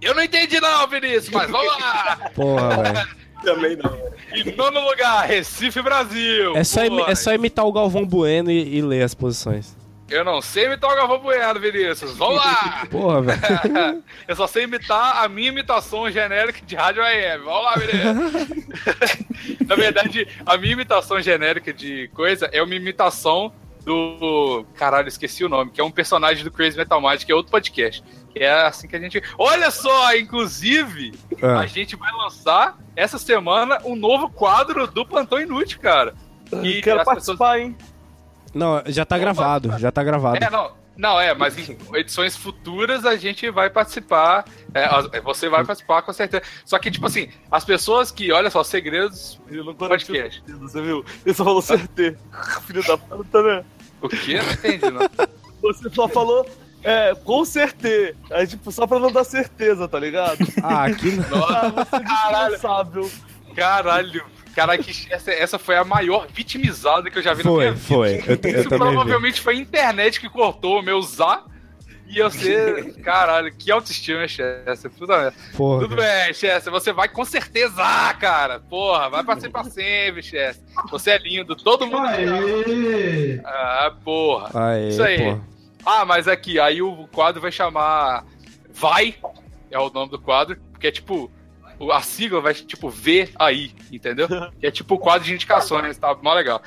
Eu 0.00 0.14
não 0.14 0.22
entendi 0.22 0.58
não, 0.58 0.88
Vinícius, 0.88 1.28
mas 1.28 1.50
vamos 1.50 1.78
lá! 1.78 2.30
Porra, 2.34 2.82
velho. 2.82 3.08
Também 3.42 3.76
não. 3.76 4.08
Em 4.32 4.56
nono 4.56 4.80
lugar, 4.80 5.26
Recife, 5.26 5.80
Brasil. 5.80 6.56
É 6.56 6.64
só, 6.64 6.80
é 7.08 7.14
só 7.14 7.32
imitar 7.32 7.64
o 7.64 7.72
Galvão 7.72 8.04
Bueno 8.04 8.50
e, 8.50 8.76
e 8.76 8.82
ler 8.82 9.02
as 9.02 9.14
posições. 9.14 9.76
Eu 10.10 10.24
não 10.24 10.40
sei 10.40 10.64
imitar 10.64 10.90
o 10.90 10.96
Galvão 10.96 11.18
Bueno, 11.18 11.60
Vinícius. 11.60 12.16
Vamos 12.16 12.36
lá! 12.36 12.86
Porra, 12.90 13.20
velho. 13.20 14.02
Eu 14.26 14.34
só 14.34 14.46
sei 14.46 14.64
imitar 14.64 15.22
a 15.22 15.28
minha 15.28 15.48
imitação 15.48 16.10
genérica 16.10 16.64
de 16.64 16.74
rádio 16.74 17.02
AM. 17.02 17.44
Vamos 17.44 17.62
lá, 17.62 17.74
Vinícius. 17.74 19.60
Na 19.68 19.74
verdade, 19.74 20.26
a 20.46 20.56
minha 20.56 20.72
imitação 20.72 21.20
genérica 21.20 21.74
de 21.74 22.08
coisa 22.14 22.48
é 22.52 22.62
uma 22.62 22.74
imitação 22.74 23.52
do. 23.84 24.64
Caralho, 24.76 25.08
esqueci 25.08 25.44
o 25.44 25.48
nome, 25.48 25.70
que 25.70 25.80
é 25.80 25.84
um 25.84 25.90
personagem 25.90 26.42
do 26.42 26.50
Crazy 26.50 26.78
Metal 26.78 27.00
Mind, 27.02 27.24
que 27.24 27.32
é 27.32 27.34
outro 27.34 27.52
podcast. 27.52 28.02
Que 28.32 28.40
é 28.44 28.66
assim 28.66 28.86
que 28.86 28.94
a 28.96 29.00
gente. 29.00 29.22
Olha 29.38 29.70
só, 29.70 30.14
inclusive, 30.16 31.12
Ah. 31.42 31.60
a 31.60 31.66
gente 31.66 31.96
vai 31.96 32.12
lançar 32.12 32.76
essa 32.94 33.18
semana 33.18 33.78
um 33.84 33.96
novo 33.96 34.28
quadro 34.30 34.86
do 34.86 35.04
Plantão 35.06 35.40
Inútil, 35.40 35.80
cara. 35.80 36.14
E 36.62 36.80
Quero 36.82 37.04
participar, 37.04 37.58
hein? 37.60 37.76
Não, 38.54 38.82
já 38.86 39.04
tá 39.04 39.18
gravado, 39.18 39.78
já 39.78 39.90
tá 39.92 40.02
gravado. 40.02 40.42
é, 40.42 40.50
não. 40.50 40.76
Não, 40.96 41.20
é, 41.20 41.32
mas 41.32 41.56
em 41.56 41.78
edições 41.94 42.36
futuras 42.36 43.06
a 43.06 43.14
gente 43.16 43.48
vai 43.50 43.70
participar. 43.70 44.44
é, 44.74 44.84
as- 44.84 45.06
você 45.22 45.48
vai 45.48 45.64
participar 45.64 46.02
com 46.02 46.12
certeza. 46.12 46.42
Só 46.64 46.76
que, 46.78 46.90
tipo 46.90 47.06
assim, 47.06 47.28
as 47.52 47.64
pessoas 47.64 48.10
que, 48.10 48.32
olha 48.32 48.50
só, 48.50 48.64
segredos 48.64 49.40
do 49.48 49.72
podcast. 49.76 50.42
Você 50.48 50.82
viu? 50.82 51.04
Ele 51.24 51.34
só 51.34 51.44
falou 51.44 51.62
certeza. 51.62 52.18
Filho 52.66 52.84
da 52.84 52.98
puta, 52.98 53.42
né? 53.44 53.64
O 54.02 54.08
quê? 54.08 54.40
Não 54.42 54.52
entendi, 54.52 54.90
não. 54.90 55.08
Você 55.62 55.88
só 55.90 56.08
falou, 56.08 56.44
é, 56.82 57.14
com 57.24 57.44
certeza. 57.44 58.14
Aí, 58.30 58.46
tipo, 58.46 58.70
só 58.72 58.86
pra 58.86 58.98
não 58.98 59.10
dar 59.12 59.24
certeza, 59.24 59.86
tá 59.88 59.98
ligado? 59.98 60.38
Ah, 60.62 60.84
aqui 60.84 61.18
Ah, 61.32 61.68
você 61.70 61.96
é. 61.96 63.54
Caralho. 63.54 64.24
Caralho, 64.54 64.82
que 64.82 65.12
essa, 65.12 65.30
essa 65.30 65.58
foi 65.58 65.76
a 65.76 65.84
maior 65.84 66.26
vitimizada 66.32 67.08
que 67.10 67.18
eu 67.18 67.22
já 67.22 67.32
vi 67.32 67.44
na 67.44 67.50
Foi, 67.50 67.58
minha 67.64 67.72
vida. 67.74 67.86
foi. 67.86 68.14
Eu, 68.26 68.38
eu 68.42 68.60
Isso 68.60 68.68
vi. 68.70 68.76
provavelmente 68.76 69.40
foi 69.40 69.54
a 69.54 69.58
internet 69.58 70.20
que 70.20 70.28
cortou 70.28 70.80
o 70.80 70.82
meu 70.82 70.98
usar. 70.98 71.44
E 72.10 72.18
eu 72.18 72.30
ser. 72.30 72.94
Caralho, 73.04 73.52
que 73.54 73.70
autoestima, 73.70 74.26
Chester. 74.26 74.90
Puta 74.98 75.18
merda. 75.18 75.34
Porra, 75.54 75.80
Tudo 75.82 75.94
bem, 75.96 76.32
Chester. 76.32 76.72
Você 76.72 76.90
vai 76.92 77.06
com 77.08 77.22
certeza, 77.24 77.82
cara. 78.18 78.60
Porra, 78.60 79.10
vai 79.10 79.22
pra 79.22 79.38
ser 79.38 79.50
pra 79.50 79.62
sempre, 79.64 80.22
Chester. 80.22 80.64
Você 80.90 81.10
é 81.10 81.18
lindo. 81.18 81.54
Todo 81.54 81.86
mundo. 81.86 82.06
Aê! 82.06 83.40
Ah, 83.44 83.92
porra. 84.02 84.50
Aê, 84.70 84.88
Isso 84.88 85.02
aí. 85.02 85.18
porra. 85.18 85.40
Ah, 85.84 86.04
mas 86.04 86.28
aqui, 86.28 86.58
aí 86.60 86.82
o 86.82 87.06
quadro 87.08 87.40
vai 87.40 87.50
chamar 87.52 88.24
Vai, 88.70 89.14
é 89.70 89.78
o 89.78 89.90
nome 89.90 90.10
do 90.10 90.18
quadro, 90.18 90.56
porque 90.72 90.86
é 90.86 90.90
tipo. 90.92 91.30
o- 91.78 91.90
A 91.92 92.00
sigla 92.02 92.40
vai 92.40 92.54
tipo 92.54 92.88
V 92.88 93.28
aí, 93.38 93.72
entendeu? 93.90 94.28
Que 94.60 94.66
é 94.66 94.70
tipo 94.70 94.94
o 94.94 94.98
quadro 94.98 95.26
de 95.26 95.34
indicações, 95.34 95.96
tá? 95.98 96.14
Mó 96.22 96.32
legal. 96.34 96.62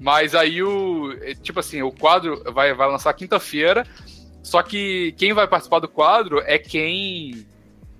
Mas 0.00 0.34
aí 0.34 0.62
o. 0.62 1.12
é, 1.22 1.34
Tipo 1.34 1.60
assim, 1.60 1.80
o 1.82 1.90
quadro 1.92 2.42
vai, 2.52 2.74
vai 2.74 2.88
lançar 2.88 3.12
quinta-feira. 3.14 3.86
Só 4.42 4.62
que 4.62 5.12
quem 5.16 5.32
vai 5.32 5.46
participar 5.48 5.78
do 5.78 5.88
quadro 5.88 6.40
é 6.44 6.58
quem. 6.58 7.46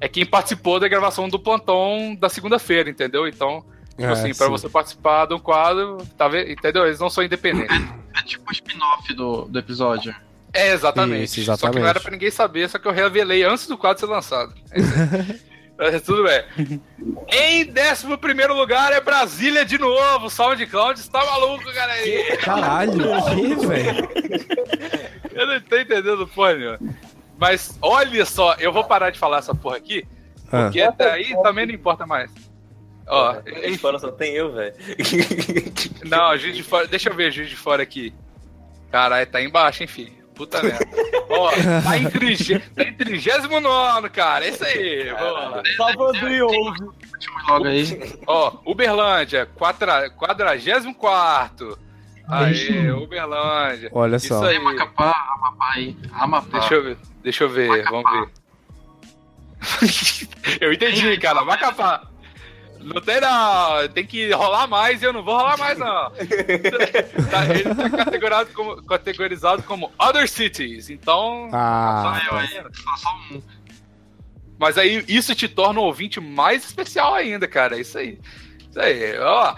É 0.00 0.08
quem 0.08 0.26
participou 0.26 0.78
da 0.80 0.88
gravação 0.88 1.28
do 1.28 1.38
plantão 1.38 2.14
da 2.18 2.28
segunda-feira, 2.28 2.90
entendeu? 2.90 3.26
Então, 3.26 3.64
tipo 3.90 4.02
É, 4.02 4.06
assim, 4.12 4.34
pra 4.34 4.46
sim. 4.46 4.50
você 4.52 4.68
participar 4.68 5.26
de 5.26 5.34
um 5.34 5.38
quadro, 5.38 5.98
tá 6.18 6.28
vendo? 6.28 6.50
Entendeu? 6.50 6.84
Eles 6.84 6.98
não 7.00 7.08
são 7.08 7.24
independentes. 7.24 7.74
É 8.16 8.22
tipo 8.22 8.44
um 8.48 8.52
spin-off 8.52 9.12
do, 9.14 9.44
do 9.46 9.58
episódio. 9.58 10.14
É, 10.54 10.72
exatamente. 10.72 11.24
Isso, 11.40 11.44
Só 11.44 11.52
que 11.56 11.58
exatamente. 11.58 11.80
não 11.82 11.88
era 11.88 12.00
pra 12.00 12.10
ninguém 12.12 12.30
saber, 12.30 12.68
só 12.70 12.78
que 12.78 12.86
eu 12.86 12.92
revelei 12.92 13.42
antes 13.42 13.66
do 13.66 13.76
quadro 13.76 13.98
ser 14.00 14.06
lançado. 14.06 14.54
É 14.70 14.80
aí. 14.80 15.40
Mas 15.76 16.02
tudo 16.02 16.22
bem. 16.22 16.80
Em 17.32 17.68
11 17.68 18.16
primeiro 18.18 18.54
lugar 18.54 18.92
é 18.92 19.00
Brasília 19.00 19.64
de 19.64 19.76
novo. 19.76 20.30
SoundCloud 20.30 21.00
está 21.00 21.24
maluco, 21.24 21.64
galera. 21.72 22.36
Caralho, 22.36 22.92
que, 23.24 23.54
velho? 23.66 24.08
Eu 25.32 25.46
não 25.48 25.60
tô 25.60 25.76
entendendo 25.76 26.28
porra 26.28 26.54
nenhuma. 26.54 26.78
Mas 27.36 27.76
olha 27.82 28.24
só, 28.24 28.54
eu 28.60 28.72
vou 28.72 28.84
parar 28.84 29.10
de 29.10 29.18
falar 29.18 29.38
essa 29.38 29.52
porra 29.52 29.76
aqui, 29.78 30.06
Ah. 30.52 30.62
porque 30.66 30.80
até 30.80 31.10
aí 31.10 31.34
também 31.42 31.66
não 31.66 31.74
importa 31.74 32.06
mais. 32.06 32.30
Ó, 33.08 33.36
Aí 33.44 33.72
de 33.72 33.78
fora 33.78 33.98
só 33.98 34.12
tem 34.12 34.32
eu, 34.32 34.52
velho. 34.52 34.74
Não, 36.04 36.38
Juiz 36.38 36.56
de 36.56 36.62
Fora. 36.62 36.86
Deixa 36.86 37.10
eu 37.10 37.14
ver 37.14 37.32
Juiz 37.32 37.50
de 37.50 37.56
Fora 37.56 37.82
aqui. 37.82 38.14
Caralho, 38.92 39.26
tá 39.26 39.42
embaixo, 39.42 39.82
hein, 39.82 39.88
filho. 39.88 40.23
Puta 40.34 40.62
merda. 40.62 40.86
Ó, 41.28 41.50
tá 41.82 41.96
em, 41.96 42.10
trige... 42.10 42.58
tá 42.58 42.82
em 42.82 42.92
39, 42.94 44.08
cara. 44.10 44.44
É 44.44 44.48
isso 44.48 44.64
aí. 44.64 45.10
Vamos 45.10 45.32
lá. 45.32 45.62
Salvador 45.76 46.30
ouve. 46.42 46.80
Logo 47.48 47.66
aí. 47.66 48.18
Ó, 48.26 48.52
Uberlândia, 48.66 49.46
quadra... 49.46 50.10
44. 50.10 51.78
Aí, 52.26 52.90
Uberlândia. 52.90 53.90
Olha 53.92 54.16
Isso 54.16 54.28
só. 54.28 54.46
aí. 54.46 54.56
Amapá, 54.56 55.14
Amapá 55.34 55.72
aí. 55.74 55.96
Amapá. 56.12 56.58
Deixa 56.58 56.74
eu 56.74 56.82
ver. 56.82 56.98
Deixa 57.22 57.44
eu 57.44 57.48
ver, 57.50 57.84
vamos 57.84 58.10
ver. 58.10 58.28
eu 60.60 60.72
entendi, 60.72 61.16
cara. 61.18 61.44
Macapá. 61.44 62.02
Não 62.84 63.00
tem 63.00 63.20
não, 63.20 63.88
tem 63.88 64.04
que 64.06 64.30
rolar 64.32 64.66
mais 64.66 65.00
e 65.02 65.06
eu 65.06 65.12
não 65.12 65.22
vou 65.22 65.36
rolar 65.36 65.56
mais 65.58 65.78
não. 65.78 66.10
Tá, 67.30 67.46
ele 67.46 67.74
tá 67.74 67.90
categorizado 67.90 68.50
como, 68.52 68.82
categorizado 68.84 69.62
como 69.62 69.92
Other 69.98 70.28
Cities, 70.28 70.90
então. 70.90 71.48
Ah, 71.52 72.20
só 72.20 72.30
eu 72.32 72.38
ainda, 72.38 72.70
só- 72.74 72.96
só 72.96 73.10
um. 73.32 73.42
Mas 74.58 74.78
aí 74.78 75.04
isso 75.08 75.34
te 75.34 75.48
torna 75.48 75.80
um 75.80 75.84
ouvinte 75.84 76.20
mais 76.20 76.64
especial 76.64 77.14
ainda, 77.14 77.48
cara. 77.48 77.78
Isso 77.78 77.98
aí. 77.98 78.18
Isso 78.70 78.80
aí. 78.80 79.18
Ó, 79.18 79.54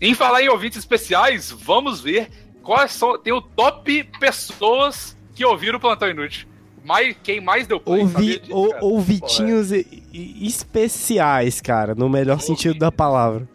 em 0.00 0.14
falar 0.14 0.42
em 0.42 0.48
ouvintes 0.48 0.78
especiais, 0.78 1.50
vamos 1.50 2.00
ver 2.00 2.28
quais 2.62 2.92
são. 2.92 3.18
Tem 3.18 3.32
o 3.32 3.40
top 3.40 4.04
pessoas 4.20 5.16
que 5.34 5.44
ouviram 5.44 5.78
o 5.78 5.80
Plantão 5.80 6.08
Inútil. 6.08 6.46
Mais, 6.86 7.16
quem 7.22 7.40
mais 7.40 7.66
deu 7.66 7.80
play, 7.80 8.00
Ouvi, 8.02 8.38
disso, 8.38 8.52
ou, 8.54 8.72
ouvitinhos 8.80 9.72
e- 9.72 10.04
especiais, 10.46 11.60
cara, 11.60 11.94
no 11.96 12.08
melhor 12.08 12.40
sentido 12.40 12.78
da 12.78 12.92
palavra. 12.92 13.48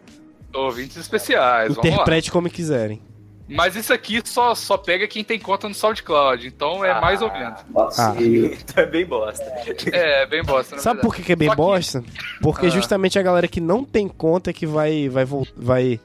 Ouvintes 0.54 0.98
especiais, 0.98 1.68
vamos 1.74 1.82
lá. 1.82 1.90
Interprete 1.94 2.30
como 2.30 2.50
quiserem. 2.50 3.00
Mas 3.48 3.74
isso 3.74 3.92
aqui 3.92 4.20
só, 4.24 4.54
só 4.54 4.76
pega 4.76 5.06
quem 5.08 5.24
tem 5.24 5.38
conta 5.38 5.66
no 5.68 5.74
SoundCloud, 5.74 6.46
então 6.46 6.84
é 6.84 7.00
mais 7.00 7.22
ouvindo. 7.22 7.54
Ah. 7.98 8.14
Então 8.18 8.84
é 8.84 8.86
bem 8.86 9.04
bosta. 9.06 9.44
É, 9.92 10.26
bem 10.26 10.42
bosta. 10.42 10.78
Sabe 10.78 11.00
por 11.00 11.14
que, 11.14 11.22
que 11.22 11.32
é 11.32 11.36
bem 11.36 11.54
bosta? 11.54 12.04
Porque 12.42 12.66
Ah. 12.66 12.70
justamente 12.70 13.18
a 13.18 13.22
galera 13.22 13.48
que 13.48 13.60
não 13.60 13.82
tem 13.82 14.08
conta 14.08 14.52
que 14.52 14.66
vai 14.66 15.08
vai 15.08 15.24
vai 15.56 16.00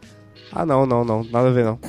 Ah, 0.51 0.65
não, 0.65 0.85
não, 0.85 1.03
não, 1.03 1.23
nada 1.25 1.49
a 1.49 1.51
ver 1.51 1.65
não. 1.65 1.79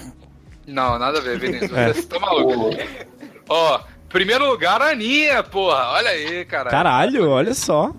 Não, 0.67 0.99
nada 0.99 1.19
a 1.19 1.21
ver, 1.23 1.39
Vinícius. 1.39 1.73
É. 1.73 1.93
Você 1.93 2.03
tá 2.03 2.19
maluco. 2.19 2.71
Ó, 3.49 3.81
primeiro 4.09 4.47
lugar, 4.49 4.81
a 4.81 4.91
Aninha, 4.91 5.43
porra. 5.43 5.91
Olha 5.93 6.11
aí, 6.11 6.45
cara. 6.45 6.71
Caralho, 6.71 7.29
olha 7.29 7.55
só. 7.55 7.93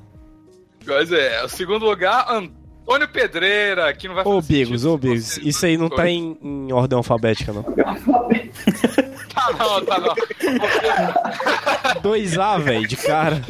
Pois 0.86 1.12
é, 1.12 1.44
o 1.44 1.50
segundo 1.50 1.86
lugar, 1.86 2.26
Antônio 2.30 2.59
Pedreira, 3.08 3.94
que 3.94 4.08
não 4.08 4.16
vai 4.16 4.24
Ô, 4.26 4.42
fazer 4.42 4.54
Bigos, 4.66 4.86
ô, 4.86 4.98
Bigos, 4.98 5.38
isso 5.38 5.66
aí 5.66 5.78
não 5.78 5.90
tá 5.90 6.10
em, 6.10 6.38
em 6.42 6.72
ordem 6.74 6.98
alfabética, 6.98 7.54
não. 7.54 7.64
Tá 9.30 9.54
não, 9.58 9.86
tá 9.86 10.00
não. 10.00 10.16
2A, 12.02 12.60
velho, 12.62 12.88
de 12.88 12.98
cara. 12.98 13.42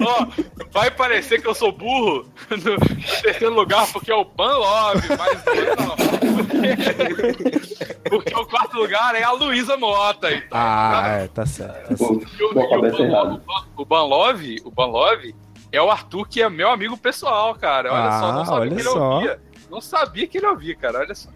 Ó, 0.00 0.26
vai 0.72 0.90
parecer 0.90 1.40
que 1.40 1.48
eu 1.48 1.54
sou 1.54 1.72
burro 1.72 2.26
no 2.50 2.78
terceiro 3.22 3.54
lugar 3.54 3.86
porque 3.92 4.12
é 4.12 4.14
o 4.14 4.24
Pan 4.24 4.52
Love, 4.58 5.08
mas 5.18 5.42
não. 5.78 5.96
Porque, 6.36 8.08
porque 8.08 8.34
o 8.34 8.46
quarto 8.46 8.76
lugar 8.76 9.14
é 9.14 9.22
a 9.22 9.32
Luísa 9.32 9.76
Mota. 9.76 10.30
Então, 10.32 10.48
Ah, 10.52 11.18
é, 11.22 11.28
tá 11.28 11.44
certo. 11.46 11.88
Tá 11.88 11.96
certo. 11.96 12.26
E 12.38 12.44
o, 12.44 12.50
o, 12.50 12.54
Ban- 12.54 13.32
o, 13.34 13.38
Ban- 13.38 13.66
o 13.78 13.84
Banlove, 13.84 14.56
o 14.64 14.70
Banlove 14.70 15.34
é 15.72 15.80
o 15.80 15.90
Arthur, 15.90 16.26
que 16.28 16.42
é 16.42 16.48
meu 16.48 16.70
amigo 16.70 16.96
pessoal, 16.96 17.54
cara. 17.54 17.92
Olha 17.92 18.18
só, 18.20 18.32
não 18.32 18.40
Ah, 18.42 18.44
sabia 18.46 18.60
olha 18.60 18.70
que 18.70 18.74
ele 18.76 18.82
só. 18.88 19.10
ouvia. 19.14 19.40
Não 19.70 19.80
sabia 19.80 20.26
que 20.26 20.38
ele 20.38 20.46
ouvia, 20.46 20.74
cara. 20.76 20.98
Olha 21.00 21.14
só. 21.14 21.28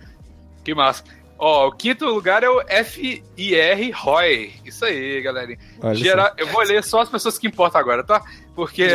Que 0.65 0.75
massa. 0.75 1.05
Ó, 1.39 1.67
o 1.69 1.73
quinto 1.73 2.07
lugar 2.07 2.43
é 2.45 2.49
o 2.49 2.61
FIR 2.85 3.93
Roy. 3.95 4.53
Isso 4.65 4.85
aí, 4.85 5.21
galerinha. 5.21 5.59
Olha 5.83 5.95
Gera- 5.95 6.33
Eu 6.37 6.47
vou 6.49 6.63
ler 6.63 6.83
só 6.85 7.01
as 7.03 7.09
pessoas 7.09 7.39
que 7.39 7.47
importam 7.49 7.81
agora, 7.81 8.03
tá? 8.05 8.23
Porque 8.55 8.87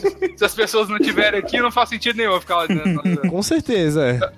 se 0.36 0.44
as 0.44 0.54
pessoas 0.54 0.88
não 0.88 0.96
estiverem 0.96 1.40
aqui, 1.40 1.58
não 1.60 1.70
faz 1.70 1.88
sentido 1.88 2.16
nenhum 2.16 2.40
ficar 2.40 2.56
lá 2.58 2.66
dentro. 2.66 3.28
Com 3.28 3.42
certeza, 3.42 4.06
é. 4.06 4.32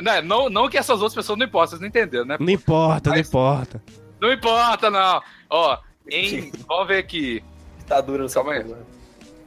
Não, 0.00 0.22
não, 0.22 0.48
não 0.48 0.68
que 0.70 0.78
essas 0.78 0.96
outras 1.00 1.14
pessoas 1.14 1.38
não 1.38 1.44
importam, 1.46 1.70
vocês 1.70 1.80
não 1.80 1.88
entenderam, 1.88 2.24
né? 2.24 2.36
Não 2.40 2.50
importa, 2.50 3.10
não 3.10 3.18
importa. 3.18 3.82
Não 4.20 4.32
importa, 4.32 4.88
não. 4.90 5.20
Ó, 5.50 5.76
em. 6.10 6.50
Vamos 6.66 6.86
ver 6.88 6.98
aqui. 6.98 7.42
Tá 7.86 8.00
dura 8.00 8.22
no 8.22 8.30
Calma 8.30 8.52
aí. 8.52 8.64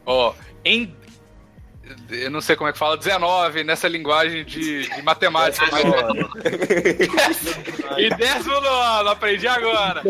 Ó, 0.05 0.33
em. 0.63 0.95
Eu 2.09 2.31
não 2.31 2.41
sei 2.41 2.55
como 2.55 2.67
é 2.67 2.73
que 2.73 2.79
fala, 2.79 2.97
19 2.97 3.63
nessa 3.63 3.87
linguagem 3.87 4.43
de, 4.43 4.89
de 4.89 5.01
matemática. 5.03 5.67
Mas... 5.71 5.83
e 7.99 8.09
décimo 8.09 8.59
nono, 8.59 9.09
aprendi 9.09 9.47
agora. 9.47 10.01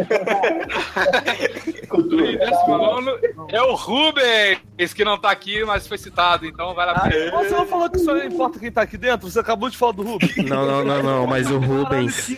e 1.94 2.38
décimo 2.38 2.78
nono 2.78 3.12
é 3.50 3.62
o 3.62 3.76
Rubens, 3.76 4.94
que 4.94 5.04
não 5.04 5.18
tá 5.18 5.32
aqui, 5.32 5.66
mas 5.66 5.86
foi 5.86 5.98
citado, 5.98 6.46
então 6.46 6.74
vai 6.74 6.86
lá. 6.86 7.10
Você 7.34 7.50
não 7.50 7.66
falou 7.66 7.90
que 7.90 8.00
só 8.00 8.14
não 8.14 8.24
importa 8.24 8.58
quem 8.58 8.72
tá 8.72 8.84
aqui 8.84 8.98
dentro? 8.98 9.30
Você 9.30 9.40
acabou 9.40 9.70
de 9.70 9.76
falar 9.76 9.92
do 9.92 10.04
Rubens. 10.04 10.38
Não, 10.38 10.66
não, 10.66 10.82
não, 10.82 11.04
não, 11.04 11.28
mas 11.28 11.52
o 11.52 11.60
Rubens. 11.60 12.38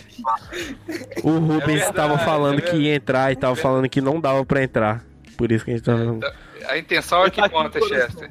O 1.22 1.38
Rubens 1.38 1.80
verdade, 1.80 1.94
tava 1.94 2.18
falando 2.18 2.58
é 2.58 2.62
que 2.62 2.76
ia 2.76 2.96
entrar 2.96 3.30
e 3.30 3.36
tava 3.36 3.54
falando 3.54 3.88
que 3.88 4.00
não 4.00 4.20
dava 4.20 4.44
pra 4.44 4.64
entrar. 4.64 5.04
Por 5.36 5.52
isso 5.52 5.64
que 5.64 5.70
a 5.70 5.74
gente 5.74 5.84
tava. 5.84 6.18
A 6.68 6.78
intenção 6.78 7.24
é 7.24 7.30
que 7.30 7.48
conta, 7.48 7.80
Chester. 7.80 8.30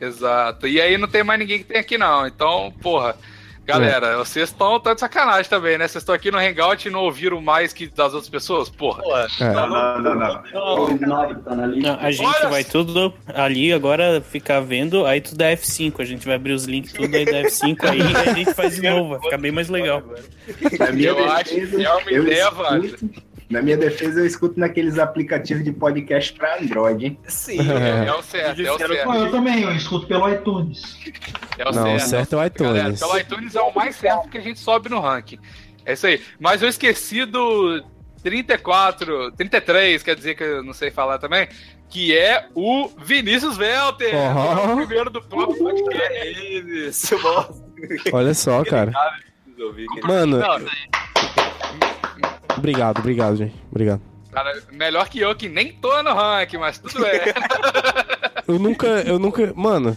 Exato. 0.00 0.66
E 0.66 0.80
aí 0.80 0.96
não 0.96 1.08
tem 1.08 1.24
mais 1.24 1.40
ninguém 1.40 1.58
que 1.58 1.64
tem 1.64 1.78
aqui, 1.78 1.98
não. 1.98 2.26
Então, 2.26 2.72
porra. 2.80 3.16
Galera, 3.68 4.16
vocês 4.16 4.48
estão 4.48 4.80
tá 4.80 4.94
de 4.94 5.00
sacanagem 5.00 5.50
também, 5.50 5.76
né? 5.76 5.86
Vocês 5.86 6.00
estão 6.00 6.14
aqui 6.14 6.30
no 6.30 6.38
Hangout 6.38 6.88
e 6.88 6.90
não 6.90 7.00
ouviram 7.00 7.38
mais 7.38 7.70
que 7.70 7.86
das 7.86 8.14
outras 8.14 8.30
pessoas? 8.30 8.70
Porra. 8.70 9.02
É. 9.38 9.52
Não, 9.52 9.68
não, 9.68 10.00
não, 11.76 11.98
a 12.00 12.10
gente 12.10 12.46
vai 12.48 12.64
tudo 12.64 13.12
ali 13.26 13.70
agora 13.70 14.22
ficar 14.22 14.60
vendo, 14.60 15.04
aí 15.04 15.20
tudo 15.20 15.42
é 15.42 15.54
F5. 15.54 15.96
A 15.98 16.04
gente 16.06 16.24
vai 16.24 16.36
abrir 16.36 16.54
os 16.54 16.64
links 16.64 16.94
tudo 16.94 17.14
aí 17.14 17.26
da 17.26 17.42
F5 17.42 17.84
aí 17.84 18.00
e 18.00 18.16
a 18.16 18.32
gente 18.32 18.54
faz 18.54 18.76
de 18.76 18.80
novo, 18.88 19.10
vai 19.10 19.20
ficar 19.20 19.36
bem 19.36 19.52
mais 19.52 19.68
legal. 19.68 20.02
Eu 20.98 21.30
acho 21.30 21.50
que 21.50 21.84
é 21.84 21.92
uma 21.92 22.10
eu 22.10 22.22
ideia. 22.22 22.50
Na 23.50 23.62
minha 23.62 23.76
defesa, 23.78 24.20
eu 24.20 24.26
escuto 24.26 24.60
naqueles 24.60 24.98
aplicativos 24.98 25.64
de 25.64 25.72
podcast 25.72 26.34
pra 26.34 26.58
Android, 26.60 27.06
hein? 27.06 27.18
Sim, 27.26 27.58
É 28.06 28.12
o 28.12 28.22
certo, 28.22 28.60
é 28.60 28.70
o 28.72 28.76
Pô, 28.76 28.84
eu 28.84 28.88
certo. 28.88 29.30
também, 29.30 29.62
eu 29.62 29.72
escuto 29.74 30.06
pelo 30.06 30.28
iTunes. 30.30 30.98
É 31.56 31.66
o 31.68 31.72
Não, 31.72 31.94
o 31.94 31.98
certo. 32.00 32.08
certo 32.10 32.32
é 32.34 32.36
o 32.36 32.64
Galera, 32.64 32.88
iTunes. 32.90 33.00
pelo 33.00 33.18
iTunes 33.18 33.54
é 33.54 33.60
o 33.62 33.74
mais 33.74 33.96
certo 33.96 34.28
que 34.28 34.36
a 34.36 34.40
gente 34.42 34.58
sobe 34.60 34.90
no 34.90 35.00
ranking. 35.00 35.38
É 35.86 35.94
isso 35.94 36.06
aí. 36.06 36.22
Mas 36.38 36.60
eu 36.62 36.68
esqueci 36.68 37.24
do 37.24 37.82
34, 38.22 39.32
33, 39.32 40.02
quer 40.02 40.14
dizer 40.14 40.34
que 40.34 40.44
eu 40.44 40.62
não 40.62 40.74
sei 40.74 40.90
falar 40.90 41.18
também, 41.18 41.48
que 41.88 42.14
é 42.14 42.46
o 42.54 42.88
Vinícius 43.02 43.56
Velter. 43.56 44.14
Ó. 44.14 44.74
o 44.74 44.76
primeiro 44.76 45.08
do 45.08 45.22
próprio 45.22 45.56
podcast. 45.58 46.12
É 46.12 46.30
isso, 46.30 47.18
bosta. 47.22 47.64
Olha 48.12 48.34
só, 48.34 48.62
cara. 48.62 48.92
Mano, 50.06 50.38
Não, 50.38 50.58
obrigado, 52.56 52.98
obrigado, 52.98 53.36
gente. 53.36 53.54
Obrigado. 53.70 54.00
cara, 54.32 54.62
melhor 54.72 55.08
que 55.08 55.20
eu, 55.20 55.34
que 55.34 55.48
nem 55.48 55.72
tô 55.72 56.02
no 56.02 56.14
ranking, 56.14 56.58
mas 56.58 56.78
tudo 56.78 57.00
bem. 57.00 57.20
Eu 58.48 58.58
nunca, 58.58 58.86
eu 59.06 59.18
nunca. 59.18 59.52
Mano, 59.54 59.94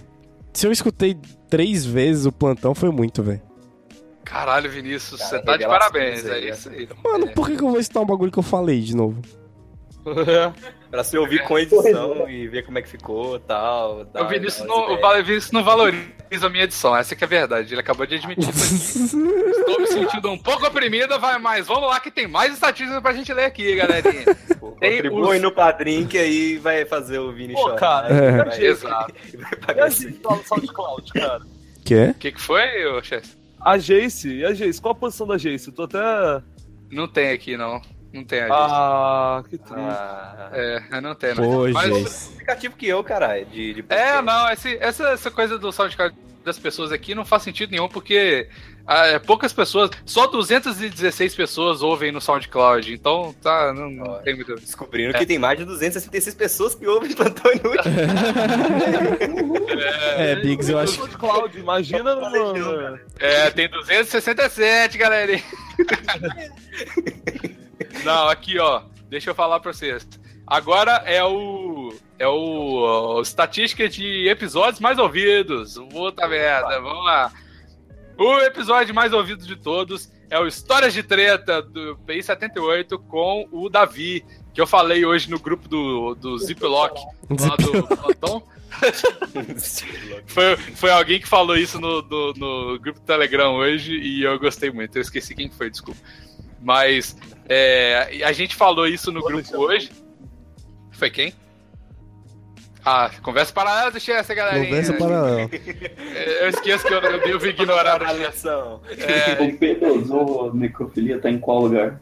se 0.52 0.68
eu 0.68 0.74
escutei 0.74 1.18
três 1.50 1.86
vezes 1.86 2.26
o 2.26 2.34
plantão, 2.34 2.76
foi 2.76 2.92
muito, 2.92 3.24
velho. 3.24 3.42
Caralho, 4.26 4.70
Vinícius, 4.70 5.22
Cara, 5.22 5.30
você 5.30 5.42
tá 5.42 5.56
de 5.56 5.66
parabéns. 5.66 6.26
É 6.26 6.34
aí, 6.34 6.50
isso 6.50 6.70
aí. 6.70 6.88
Mano, 7.02 7.30
por 7.30 7.48
que, 7.48 7.56
que 7.56 7.64
eu 7.64 7.70
vou 7.70 7.82
citar 7.82 8.04
um 8.04 8.06
bagulho 8.06 8.30
que 8.30 8.40
eu 8.40 8.44
falei 8.44 8.82
de 8.82 8.94
novo? 8.94 9.22
pra 10.90 11.04
você 11.04 11.18
ouvir 11.18 11.44
com 11.44 11.58
edição 11.60 12.30
e 12.30 12.48
ver 12.48 12.64
como 12.64 12.78
é 12.80 12.82
que 12.82 12.90
ficou 12.90 13.38
e 13.38 13.40
tal. 13.40 14.06
dar- 14.06 14.24
O 14.24 14.28
Vinícius, 14.28 14.66
dar 14.68 14.74
umas 14.74 14.78
não, 14.78 14.82
o 14.82 14.86
ideias. 14.94 15.02
Vale- 15.02 15.24
Vinícius 15.24 15.52
não 15.52 15.64
valoriza 15.64 16.02
a 16.44 16.50
minha 16.50 16.64
edição, 16.64 16.96
essa 16.98 17.16
que 17.16 17.24
é 17.24 17.28
a 17.28 17.30
verdade. 17.30 17.74
Ele 17.74 17.82
acabou 17.82 18.06
de 18.06 18.16
admitir 18.16 18.50
isso 18.50 19.16
aqui. 19.18 19.50
Estou 19.60 19.80
me 19.80 19.88
sentindo 19.88 20.32
um 20.32 20.38
pouco 20.38 20.66
oprimido, 20.66 21.20
vai, 21.20 21.38
mas 21.40 21.68
vamos 21.68 21.88
lá 21.90 22.00
que 22.00 22.10
tem 22.12 22.28
mais 22.28 22.54
estatísticas 22.54 23.02
pra 23.02 23.14
gente 23.14 23.32
ler 23.34 23.46
aqui, 23.46 23.76
galerinha. 23.76 24.26
Tem 24.80 24.96
Contribui 24.98 25.36
os- 25.38 25.42
no 25.42 25.52
padrinho 25.52 26.08
que 26.08 26.18
aí 26.18 26.58
vai 26.58 26.84
fazer 26.86 27.20
o 27.20 27.32
Vini 27.32 27.54
Pô, 27.54 27.62
chorar. 27.62 27.76
cara, 27.80 28.10
né? 28.14 28.28
É. 28.28 28.44
Vai- 28.46 28.60
Exato. 28.66 29.14
vai 29.38 29.52
E 29.54 29.56
pagar 29.58 29.84
a 29.84 29.88
esse- 29.88 30.08
Jace 30.10 30.22
lá 30.24 30.36
no 30.36 30.44
SoundCloud, 30.44 31.14
cara? 31.14 31.42
Que? 31.86 32.04
O 32.06 32.14
que, 32.16 32.32
que 32.32 32.42
foi, 32.42 32.86
ô 32.88 33.02
Chess? 33.04 33.38
A 33.60 33.78
Jace, 33.78 34.28
e 34.38 34.46
a 34.46 34.54
Jace? 34.54 34.82
Qual 34.82 34.92
a 34.94 34.96
posição 34.96 35.28
da 35.28 35.38
Jace? 35.38 35.68
Eu 35.68 35.74
tô 35.74 35.84
até. 35.84 36.00
Não 36.92 37.08
tem 37.08 37.30
aqui, 37.32 37.56
não. 37.56 37.80
Não 38.14 38.24
tem 38.26 38.40
a 38.40 38.44
gente. 38.44 38.52
Ah, 38.54 39.44
que 39.50 39.58
triste. 39.58 39.74
Ah, 39.80 40.50
É, 40.52 41.02
não 41.02 41.16
tem, 41.16 41.34
não. 41.34 41.44
Pô, 41.44 41.68
Mas- 41.70 41.90
Jace. 42.04 42.34
aplicativo 42.34 42.76
que 42.76 42.88
eu, 42.88 43.02
caralho. 43.04 43.46
De, 43.46 43.74
de 43.76 43.86
É, 43.90 44.22
não, 44.22 44.50
esse, 44.52 44.78
essa, 44.82 45.10
essa 45.10 45.32
coisa 45.32 45.58
do 45.58 45.72
SoundCloud 45.72 46.14
das 46.44 46.58
pessoas 46.60 46.92
aqui 46.92 47.14
não 47.16 47.24
faz 47.24 47.44
sentido 47.44 47.70
nenhum, 47.70 47.88
porque 47.88 48.50
ah, 48.88 49.06
é, 49.06 49.20
poucas 49.20 49.54
pessoas, 49.54 49.92
só 50.06 50.26
216 50.28 51.36
pessoas 51.36 51.82
ouvem 51.84 52.12
no 52.12 52.20
SoundCloud, 52.20 52.92
então 52.94 53.34
tá, 53.42 53.72
não, 53.74 53.90
não 53.92 54.20
tem 54.24 54.36
muito. 54.36 54.56
Descobrindo 54.56 55.14
que 55.14 55.26
tem 55.26 55.38
mais 55.40 55.58
de 55.60 55.66
266 55.66 56.34
pessoas 56.36 56.74
que 56.76 56.86
ouvem 56.88 57.14
Plantão 57.14 57.52
Inútil. 57.52 57.82
É, 60.18 60.36
Biggs, 60.36 60.70
eu 60.72 60.80
acho 60.80 61.08
que. 61.08 61.18
Cloud, 61.18 61.58
imagina 61.58 62.16
no. 62.16 63.00
É, 63.20 63.50
tem 63.52 63.70
267, 63.70 64.98
galera. 64.98 65.40
Não, 68.04 68.28
aqui, 68.28 68.60
ó. 68.60 68.84
Deixa 69.10 69.30
eu 69.30 69.36
falar 69.36 69.60
pra 69.60 69.74
vocês. 69.74 70.08
Agora 70.48 71.04
é 71.06 71.24
o. 71.24 71.94
É 72.18 72.28
o. 72.28 72.76
ó, 72.82 73.22
estatística 73.22 73.88
de 73.88 74.28
episódios 74.28 74.80
mais 74.80 74.98
ouvidos. 74.98 75.78
Puta 75.90 76.28
merda, 76.28 76.80
vamos 76.80 77.06
lá. 77.06 77.32
O 78.18 78.40
episódio 78.40 78.94
mais 78.94 79.14
ouvido 79.14 79.46
de 79.46 79.56
todos 79.56 80.12
é 80.30 80.40
o 80.40 80.48
Histórias 80.48 80.94
de 80.94 81.04
Treta 81.04 81.62
do 81.62 81.98
PI 82.06 82.24
78 82.24 83.00
com 83.00 83.48
o 83.52 83.70
Davi, 83.70 84.24
que 84.54 84.62
eu 84.62 84.68
falei 84.68 85.06
hoje 85.06 85.30
no 85.30 85.40
grupo 85.40 85.68
do, 85.68 86.16
do 86.16 86.38
Ziplock, 86.38 87.02
lá 87.30 87.56
do 87.56 87.84
Plantão. 87.88 88.44
foi, 90.28 90.56
foi 90.56 90.92
alguém 90.92 91.20
que 91.20 91.28
falou 91.28 91.58
isso 91.58 91.80
no, 91.80 92.02
no, 92.02 92.34
no 92.34 92.80
grupo 92.80 93.00
do 93.00 93.06
Telegram 93.06 93.56
hoje 93.56 93.94
e 93.94 94.24
eu 94.24 94.40
gostei 94.40 94.72
muito. 94.72 94.96
Eu 94.98 95.02
esqueci 95.02 95.36
quem 95.36 95.50
foi, 95.50 95.70
desculpa. 95.70 96.00
Mas 96.62 97.16
é, 97.50 98.22
a 98.24 98.32
gente 98.32 98.56
falou 98.56 98.88
isso 98.88 99.12
no 99.12 99.22
grupo 99.22 99.58
hoje. 99.58 99.90
Foi 100.92 101.10
quem? 101.10 101.34
Ah, 102.84 103.12
conversa 103.22 103.54
paralela, 103.54 103.92
deixa 103.92 104.14
essa 104.14 104.34
galerinha. 104.34 104.66
Conversa 104.66 104.94
paralela. 104.94 105.50
É, 106.16 106.46
Eu 106.46 106.50
esqueço 106.50 106.86
que 106.86 106.94
eu, 106.94 107.00
eu 107.00 107.20
devo 107.22 107.46
ignorar 107.48 108.02
a 108.04 108.14
lição. 108.14 108.82
É, 108.90 109.44
O 109.44 109.58
Pedro 109.58 110.54
necrofilia 110.54 111.20
tá 111.20 111.30
em 111.30 111.40
qual 111.40 111.62
lugar? 111.62 112.02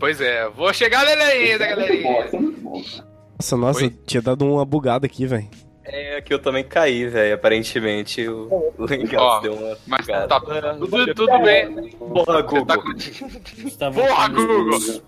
pois 0.00 0.20
é, 0.20 0.48
vou 0.48 0.72
chegar 0.72 1.04
nele 1.04 1.22
ainda, 1.22 1.66
galerinha. 1.66 2.30
Nossa, 3.38 3.56
nossa, 3.56 3.90
tinha 4.06 4.22
dado 4.22 4.44
uma 4.46 4.64
bugada 4.64 5.06
aqui, 5.06 5.26
velho. 5.26 5.48
É 6.16 6.20
que 6.22 6.32
eu 6.32 6.38
também 6.38 6.64
caí, 6.64 7.06
velho. 7.06 7.34
Aparentemente 7.34 8.26
o, 8.26 8.72
o 8.78 8.84
Hangout 8.84 9.42
deu 9.42 9.52
uma. 9.52 9.76
Mas 9.86 10.06
bugada. 10.06 10.28
tá 10.28 10.40
tudo, 10.40 11.14
tudo 11.14 11.38
bem. 11.40 11.90
Porra, 11.90 12.40
Google. 12.40 12.82
Porra, 13.94 14.28
Google! 14.28 15.02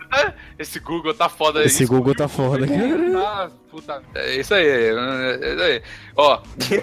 Esse 0.59 0.79
Google 0.81 1.15
tá 1.15 1.31
foda 1.31 1.65
Esse 1.65 1.85
isso. 1.85 1.93
Google 1.93 2.15
tá 2.15 2.29
foda, 2.29 2.67
cara. 2.67 2.79
Ah, 3.17 3.51
puta. 3.71 4.03
É 4.15 4.37
isso 4.37 4.53
aí, 4.53 4.67
é 4.67 5.55
isso 5.55 5.63
aí. 5.63 5.83
Ó, 6.15 6.43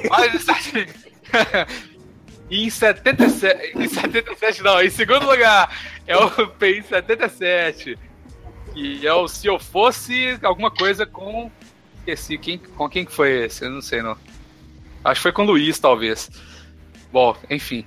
mas 0.10 0.34
isso 0.34 0.52
aqui- 0.52 0.88
em 2.49 2.68
77, 2.69 3.77
em 3.77 3.88
77 3.88 4.64
não, 4.64 4.81
em 4.81 4.89
segundo 4.89 5.27
lugar 5.27 5.69
é 6.07 6.18
o 6.18 6.47
PI 6.47 6.81
77, 6.81 7.97
que 8.73 9.06
é 9.06 9.14
o 9.14 9.27
Se 9.27 9.45
Eu 9.47 9.60
Fosse 9.60 10.39
alguma 10.41 10.72
coisa 10.72 11.06
com, 11.06 11.52
esqueci, 12.06 12.38
quem, 12.38 12.57
com 12.57 12.90
quem 12.90 13.06
que 13.06 13.11
foi 13.11 13.45
esse? 13.45 13.65
Eu 13.65 13.72
não 13.72 13.82
sei 13.82 14.02
não. 14.02 14.15
Acho 15.03 15.19
que 15.19 15.23
foi 15.23 15.32
com 15.32 15.44
o 15.44 15.45
Luiz, 15.45 15.77
talvez. 15.80 16.30
Bom, 17.11 17.36
enfim. 17.49 17.86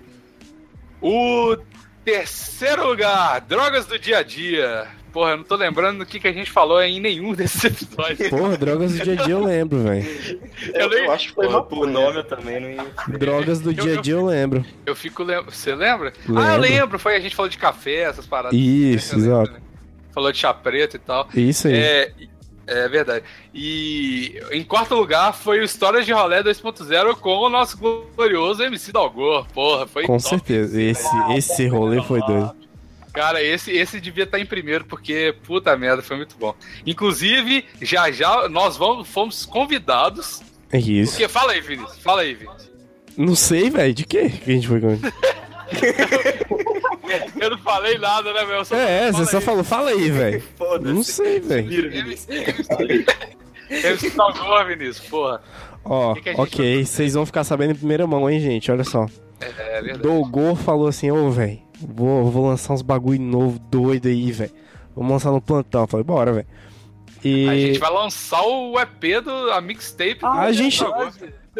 O 1.01 1.57
terceiro 2.05 2.87
lugar, 2.87 3.41
Drogas 3.41 3.87
do 3.87 3.99
Dia 3.99 4.19
a 4.19 4.23
Dia. 4.23 4.89
Porra, 5.13 5.31
eu 5.31 5.37
não 5.39 5.45
tô 5.45 5.57
lembrando 5.57 5.99
do 6.01 6.07
que, 6.07 6.21
que 6.21 6.29
a 6.29 6.33
gente 6.33 6.51
falou 6.51 6.83
em 6.83 7.01
nenhum 7.01 7.33
desses 7.35 7.65
episódios. 7.65 8.29
Porra, 8.29 8.57
drogas 8.59 8.93
do 8.93 9.03
dia 9.03 9.15
a 9.15 9.17
dia 9.25 9.35
eu 9.35 9.43
lembro, 9.43 9.83
velho. 9.83 10.07
Eu, 10.75 10.93
eu 10.93 11.11
acho 11.11 11.29
que 11.29 11.35
foi 11.35 11.47
uma 11.47 11.65
por 11.65 11.87
nome 11.87 12.19
eu 12.19 12.25
também 12.25 12.61
não 12.61 12.71
ia. 12.71 13.19
Drogas 13.19 13.59
do 13.61 13.73
dia 13.73 13.99
a 13.99 14.01
dia 14.03 14.15
eu 14.15 14.27
lembro. 14.27 14.65
Eu 14.85 14.95
fico 14.95 15.23
lem... 15.23 15.43
Você 15.45 15.75
lembra? 15.75 16.13
Lembro. 16.27 16.43
Ah, 16.43 16.55
eu 16.55 16.61
lembro. 16.61 16.99
Foi 16.99 17.17
a 17.17 17.21
gente 17.21 17.35
falou 17.35 17.49
de 17.49 17.57
café, 17.57 18.03
essas 18.03 18.27
paradas. 18.27 18.57
Isso, 18.57 19.15
Eu 19.15 19.19
lembro, 19.19 19.35
exato. 19.35 19.53
né? 19.53 19.61
Falou 20.13 20.31
de 20.31 20.39
chá 20.39 20.53
preto 20.53 20.97
e 20.97 20.99
tal. 21.01 21.29
Isso 21.35 21.69
aí. 21.69 21.75
É, 21.75 22.13
é 22.69 22.89
verdade. 22.89 23.25
E 23.55 24.39
em 24.53 24.63
quarto 24.63 24.95
lugar 24.95 25.33
foi 25.33 25.61
o 25.61 25.65
Histórias 25.65 26.05
de 26.05 26.13
Rolé 26.13 26.43
2.0 26.43 27.17
com 27.17 27.31
o 27.39 27.49
nosso 27.49 27.79
glorioso 27.79 28.63
MC 28.63 28.93
Dalgor. 28.93 29.47
Porra, 29.53 29.87
foi 29.87 30.05
Com 30.05 30.19
top. 30.19 30.29
certeza. 30.29 30.81
Esse, 30.81 31.09
esse 31.37 31.67
rolê 31.67 32.03
foi 32.03 32.21
doido. 32.21 32.55
Cara, 33.13 33.43
esse, 33.43 33.73
esse 33.73 34.01
devia 34.01 34.25
estar 34.25 34.39
em 34.39 34.47
primeiro, 34.47 34.85
porque, 34.85 35.35
puta 35.45 35.77
merda, 35.77 36.03
foi 36.03 36.17
muito 36.17 36.37
bom. 36.39 36.55
Inclusive, 36.87 37.65
já 37.81 38.11
já 38.13 38.49
nós 38.49 38.77
vamos, 38.77 39.09
fomos 39.09 39.45
convidados. 39.45 40.43
É 40.71 40.79
isso. 40.79 41.13
Porque, 41.13 41.27
fala 41.27 41.53
aí, 41.53 41.61
Vinícius. 41.61 41.99
Fala 41.99 42.21
aí, 42.21 42.35
Vinícius. 42.35 42.71
Não 43.17 43.35
sei, 43.35 43.71
velho. 43.71 43.93
De 43.95 44.05
quê 44.05 44.29
que 44.29 44.51
a 44.51 44.55
gente 44.55 44.69
foi 44.69 44.81
com 44.81 44.89
Eu 47.41 47.51
não 47.51 47.59
falei 47.59 47.99
nada, 47.99 48.33
né, 48.33 48.45
meu? 48.45 48.57
Eu 48.57 48.65
só- 48.65 48.77
É, 48.77 49.11
você 49.13 49.27
só 49.31 49.41
falou, 49.41 49.65
fala 49.65 49.91
aí, 49.91 50.11
velho. 50.11 50.43
Não 50.83 51.03
sei, 51.03 51.41
velho. 51.41 51.69
MC 53.71 54.11
Dalgor, 54.11 54.67
Vinícius, 54.69 55.01
porra. 55.09 55.41
Ó, 55.85 56.15
Que 56.15 56.23
que 56.23 56.29
a 56.31 56.33
gente 56.33 56.41
ok, 56.43 56.85
vocês 56.85 57.15
vão 57.15 57.25
ficar 57.27 57.45
sabendo 57.45 57.73
em 57.73 57.77
primeira 57.77 58.07
mão, 58.07 58.29
hein, 58.29 58.41
gente? 58.41 58.71
Olha 58.71 58.85
só. 58.85 59.07
É, 59.41 59.79
é 59.79 59.83
verdade. 59.83 60.03
Dogor 60.03 60.57
falou 60.57 60.89
assim, 60.89 61.11
ô, 61.11 61.31
velho, 61.31 61.61
vou, 61.81 62.31
vou 62.31 62.47
lançar 62.49 62.73
uns 62.75 62.83
bagulho 62.83 63.21
novo, 63.21 63.59
doido 63.59 64.09
aí, 64.09 64.33
velho. 64.33 64.51
Vamos 64.97 65.13
lançar 65.13 65.31
no 65.31 65.41
plantão. 65.41 65.83
Eu 65.83 65.87
falei, 65.87 66.05
bora, 66.05 66.33
velho. 66.33 66.47
E 67.25 67.49
A 67.49 67.55
gente 67.57 67.79
vai 67.79 67.91
lançar 67.93 68.43
o 68.43 68.79
EP 68.79 69.21
do 69.25 69.51
a 69.53 69.61
mixtape. 69.61 70.19
A 70.23 70.47
do 70.47 70.53
gente- 70.53 70.85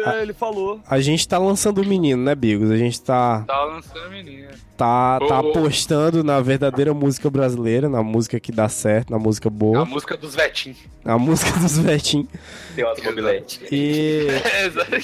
É, 0.05 0.21
ele 0.21 0.33
falou. 0.33 0.79
a 0.87 0.99
gente 0.99 1.27
tá 1.27 1.37
lançando 1.37 1.81
o 1.81 1.85
menino, 1.85 2.23
né, 2.23 2.35
Bigos? 2.35 2.69
A 2.71 2.77
gente 2.77 3.01
tá, 3.01 3.43
Tá 3.47 3.63
lançando 3.65 4.05
a 4.05 4.09
menina. 4.09 4.49
tá, 4.77 5.19
tá 5.27 5.41
Ô. 5.41 5.49
apostando 5.49 6.23
na 6.23 6.39
verdadeira 6.41 6.93
música 6.93 7.29
brasileira, 7.29 7.89
na 7.89 8.01
música 8.03 8.39
que 8.39 8.51
dá 8.51 8.69
certo, 8.69 9.11
na 9.11 9.19
música 9.19 9.47
A 9.47 9.51
boa, 9.51 9.85
música 9.85 10.15
dos 10.17 10.35
Vetim. 10.35 10.75
na 11.03 11.17
música 11.17 11.51
dos 11.59 11.77
Vetim. 11.77 12.27
Tem 12.75 12.83
umas 12.85 13.01
mobiletes. 13.03 13.59
E 13.71 14.27
Exato. 14.65 14.95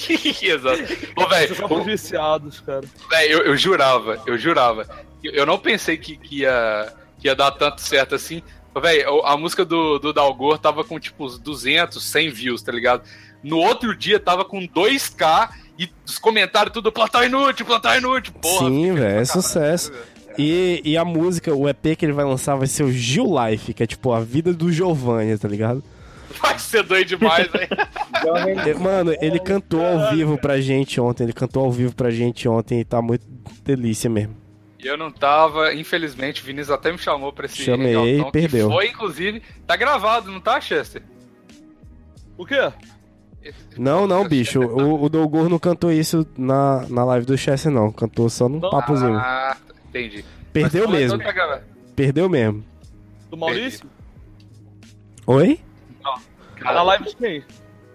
Exato. 0.44 0.82
Ô, 1.16 1.28
velho, 1.28 1.54
Vocês 1.54 1.68
são 1.68 1.82
viciados, 1.84 2.60
cara. 2.60 2.84
Véi, 3.10 3.32
eu, 3.32 3.40
eu 3.40 3.56
jurava, 3.56 4.20
eu 4.26 4.36
jurava. 4.38 4.86
Eu, 5.22 5.32
eu 5.32 5.46
não 5.46 5.58
pensei 5.58 5.96
que, 5.96 6.16
que, 6.16 6.40
ia, 6.40 6.92
que 7.18 7.28
ia 7.28 7.34
dar 7.34 7.50
tanto 7.52 7.80
certo 7.80 8.14
assim. 8.14 8.42
Véi, 8.80 9.02
a 9.04 9.32
a 9.32 9.36
música 9.38 9.64
do, 9.64 9.98
do 9.98 10.12
Dalgor 10.12 10.58
tava 10.58 10.84
com 10.84 11.00
tipo 11.00 11.24
uns 11.24 11.38
200, 11.38 12.02
100 12.04 12.28
views, 12.30 12.62
tá 12.62 12.70
ligado? 12.70 13.02
No 13.42 13.58
outro 13.58 13.96
dia 13.96 14.18
tava 14.18 14.44
com 14.44 14.66
2k 14.66 15.50
e 15.78 15.88
os 16.06 16.18
comentários 16.18 16.72
tudo 16.72 16.90
plantão 16.90 17.22
inútil, 17.24 17.66
plantão 17.66 17.96
inútil, 17.96 18.32
porra. 18.34 18.68
sim, 18.68 18.92
velho, 18.94 19.20
é 19.20 19.24
sucesso. 19.24 19.92
velho. 19.92 20.16
E, 20.38 20.82
e 20.84 20.96
a 20.96 21.04
música, 21.04 21.54
o 21.54 21.68
EP 21.68 21.96
que 21.96 22.04
ele 22.04 22.12
vai 22.12 22.24
lançar 22.24 22.56
vai 22.56 22.66
ser 22.66 22.82
o 22.82 22.92
Gil 22.92 23.26
Life, 23.26 23.72
que 23.72 23.82
é 23.82 23.86
tipo 23.86 24.12
a 24.12 24.20
vida 24.20 24.52
do 24.52 24.70
Giovanni, 24.70 25.36
tá 25.38 25.48
ligado? 25.48 25.82
Vai 26.42 26.58
ser 26.58 26.82
doido 26.82 27.08
demais, 27.08 27.48
velho. 27.48 27.68
Mano, 28.78 29.16
ele 29.22 29.38
cantou 29.38 29.80
ao 29.82 30.10
vivo 30.10 30.36
pra 30.36 30.60
gente 30.60 31.00
ontem, 31.00 31.22
ele 31.24 31.32
cantou 31.32 31.64
ao 31.64 31.72
vivo 31.72 31.94
pra 31.94 32.10
gente 32.10 32.46
ontem 32.46 32.80
e 32.80 32.84
tá 32.84 33.00
muito 33.00 33.24
delícia 33.64 34.10
mesmo. 34.10 34.36
E 34.78 34.86
eu 34.86 34.98
não 34.98 35.10
tava, 35.10 35.72
infelizmente, 35.72 36.42
o 36.42 36.44
Vinícius 36.44 36.70
até 36.70 36.92
me 36.92 36.98
chamou 36.98 37.32
pra 37.32 37.46
esse 37.46 37.62
Chamei, 37.62 38.22
que 38.22 38.30
perdeu. 38.32 38.68
Foi, 38.70 38.88
inclusive, 38.88 39.42
tá 39.66 39.76
gravado, 39.76 40.30
não 40.30 40.40
tá, 40.40 40.60
Chester? 40.60 41.02
O 42.36 42.44
quê? 42.44 42.70
Não, 43.76 44.06
não, 44.06 44.26
bicho, 44.26 44.60
o, 44.60 45.02
o 45.04 45.08
Dolgor 45.08 45.48
não 45.48 45.58
cantou 45.58 45.92
isso 45.92 46.26
na, 46.36 46.86
na 46.88 47.04
live 47.04 47.26
do 47.26 47.36
Chess, 47.36 47.66
não. 47.66 47.90
Cantou 47.92 48.28
só 48.28 48.48
num 48.48 48.60
papozinho. 48.60 49.16
Ah, 49.16 49.56
entendi. 49.88 50.24
Perdeu 50.52 50.88
mesmo. 50.88 51.18
tá. 51.18 51.60
Perdeu 51.94 52.28
mesmo. 52.28 52.64
Do 53.30 53.36
Maurício? 53.36 53.88
Oi? 55.26 55.60
Na 56.60 56.82
live 56.82 57.04
de 57.04 57.16
quem? 57.16 57.44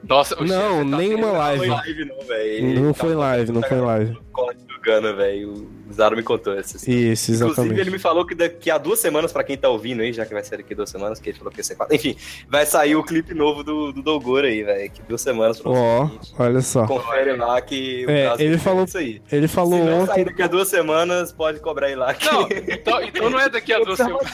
Nossa, 0.07 0.40
o 0.41 0.45
Não, 0.45 0.90
tá 0.90 0.98
nenhuma 0.98 1.32
live. 1.32 1.68
Não 1.68 1.78
foi 1.78 1.86
live, 1.86 2.06
não, 2.06 2.28
velho. 2.28 2.82
Não 2.82 2.94
foi 2.94 3.15
live, 3.15 3.52
não 3.52 3.61
foi 3.61 3.80
live. 3.80 4.18
Corte 4.32 4.64
do 4.65 4.80
Gana, 4.82 5.14
velho. 5.14 5.53
O 5.90 5.94
Zaro 5.94 6.15
me 6.15 6.23
contou 6.23 6.53
essa 6.53 6.78
história. 6.78 7.11
Isso, 7.14 7.32
Inclusive, 7.32 7.52
exatamente. 7.52 7.82
ele 7.82 7.90
me 7.91 7.99
falou 7.99 8.26
que 8.26 8.34
daqui 8.34 8.72
a 8.72 8.78
duas 8.78 8.98
semanas, 8.99 9.32
pra 9.32 9.44
quem 9.44 9.57
tá 9.57 9.69
ouvindo 9.69 10.02
aí, 10.02 10.11
já 10.11 10.26
que 10.26 10.34
vai 10.34 10.44
sair 10.44 10.57
daqui 10.60 10.73
a 10.73 10.76
duas 10.78 10.90
semanas, 10.90 11.19
que 11.19 11.30
ele 11.30 11.38
falou 11.38 11.52
que 11.52 11.60
ia 11.60 11.64
ser 11.64 11.76
quatro. 11.76 11.94
Enfim, 11.95 12.15
vai 12.49 12.65
sair 12.65 12.95
o 12.95 13.03
clipe 13.03 13.34
novo 13.34 13.64
do, 13.64 13.91
do 13.91 14.02
Dolgor 14.02 14.44
aí, 14.44 14.64
velho. 14.64 14.90
Que 14.90 15.02
duas 15.03 15.22
semanas 15.22 15.60
pra 15.60 15.69
Ó, 15.72 16.10
olha 16.40 16.61
só. 16.61 16.88
Confere 16.88 17.36
lá 17.36 17.61
que. 17.61 18.06
o 18.06 18.10
É, 18.10 18.34
ele 18.40 18.57
falou, 18.57 18.86
Isso 18.86 18.98
aí. 18.98 19.22
ele 19.32 19.48
falou 19.48 19.80
Se 19.80 19.86
não 19.86 20.06
sair 20.07 20.22
ontem. 20.22 20.26
daqui 20.26 20.41
a 20.41 20.48
duas 20.48 20.68
semanas, 20.68 21.32
pode 21.32 21.60
cobrar 21.60 21.88
aí 21.88 21.95
lá. 21.95 22.14
Que... 22.14 22.26
Não, 22.26 22.48
então, 22.68 23.03
então 23.03 23.30
não 23.30 23.40
é 23.40 23.49
daqui 23.49 23.73
a 23.73 23.80
duas 23.80 23.98
semanas. 23.98 24.34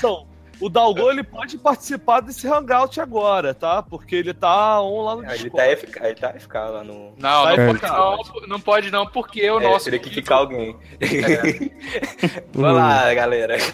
O 0.59 0.69
Dalgor 0.69 1.11
ele 1.11 1.23
pode 1.23 1.57
participar 1.57 2.19
desse 2.21 2.47
hangout 2.47 2.99
agora, 2.99 3.53
tá? 3.53 3.83
Porque 3.83 4.15
ele 4.15 4.33
tá 4.33 4.81
on 4.81 5.03
lá 5.03 5.15
no 5.15 5.23
Ele 5.23 5.31
Discord. 5.37 5.55
tá 5.55 5.77
FK, 5.87 5.99
ele 6.05 6.15
tá 6.15 6.33
FK 6.39 6.53
lá 6.55 6.83
no. 6.83 7.13
Não, 7.17 7.43
Vai 7.43 7.57
não, 7.57 7.65
pode 7.75 7.81
não, 7.91 8.47
não 8.47 8.59
pode 8.59 8.91
não, 8.91 9.05
porque 9.07 9.49
o 9.51 9.59
É, 9.59 9.63
nosso. 9.63 9.85
teria 9.85 9.99
que 9.99 10.09
ficar 10.09 10.35
alguém. 10.37 10.75
É. 10.99 12.43
Vamos 12.53 12.75
lá, 12.77 13.13
galera. 13.13 13.57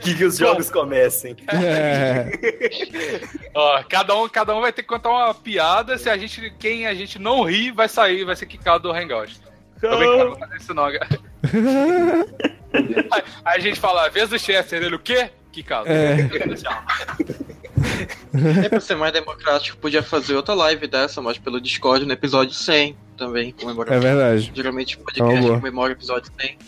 que, 0.00 0.14
que 0.14 0.24
os 0.24 0.38
jogos 0.38 0.70
comecem. 0.70 1.36
É, 1.48 2.26
Ó, 3.54 3.82
cada 3.88 4.16
um, 4.16 4.28
cada 4.28 4.56
um 4.56 4.60
vai 4.60 4.72
ter 4.72 4.82
que 4.82 4.88
contar 4.88 5.10
uma 5.10 5.34
piada. 5.34 5.98
Se 5.98 6.08
a 6.08 6.16
gente, 6.16 6.50
quem 6.58 6.86
a 6.86 6.94
gente 6.94 7.18
não 7.18 7.42
rir, 7.44 7.70
vai 7.72 7.88
sair, 7.88 8.24
vai 8.24 8.34
ser 8.36 8.46
quicado 8.46 8.84
do 8.88 8.92
Hangout. 8.92 9.38
Tô 9.80 9.96
brincando, 9.96 10.30
não 10.30 10.36
faz 10.36 10.62
isso 10.62 10.74
não, 10.74 10.90
cara. 10.92 11.08
Aí 13.44 13.56
a 13.56 13.58
gente 13.58 13.80
fala, 13.80 14.08
vez 14.08 14.28
do 14.28 14.38
Chester, 14.38 14.82
ele 14.82 14.94
o 14.94 14.98
quê? 14.98 15.30
Que 15.52 15.62
caso. 15.62 15.88
É. 15.88 16.28
Tchau. 16.56 16.82
É 18.64 18.68
pra 18.68 18.80
ser 18.80 18.94
mais 18.94 19.12
democrático, 19.12 19.76
podia 19.78 20.02
fazer 20.02 20.34
outra 20.34 20.54
live 20.54 20.86
dessa, 20.86 21.20
mas 21.22 21.38
pelo 21.38 21.60
Discord 21.60 22.04
no 22.04 22.12
episódio 22.12 22.52
100 22.54 22.94
também, 23.16 23.52
comemorar. 23.52 23.94
É 23.96 24.00
verdade. 24.00 24.52
Geralmente 24.54 24.96
o 24.96 24.98
É 24.98 25.00
uma 25.00 25.04
podcast 25.06 25.40
boa. 25.40 25.56
comemora 25.58 25.88
o 25.90 25.92
episódio 25.96 26.30
100. 26.40 26.58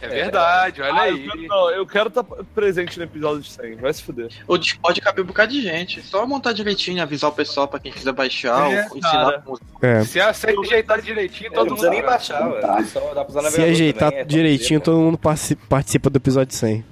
É 0.00 0.08
verdade, 0.08 0.80
olha 0.80 0.92
Ah, 0.94 1.00
aí. 1.02 1.26
Eu 1.26 1.32
quero, 1.32 1.48
não, 1.48 1.70
eu 1.70 1.86
quero 1.86 2.08
estar 2.08 2.22
presente 2.54 2.96
no 2.98 3.04
episódio 3.04 3.42
de 3.42 3.50
100, 3.50 3.74
vai 3.76 3.92
se 3.92 4.02
fuder. 4.02 4.28
O 4.46 4.56
Discord 4.56 5.00
cabe 5.00 5.20
um 5.20 5.24
bocado 5.24 5.52
de 5.52 5.60
gente. 5.60 6.00
Só 6.02 6.24
montar 6.26 6.52
direitinho, 6.52 7.02
avisar 7.02 7.30
o 7.30 7.34
pessoal 7.34 7.66
pra 7.68 7.78
quem 7.80 7.92
quiser 7.92 8.12
baixar, 8.12 8.70
É, 8.72 8.86
ou 8.90 8.96
ensinar 8.98 9.24
cara. 9.24 9.42
como 9.44 9.58
É. 9.82 10.04
Se 10.04 10.20
ajeitar 10.20 11.02
direitinho, 11.02 11.52
todo 11.52 11.70
mundo. 11.74 11.90
nem 11.90 12.02
baixar, 12.02 12.48
na 12.48 13.50
Se 13.50 13.60
ajeitar 13.60 14.24
direitinho, 14.24 14.80
todo 14.80 14.98
mundo 14.98 15.18
participa, 15.18 15.62
participa 15.68 16.08
do 16.10 16.16
episódio 16.16 16.54
100. 16.54 16.84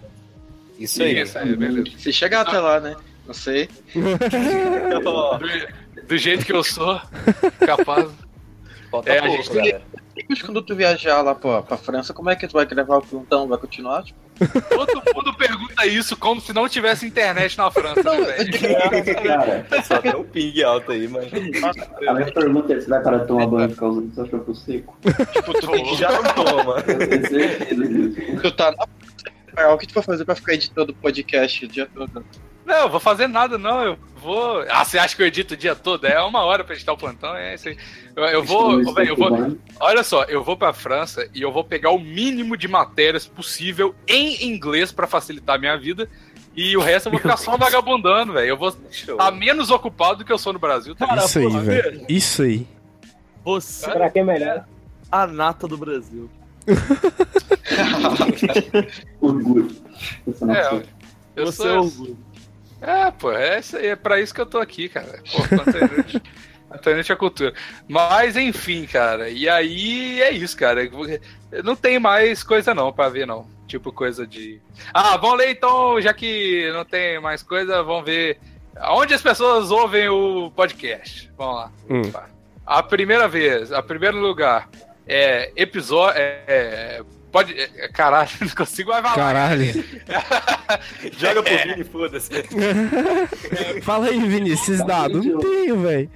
Isso 0.78 1.02
aí. 1.02 1.20
Isso 1.22 1.38
aí, 1.38 1.56
beleza. 1.56 1.90
Se 1.98 2.12
chegar 2.12 2.42
até 2.42 2.58
lá, 2.58 2.80
né? 2.80 2.96
Não 3.26 3.34
sei. 3.34 3.68
Do, 3.94 5.38
do 6.06 6.16
jeito 6.18 6.44
que 6.44 6.52
eu 6.52 6.62
sou, 6.62 7.00
capaz. 7.60 8.08
Falta 8.90 9.10
É, 9.12 9.18
a 9.18 9.22
pouco, 9.22 9.42
gente- 9.42 9.54
galera. 9.54 9.82
Depois 10.14 10.40
quando 10.40 10.62
tu 10.62 10.74
viajar 10.74 11.20
lá 11.20 11.34
pra, 11.34 11.60
pra 11.60 11.76
França, 11.76 12.14
como 12.14 12.30
é 12.30 12.36
que 12.36 12.48
tu 12.48 12.52
vai 12.54 12.64
gravar 12.64 12.96
o 12.96 13.02
plantão? 13.02 13.46
Vai 13.46 13.58
continuar? 13.58 14.02
Tipo, 14.02 14.18
Todo 14.70 15.02
mundo 15.14 15.34
pergunta 15.36 15.86
isso 15.86 16.16
como 16.16 16.40
se 16.40 16.54
não 16.54 16.66
tivesse 16.68 17.04
internet 17.06 17.58
na 17.58 17.70
França, 17.70 18.02
né? 18.02 18.36
Cara, 19.22 19.66
Só 19.82 19.98
tem 19.98 20.16
um 20.16 20.24
ping 20.24 20.62
alto 20.62 20.92
aí, 20.92 21.06
mas. 21.06 21.26
a 22.08 22.14
minha 22.14 22.32
pergunta 22.32 22.72
é: 22.72 22.80
você 22.80 22.88
vai 22.88 23.02
parar 23.02 23.18
de 23.18 23.26
tomar 23.26 23.46
banho 23.46 23.68
por 23.70 23.76
causa 23.76 24.00
do 24.00 24.14
seu 24.14 24.26
choco 24.30 24.54
seco? 24.54 24.96
tipo 25.34 25.52
tu 25.60 25.66
tem 25.66 25.84
que 25.84 25.96
Já 25.96 26.10
não 26.12 26.22
toma. 26.34 26.82
Tu 28.42 28.50
tá 28.52 28.70
na... 28.72 28.86
É, 29.56 29.66
O 29.68 29.78
que 29.78 29.86
tu 29.86 29.94
vai 29.94 30.02
fazer 30.02 30.24
pra 30.24 30.34
ficar 30.34 30.54
editando 30.54 30.92
o 30.92 30.94
podcast 30.94 31.64
o 31.64 31.68
dia 31.68 31.88
todo? 31.92 32.24
Não, 32.64 32.74
eu 32.82 32.88
vou 32.90 32.98
fazer 32.98 33.28
nada, 33.28 33.56
não. 33.56 33.80
Eu 33.80 33.98
vou. 34.16 34.64
Ah, 34.68 34.84
você 34.84 34.98
acha 34.98 35.14
que 35.14 35.22
eu 35.22 35.26
edito 35.26 35.54
o 35.54 35.56
dia 35.56 35.76
todo? 35.76 36.04
É 36.04 36.20
uma 36.20 36.42
hora 36.42 36.64
pra 36.64 36.74
editar 36.74 36.92
o 36.92 36.96
plantão, 36.98 37.36
é 37.36 37.54
isso 37.54 37.68
aí. 37.68 37.78
Eu, 38.16 38.24
eu 38.24 38.44
vou. 38.44 38.80
Eu 39.00 39.16
vou. 39.16 39.56
Olha 39.78 40.02
só, 40.02 40.24
eu 40.24 40.42
vou 40.42 40.56
pra 40.56 40.72
França 40.72 41.28
e 41.32 41.40
eu 41.42 41.52
vou 41.52 41.62
pegar 41.62 41.90
o 41.90 41.98
mínimo 41.98 42.56
de 42.56 42.66
matérias 42.66 43.24
possível 43.24 43.94
em 44.08 44.44
inglês 44.46 44.90
pra 44.90 45.06
facilitar 45.06 45.54
a 45.54 45.58
minha 45.58 45.78
vida. 45.78 46.08
E 46.56 46.76
o 46.76 46.80
resto 46.80 47.06
eu 47.06 47.12
vou 47.12 47.20
ficar 47.20 47.36
só 47.36 47.56
vagabundando, 47.56 48.32
velho. 48.32 48.48
Eu 48.48 48.56
vou 48.56 48.74
estar 48.90 49.30
menos 49.30 49.70
ocupado 49.70 50.18
do 50.18 50.24
que 50.24 50.32
eu 50.32 50.38
sou 50.38 50.52
no 50.52 50.58
Brasil. 50.58 50.96
Tá? 50.96 51.14
Isso 51.16 51.38
aí, 51.38 51.58
velho. 51.60 52.04
Isso 52.08 52.42
aí. 52.42 52.66
Você 53.44 53.90
Pra 53.92 54.10
quem 54.10 54.22
é 54.22 54.24
melhor? 54.24 54.64
a 55.12 55.24
nata 55.26 55.68
do 55.68 55.78
Brasil. 55.78 56.28
Orgulho. 59.20 59.70
É, 60.54 60.82
eu 61.36 61.46
Você 61.46 61.56
sou. 61.56 61.66
é 61.66 61.78
orgulho. 61.78 62.18
É, 62.80 63.10
pô, 63.10 63.32
é 63.32 63.60
é 63.82 63.96
pra 63.96 64.20
isso 64.20 64.34
que 64.34 64.40
eu 64.40 64.46
tô 64.46 64.58
aqui, 64.58 64.88
cara. 64.88 65.20
Pô, 65.32 65.42
inútil 66.90 67.12
é 67.14 67.16
cultura. 67.16 67.54
Mas, 67.88 68.36
enfim, 68.36 68.86
cara, 68.86 69.28
e 69.30 69.48
aí 69.48 70.20
é 70.20 70.30
isso, 70.30 70.56
cara. 70.56 70.82
Não 71.64 71.74
tem 71.74 71.98
mais 71.98 72.42
coisa 72.42 72.74
não 72.74 72.92
pra 72.92 73.08
ver, 73.08 73.26
não. 73.26 73.46
Tipo, 73.66 73.90
coisa 73.90 74.26
de. 74.26 74.60
Ah, 74.92 75.16
vamos 75.16 75.38
ler 75.38 75.50
então, 75.50 76.00
já 76.00 76.12
que 76.12 76.70
não 76.72 76.84
tem 76.84 77.20
mais 77.20 77.42
coisa, 77.42 77.82
vamos 77.82 78.04
ver. 78.04 78.38
Onde 78.90 79.14
as 79.14 79.22
pessoas 79.22 79.70
ouvem 79.70 80.08
o 80.08 80.50
podcast? 80.54 81.32
Vamos 81.36 81.54
lá. 81.56 81.72
Hum. 81.90 82.02
A 82.64 82.82
primeira 82.82 83.26
vez, 83.26 83.72
a 83.72 83.82
primeiro 83.82 84.18
lugar, 84.18 84.68
é 85.06 85.52
episódio. 85.56 86.18
É, 86.18 86.42
é, 86.46 87.02
pode. 87.30 87.58
é, 87.58 87.88
caralho, 87.88 88.28
não 88.40 88.48
consigo 88.48 88.90
mais 88.90 89.02
falar. 89.02 89.14
Caralho. 89.14 89.64
Joga 91.18 91.42
pro 91.42 91.58
Vini, 91.58 91.84
foda-se. 91.84 92.30
Fala 93.82 94.08
aí, 94.08 94.20
Vinícius, 94.20 94.84
dados. 94.84 95.24
Não 95.24 95.38
tenho, 95.38 95.80
velho. 95.80 96.10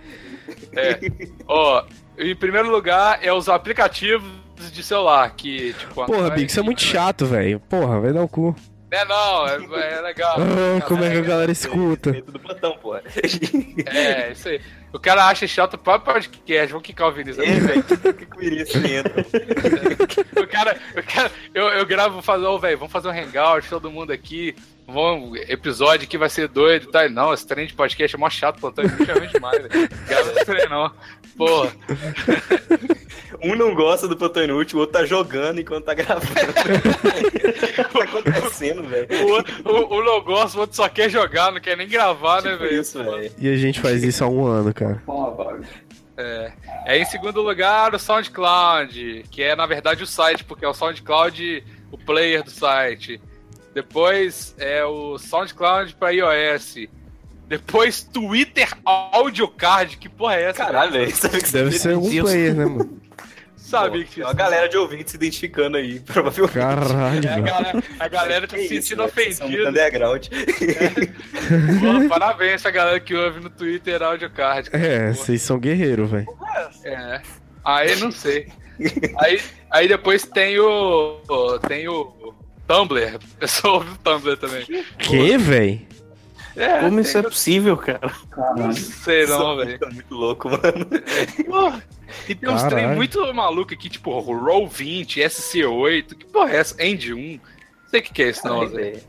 É. 0.77 0.99
Ó, 1.47 1.85
em 2.19 2.35
primeiro 2.35 2.71
lugar 2.71 3.21
é 3.23 3.33
os 3.33 3.49
aplicativos 3.49 4.29
de 4.73 4.83
celular, 4.83 5.35
que, 5.35 5.73
tipo... 5.73 6.05
Porra, 6.05 6.31
Big, 6.31 6.47
isso 6.51 6.61
é 6.61 6.63
muito 6.63 6.83
chato, 6.83 7.25
velho. 7.25 7.61
Porra, 7.61 8.01
vai 8.01 8.13
dar 8.13 8.23
o 8.23 8.29
cu. 8.29 8.55
É, 8.91 9.05
não, 9.05 9.47
é, 9.47 9.99
é 9.99 10.01
legal. 10.01 10.37
Ah, 10.37 10.81
como 10.83 11.05
é 11.05 11.11
que 11.11 11.19
a 11.19 11.23
galera 11.23 11.53
escuta? 11.53 12.11
É, 13.87 14.33
isso 14.33 14.49
aí. 14.49 14.61
O 14.93 14.99
cara 14.99 15.27
acha 15.27 15.47
chato 15.47 15.79
pra 15.79 15.99
podcast, 15.99 16.73
vou 16.73 16.81
quicar 16.81 17.09
o 17.09 17.13
Vinícius. 17.13 17.47
Ei, 17.47 17.61
velho, 17.61 17.83
que 17.85 18.63
assim 18.63 18.95
entra. 18.95 19.25
o 20.43 20.47
cara, 20.49 20.79
o 20.97 21.03
cara 21.03 21.31
eu, 21.55 21.69
eu 21.69 21.87
gravo, 21.87 22.21
fazer, 22.21 22.47
ô, 22.47 22.59
velho, 22.59 22.79
vamos 22.79 22.93
fazer 22.93 23.09
um 23.09 23.13
hangout, 23.13 23.69
todo 23.69 23.91
mundo 23.91 24.13
aqui, 24.13 24.55
vamos, 24.87 25.39
episódio 25.49 26.09
que 26.09 26.19
vai 26.19 26.29
ser 26.29 26.49
doido 26.49 26.89
e 26.89 26.91
tal. 26.91 27.09
Não, 27.09 27.33
esse 27.33 27.47
trem 27.47 27.67
de 27.67 27.75
podcast 27.75 28.17
é 28.17 28.19
mó 28.19 28.29
chato, 28.29 28.61
plantão, 28.61 28.85
é 28.85 29.19
muito 29.19 29.33
demais, 29.33 29.63
velho. 29.63 29.89
Grava 30.09 30.33
esse 30.33 30.45
trem, 30.45 30.69
não. 30.69 30.93
Porra. 31.41 31.73
Um 33.43 33.55
não 33.55 33.75
gosta 33.75 34.07
do 34.07 34.15
plantão 34.19 34.45
inútil, 34.45 34.77
o 34.77 34.81
outro 34.83 35.01
tá 35.01 35.07
jogando 35.07 35.61
enquanto 35.63 35.87
tá 35.87 35.95
gravando. 35.95 36.27
o 36.29 36.53
que 37.67 37.83
tá 37.99 38.05
acontecendo, 38.05 38.83
velho? 38.83 39.07
O, 39.27 39.31
outro- 39.31 39.55
o, 39.65 39.95
o 39.95 40.05
não 40.05 40.21
gosta, 40.23 40.59
o 40.59 40.61
outro 40.61 40.77
só 40.77 40.87
quer 40.91 41.09
jogar, 41.09 41.51
não 41.51 41.59
quer 41.59 41.75
nem 41.75 41.89
gravar, 41.89 42.43
né, 42.43 42.51
Tipo 42.53 42.65
velho? 42.65 42.81
isso, 42.83 43.03
velho. 43.03 43.33
E 43.39 43.49
a 43.49 43.57
gente 43.57 43.81
faz 43.81 44.03
isso 44.05 44.23
há 44.23 44.29
um 44.29 44.45
ano, 44.45 44.75
cara. 44.75 45.03
É. 46.19 46.53
é 46.85 46.99
em 46.99 47.05
segundo 47.07 47.41
lugar 47.41 47.95
o 47.95 47.99
SoundCloud, 47.99 49.25
que 49.31 49.43
é 49.43 49.57
na 49.57 49.65
verdade 49.65 50.03
o 50.03 50.07
site, 50.07 50.45
porque 50.45 50.67
é 50.67 50.69
o 50.69 50.75
SoundCloud, 50.75 51.65
o 51.91 51.97
player 51.97 52.43
do 52.45 52.51
site. 52.51 53.19
Depois 53.73 54.55
é 54.59 54.85
o 54.85 55.17
SoundCloud 55.17 55.95
para 55.95 56.11
iOS. 56.11 56.75
Depois 57.51 58.01
Twitter 58.03 58.69
Audiocard, 58.85 59.97
que 59.99 60.09
porra 60.09 60.37
é 60.37 60.43
essa? 60.45 60.65
Caralho, 60.65 60.93
cara? 60.93 61.05
velho. 61.05 61.43
Que 61.45 61.53
Deve 61.53 61.73
ser 61.79 61.93
algum 61.95 62.09
player, 62.23 62.55
né, 62.55 62.65
mano? 62.65 63.01
Sabia 63.57 64.05
que 64.05 64.15
Tem 64.17 64.25
uma 64.25 64.33
galera 64.33 64.69
de 64.69 64.77
ouvintes 64.77 65.11
se 65.13 65.17
identificando 65.17 65.77
aí, 65.77 66.01
provavelmente. 66.01 66.55
Caralho, 66.55 67.29
É, 67.29 67.33
a 67.33 67.41
galera, 67.41 67.85
a 68.01 68.09
galera 68.09 68.49
tá 68.49 68.57
se 68.57 68.69
sentindo 68.69 69.03
ofendida. 69.05 69.69
underground. 69.69 70.27
Pô, 71.81 72.09
Parabéns 72.09 72.63
pra 72.63 72.71
galera 72.71 73.01
que 73.01 73.15
ouve 73.15 73.41
no 73.41 73.51
Twitter 73.51 74.03
Audiocard. 74.03 74.71
cara. 74.71 74.85
É, 74.85 75.13
vocês 75.13 75.43
são 75.43 75.59
guerreiros, 75.59 76.11
velho. 76.11 76.27
É. 76.85 77.21
Aí 77.65 77.97
não 77.97 78.11
sei. 78.11 78.49
Aí, 79.19 79.41
aí 79.71 79.87
depois 79.89 80.25
tem 80.25 80.59
o. 80.59 81.21
o- 81.29 81.59
Tem 81.61 81.87
o 81.89 82.35
Tumblr. 82.67 83.19
Eu 83.41 83.49
só 83.49 83.75
ouvi 83.75 83.91
o 83.91 83.97
Tumblr 83.99 84.37
também. 84.37 84.65
Que, 84.99 85.37
velho? 85.37 85.81
É, 86.57 86.81
Como 86.81 87.01
isso 87.01 87.17
é 87.19 87.23
possível, 87.23 87.77
cara? 87.77 88.13
Não 88.57 88.73
sei 88.73 89.27
não, 89.27 89.57
velho. 89.57 89.79
Tá 89.79 89.89
muito 89.91 90.15
louco, 90.15 90.49
mano. 90.51 90.87
E 92.29 92.35
tem 92.35 92.49
uns 92.51 92.63
trem 92.65 92.79
Caralho. 92.81 92.97
muito 92.97 93.35
maluco 93.35 93.73
aqui, 93.73 93.89
tipo 93.89 94.19
Roll 94.19 94.67
20, 94.67 95.21
SC8. 95.21 96.15
Que 96.17 96.25
porra 96.27 96.51
é 96.53 96.57
essa? 96.57 96.83
End 96.83 97.13
1. 97.13 97.17
Não 97.17 97.41
sei 97.89 98.01
o 98.01 98.03
que, 98.03 98.13
que 98.13 98.23
é 98.23 98.31
isso, 98.31 98.47
não, 98.47 98.67
velho. 98.69 99.01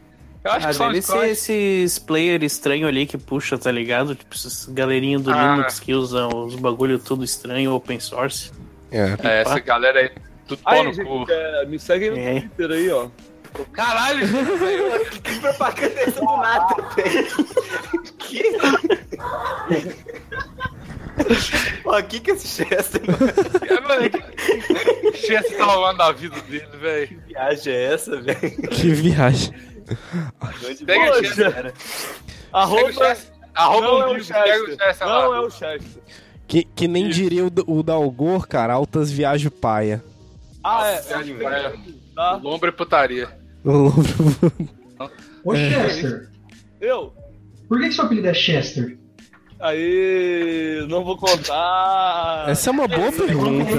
Eu 0.44 0.52
acho 0.52 0.66
Ah, 0.66 0.70
que 0.70 0.76
são 0.76 0.88
deve 0.88 1.02
ser 1.04 1.28
esses 1.30 2.00
player 2.00 2.44
estranho 2.44 2.88
ali 2.88 3.06
que 3.06 3.18
puxa, 3.18 3.58
tá 3.58 3.72
ligado? 3.72 4.16
Tipo, 4.16 4.34
esses 4.34 4.66
galerinha 4.66 5.20
do 5.20 5.32
Ah. 5.32 5.56
Linux 5.56 5.80
que 5.80 5.94
usam 5.94 6.30
os 6.46 6.56
bagulho 6.56 6.98
tudo 6.98 7.24
estranho, 7.24 7.74
open 7.74 8.00
source. 8.00 8.52
É. 8.92 9.16
É, 9.24 9.42
essa 9.42 9.60
galera 9.60 10.00
aí, 10.00 10.12
tudo 10.48 10.62
pau 10.64 10.74
Aí, 10.74 10.84
no 10.84 10.94
gente, 10.94 11.06
cu. 11.08 11.26
é, 11.30 11.66
me 11.68 11.80
segue 11.80 12.10
no 12.10 12.18
É. 12.18 12.40
Twitter 12.42 12.72
aí, 12.72 12.90
ó. 12.90 13.08
Caralho, 13.74 14.26
velho. 14.28 15.06
Que 15.22 15.40
propaganda 15.40 16.00
é 16.00 16.04
essa 16.04 16.20
do 16.20 16.38
nada, 16.38 16.76
velho? 16.96 17.28
Que? 18.18 18.44
Ó, 21.86 22.02
que 22.02 22.20
que 22.20 22.32
é 22.32 22.34
esse 22.34 22.48
Chester, 22.48 23.02
mano? 23.06 23.32
É, 24.02 25.18
chance 25.18 25.56
tá 25.56 25.66
rolando 25.66 25.98
na 26.00 26.12
vida 26.12 26.40
dele, 26.42 26.68
velho. 26.80 27.08
Que 27.08 27.16
viagem 27.28 27.74
é 27.74 27.94
essa, 27.94 28.22
velho? 28.22 28.40
Que 28.70 28.94
viagem. 28.94 29.54
Pega 30.86 31.12
o. 31.12 31.24
Chester. 31.24 31.74
Arroba, 32.54 32.94
Chester. 32.94 33.34
Arroba 33.54 33.88
não 33.88 33.96
o 33.96 34.02
é 34.02 34.06
o 34.06 34.14
Bigo, 34.16 34.28
pega 34.28 34.64
o 34.64 34.66
Chester. 34.68 34.88
Chester 34.88 35.08
Não 35.08 35.30
lá. 35.30 35.38
é 35.38 35.40
o 35.40 35.50
Chester. 35.50 36.02
Que, 36.48 36.64
que 36.64 36.88
nem 36.88 37.10
diria 37.10 37.46
o, 37.46 37.52
o 37.68 37.84
Dalgor, 37.84 38.48
cara, 38.48 38.74
altas 38.74 39.12
viagens 39.12 39.54
paia. 39.54 40.04
Ah, 40.64 40.88
é. 40.88 41.02
Viagem 41.02 41.36
é, 41.36 41.44
paia. 41.44 41.74
Tá. 42.16 42.34
Lombra 42.36 42.70
e 42.70 42.74
putaria. 42.74 43.41
Ô, 45.44 45.54
É. 45.54 45.70
Chester, 45.70 46.30
Eu? 46.80 47.14
por 47.68 47.80
que, 47.80 47.88
que 47.90 47.94
seu 47.94 48.06
apelido 48.06 48.28
é 48.28 48.34
Chester? 48.34 48.98
Aí, 49.60 50.84
não 50.90 51.04
vou 51.04 51.16
contar. 51.16 52.46
Essa 52.50 52.72
é 52.72 52.74
uma 52.74 52.88
boa 52.88 53.12
pergunta. 53.12 53.72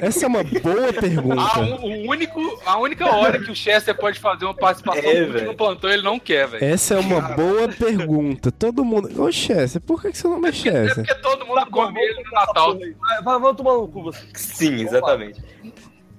Essa 0.00 0.26
é 0.26 0.28
uma 0.28 0.44
boa 0.44 0.92
pergunta. 0.92 1.40
A, 1.42 1.58
um- 1.58 2.04
o 2.06 2.08
único, 2.10 2.40
a 2.64 2.78
única 2.78 3.04
hora 3.12 3.36
que 3.40 3.50
o 3.50 3.54
Chester 3.56 3.96
pode 3.96 4.20
fazer 4.20 4.44
uma 4.44 4.54
participação 4.54 5.02
É, 5.10 5.26
no 5.42 5.54
plantão, 5.56 5.90
ele 5.90 6.02
não 6.02 6.20
quer, 6.20 6.46
velho. 6.46 6.64
Essa 6.64 6.94
é 6.94 6.98
uma 7.00 7.20
boa 7.20 7.66
pergunta. 7.68 8.52
Todo 8.52 8.84
mundo. 8.84 9.10
Ô, 9.20 9.32
Chester, 9.32 9.80
por 9.82 10.00
que 10.00 10.12
que 10.12 10.18
seu 10.18 10.30
nome 10.30 10.50
é 10.50 10.52
Chester? 10.52 10.94
Porque 11.04 11.14
todo 11.16 11.44
mundo 11.44 11.66
come 11.68 12.00
ele 12.00 12.22
no 12.22 12.30
Natal. 12.30 12.78
Vai, 13.24 13.54
tomar 13.56 13.72
no 13.74 13.88
cu 13.88 14.04
você. 14.04 14.22
Sim, 14.34 14.82
exatamente. 14.82 15.42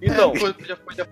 Então, 0.02 0.34
É, 0.35 0.39
podia, 0.39 0.76
podia, 0.76 1.07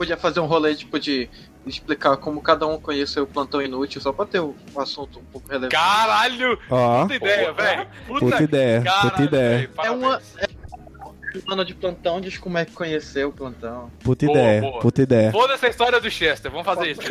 podia 0.00 0.16
fazer 0.16 0.40
um 0.40 0.46
rolê 0.46 0.74
tipo 0.74 0.98
de 0.98 1.28
explicar 1.66 2.16
como 2.16 2.40
cada 2.40 2.66
um 2.66 2.80
conheceu 2.80 3.24
o 3.24 3.26
plantão 3.26 3.60
inútil, 3.60 4.00
só 4.00 4.10
pra 4.10 4.24
ter 4.24 4.40
um 4.40 4.54
assunto 4.78 5.18
um 5.18 5.24
pouco 5.24 5.46
relevante. 5.46 5.76
Caralho! 5.76 6.58
Ó. 6.70 7.02
Puta 7.02 7.14
ideia, 7.16 7.52
velho. 7.52 7.86
Puta 8.06 8.42
ideia, 8.42 8.82
puta 9.02 9.22
ideia. 9.22 9.70
É 9.84 9.90
uma. 9.90 10.22
É 10.38 10.59
um 11.38 11.52
ano 11.52 11.64
de 11.64 11.74
plantão, 11.74 12.20
diz 12.20 12.36
como 12.38 12.58
é 12.58 12.64
que 12.64 12.72
conheceu 12.72 13.28
o 13.28 13.32
plantão. 13.32 13.90
Puta 14.02 14.26
Boa, 14.26 14.38
ideia, 14.38 14.60
boa. 14.60 14.80
puta 14.80 15.02
ideia. 15.02 15.32
Foda-se 15.32 15.66
a 15.66 15.68
história 15.68 16.00
do 16.00 16.10
Chester, 16.10 16.50
vamos 16.50 16.66
fazer 16.66 16.90
isso. 16.92 17.00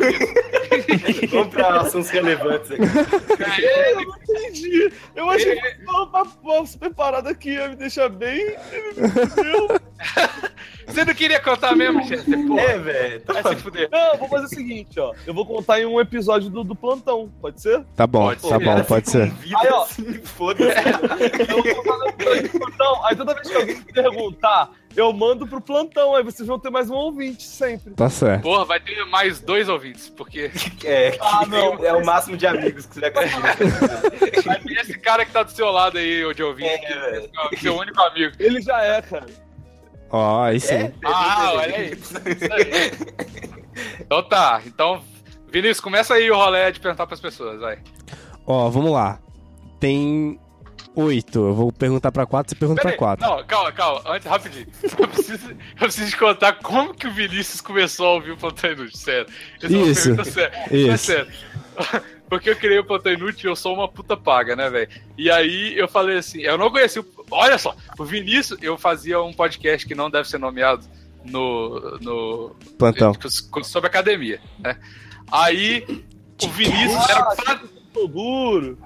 Vamos 1.30 1.48
pra 1.48 1.80
assuntos 1.80 2.10
relevantes 2.10 2.70
aqui. 2.70 3.64
É, 3.64 3.92
eu 3.92 3.96
não 4.06 4.16
entendi. 4.16 4.92
Eu 5.16 5.28
achei 5.28 5.56
que 5.56 5.82
uma 5.84 6.06
papo 6.06 6.66
super 6.66 6.94
parada 6.94 7.30
aqui 7.30 7.50
ia 7.50 7.68
me 7.68 7.76
deixar 7.76 8.08
bem. 8.08 8.54
Você 10.86 11.04
não 11.04 11.14
queria 11.14 11.38
contar 11.40 11.76
mesmo, 11.76 12.02
Chester? 12.04 12.46
Porra. 12.46 12.60
É, 12.62 12.78
velho. 12.78 13.22
Vai 13.26 13.42
se 13.54 13.56
fuder. 13.62 13.88
Não, 13.92 14.12
eu 14.12 14.18
vou 14.18 14.28
fazer 14.28 14.44
o 14.46 14.48
seguinte, 14.48 14.98
ó. 14.98 15.12
Eu 15.26 15.32
vou 15.34 15.46
contar 15.46 15.80
em 15.80 15.86
um 15.86 16.00
episódio 16.00 16.50
do, 16.50 16.64
do 16.64 16.74
plantão, 16.74 17.30
pode 17.40 17.60
ser? 17.60 17.84
Tá 17.94 18.06
bom, 18.06 18.24
Pode 18.24 18.40
tá 18.42 18.48
ser. 18.48 18.64
bom, 18.64 18.84
pode 18.84 19.10
ser. 19.10 19.22
Aí, 19.22 19.68
ó, 19.72 19.86
Foda-se. 20.24 20.70
eu 21.48 21.62
vou 21.62 21.84
fazer 21.84 22.04
o 22.04 22.08
episódio 22.08 22.42
do 22.42 22.58
plantão. 22.58 23.06
Aí 23.06 23.16
toda 23.16 23.34
vez 23.34 23.48
que 23.48 23.56
alguém 23.56 23.76
me 23.76 23.82
perguntar, 24.10 24.70
eu 24.96 25.12
mando 25.12 25.46
pro 25.46 25.60
plantão. 25.60 26.14
Aí 26.14 26.22
vocês 26.22 26.46
vão 26.48 26.58
ter 26.58 26.70
mais 26.70 26.90
um 26.90 26.94
ouvinte 26.94 27.42
sempre. 27.44 27.94
Tá 27.94 28.08
certo. 28.10 28.42
Porra, 28.42 28.64
vai 28.64 28.80
ter 28.80 29.04
mais 29.06 29.40
dois 29.40 29.68
ouvintes, 29.68 30.08
porque 30.08 30.50
É, 30.84 31.16
Ah, 31.20 31.44
não. 31.46 31.84
é 31.84 31.92
o 31.92 32.04
máximo 32.04 32.36
de 32.36 32.46
amigos 32.46 32.86
que 32.86 32.94
você 32.94 33.00
vai 33.00 33.10
conseguir. 33.10 34.42
vai 34.44 34.60
ter 34.60 34.72
esse 34.80 34.98
cara 34.98 35.24
que 35.24 35.32
tá 35.32 35.42
do 35.42 35.50
seu 35.50 35.70
lado 35.70 35.98
aí, 35.98 36.22
de 36.34 36.42
ouvinte, 36.42 36.68
É, 36.86 37.28
que 37.48 37.56
é 37.56 37.58
seu 37.60 37.76
único 37.76 38.00
amigo. 38.02 38.34
Ele 38.38 38.60
já 38.60 38.82
é, 38.82 39.02
cara. 39.02 39.26
Ó, 40.10 40.42
aí 40.42 40.58
sim. 40.58 40.92
Ah, 41.04 41.52
olha 41.54 41.76
aí. 41.76 41.92
Isso 41.92 42.14
aí. 42.52 42.90
Então 44.00 44.22
tá, 44.22 44.60
então, 44.66 45.02
Vinícius, 45.48 45.80
começa 45.80 46.14
aí 46.14 46.30
o 46.30 46.36
rolê 46.36 46.70
de 46.72 46.80
perguntar 46.80 47.06
pras 47.06 47.20
pessoas, 47.20 47.60
vai. 47.60 47.78
Ó, 48.46 48.68
vamos 48.68 48.90
lá. 48.92 49.20
Tem 49.78 50.38
oito. 51.04 51.38
Eu 51.38 51.54
vou 51.54 51.72
perguntar 51.72 52.12
pra 52.12 52.26
quatro, 52.26 52.50
você 52.50 52.56
pergunta 52.56 52.80
pra 52.80 52.90
Peraí, 52.90 52.98
quatro. 52.98 53.26
Não, 53.26 53.44
calma, 53.44 53.72
calma, 53.72 54.02
antes, 54.06 54.26
rapidinho. 54.26 54.66
Eu 54.98 55.08
preciso, 55.08 55.50
eu 55.50 55.56
preciso 55.76 56.10
te 56.10 56.16
contar 56.16 56.54
como 56.54 56.94
que 56.94 57.06
o 57.06 57.12
Vinícius 57.12 57.60
começou 57.60 58.06
a 58.06 58.12
ouvir 58.12 58.32
o 58.32 58.36
Plantão 58.36 58.72
Inútil, 58.72 58.96
sério. 58.96 59.26
É 59.62 59.66
Isso, 59.66 60.08
pergunta 60.08 60.30
séria. 60.30 60.64
É 60.70 60.76
isso. 60.76 61.04
sério. 61.06 61.32
Porque 62.28 62.50
eu 62.50 62.56
criei 62.56 62.78
o 62.78 62.84
Plantão 62.84 63.12
Inútil 63.12 63.50
e 63.50 63.52
eu 63.52 63.56
sou 63.56 63.74
uma 63.74 63.88
puta 63.88 64.16
paga, 64.16 64.54
né, 64.54 64.70
velho? 64.70 64.88
E 65.18 65.30
aí 65.30 65.76
eu 65.76 65.88
falei 65.88 66.18
assim, 66.18 66.40
eu 66.42 66.56
não 66.56 66.70
conheci 66.70 67.00
o... 67.00 67.06
Olha 67.30 67.58
só, 67.58 67.74
o 67.98 68.04
Vinícius, 68.04 68.62
eu 68.62 68.78
fazia 68.78 69.20
um 69.20 69.32
podcast 69.32 69.86
que 69.86 69.94
não 69.94 70.08
deve 70.08 70.28
ser 70.28 70.38
nomeado 70.38 70.84
no... 71.24 71.98
no 72.00 72.56
Plantão. 72.78 73.12
sobre 73.64 73.88
academia, 73.88 74.40
né? 74.60 74.78
Aí 75.30 76.04
o 76.42 76.48
Vinícius 76.48 77.08
era 77.10 77.24
padrinho. 77.24 77.70
Tô 77.92 78.06
duro. 78.06 78.78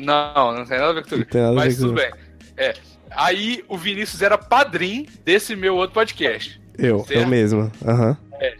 Não, 0.00 0.52
não 0.54 0.64
tem 0.64 0.78
nada 0.78 0.90
a 0.90 0.92
ver 0.94 1.02
com 1.02 1.08
tudo. 1.10 1.24
Tem 1.26 1.40
nada 1.40 1.52
a 1.52 1.58
ver 1.60 1.66
Mas 1.66 1.76
com 1.76 1.82
tudo 1.82 1.94
bem. 1.94 2.10
É. 2.56 2.74
Aí 3.10 3.64
o 3.68 3.76
Vinícius 3.78 4.20
era 4.22 4.36
padrinho 4.36 5.06
desse 5.24 5.54
meu 5.56 5.76
outro 5.76 5.94
podcast. 5.94 6.60
Eu, 6.76 6.98
Certo? 7.00 7.20
eu 7.22 7.26
mesmo. 7.26 7.70
Aham. 7.86 8.16
É. 8.40 8.56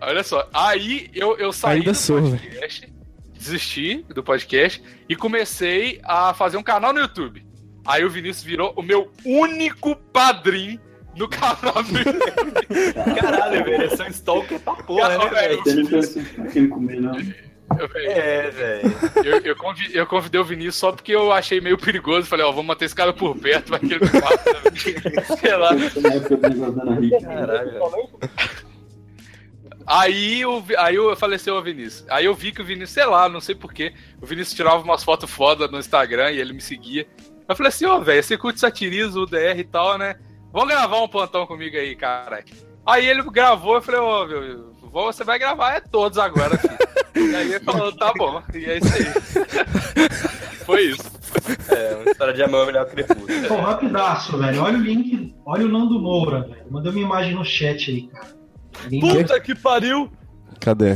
Olha 0.00 0.22
só. 0.22 0.48
Aí 0.52 1.10
eu, 1.14 1.36
eu 1.38 1.52
saí 1.52 1.78
Ainda 1.78 1.92
do 1.92 1.96
sou, 1.96 2.20
podcast, 2.20 2.92
desisti 3.32 4.04
do 4.08 4.22
podcast 4.22 4.82
e 5.08 5.14
comecei 5.16 6.00
a 6.04 6.34
fazer 6.34 6.56
um 6.56 6.62
canal 6.62 6.92
no 6.92 7.00
YouTube. 7.00 7.44
Aí 7.86 8.04
o 8.04 8.10
Vinícius 8.10 8.44
virou 8.44 8.72
o 8.76 8.82
meu 8.82 9.10
único 9.24 9.94
padrinho 9.94 10.80
no 11.16 11.28
canal 11.28 11.82
do 11.82 11.96
YouTube. 11.98 13.14
Caralho, 13.20 13.64
velho, 13.64 13.82
é 13.84 13.96
só 13.96 14.06
stalker 14.08 14.58
pra 14.60 14.74
porra, 14.74 15.18
né, 15.18 15.28
velho? 15.28 15.62
Você 15.62 16.60
não 16.60 16.68
comer, 16.68 17.00
não. 17.00 17.16
É, 17.96 18.50
velho. 18.50 18.92
Eu, 19.24 19.40
eu, 19.40 19.56
convi- 19.56 19.90
eu 19.96 20.06
convidei 20.06 20.40
o 20.40 20.44
Vinícius 20.44 20.76
só 20.76 20.92
porque 20.92 21.12
eu 21.12 21.32
achei 21.32 21.60
meio 21.60 21.76
perigoso. 21.78 22.26
Falei, 22.26 22.44
ó, 22.44 22.50
vamos 22.50 22.66
manter 22.66 22.84
esse 22.84 22.94
cara 22.94 23.12
por 23.12 23.36
perto, 23.36 23.70
vai 23.70 23.80
que 23.80 23.86
ele 23.94 24.04
me 24.04 24.20
mata. 24.20 25.34
Sei 25.40 25.56
lá. 25.56 25.70
Caralho. 27.22 27.80
Aí, 29.86 30.44
o, 30.46 30.60
Vi- 30.62 30.76
aí 30.76 30.94
eu 30.94 31.14
faleceu 31.16 31.56
o 31.56 31.62
Vinícius. 31.62 32.06
Aí 32.08 32.24
eu 32.24 32.34
vi 32.34 32.52
que 32.52 32.62
o 32.62 32.64
Vinícius, 32.64 32.90
sei 32.92 33.04
lá, 33.04 33.28
não 33.28 33.40
sei 33.40 33.54
porquê, 33.54 33.92
o 34.20 34.24
Vinícius 34.26 34.56
tirava 34.56 34.82
umas 34.82 35.04
fotos 35.04 35.30
foda 35.30 35.68
no 35.68 35.78
Instagram 35.78 36.30
e 36.32 36.40
ele 36.40 36.52
me 36.54 36.60
seguia. 36.60 37.06
Eu 37.46 37.54
falei 37.54 37.68
assim, 37.68 37.84
ó, 37.84 37.98
velho, 37.98 38.22
você 38.22 38.38
curte 38.38 38.60
satiriza 38.60 39.18
o 39.20 39.26
DR 39.26 39.58
e 39.58 39.64
tal, 39.64 39.98
né? 39.98 40.16
Vamos 40.52 40.68
gravar 40.68 41.02
um 41.02 41.08
plantão 41.08 41.46
comigo 41.46 41.76
aí, 41.76 41.94
caralho. 41.94 42.44
Aí 42.86 43.06
ele 43.06 43.22
gravou, 43.24 43.74
eu 43.74 43.82
falei, 43.82 44.00
ó, 44.00 44.24
meu, 44.26 44.40
vou- 44.58 44.73
você 45.02 45.24
vai 45.24 45.38
gravar 45.38 45.72
é 45.74 45.80
todos 45.80 46.18
agora, 46.18 46.56
filho. 46.56 46.78
e 47.32 47.34
aí 47.36 47.52
ele 47.54 47.64
falou, 47.64 47.92
tá 47.92 48.12
bom, 48.16 48.42
e 48.54 48.64
é 48.64 48.78
isso 48.78 48.94
aí. 48.94 49.04
Foi 50.64 50.80
isso. 50.82 51.12
É, 51.68 51.94
uma 51.96 52.10
história 52.10 52.32
de 52.32 52.42
amor 52.42 52.64
melhor 52.66 52.86
que 52.86 52.94
Crepúsculo. 52.94 53.48
Pô, 53.48 53.56
rapidaço, 53.56 54.38
velho. 54.38 54.62
Olha 54.62 54.78
o 54.78 54.80
link, 54.80 55.34
olha 55.44 55.66
o 55.66 55.68
Nando 55.68 56.00
Moura, 56.00 56.40
velho. 56.42 56.64
Mandei 56.70 56.90
uma 56.90 57.00
imagem 57.00 57.34
no 57.34 57.44
chat 57.44 57.90
aí, 57.90 58.06
cara. 58.08 58.28
Link- 58.88 59.06
Puta 59.06 59.38
que 59.40 59.54
pariu! 59.54 60.10
Cadê? 60.60 60.94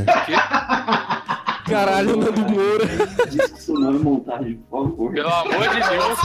Caralho, 1.66 2.16
Nando 2.16 2.40
Moura. 2.40 2.86
Diz 3.28 3.46
que 3.50 3.58
isso 3.58 3.74
não 3.74 3.90
é 3.90 3.92
montagem, 3.98 4.54
por 4.70 4.84
favor. 4.88 5.12
Pelo 5.12 5.28
amor 5.28 5.68
de 5.68 5.80
Deus. 5.80 6.18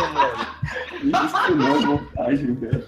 Diz 1.04 1.12
que 1.12 1.26
isso 1.28 1.56
não 1.58 1.76
é 1.76 1.80
montagem, 1.86 2.54
velho. 2.56 2.84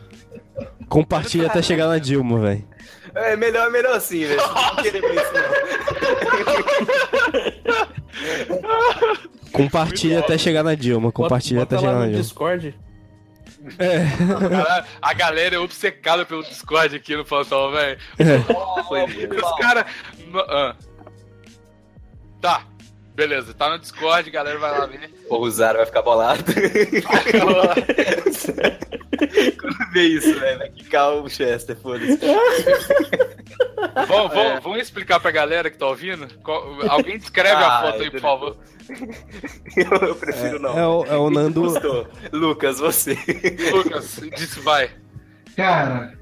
Compartilha 0.88 1.48
até 1.48 1.62
chegar 1.62 1.88
na 1.88 1.98
Dilma, 1.98 2.40
velho. 2.40 2.64
É 3.16 3.36
melhor, 3.36 3.72
melhor 3.72 3.96
assim, 3.96 4.26
velho. 4.26 4.42
Não 4.42 4.54
vão 4.54 4.76
querer 4.76 5.02
ver 5.02 5.16
isso, 5.16 5.34
não. 8.94 9.52
Compartilha 9.52 10.20
até 10.20 10.38
chegar 10.38 10.64
na 10.64 10.76
Dilma. 10.76 11.12
Compartilha 11.12 11.64
até 11.64 11.78
chegar 11.78 11.94
na 11.94 12.06
Dilma. 12.08 12.22
Discord. 12.22 12.76
É. 13.80 14.06
Caralho, 14.50 14.86
a 15.02 15.14
galera 15.14 15.56
é 15.56 15.60
obcecada 15.60 16.26
pelo 16.26 16.44
Discord 16.44 16.96
aqui 16.96 17.16
no 17.16 17.26
plantão, 17.26 17.72
velho. 17.72 17.98
É. 18.20 18.36
Os 19.44 19.58
caras. 19.58 19.86
Ah. 20.50 20.76
Tá, 22.42 22.64
beleza, 23.16 23.54
tá 23.54 23.70
no 23.70 23.80
Discord, 23.80 24.30
galera 24.30 24.60
vai 24.60 24.72
lá 24.78 24.86
ver. 24.86 25.10
Porra, 25.28 25.42
o 25.42 25.50
Zara 25.52 25.78
vai 25.78 25.86
ficar 25.86 26.02
bolado. 26.02 26.44
Quando 29.60 29.92
vê 29.92 30.04
isso, 30.04 30.40
velho, 30.40 30.58
vai 30.60 30.70
quicar 30.70 31.14
o 31.14 31.30
Chester, 31.30 31.76
foda-se. 31.78 32.20
Vamos, 34.08 34.32
É. 34.32 34.36
vamos, 34.36 34.64
vamos 34.64 34.80
explicar 34.82 35.20
pra 35.20 35.32
galera 35.32 35.70
que 35.70 35.78
tá 35.78 35.88
ouvindo? 35.88 36.28
Qual- 36.44 36.78
Alguém 36.90 37.18
descreve 37.18 37.56
a 37.64 37.80
Ah, 37.80 37.82
foto 37.84 38.04
aí, 38.04 38.12
por 38.12 38.20
favor. 38.20 38.58
Eu, 39.78 40.08
eu 40.10 40.16
prefiro 40.16 40.60
não. 40.60 40.78
é 40.78 40.88
o- 40.88 41.06
é 41.06 41.18
o 41.18 41.30
Nando-. 41.30 42.08
Lucas, 42.32 42.80
você. 42.80 43.18
Lucas, 43.72 44.20
disse 44.36 44.60
vai. 44.60 44.92
Cara, 45.56 46.14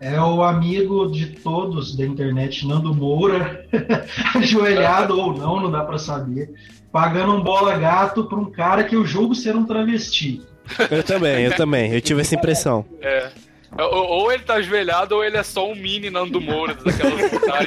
é 0.00 0.20
o 0.20 0.42
amigo 0.42 1.10
de 1.10 1.26
todos 1.26 1.96
da 1.96 2.04
internet, 2.04 2.66
Nando 2.66 2.94
Moura, 2.94 3.66
ajoelhado 4.34 5.18
ou 5.18 5.36
não, 5.36 5.60
não 5.60 5.70
dá 5.70 5.84
pra 5.84 5.98
saber, 5.98 6.52
pagando 6.92 7.34
um 7.34 7.42
bola 7.42 7.76
gato 7.76 8.24
pra 8.24 8.38
um 8.38 8.50
cara 8.50 8.84
que 8.84 8.94
eu 8.94 9.04
julgo 9.04 9.34
ser 9.34 9.56
um 9.56 9.64
travesti. 9.64 10.42
Eu 10.90 11.02
também, 11.02 11.44
eu 11.44 11.56
também. 11.56 11.92
Eu 11.92 12.00
tive 12.00 12.20
essa 12.20 12.34
impressão. 12.34 12.84
É. 13.00 13.30
Ou, 13.76 14.32
ele 14.32 14.42
tá 14.42 14.54
ajoelhado 14.54 15.14
ou 15.14 15.24
ele 15.24 15.36
é 15.36 15.42
só 15.42 15.70
um 15.70 15.74
mini 15.74 16.08
Nando 16.10 16.40
Moura 16.40 16.74
daquelas 16.74 17.30
tá? 17.30 17.58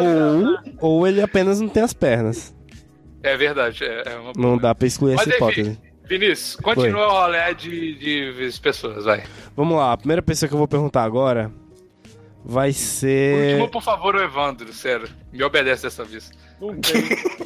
Ou, 0.00 0.58
ou 0.80 1.06
ele 1.06 1.22
apenas 1.22 1.60
não 1.60 1.68
tem 1.68 1.82
as 1.82 1.92
pernas. 1.92 2.54
É 3.22 3.36
verdade, 3.36 3.84
é, 3.84 4.02
é 4.06 4.16
uma 4.16 4.32
Não 4.36 4.56
dá 4.56 4.74
pra 4.74 4.86
excluir 4.86 5.14
Mas 5.14 5.26
essa 5.26 5.36
enfim, 5.36 5.60
hipótese. 5.60 5.78
Vinícius, 6.10 6.56
continua 6.56 7.06
o 7.06 7.10
rolê 7.12 7.54
de, 7.54 7.94
de 7.94 8.60
pessoas, 8.60 9.04
vai. 9.04 9.22
Vamos 9.56 9.76
lá, 9.76 9.92
a 9.92 9.96
primeira 9.96 10.20
pessoa 10.20 10.48
que 10.48 10.54
eu 10.54 10.58
vou 10.58 10.66
perguntar 10.66 11.04
agora 11.04 11.52
vai 12.44 12.72
ser. 12.72 13.52
Último, 13.60 13.70
por 13.70 13.80
favor, 13.80 14.16
o 14.16 14.20
Evandro, 14.20 14.72
sério. 14.72 15.08
Me 15.32 15.44
obedece 15.44 15.84
dessa 15.84 16.04
vez. 16.04 16.32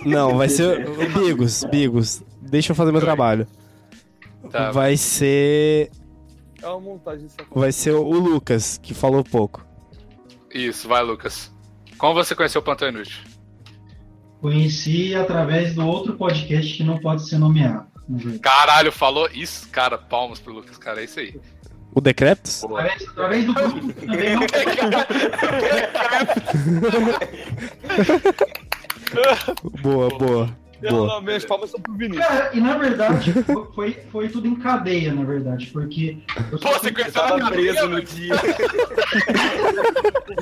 Não 0.07 0.37
vai 0.39 0.49
ser. 0.49 0.89
o 0.89 1.11
Bigos, 1.11 1.63
Bigos. 1.65 2.23
Deixa 2.41 2.73
eu 2.73 2.77
fazer 2.77 2.91
meu 2.91 3.03
trabalho. 3.03 3.47
Tá. 4.51 4.71
Vai 4.71 4.97
ser. 4.97 5.91
É 6.63 6.67
uma 6.67 6.81
montagem 6.81 7.29
só. 7.29 7.45
Vai 7.55 7.71
ser 7.71 7.93
o 7.93 8.19
Lucas, 8.19 8.81
que 8.83 8.95
falou 8.95 9.23
pouco. 9.23 9.63
Isso, 10.51 10.89
vai, 10.89 11.03
Lucas. 11.03 11.53
Como 11.99 12.15
você 12.15 12.35
conheceu 12.35 12.63
o 12.63 12.65
Plantão 12.65 12.89
Inútil? 12.89 13.19
Conheci 14.41 15.15
através 15.15 15.75
do 15.75 15.87
outro 15.87 16.15
podcast 16.15 16.79
que 16.79 16.83
não 16.83 16.99
pode 16.99 17.29
ser 17.29 17.37
nomeado. 17.37 17.94
Caralho, 18.43 18.93
falou 18.93 19.29
isso, 19.33 19.69
cara. 19.71 19.97
Palmas 19.99 20.39
pro 20.41 20.53
Lucas, 20.53 20.77
cara. 20.79 21.01
É 21.01 21.05
isso 21.05 21.21
aí. 21.21 21.41
O 21.95 22.01
Decreptus? 22.01 22.65
Através, 22.65 23.09
através 23.09 23.45
do 23.47 23.55
Boa, 29.83 30.09
boa. 30.19 30.57
Não, 30.83 30.91
boa. 30.91 31.07
não, 31.15 31.23
minhas 31.23 31.45
palmas 31.47 31.71
são 31.71 31.81
pro 31.81 31.95
Vinícius. 31.95 32.27
Cara, 32.27 32.51
e 32.53 32.61
na 32.61 32.77
verdade, 32.77 33.33
fo- 33.45 33.71
foi, 33.75 33.93
foi 34.13 34.29
tudo 34.29 34.47
em 34.49 34.57
cadeia, 34.57 35.15
na 35.15 35.23
verdade, 35.25 35.67
porque. 35.73 36.19
Eu 36.53 36.59
só, 36.59 36.73
Você 36.79 36.93
conheceu 36.93 37.39
na 37.39 37.51
preso 37.51 37.89
no 37.89 38.03
dia. 38.03 38.35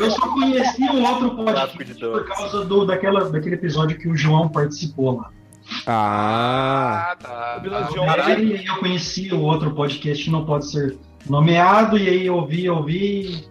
eu 0.01 0.11
só 0.11 0.29
conheci 0.33 0.83
o 0.85 1.03
outro 1.03 1.37
podcast 1.37 1.79
por 2.01 2.27
causa 2.27 2.65
do, 2.65 2.85
daquela, 2.87 3.31
daquele 3.31 3.55
episódio 3.55 3.97
que 3.99 4.09
o 4.09 4.17
João 4.17 4.49
participou 4.49 5.19
lá. 5.19 5.31
Ah. 5.87 7.13
Ah, 7.13 7.17
tá. 7.17 7.63
E 7.65 8.33
aí 8.33 8.67
eu 8.67 8.77
conheci 8.77 9.33
o 9.33 9.41
outro 9.41 9.71
podcast 9.73 10.25
que 10.25 10.31
não 10.31 10.45
pode 10.45 10.71
ser 10.71 10.97
nomeado, 11.29 11.99
e 11.99 12.09
aí 12.09 12.27
eu 12.27 12.37
ouvi, 12.37 12.65
eu 12.65 12.77
ouvi, 12.77 13.45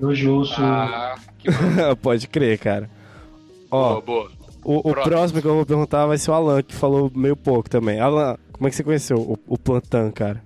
hoje 0.00 0.26
eu 0.26 0.34
ouço. 0.36 0.54
Ah, 0.58 1.14
Pode 2.02 2.28
crer, 2.28 2.58
cara. 2.58 2.90
Ó, 3.70 4.00
boa, 4.00 4.00
boa. 4.02 4.30
o, 4.64 4.78
o 4.78 4.82
Próximo. 4.82 5.04
próximo 5.04 5.40
que 5.42 5.46
eu 5.48 5.54
vou 5.54 5.66
perguntar 5.66 6.06
vai 6.06 6.18
ser 6.18 6.30
o 6.30 6.34
Alan, 6.34 6.62
que 6.62 6.74
falou 6.74 7.10
meio 7.14 7.36
pouco 7.36 7.68
também. 7.68 8.00
Alan, 8.00 8.36
como 8.52 8.66
é 8.66 8.70
que 8.70 8.76
você 8.76 8.82
conheceu 8.84 9.18
o, 9.18 9.38
o 9.46 9.58
Plantan, 9.58 10.10
cara? 10.10 10.42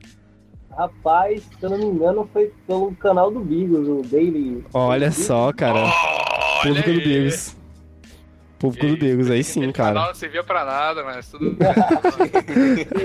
Rapaz, 0.76 1.42
se 1.42 1.64
eu 1.64 1.70
não 1.70 1.78
me 1.78 1.84
engano, 1.84 2.28
foi 2.32 2.50
pelo 2.66 2.94
canal 2.96 3.30
do 3.30 3.40
Bigos, 3.40 3.86
o 3.86 4.02
Daily. 4.10 4.64
Olha 4.72 5.10
só, 5.12 5.52
cara. 5.52 5.84
Público 6.62 6.90
do 6.92 7.00
Bigos. 7.00 7.56
Público 8.62 8.86
do 8.86 8.96
Bigos, 8.96 9.30
aí 9.30 9.42
sim, 9.42 9.70
cara. 9.72 10.06
Não 10.06 10.14
servia 10.14 10.44
pra 10.44 10.64
nada, 10.64 11.02
mas 11.02 11.28
tudo. 11.28 11.56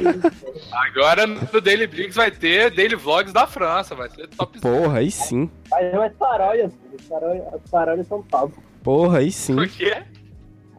Agora 0.71 1.25
no 1.25 1.61
Daily 1.61 1.87
Briggs 1.87 2.15
vai 2.15 2.31
ter 2.31 2.73
Daily 2.75 2.95
Vlogs 2.95 3.33
da 3.33 3.47
França, 3.47 3.95
vai 3.95 4.09
ser 4.09 4.27
top. 4.29 4.59
Porra, 4.59 4.99
aí 4.99 5.11
sim. 5.11 5.49
Mas 5.69 5.93
não 5.93 6.03
é 6.03 6.09
paródias, 6.09 6.71
as 6.97 7.05
paródias, 7.05 7.45
as 7.53 7.69
paródias 7.71 8.07
são 8.07 8.21
top. 8.23 8.53
Porra, 8.83 9.19
aí 9.19 9.31
sim. 9.31 9.55
Por 9.55 9.67
quê? 9.67 10.03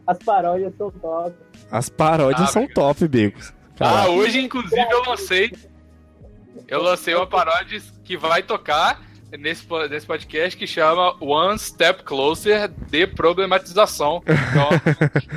As 0.07 0.17
paródias 0.17 0.73
são 0.77 0.91
top. 0.91 1.35
As 1.69 1.89
paródias 1.89 2.49
Ah, 2.49 2.51
são 2.51 2.67
top, 2.67 3.07
Bigos. 3.07 3.53
Ah, 3.79 4.07
hoje, 4.09 4.39
inclusive, 4.39 4.81
eu 4.89 5.03
lancei. 5.07 5.51
Eu 6.67 6.81
lancei 6.81 7.13
uma 7.15 7.27
paródia 7.27 7.81
que 8.03 8.17
vai 8.17 8.43
tocar 8.43 9.01
nesse, 9.37 9.65
nesse 9.89 10.05
podcast 10.05 10.57
que 10.57 10.65
chama 10.65 11.15
One 11.19 11.57
Step 11.59 12.03
Closer 12.03 12.67
de 12.67 13.07
Problematização. 13.07 14.23
Então, 14.23 14.69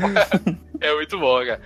é 0.81 0.95
muito 0.95 1.19
bom, 1.19 1.45
cara. 1.45 1.61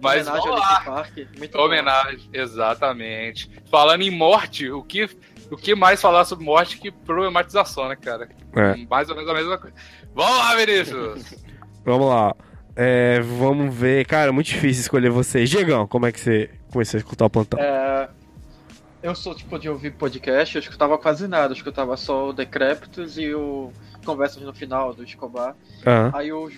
Mas 0.00 0.26
Homenagem 0.26 0.50
vamos 0.50 0.60
lá. 0.60 0.80
Park, 0.80 1.16
muito 1.36 1.56
bom. 1.56 1.64
Homenagem, 1.64 2.30
exatamente. 2.32 3.50
Falando 3.70 4.02
em 4.02 4.10
morte, 4.10 4.70
o 4.70 4.82
que, 4.82 5.08
o 5.50 5.56
que 5.56 5.74
mais 5.74 6.00
falar 6.00 6.24
sobre 6.24 6.44
morte 6.44 6.78
que 6.78 6.90
problematização, 6.90 7.88
né, 7.88 7.96
cara? 7.96 8.28
É. 8.54 8.76
Mais 8.88 9.08
ou 9.08 9.16
menos 9.16 9.30
a 9.30 9.34
mesma 9.34 9.58
coisa. 9.58 9.76
Vamos 10.14 10.38
lá, 10.38 10.54
Vinícius! 10.56 11.34
vamos 11.84 12.08
lá. 12.08 12.34
É, 12.76 13.20
vamos 13.20 13.74
ver. 13.74 14.06
Cara, 14.06 14.30
muito 14.30 14.46
difícil 14.46 14.82
escolher 14.82 15.10
vocês. 15.10 15.50
Diegão, 15.50 15.86
como 15.88 16.06
é 16.06 16.12
que 16.12 16.20
você 16.20 16.48
começou 16.70 16.98
a 16.98 17.00
escutar 17.00 17.26
o 17.26 17.30
Plantão? 17.30 17.58
É, 17.60 18.08
eu 19.02 19.14
sou 19.14 19.34
tipo 19.34 19.58
de 19.58 19.68
ouvir 19.68 19.92
podcast, 19.92 20.56
eu 20.56 20.60
escutava 20.60 20.98
quase 20.98 21.28
nada, 21.28 21.52
eu 21.52 21.56
escutava 21.56 21.96
só 21.96 22.28
o 22.28 22.32
Decréptos 22.32 23.18
e 23.18 23.32
o 23.34 23.72
Conversas 24.04 24.42
no 24.42 24.52
Final 24.52 24.94
do 24.94 25.04
Escobar. 25.04 25.54
Aham. 25.86 26.10
Aí 26.14 26.28
eu 26.28 26.50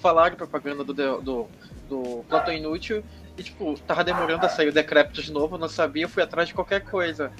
falaram 0.00 0.36
propaganda 0.36 0.84
do, 0.84 0.92
do, 0.92 1.46
do 1.88 2.24
Plantão 2.28 2.52
Inútil 2.54 3.02
e 3.36 3.42
tipo, 3.42 3.78
tava 3.86 4.02
demorando 4.04 4.44
a 4.46 4.48
sair 4.48 4.68
o 4.68 4.72
Decréptos 4.72 5.24
de 5.24 5.32
novo, 5.32 5.58
não 5.58 5.68
sabia, 5.68 6.04
eu 6.04 6.08
fui 6.08 6.22
atrás 6.22 6.48
de 6.48 6.54
qualquer 6.54 6.80
coisa. 6.80 7.32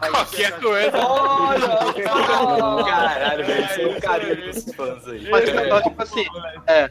Aí, 0.00 0.10
Qualquer 0.10 0.58
coisa. 0.60 0.90
Caralho, 2.84 3.44
velho, 3.44 3.64
isso 3.64 3.80
é 3.80 3.86
um 3.86 4.00
carinho 4.00 4.52
dos 4.52 4.74
fãs 4.74 5.06
aí. 5.06 5.30
Mas 5.30 5.48
então, 5.48 5.82
tipo 5.82 6.02
assim, 6.02 6.24
é. 6.66 6.90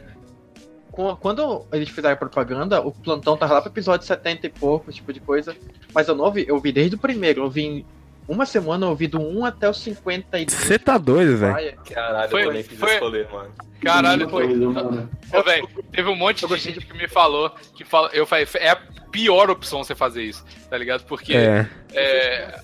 Quando 1.20 1.66
eles 1.72 1.88
fizeram 1.88 2.16
propaganda, 2.16 2.80
o 2.80 2.92
plantão 2.92 3.36
tava 3.36 3.54
lá 3.54 3.60
pro 3.60 3.70
episódio 3.70 4.06
70 4.06 4.46
e 4.46 4.50
pouco, 4.50 4.92
tipo 4.92 5.12
de 5.12 5.20
coisa. 5.20 5.56
Mas 5.94 6.08
eu 6.08 6.14
não 6.14 6.24
ouvi, 6.24 6.44
eu 6.48 6.58
vi 6.58 6.70
desde 6.72 6.94
o 6.96 6.98
primeiro. 6.98 7.42
Eu 7.42 7.50
vi 7.50 7.62
em 7.64 7.86
uma 8.28 8.46
semana, 8.46 8.86
eu 8.86 8.90
ouvi 8.90 9.06
do 9.06 9.20
1 9.20 9.44
até 9.44 9.68
o 9.68 9.74
52. 9.74 10.52
Você 10.52 10.78
tá 10.78 10.96
doido, 10.96 11.36
velho? 11.36 11.76
Caralho, 11.92 12.30
Foi- 12.30 12.42
eu 12.42 12.46
também 12.48 12.62
fiz 12.62 12.78
foi- 12.78 12.90
esse 12.90 13.00
rolê, 13.00 13.24
mano. 13.24 13.50
Caralho, 13.82 14.28
foi. 14.30 14.44
Ô, 14.56 15.42
velho, 15.42 15.68
teve 15.92 16.08
um 16.08 16.16
monte 16.16 16.46
de 16.46 16.56
gente 16.56 16.80
que 16.86 16.96
me 16.96 17.06
falou 17.08 17.50
que 17.74 17.84
fala, 17.84 18.08
eu 18.14 18.24
falei, 18.24 18.46
é 18.54 18.70
a 18.70 18.76
pior 19.10 19.50
opção 19.50 19.84
você 19.84 19.94
fazer 19.94 20.22
isso, 20.22 20.42
tá 20.70 20.78
ligado? 20.78 21.04
Porque 21.04 21.34
É. 21.36 21.68
é, 21.92 22.60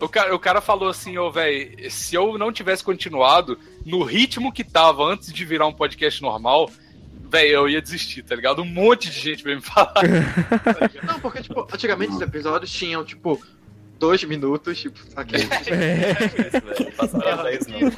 o, 0.00 0.08
cara, 0.08 0.34
o 0.34 0.38
cara 0.38 0.60
falou 0.60 0.88
assim, 0.88 1.18
ô, 1.18 1.32
velho, 1.32 1.90
se 1.90 2.14
eu 2.14 2.38
não 2.38 2.52
tivesse 2.52 2.84
continuado 2.84 3.58
no 3.84 4.04
ritmo 4.04 4.52
que 4.52 4.62
tava 4.62 5.02
antes 5.04 5.32
de 5.32 5.44
virar 5.44 5.66
um 5.66 5.72
podcast 5.72 6.22
normal, 6.22 6.70
velho, 7.32 7.48
eu 7.48 7.68
ia 7.68 7.80
desistir, 7.80 8.22
tá 8.22 8.36
ligado? 8.36 8.60
Um 8.60 8.66
monte 8.66 9.10
de 9.10 9.18
gente 9.18 9.42
veio 9.42 9.56
me 9.56 9.62
falar. 9.62 9.94
Não, 11.02 11.18
porque, 11.18 11.42
tipo, 11.42 11.66
antigamente 11.72 12.12
os 12.12 12.20
episódios 12.20 12.70
tinham, 12.70 13.02
tipo, 13.02 13.42
dois 14.02 14.24
minutos, 14.24 14.80
tipo, 14.80 14.98
ok. 15.16 15.46
Passaram 16.96 17.44
10 17.44 17.66
não. 17.68 17.92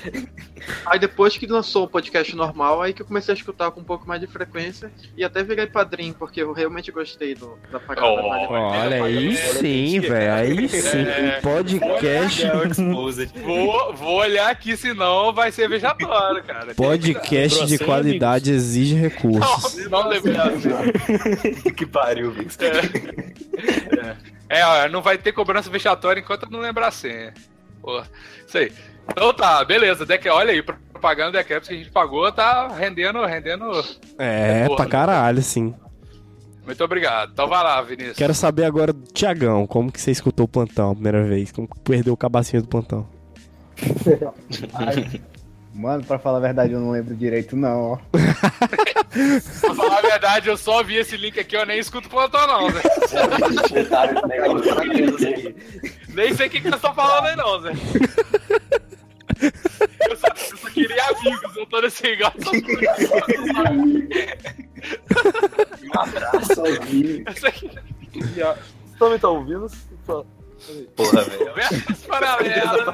Aí 0.85 0.99
depois 0.99 1.35
que 1.39 1.47
lançou 1.47 1.85
o 1.85 1.89
podcast 1.89 2.37
normal, 2.37 2.83
aí 2.83 2.93
que 2.93 3.01
eu 3.01 3.07
comecei 3.07 3.33
a 3.33 3.37
escutar 3.37 3.71
com 3.71 3.81
um 3.81 3.85
pouco 3.85 4.07
mais 4.07 4.21
de 4.21 4.27
frequência 4.27 4.93
e 5.17 5.25
até 5.25 5.43
virei 5.43 5.67
padrinho, 5.67 6.13
porque 6.13 6.43
eu 6.43 6.53
realmente 6.53 6.93
gostei 6.93 7.35
do, 7.35 7.59
da 7.73 7.81
parada. 7.81 8.07
Oh, 8.07 8.29
Vale 8.29 8.45
a 8.45 8.49
pena. 8.49 8.61
Olha, 8.61 9.05
aí 9.05 9.35
sim, 9.35 9.99
velho. 10.01 10.35
Aí 10.35 10.69
sim. 10.69 10.99
É. 10.99 11.41
Podcast. 11.41 12.43
Vou, 13.43 13.95
vou 13.95 14.17
olhar 14.17 14.51
aqui, 14.51 14.77
senão 14.77 15.33
vai 15.33 15.51
ser 15.53 15.71
vejatório, 15.71 16.45
cara. 16.45 16.75
Podcast 16.75 17.65
de 17.65 17.79
qualidade 17.79 18.53
exige 18.53 18.95
recursos. 18.95 19.89
Não, 19.89 20.05
não 20.05 20.13
que 21.75 21.87
pariu, 21.87 22.31
Vix. 22.31 22.59
É, 22.61 24.34
ó, 24.51 24.89
não 24.89 25.03
vai 25.03 25.19
ter 25.19 25.33
cobrança 25.33 25.71
vexatória 25.71 26.21
enquanto 26.21 26.45
eu 26.45 26.51
não 26.51 26.61
lembrar 26.61 26.89
a 26.89 26.93
senha. 26.93 27.33
Pô, 27.81 28.03
isso 28.47 28.59
aí. 28.59 28.73
Então 29.11 29.33
tá, 29.35 29.65
beleza. 29.65 30.07
Deca, 30.07 30.33
olha 30.33 30.53
aí, 30.53 30.63
propaganda 30.63 31.33
Decaps 31.33 31.69
que 31.69 31.75
a 31.75 31.77
gente 31.77 31.91
pagou 31.91 32.31
tá 32.33 32.69
rendendo, 32.69 33.25
rendendo. 33.25 33.71
É, 34.19 34.67
Porra. 34.67 34.77
pra 34.77 34.87
caralho, 34.87 35.43
sim. 35.43 35.75
Muito 36.65 36.83
obrigado. 36.83 37.33
Então 37.33 37.47
vai 37.47 37.63
lá, 37.63 37.83
Vinícius. 37.83 38.17
Quero 38.17 38.33
saber 38.33 38.65
agora 38.65 38.93
do 38.93 39.03
Tiagão, 39.13 39.67
como 39.67 39.93
que 39.93 40.01
você 40.01 40.11
escutou 40.11 40.47
o 40.47 40.49
plantão 40.49 40.93
a 40.93 40.95
primeira 40.95 41.23
vez? 41.25 41.53
Como 41.53 41.69
que 41.69 41.79
perdeu 41.81 42.15
o 42.15 42.17
cabacinho 42.17 42.63
do 42.63 42.69
plantão? 42.69 43.07
Mano, 45.75 46.05
pra 46.05 46.19
falar 46.21 46.39
a 46.39 46.41
verdade, 46.41 46.73
eu 46.73 46.79
não 46.81 46.93
lembro 46.93 47.17
direito, 47.17 47.57
não, 47.57 47.93
ó. 47.93 47.99
Pra 49.61 49.75
falar 49.75 49.99
a 49.99 50.03
verdade, 50.03 50.49
eu 50.49 50.57
só 50.57 50.83
vi 50.85 50.97
esse 50.97 51.17
link 51.17 51.39
aqui, 51.39 51.57
eu 51.57 51.67
nem 51.67 51.79
escuto 51.81 52.07
o 52.07 52.11
plantão, 52.11 52.47
não, 52.47 52.71
Zé. 52.71 52.81
nem 56.15 56.33
sei 56.35 56.47
o 56.47 56.51
que, 56.51 56.61
que 56.61 56.69
vocês 56.69 56.77
estão 56.77 56.95
falando 56.95 57.27
aí, 57.27 57.35
não, 57.37 57.61
Zé. 57.61 57.73
Eu 60.09 60.17
só, 60.17 60.29
eu 60.29 60.57
só 60.59 60.71
queria 60.71 61.05
amigos, 61.09 61.57
eu 61.57 61.67
tô 61.67 61.81
nesse 61.81 62.03
negócio. 62.05 62.39
Um 65.83 65.91
abraço 65.99 66.61
ao 66.61 66.67
vivo. 66.87 67.25
Você 67.33 67.53
também 68.99 69.19
tá 69.19 69.29
ouvindo? 69.29 69.67
Só- 70.07 70.25
Porra, 70.97 71.23
velho. 71.23 71.55
Versos 71.55 72.07
paralelos. 72.07 72.85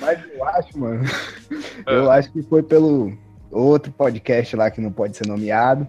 Mas 0.00 0.18
eu 0.34 0.44
acho, 0.44 0.78
mano. 0.78 1.04
Eu 1.86 2.10
acho 2.10 2.32
que 2.32 2.42
foi 2.42 2.62
pelo 2.62 3.16
outro 3.50 3.92
podcast 3.92 4.54
lá 4.56 4.70
que 4.70 4.80
não 4.80 4.92
pode 4.92 5.16
ser 5.16 5.26
nomeado. 5.26 5.86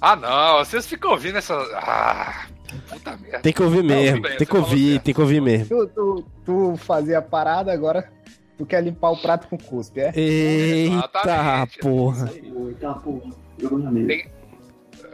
Ah, 0.00 0.16
não, 0.16 0.64
vocês 0.64 0.86
ficam 0.86 1.12
ouvindo 1.12 1.38
essa. 1.38 1.54
Ah, 1.74 2.46
puta 2.88 3.16
merda. 3.16 3.40
Tem 3.40 3.52
que 3.52 3.62
ouvir 3.62 3.82
Não, 3.82 3.94
mesmo, 3.94 4.16
tudo 4.16 4.28
bem, 4.28 4.36
tem 4.38 4.46
que 4.46 4.56
ouvir, 4.56 5.00
tem 5.00 5.14
que 5.14 5.20
ouvir 5.20 5.40
mesmo. 5.40 5.68
Tu, 5.68 5.86
tu, 5.88 6.24
tu 6.44 6.76
fazia 6.76 7.18
a 7.18 7.22
parada, 7.22 7.72
agora 7.72 8.10
tu 8.58 8.66
quer 8.66 8.82
limpar 8.82 9.10
o 9.10 9.16
prato 9.16 9.48
com 9.48 9.56
cuspe, 9.56 10.00
é? 10.00 10.12
Eita, 10.14 11.66
porra. 11.80 12.30
Eita, 12.34 12.94
porra. 12.94 13.30
Na 13.78 13.90
mesa. 13.90 14.06
Tem- 14.08 14.33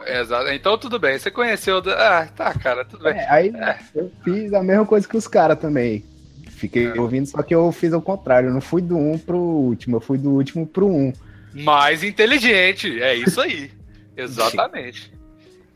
Exato. 0.05 0.49
Então 0.49 0.77
tudo 0.77 0.99
bem, 0.99 1.17
você 1.17 1.31
conheceu. 1.31 1.81
Ah, 1.87 2.27
tá, 2.35 2.53
cara, 2.53 2.85
tudo 2.85 3.03
bem. 3.03 3.17
É, 3.17 3.29
aí 3.29 3.53
eu 3.95 4.11
fiz 4.23 4.53
a 4.53 4.63
mesma 4.63 4.85
coisa 4.85 5.07
que 5.07 5.17
os 5.17 5.27
caras 5.27 5.59
também. 5.59 6.03
Fiquei 6.49 6.91
ouvindo, 6.97 7.25
só 7.25 7.41
que 7.41 7.55
eu 7.55 7.71
fiz 7.71 7.91
ao 7.91 8.01
contrário. 8.01 8.49
Eu 8.49 8.53
não 8.53 8.61
fui 8.61 8.83
do 8.83 8.95
1 8.95 9.17
pro 9.19 9.37
último, 9.37 9.97
eu 9.97 10.01
fui 10.01 10.17
do 10.17 10.29
último 10.29 10.67
pro 10.67 10.87
1. 10.87 11.13
Mais 11.53 12.03
inteligente, 12.03 13.01
é 13.01 13.15
isso 13.15 13.41
aí. 13.41 13.71
Exatamente. 14.15 15.11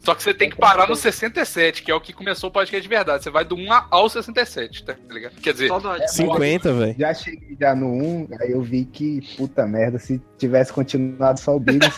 Só 0.05 0.13
que 0.13 0.21
você 0.21 0.35
tem 0.35 0.51
que 0.51 0.55
parar 0.55 0.87
no 0.87 0.95
67, 0.95 1.81
que 1.81 1.89
é 1.89 1.95
o 1.95 1.99
que 1.99 2.13
começou 2.13 2.51
o 2.51 2.53
podcast 2.53 2.79
de 2.79 2.87
verdade. 2.87 3.23
Você 3.23 3.31
vai 3.31 3.43
do 3.43 3.55
1 3.55 3.67
ao 3.89 4.07
67, 4.07 4.83
tá 4.83 4.95
ligado? 5.09 5.33
Quer 5.41 5.53
dizer, 5.53 5.71
50, 6.09 6.73
velho. 6.73 6.95
Já 6.99 7.11
cheguei 7.15 7.57
já 7.59 7.73
no 7.73 7.87
1, 7.87 8.27
aí 8.39 8.51
eu 8.51 8.61
vi 8.61 8.85
que, 8.85 9.21
puta 9.35 9.65
merda, 9.65 9.97
se 9.97 10.21
tivesse 10.37 10.71
continuado 10.71 11.39
só 11.39 11.55
o 11.55 11.59
Bigos. 11.59 11.89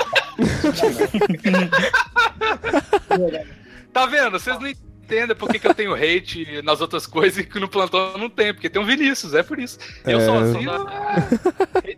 Tá 3.94 4.06
vendo? 4.06 4.32
Vocês 4.40 4.60
não 4.60 4.68
entendem 4.68 5.36
por 5.36 5.50
que, 5.50 5.58
que 5.58 5.68
eu 5.68 5.74
tenho 5.74 5.94
hate 5.96 6.62
nas 6.62 6.82
outras 6.82 7.08
coisas 7.08 7.40
e 7.40 7.44
que 7.44 7.60
no 7.60 7.68
plantão 7.68 8.16
não 8.18 8.30
tem, 8.30 8.54
porque 8.54 8.70
tem 8.70 8.80
um 8.82 8.86
Vinícius, 8.86 9.34
é 9.34 9.42
por 9.42 9.58
isso. 9.58 9.80
Eu 10.06 10.20
É. 10.20 10.26
sozinho. 10.26 10.72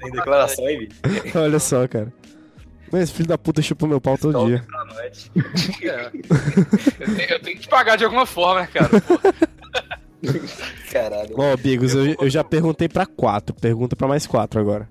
Tem 0.00 0.10
declaração 0.10 0.66
aí, 0.66 0.76
Vi? 0.76 0.88
Olha 1.38 1.58
só, 1.58 1.86
cara. 1.88 2.12
Mas 2.90 3.02
esse 3.04 3.12
filho 3.12 3.28
da 3.28 3.38
puta 3.38 3.62
chupa 3.62 3.86
meu 3.86 4.00
pau 4.00 4.18
todo 4.18 4.46
dia. 4.46 4.64
É. 5.82 6.10
Eu, 7.00 7.14
tenho, 7.16 7.30
eu 7.30 7.40
tenho 7.40 7.56
que 7.56 7.62
te 7.62 7.68
pagar 7.68 7.96
de 7.96 8.04
alguma 8.04 8.26
forma, 8.26 8.62
né, 8.62 8.68
cara? 8.72 8.88
Caralho. 10.90 11.34
Ó, 11.36 11.56
Bigos, 11.56 11.94
eu, 11.94 12.16
eu 12.20 12.30
já 12.30 12.42
perguntei 12.42 12.88
pra 12.88 13.06
quatro. 13.06 13.54
Pergunta 13.54 13.94
pra 13.94 14.08
mais 14.08 14.26
quatro 14.26 14.60
agora. 14.60 14.88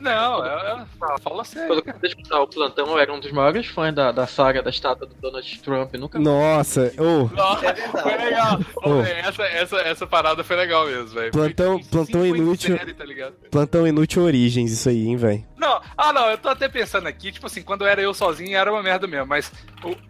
Não, 0.00 0.44
é, 0.44 0.82
é, 0.82 1.18
fala 1.20 1.44
sério. 1.44 1.82
Quando 1.82 2.02
eu 2.02 2.08
escutar 2.08 2.40
o 2.40 2.46
plantão, 2.46 2.86
eu 2.86 2.98
era 2.98 3.12
um 3.12 3.20
dos 3.20 3.30
maiores 3.32 3.66
fãs 3.66 3.94
da, 3.94 4.12
da 4.12 4.26
saga 4.26 4.62
da 4.62 4.70
estátua 4.70 5.06
do 5.06 5.14
Donald 5.14 5.60
Trump. 5.60 5.94
Nunca 5.94 6.18
Nossa, 6.18 6.92
ô, 6.98 7.28
Nossa, 7.34 7.74
foi 7.74 8.16
legal. 8.16 8.60
Ô. 8.76 9.00
Essa, 9.02 9.42
essa, 9.44 9.76
essa 9.78 10.06
parada 10.06 10.42
foi 10.42 10.56
legal 10.56 10.86
mesmo, 10.86 11.08
velho. 11.08 11.32
plantão, 11.32 11.80
plantão 11.82 12.26
inútil. 12.26 12.76
série, 12.76 12.94
tá 12.94 13.04
ligado? 13.04 13.34
Plantão 13.50 13.86
inútil 13.86 14.22
origens, 14.22 14.72
isso 14.72 14.88
aí, 14.88 15.06
hein, 15.06 15.16
velho. 15.16 15.44
Não, 15.56 15.80
ah 15.96 16.12
não, 16.12 16.30
eu 16.30 16.38
tô 16.38 16.48
até 16.48 16.68
pensando 16.68 17.06
aqui, 17.06 17.30
tipo 17.30 17.46
assim, 17.46 17.62
quando 17.62 17.84
era 17.84 18.00
eu 18.00 18.14
sozinho 18.14 18.56
era 18.56 18.72
uma 18.72 18.82
merda 18.82 19.06
mesmo, 19.06 19.26
mas 19.26 19.52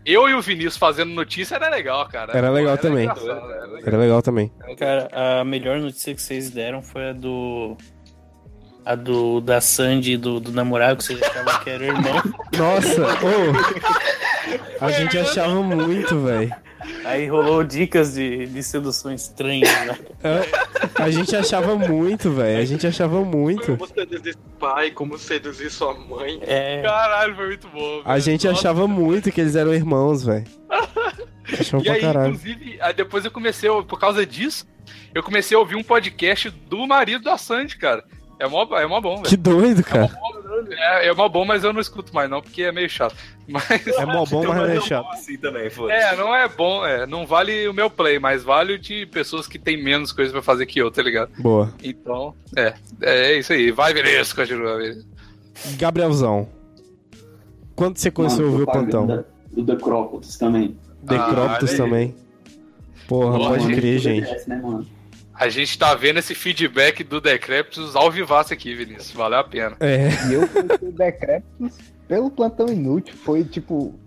eu 0.06 0.28
e 0.28 0.34
o 0.34 0.40
Vinícius 0.40 0.76
fazendo 0.76 1.12
notícia 1.12 1.56
era 1.56 1.68
legal, 1.68 2.06
cara. 2.08 2.36
Era 2.36 2.50
legal 2.50 2.76
Pô, 2.76 2.82
também. 2.82 3.04
engraçado, 3.04 3.50
era 3.50 3.66
legal. 3.66 3.80
Era 3.84 3.96
legal 3.96 4.22
também. 4.22 4.52
Cara, 4.78 5.08
a 5.40 5.44
melhor 5.44 5.80
notícia 5.80 6.14
que 6.14 6.22
vocês 6.22 6.50
deram 6.50 6.80
foi 6.82 7.10
a 7.10 7.12
do. 7.12 7.76
A 8.90 8.94
do 8.96 9.40
da 9.40 9.60
Sandy 9.60 10.12
e 10.12 10.16
do, 10.16 10.40
do 10.40 10.50
namorado, 10.50 10.96
que 10.98 11.04
vocês 11.04 11.22
achavam 11.22 11.60
que 11.62 11.70
era 11.70 11.84
irmão. 11.84 12.22
Nossa, 12.58 13.02
ô. 13.24 14.84
A 14.84 14.90
gente 14.90 15.16
achava 15.16 15.62
muito, 15.62 16.18
velho. 16.20 16.52
Aí 17.04 17.28
rolou 17.28 17.62
dicas 17.62 18.14
de, 18.14 18.46
de 18.46 18.62
seduções 18.62 19.22
estranhas, 19.22 19.70
né? 19.86 19.98
É, 20.24 21.02
A 21.02 21.08
gente 21.10 21.36
achava 21.36 21.76
muito, 21.76 22.32
velho. 22.32 22.60
A 22.60 22.64
gente 22.64 22.84
achava 22.86 23.24
muito. 23.24 23.76
Como 23.76 23.86
seduzir 23.86 24.32
seu 24.32 24.42
pai, 24.58 24.90
como 24.90 25.18
seduzir 25.18 25.70
sua 25.70 25.94
mãe. 25.94 26.40
É. 26.42 26.82
Caralho, 26.82 27.36
foi 27.36 27.46
muito 27.46 27.68
bom. 27.68 28.02
A 28.04 28.18
gente 28.18 28.48
achava 28.48 28.88
muito 28.88 29.30
que 29.30 29.40
eles 29.40 29.54
eram 29.54 29.72
irmãos, 29.72 30.24
velho. 30.24 30.46
Achava 31.58 31.80
E 31.82 31.84
pra 31.84 31.94
aí, 31.94 32.00
caralho. 32.00 32.34
inclusive, 32.34 32.78
depois 32.96 33.24
eu 33.24 33.30
comecei, 33.30 33.70
por 33.84 34.00
causa 34.00 34.26
disso, 34.26 34.66
eu 35.14 35.22
comecei 35.22 35.56
a 35.56 35.60
ouvir 35.60 35.76
um 35.76 35.82
podcast 35.84 36.50
do 36.50 36.86
marido 36.88 37.22
da 37.22 37.38
Sandy, 37.38 37.76
cara. 37.76 38.04
É 38.40 38.48
mó, 38.48 38.66
é 38.72 38.86
mó 38.86 39.00
bom, 39.02 39.16
velho. 39.16 39.28
Que 39.28 39.36
doido, 39.36 39.84
cara. 39.84 40.10
É, 40.70 41.08
é 41.08 41.12
mó 41.14 41.28
bom, 41.28 41.44
mas 41.44 41.62
eu 41.62 41.74
não 41.74 41.80
escuto 41.80 42.14
mais 42.14 42.28
não, 42.30 42.40
porque 42.40 42.62
é 42.62 42.72
meio 42.72 42.88
chato. 42.88 43.14
Mas... 43.46 43.86
É 43.86 44.06
mó 44.06 44.24
bom, 44.24 44.44
mas 44.46 44.56
não 44.56 44.64
é 44.64 44.80
chato. 44.80 45.06
Assim 45.12 45.36
também, 45.36 45.68
É, 45.90 46.16
não 46.16 46.34
é 46.34 46.48
bom, 46.48 46.86
é, 46.86 47.06
não 47.06 47.26
vale 47.26 47.68
o 47.68 47.74
meu 47.74 47.90
play, 47.90 48.18
mas 48.18 48.42
vale 48.42 48.72
o 48.74 48.78
de 48.78 49.04
pessoas 49.06 49.46
que 49.46 49.58
têm 49.58 49.82
menos 49.82 50.10
coisa 50.10 50.32
pra 50.32 50.40
fazer 50.40 50.64
que 50.64 50.80
eu, 50.80 50.90
tá 50.90 51.02
ligado? 51.02 51.30
Boa. 51.38 51.72
Então, 51.82 52.34
é, 52.56 52.72
é 53.02 53.38
isso 53.38 53.52
aí. 53.52 53.70
Vai, 53.70 53.92
Vinícius, 53.92 54.32
continua. 54.32 54.78
Gabrielzão. 55.76 56.48
Quando 57.76 57.98
você 57.98 58.10
começou 58.10 58.46
a 58.46 58.48
ouvir 58.48 58.62
o 58.62 58.66
plantão? 58.66 59.24
Do 59.52 59.76
Crocodiles 59.76 60.38
também. 60.38 60.78
Decrópitos 61.02 61.74
Ah, 61.74 61.76
também. 61.76 62.14
Porra, 63.06 63.36
Boa, 63.36 63.48
pode 63.50 63.64
gente. 63.64 63.76
crer, 63.76 63.98
gente. 63.98 64.20
Merece, 64.22 64.48
né, 64.48 64.60
mano? 64.62 64.86
A 65.40 65.48
gente 65.48 65.78
tá 65.78 65.94
vendo 65.94 66.18
esse 66.18 66.34
feedback 66.34 67.02
do 67.02 67.18
Decreptus 67.18 67.96
ao 67.96 68.10
vivaço 68.10 68.52
aqui, 68.52 68.74
Vinícius. 68.74 69.12
Valeu 69.12 69.38
a 69.38 69.44
pena. 69.44 69.74
É. 69.80 70.10
E 70.28 70.34
eu 70.34 70.46
conheci 70.46 70.84
o 70.84 70.92
Decréptos 70.92 71.78
pelo 72.06 72.30
plantão 72.30 72.68
inútil. 72.68 73.14
Foi 73.24 73.42
tipo 73.42 73.98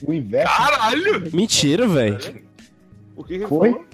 o 0.00 0.12
inverso. 0.12 0.56
Caralho! 0.56 1.28
Mentira, 1.32 1.88
velho. 1.88 2.40
O 3.16 3.24
que 3.24 3.40
que 3.40 3.46
Foi? 3.48 3.84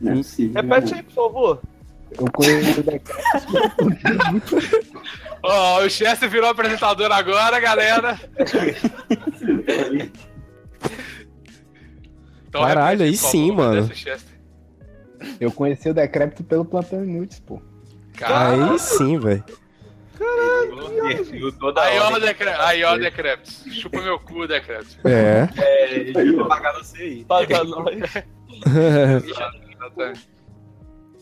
Não 0.00 0.14
é 0.14 0.16
possível. 0.16 0.60
Repete 0.60 0.94
aí, 0.94 1.02
por 1.04 1.12
favor. 1.12 1.62
Eu 2.18 2.32
conheci 2.32 2.80
o 2.80 2.82
Decréptos 2.82 3.44
pelo 3.44 3.70
plantão 3.70 4.12
inútil. 4.30 4.58
Ó, 5.44 5.84
o 5.84 5.88
Chester 5.88 6.28
virou 6.28 6.50
apresentador 6.50 7.12
agora, 7.12 7.60
galera. 7.60 8.20
Então, 12.48 12.60
Caralho, 12.66 13.02
aí 13.04 13.16
sim, 13.16 13.48
favor, 13.48 13.64
mano. 13.64 13.86
dessa. 13.86 14.31
Eu 15.40 15.50
conheci 15.52 15.88
o 15.88 15.94
Decrépito 15.94 16.44
pelo 16.44 16.64
plantão 16.64 17.04
inútil, 17.04 17.42
pô. 17.46 17.62
Aí 18.22 18.78
sim, 18.78 19.18
velho. 19.18 19.44
Aí, 21.76 21.98
ó, 21.98 22.18
Decre... 22.18 22.48
aí, 22.50 22.84
ó, 22.84 22.96
Decreptus. 22.96 23.64
Chupa 23.72 24.00
meu 24.00 24.18
cu, 24.20 24.46
Decreptus. 24.46 24.98
É. 25.04 25.48
É, 25.56 25.94
ele 25.94 26.36
vai 26.36 26.48
pagar 26.48 26.72
você 26.74 27.02
aí. 27.02 27.24
Paga 27.24 27.64
nós. 27.64 27.86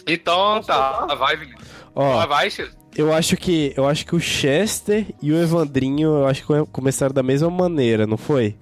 Então 0.06 0.62
tá, 0.62 1.06
vai, 1.14 1.36
Vinícius. 1.36 1.70
Ó, 1.94 2.26
Vai, 2.26 2.50
Chester. 2.50 2.78
eu 2.96 3.12
acho 3.12 3.36
que 3.36 3.72
eu 3.76 3.86
acho 3.86 4.06
que 4.06 4.14
o 4.14 4.20
Chester 4.20 5.06
e 5.20 5.32
o 5.32 5.40
Evandrinho, 5.42 6.08
eu 6.20 6.26
acho 6.26 6.46
que 6.46 6.66
começaram 6.70 7.12
da 7.12 7.22
mesma 7.22 7.50
maneira, 7.50 8.06
não 8.06 8.16
foi? 8.16 8.56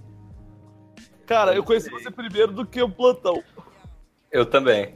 Cara, 1.27 1.55
eu 1.55 1.63
conheci 1.63 1.91
você 1.91 2.11
primeiro 2.11 2.53
do 2.53 2.65
que 2.65 2.81
o 2.83 2.89
plantão. 2.89 3.43
Eu 4.31 4.45
também. 4.45 4.95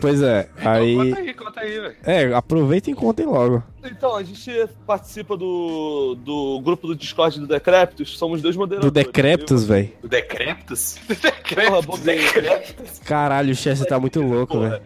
Pois 0.00 0.22
é. 0.22 0.48
Aí 0.56 0.96
Conta 0.96 1.18
aí, 1.18 1.34
conta 1.34 1.60
aí, 1.60 1.80
velho. 1.80 1.96
É, 2.04 2.34
aproveitem 2.34 2.94
e 2.94 2.96
contem 2.96 3.26
logo. 3.26 3.62
Então, 3.84 4.14
a 4.14 4.22
gente 4.22 4.50
participa 4.86 5.36
do, 5.36 6.14
do 6.14 6.60
grupo 6.60 6.86
do 6.86 6.94
Discord 6.94 7.40
do 7.40 7.46
Decréptos, 7.46 8.16
somos 8.16 8.40
dois 8.40 8.54
Do 8.54 8.60
moderadores. 8.60 8.92
Decréptos, 8.92 9.64
velho. 9.64 9.92
O 10.02 10.08
Decréptos? 10.08 10.96
Porra, 11.54 11.82
boguei. 11.82 12.20
Caralho, 13.04 13.50
o 13.52 13.54
Chester 13.56 13.88
tá 13.88 13.98
muito 13.98 14.20
louco, 14.22 14.60
velho. 14.60 14.80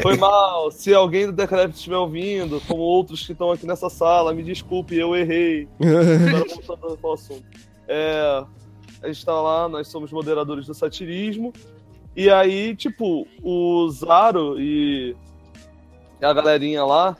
Foi 0.00 0.16
mal. 0.16 0.70
Se 0.70 0.94
alguém 0.94 1.26
do 1.26 1.32
Decréptos 1.32 1.78
estiver 1.78 1.96
ouvindo, 1.96 2.60
como 2.68 2.80
outros 2.80 3.26
que 3.26 3.32
estão 3.32 3.50
aqui 3.50 3.66
nessa 3.66 3.90
sala, 3.90 4.32
me 4.32 4.42
desculpe, 4.44 4.96
eu 4.96 5.16
errei. 5.16 5.68
Agora 5.80 6.44
voltando 6.48 6.98
ao 7.02 7.12
assunto. 7.14 7.44
É, 7.88 8.44
a 9.02 9.08
gente 9.08 9.24
tá 9.24 9.40
lá, 9.40 9.68
nós 9.68 9.88
somos 9.88 10.12
moderadores 10.12 10.66
do 10.66 10.74
satirismo. 10.74 11.52
E 12.14 12.30
aí, 12.30 12.76
tipo, 12.76 13.26
o 13.42 13.88
Zaro 13.90 14.60
e 14.60 15.16
a 16.20 16.32
galerinha 16.32 16.84
lá 16.84 17.16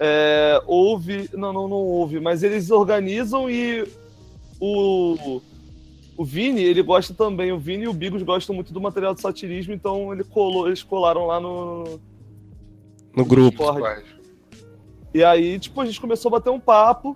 é, 0.00 0.60
ouve. 0.66 1.28
Não, 1.34 1.52
não, 1.52 1.68
não 1.68 1.76
ouve, 1.76 2.20
mas 2.20 2.42
eles 2.42 2.70
organizam 2.70 3.48
e 3.50 3.86
o. 4.60 5.40
O 6.18 6.24
Vini, 6.24 6.62
ele 6.62 6.82
gosta 6.82 7.12
também. 7.12 7.52
O 7.52 7.58
Vini 7.58 7.84
e 7.84 7.88
o 7.88 7.92
Bigos 7.92 8.22
gostam 8.22 8.54
muito 8.54 8.72
do 8.72 8.80
material 8.80 9.14
de 9.14 9.20
satirismo, 9.20 9.74
então 9.74 10.14
ele 10.14 10.24
colou, 10.24 10.66
eles 10.66 10.82
colaram 10.82 11.26
lá 11.26 11.38
no, 11.38 12.00
No 13.14 13.24
grupo. 13.24 13.64
E 15.12 15.22
aí, 15.22 15.58
tipo, 15.58 15.78
a 15.78 15.84
gente 15.84 16.00
começou 16.00 16.30
a 16.30 16.32
bater 16.32 16.50
um 16.50 16.60
papo. 16.60 17.14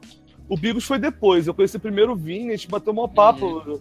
O 0.51 0.57
Bigos 0.57 0.85
foi 0.85 0.99
depois. 0.99 1.47
Eu 1.47 1.55
conheci 1.55 1.79
primeiro 1.79 2.13
o 2.13 2.17
Vini, 2.17 2.49
a 2.49 2.57
gente 2.57 2.69
bateu 2.69 2.93
um 2.93 3.09
papo. 3.09 3.79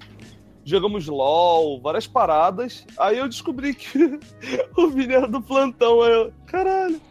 Jogamos 0.64 1.08
LOL, 1.08 1.82
várias 1.82 2.06
paradas. 2.06 2.86
Aí 2.98 3.18
eu 3.18 3.28
descobri 3.28 3.74
que 3.74 4.20
o 4.78 4.88
Vini 4.90 5.16
era 5.16 5.28
do 5.28 5.42
plantão. 5.42 6.04
Aí 6.04 6.14
eu, 6.14 6.32
caralho. 6.46 7.02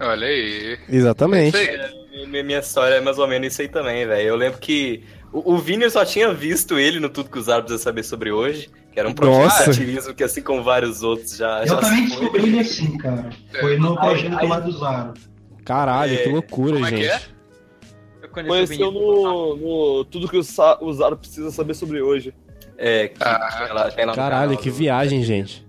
Olha 0.00 0.26
aí. 0.26 0.78
Exatamente. 0.88 1.56
É, 1.56 1.90
minha, 2.26 2.58
história 2.58 2.94
é 2.94 3.00
mais 3.00 3.18
ou 3.18 3.28
menos 3.28 3.52
isso 3.52 3.60
aí 3.60 3.68
também, 3.68 4.06
velho. 4.06 4.28
Eu 4.28 4.36
lembro 4.36 4.58
que 4.58 5.04
o, 5.30 5.54
o 5.54 5.58
Vini 5.58 5.84
eu 5.84 5.90
só 5.90 6.02
tinha 6.04 6.32
visto 6.32 6.78
ele 6.78 6.98
no 6.98 7.10
Tudo 7.10 7.28
que 7.28 7.38
os 7.38 7.50
Árabes 7.50 7.68
Precisa 7.72 7.84
Saber 7.84 8.02
sobre 8.02 8.32
hoje, 8.32 8.70
que 8.92 8.98
era 8.98 9.06
um 9.08 9.12
projeto 9.12 9.64
de 9.64 9.70
ativismo 9.70 10.14
que, 10.14 10.24
assim 10.24 10.40
como 10.40 10.62
vários 10.62 11.02
outros, 11.02 11.36
já, 11.36 11.60
Eu 11.60 11.66
já 11.68 11.76
também 11.76 12.06
descobri 12.06 12.42
ele 12.44 12.60
assim, 12.60 12.96
cara. 12.96 13.28
Foi 13.60 13.76
no 13.78 13.90
Aí- 13.98 14.08
projeto 14.08 14.38
aí- 14.38 14.48
lá 14.48 14.60
do 14.60 14.72
Zaro. 14.72 15.14
Caralho, 15.66 16.16
que 16.16 16.28
É, 16.28 16.32
loucura, 16.32 16.72
Como 16.74 16.86
é 16.86 16.90
que 16.90 16.96
gente. 16.96 17.08
é? 17.10 17.35
Conheceu 18.44 18.90
no, 18.90 19.56
no 19.56 20.04
Tudo 20.04 20.28
que 20.28 20.36
o, 20.36 20.42
Sa- 20.42 20.78
o 20.80 20.92
Zaro 20.92 21.16
precisa 21.16 21.50
saber 21.50 21.74
sobre 21.74 22.00
hoje. 22.02 22.34
É, 22.78 23.08
que, 23.08 23.22
Ah, 23.22 23.48
que 23.56 23.70
ela 23.70 23.90
tem 23.90 24.04
lá 24.04 24.12
no 24.12 24.16
Caralho, 24.16 24.48
canal 24.50 24.62
que 24.62 24.70
viagem, 24.70 25.22
gente. 25.22 25.66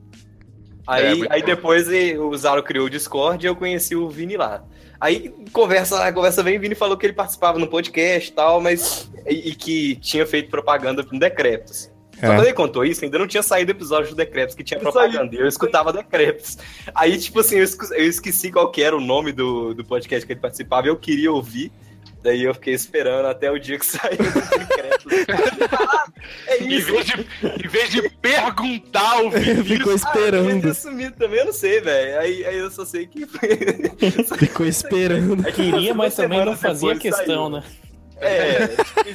Aí, 0.85 1.21
É, 1.23 1.27
aí 1.29 1.43
depois 1.43 1.87
o 2.19 2.35
Zaro 2.37 2.63
criou 2.63 2.85
o 2.85 2.89
Discord 2.89 3.45
e 3.45 3.49
eu 3.49 3.55
conheci 3.55 3.95
o 3.95 4.09
Vini 4.09 4.37
lá. 4.37 4.63
Aí 4.99 5.33
conversa, 5.51 6.03
a 6.05 6.11
conversa 6.11 6.41
vem, 6.41 6.57
o 6.57 6.61
Vini 6.61 6.73
falou 6.75 6.97
que 6.97 7.05
ele 7.05 7.13
participava 7.13 7.59
no 7.59 7.67
podcast 7.67 8.29
e 8.29 8.33
tal, 8.33 8.59
mas. 8.61 9.11
E, 9.27 9.49
e 9.49 9.55
que 9.55 9.95
tinha 9.97 10.25
feito 10.25 10.49
propaganda 10.49 11.03
com 11.03 11.17
Decréptos. 11.19 11.91
Só 12.19 12.25
É. 12.25 12.35
quando 12.35 12.45
ele 12.45 12.53
contou 12.53 12.83
isso, 12.83 13.05
ainda 13.05 13.19
não 13.19 13.27
tinha 13.27 13.43
saído 13.43 13.71
o 13.71 13.75
episódio 13.75 14.09
do 14.09 14.15
Decréptos 14.15 14.55
que 14.55 14.63
tinha 14.63 14.79
propaganda. 14.79 15.35
E 15.35 15.39
eu 15.39 15.47
escutava 15.47 15.93
Decréptos. 15.93 16.57
Aí, 16.95 17.15
tipo 17.17 17.41
assim, 17.41 17.57
eu 17.57 18.07
esqueci 18.07 18.51
qual 18.51 18.71
que 18.71 18.81
era 18.81 18.97
o 18.97 19.01
nome 19.01 19.31
do, 19.31 19.75
do 19.75 19.85
podcast 19.85 20.25
que 20.25 20.33
ele 20.33 20.39
participava, 20.39 20.87
eu 20.87 20.95
queria 20.97 21.31
ouvir. 21.31 21.71
Daí 22.27 22.43
eu 22.43 22.53
fiquei 22.53 22.73
esperando 22.73 23.25
até 23.25 23.49
o 23.49 23.57
dia 23.57 23.79
que 23.79 23.85
saiu 23.87 24.17
o 24.19 24.57
Decréptos. 24.59 25.13
É 26.47 26.61
Em 26.61 26.73
isso. 26.73 26.91
vez 26.91 27.05
de, 27.05 27.13
em 27.65 27.67
vez 27.69 27.89
de 27.89 28.09
perguntar 28.09 29.21
o 29.23 29.29
Vinícius. 29.31 29.67
Ficou 29.67 29.93
esperando. 29.93 30.65
Ah, 30.65 30.67
eu 30.67 30.73
sumido 30.73 31.15
também, 31.15 31.39
eu 31.39 31.45
não 31.45 31.53
sei, 31.53 31.79
velho. 31.79 32.19
Aí, 32.19 32.45
aí 32.45 32.57
eu 32.57 32.69
só 32.69 32.83
sei 32.83 33.07
que. 33.07 33.25
Ficou 34.37 34.65
esperando. 34.65 35.41
Queria, 35.53 35.93
mas 35.93 36.15
também 36.15 36.43
não 36.43 36.57
fazia 36.57 36.97
questão, 36.97 37.49
saiu. 37.49 37.49
né? 37.49 37.63
É, 38.19 38.67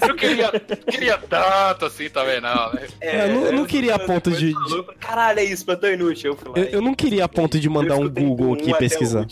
Não 0.06 0.14
queria, 0.16 0.50
queria 0.88 1.18
tanto 1.18 1.86
assim 1.86 2.08
também, 2.08 2.40
não. 2.40 2.72
né? 2.72 2.86
É, 3.00 3.24
eu 3.24 3.34
não, 3.34 3.46
eu 3.46 3.52
não 3.52 3.64
queria 3.66 3.96
a 3.96 3.98
ponto 3.98 4.30
de. 4.30 4.54
de- 4.54 4.84
Caralho, 5.00 5.40
é 5.40 5.44
isso, 5.44 5.66
Plantão 5.66 5.92
Inútil. 5.92 6.38
Eu 6.46 6.52
eu, 6.56 6.64
eu 6.70 6.80
não 6.80 6.94
queria 6.94 7.24
a 7.24 7.28
ponto 7.28 7.58
de 7.58 7.68
mandar 7.68 7.96
um 7.96 8.08
Google 8.08 8.50
um 8.50 8.54
aqui 8.54 8.68
até 8.70 8.72
o 8.72 8.78
pesquisar. 8.78 9.26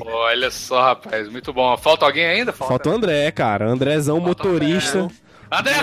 Olha 0.00 0.50
só, 0.50 0.82
rapaz, 0.82 1.28
muito 1.28 1.52
bom. 1.52 1.76
Falta 1.76 2.04
alguém 2.04 2.26
ainda? 2.26 2.52
Falta 2.52 2.88
o 2.88 2.92
André, 2.92 3.30
cara. 3.30 3.68
Andrezão 3.68 4.20
motorista. 4.20 5.08
André! 5.50 5.74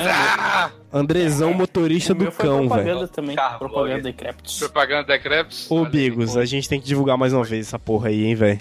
Andrezão 0.92 1.54
motorista 1.54 2.14
do 2.14 2.32
cão, 2.32 2.68
propaganda 2.68 3.00
velho. 3.00 3.08
também. 3.08 3.36
propaganda 3.58 4.02
Decreptus. 4.04 4.60
Propaganda 4.60 5.04
Decreptus? 5.04 5.72
Ô, 5.72 5.86
Bigos, 5.86 6.36
a 6.38 6.46
gente 6.46 6.68
tem 6.68 6.80
que 6.80 6.86
divulgar 6.86 7.18
mais 7.18 7.34
uma 7.34 7.44
vez 7.44 7.68
essa 7.68 7.80
porra 7.80 8.10
aí, 8.10 8.26
hein, 8.26 8.36
velho. 8.36 8.60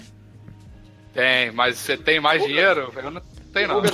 Tem, 1.13 1.51
mas 1.51 1.77
você 1.77 1.95
tem 1.95 2.19
mais 2.19 2.41
dinheiro? 2.41 2.91
Eu 2.95 3.11
não 3.11 3.21
tenho, 3.53 3.67
não. 3.67 3.83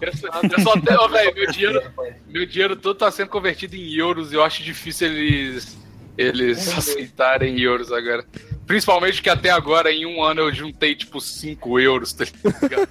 Eu 0.00 0.60
só 0.62 0.78
tenho, 0.78 1.08
velho, 1.08 1.34
meu 1.34 1.50
dinheiro, 1.50 1.82
meu 2.28 2.46
dinheiro 2.46 2.76
todo 2.76 2.96
tá 2.96 3.10
sendo 3.10 3.28
convertido 3.28 3.74
em 3.74 3.94
euros 3.94 4.32
e 4.32 4.36
eu 4.36 4.44
acho 4.44 4.62
difícil 4.62 5.08
eles, 5.08 5.76
eles 6.16 6.68
aceitarem 6.78 7.58
euros 7.60 7.90
agora. 7.90 8.24
Principalmente 8.66 9.22
que 9.22 9.28
até 9.28 9.50
agora, 9.50 9.92
em 9.92 10.06
um 10.06 10.22
ano, 10.22 10.40
eu 10.42 10.52
juntei 10.52 10.94
tipo 10.94 11.20
5 11.20 11.78
euros, 11.78 12.12
tá 12.12 12.24
ligado? 12.24 12.88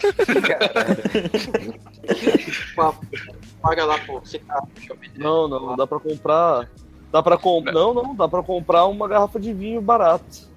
Paga 3.62 3.86
lá, 3.86 3.98
pô. 4.00 4.20
Você 4.20 4.40
tá. 4.40 4.62
Não, 5.16 5.48
não, 5.48 5.76
dá 5.76 5.88
pra 5.88 6.00
comprar. 6.00 6.70
Dá 7.12 7.24
pra 7.24 7.38
comprar. 7.38 7.72
Não, 7.74 7.94
não, 7.94 8.16
dá 8.16 8.28
pra 8.28 8.44
comprar 8.44 8.86
uma 8.86 9.08
garrafa 9.08 9.40
de 9.40 9.54
vinho 9.54 9.82
barato. 9.82 10.52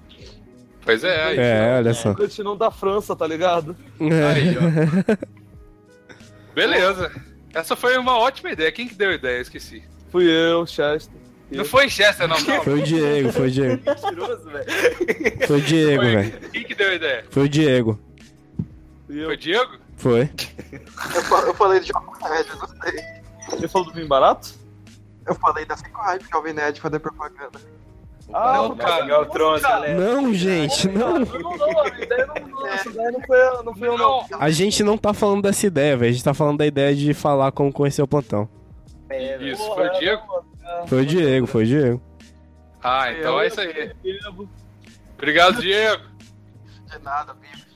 Pois 0.81 1.03
é, 1.03 1.23
aí. 1.23 1.37
É, 1.37 1.75
olha 1.77 1.93
só. 1.93 2.13
Cantinão 2.13 2.55
da 2.55 2.69
França, 2.69 3.15
tá 3.15 3.25
ligado? 3.25 3.75
É. 3.99 5.17
Beleza. 6.53 7.11
Essa 7.53 7.75
foi 7.75 7.97
uma 7.97 8.17
ótima 8.17 8.51
ideia. 8.51 8.71
Quem 8.71 8.87
que 8.87 8.95
deu 8.95 9.09
a 9.09 9.15
ideia? 9.15 9.41
Esqueci. 9.41 9.83
Fui 10.11 10.25
eu, 10.25 10.65
Chester. 10.65 11.26
Não 11.49 11.63
foi 11.65 11.89
Chester, 11.89 12.27
não. 12.27 12.37
não. 12.39 12.63
Foi 12.63 12.73
o 12.79 12.83
Diego, 12.83 13.31
foi 13.31 13.47
o 13.47 13.51
Diego. 13.51 13.81
Mentiroso, 13.87 14.49
velho. 14.49 15.47
Foi 15.47 15.57
o 15.57 15.61
Diego, 15.61 16.01
velho. 16.03 16.39
Quem 16.51 16.63
que 16.63 16.75
deu 16.75 16.89
a 16.89 16.93
ideia? 16.95 17.25
Foi 17.29 17.43
o 17.43 17.49
Diego. 17.49 17.99
Foi 19.07 19.25
o 19.25 19.37
Diego? 19.37 19.71
Foi. 19.95 20.29
Eu, 20.71 21.21
fa- 21.23 21.43
eu 21.47 21.53
falei 21.53 21.79
de 21.79 21.87
Jovem 21.87 22.09
Nerd, 22.29 22.49
eu 22.49 22.55
não 22.57 22.67
sei. 22.67 23.03
Você 23.59 23.67
falou 23.69 23.87
do 23.87 23.93
vinho 23.93 24.07
barato? 24.07 24.53
Eu 25.25 25.35
falei 25.35 25.65
da 25.65 25.75
5 25.77 25.89
hype 26.01 26.25
Jovem 26.29 26.53
Nerd 26.53 26.79
fazer 26.81 26.99
propaganda. 26.99 27.59
Ah, 28.33 28.57
Não, 28.57 28.75
cara. 28.75 29.25
Thrones, 29.27 29.61
galera. 29.61 29.97
Não, 29.97 30.33
gente, 30.33 30.89
não. 30.89 31.19
Não, 31.19 31.57
não, 31.57 31.81
a 31.81 31.87
ideia 31.87 32.25
não, 32.27 32.47
não, 32.49 32.67
essa 32.67 32.89
ideia 32.89 33.09
não 33.11 33.21
foi, 33.21 33.39
eu- 33.41 33.63
não 33.63 33.73
foi 33.73 33.87
eu, 33.87 33.97
não. 33.97 34.25
A 34.37 34.49
gente 34.49 34.83
não 34.83 34.97
tá 34.97 35.13
falando 35.13 35.43
dessa 35.43 35.65
ideia, 35.65 35.95
velho. 35.95 36.09
A 36.09 36.13
gente 36.13 36.23
tá 36.25 36.33
falando 36.33 36.57
da 36.57 36.65
ideia 36.65 36.93
de 36.93 37.13
falar 37.13 37.53
como 37.53 37.71
conhecer 37.71 38.01
o 38.01 38.07
plantão. 38.07 38.49
É, 39.09 39.41
Isso, 39.41 39.65
foi 39.73 39.87
o 39.87 39.91
Diego? 39.99 40.21
Foi 40.87 41.01
o 41.01 41.05
Diego, 41.05 41.47
foi 41.47 41.63
o 41.63 41.67
Diego. 41.67 42.01
Ah, 42.83 43.11
então 43.11 43.41
é 43.41 43.47
isso 43.47 43.59
aí. 43.59 43.91
Obrigado, 45.17 45.59
Diego. 45.61 46.03
De 46.89 46.99
nada, 47.03 47.33
Bibi. 47.33 47.67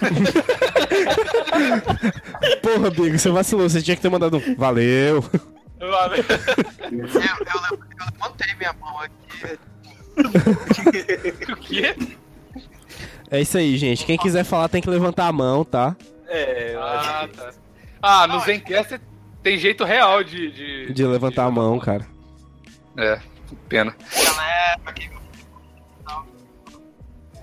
Porra, 2.62 2.90
Bigo, 2.90 3.18
você 3.18 3.30
vacilou. 3.30 3.68
Você 3.68 3.82
tinha 3.82 3.96
que 3.96 4.02
ter 4.02 4.08
mandado 4.08 4.36
um. 4.36 4.54
Valeu. 4.56 5.22
Valeu. 5.78 6.24
Eu, 6.90 6.98
eu, 6.98 7.00
eu 7.00 7.06
levantei 8.12 8.54
minha 8.56 8.72
mão 8.74 8.98
aqui. 9.00 9.58
O 11.52 11.56
quê? 11.56 11.94
É 13.30 13.40
isso 13.40 13.56
aí, 13.58 13.76
gente. 13.78 14.04
Quem 14.04 14.18
quiser 14.18 14.44
falar 14.44 14.68
tem 14.68 14.82
que 14.82 14.90
levantar 14.90 15.26
a 15.26 15.32
mão, 15.32 15.64
tá? 15.64 15.96
É, 16.26 16.74
eu 16.74 16.82
acho 16.82 17.08
Ah, 17.10 17.28
tá. 17.28 17.50
Ah, 18.02 18.26
no 18.26 18.40
Zencast 18.40 18.98
tem 19.42 19.58
jeito 19.58 19.84
real 19.84 20.22
de. 20.24 20.50
de... 20.50 20.92
De 20.92 21.04
levantar 21.06 21.44
a 21.46 21.50
mão, 21.50 21.78
cara. 21.78 22.06
É, 22.96 23.20
pena. 23.68 23.94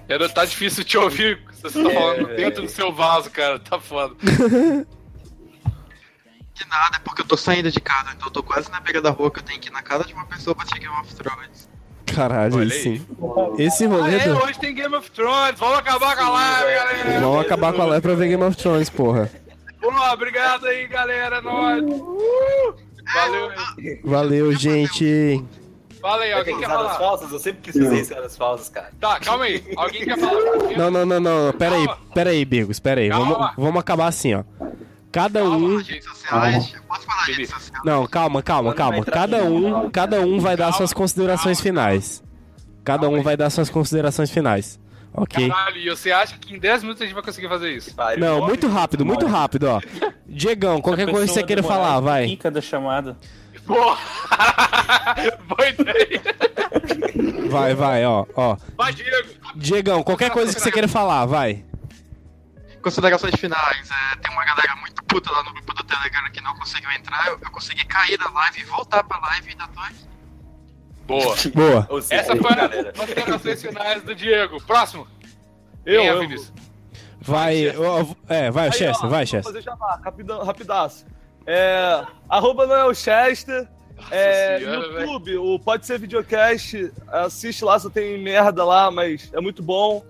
Era, 0.09 0.29
tá 0.29 0.45
difícil 0.45 0.83
te 0.83 0.97
ouvir. 0.97 1.41
Você 1.51 1.83
tá 1.83 1.89
falando 1.89 2.27
dentro 2.35 2.63
do 2.63 2.69
seu 2.69 2.93
vaso, 2.93 3.29
cara. 3.29 3.59
Tá 3.59 3.79
foda. 3.79 4.15
De 6.53 6.67
nada, 6.69 6.95
é 6.95 6.99
porque 6.99 7.21
eu 7.21 7.25
tô 7.27 7.37
saindo 7.37 7.69
de 7.71 7.79
casa, 7.79 8.13
então 8.15 8.29
eu 8.29 8.31
tô 8.31 8.41
quase 8.41 8.71
na 8.71 8.79
beira 8.79 8.99
da 8.99 9.11
rua 9.11 9.29
que 9.29 9.37
eu 9.37 9.43
tenho 9.43 9.59
que 9.59 9.69
ir 9.69 9.71
na 9.71 9.83
casa 9.83 10.05
de 10.05 10.13
uma 10.15 10.25
pessoa 10.25 10.55
pra 10.55 10.63
assistir 10.63 10.79
Game 10.87 10.99
of 11.01 11.13
Thrones. 11.15 11.69
Caralho, 12.07 12.55
Olha 12.55 12.63
aí 12.63 12.71
aí. 12.71 12.97
sim. 12.97 13.05
Esse 13.59 13.85
rolê 13.85 14.15
Ah, 14.15 14.21
é, 14.23 14.27
do... 14.29 14.37
hoje 14.43 14.57
tem 14.59 14.73
Game 14.73 14.95
of 14.95 15.11
Thrones. 15.11 15.59
Vamos 15.59 15.77
acabar 15.77 16.15
com 16.17 16.23
a 16.23 16.29
live, 16.31 16.73
galera. 16.73 17.19
Vamos 17.19 17.41
acabar 17.45 17.73
com 17.73 17.81
a 17.83 17.85
live 17.85 18.01
pra 18.01 18.15
ver 18.15 18.27
Game 18.29 18.43
of 18.43 18.57
Thrones, 18.57 18.89
porra. 18.89 19.29
Obrigado 20.13 20.65
aí, 20.67 20.87
galera. 20.87 21.41
Nós. 21.41 21.83
Uh! 21.83 22.75
Valeu. 23.13 23.51
Valeu, 24.03 24.53
gente. 24.53 25.43
Fala 26.01 26.23
aí, 26.23 26.33
alguém 26.33 26.57
quer 26.59 26.67
falar? 26.67 26.95
falsas? 26.95 27.31
Eu 27.31 27.39
sempre 27.39 27.61
quis 27.61 27.81
fazer 27.81 27.95
risadas 27.95 28.37
falsas, 28.37 28.69
cara. 28.69 28.91
Tá, 28.99 29.19
calma 29.19 29.45
aí. 29.45 29.63
Alguém 29.75 30.05
quer 30.05 30.17
falar? 30.17 30.37
Não, 30.77 30.91
não, 30.91 31.05
não, 31.05 31.19
não. 31.19 31.53
Pera 31.53 31.75
aí, 31.75 31.87
pera 32.13 32.29
aí, 32.29 32.45
Bigos, 32.45 32.79
pera 32.79 33.01
aí. 33.01 33.09
Vamos, 33.09 33.51
vamos 33.57 33.79
acabar 33.79 34.07
assim, 34.07 34.35
ó. 34.35 34.43
Cada 35.11 35.43
um. 35.43 35.79
Sociais, 35.79 36.73
eu 36.75 36.81
posso 36.83 37.05
falar 37.05 37.23
redes 37.25 37.49
sociais? 37.49 37.83
Não, 37.83 38.05
calma, 38.05 38.43
calma, 38.43 38.73
calma. 38.73 39.03
Cada 39.03 39.43
um, 39.43 39.89
cada 39.89 40.21
um 40.21 40.39
vai 40.39 40.55
dar 40.55 40.71
suas 40.73 40.93
considerações 40.93 41.59
finais. 41.59 42.23
Cada 42.83 43.09
um 43.09 43.23
vai 43.23 43.35
dar 43.35 43.49
suas 43.49 43.69
considerações 43.69 44.29
finais. 44.29 44.79
Ok? 45.17 45.49
Caralho, 45.49 45.77
e 45.77 45.89
você 45.89 46.11
acha 46.11 46.37
que 46.37 46.53
em 46.53 46.59
10 46.59 46.83
minutos 46.83 47.01
a 47.01 47.05
gente 47.05 47.15
vai 47.15 47.23
conseguir 47.23 47.49
fazer 47.49 47.71
isso? 47.71 47.95
Não, 48.19 48.45
muito 48.45 48.67
rápido, 48.67 49.03
muito 49.03 49.25
rápido, 49.25 49.63
ó. 49.67 49.81
Diegão, 50.27 50.79
qualquer 50.79 51.09
coisa 51.09 51.25
que 51.25 51.33
você 51.33 51.43
queira 51.43 51.63
falar, 51.63 51.99
vai. 51.99 52.27
Pica 52.27 52.51
da 52.51 52.61
chamada. 52.61 53.17
Porra! 53.65 53.97
Boa 55.47 55.67
ideia! 55.67 56.21
Vai, 57.49 57.73
vai, 57.73 58.05
ó, 58.05 58.25
ó. 58.35 58.57
Vai, 58.77 58.93
Diego! 58.93 59.27
Diegão, 59.55 60.03
qualquer 60.03 60.29
coisa 60.29 60.53
que 60.53 60.61
você 60.61 60.71
queira 60.71 60.87
falar, 60.87 61.25
vai. 61.25 61.65
Considerações 62.81 63.33
finais, 63.39 63.89
é, 63.89 64.15
tem 64.17 64.31
uma 64.31 64.45
galera 64.45 64.75
muito 64.75 65.03
puta 65.05 65.31
lá 65.31 65.43
no 65.43 65.51
grupo 65.51 65.73
do 65.73 65.83
Telegram 65.83 66.29
que 66.31 66.41
não 66.41 66.55
conseguiu 66.55 66.91
entrar, 66.91 67.27
eu, 67.27 67.39
eu 67.43 67.51
consegui 67.51 67.83
cair 67.85 68.17
da 68.17 68.29
live 68.29 68.61
e 68.61 68.63
voltar 68.65 69.03
pra 69.03 69.17
live 69.17 69.47
e 69.47 69.51
ainda 69.51 69.67
tô 69.67 69.79
aqui. 69.79 70.07
Boa. 71.07 71.35
Boa. 71.55 71.87
Essa 72.09 72.35
foi 72.35 72.51
a 72.51 72.55
galera. 72.55 72.93
considerações 72.93 73.61
finais 73.61 74.03
do 74.03 74.13
Diego. 74.13 74.61
Próximo. 74.63 75.07
Eu, 75.85 76.01
Quem 76.01 76.09
é, 76.09 76.11
eu. 76.11 76.19
Vinícius? 76.19 76.53
Vai, 77.21 77.67
é, 78.29 78.51
vai, 78.51 78.67
Aí, 78.67 78.71
Chester, 78.73 79.05
ó, 79.05 79.09
vai, 79.09 79.19
vou 79.19 79.25
Chester. 79.25 79.43
fazer 79.43 79.61
jabá, 79.61 79.99
rapidão, 80.03 80.43
rapidaço. 80.43 81.05
É, 81.45 82.05
arroba 82.29 82.67
Noel 82.67 82.93
Chester. 82.93 83.67
É, 84.11 84.59
senhora, 84.59 85.01
YouTube, 85.01 85.37
o 85.37 85.59
Pode 85.59 85.85
Ser 85.85 85.97
Videocast. 85.99 86.91
Assiste 87.07 87.65
lá, 87.65 87.79
só 87.79 87.89
tem 87.89 88.21
merda 88.21 88.63
lá, 88.63 88.91
mas 88.91 89.29
é 89.33 89.41
muito 89.41 89.63
bom. 89.63 90.05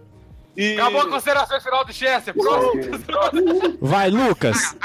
E... 0.55 0.73
Acabou 0.73 1.01
a 1.01 1.09
consideração 1.09 1.61
final 1.61 1.85
do 1.85 1.93
Chester. 1.93 2.33
Próximo. 2.33 3.77
Vai, 3.79 4.09
Lucas. 4.09 4.75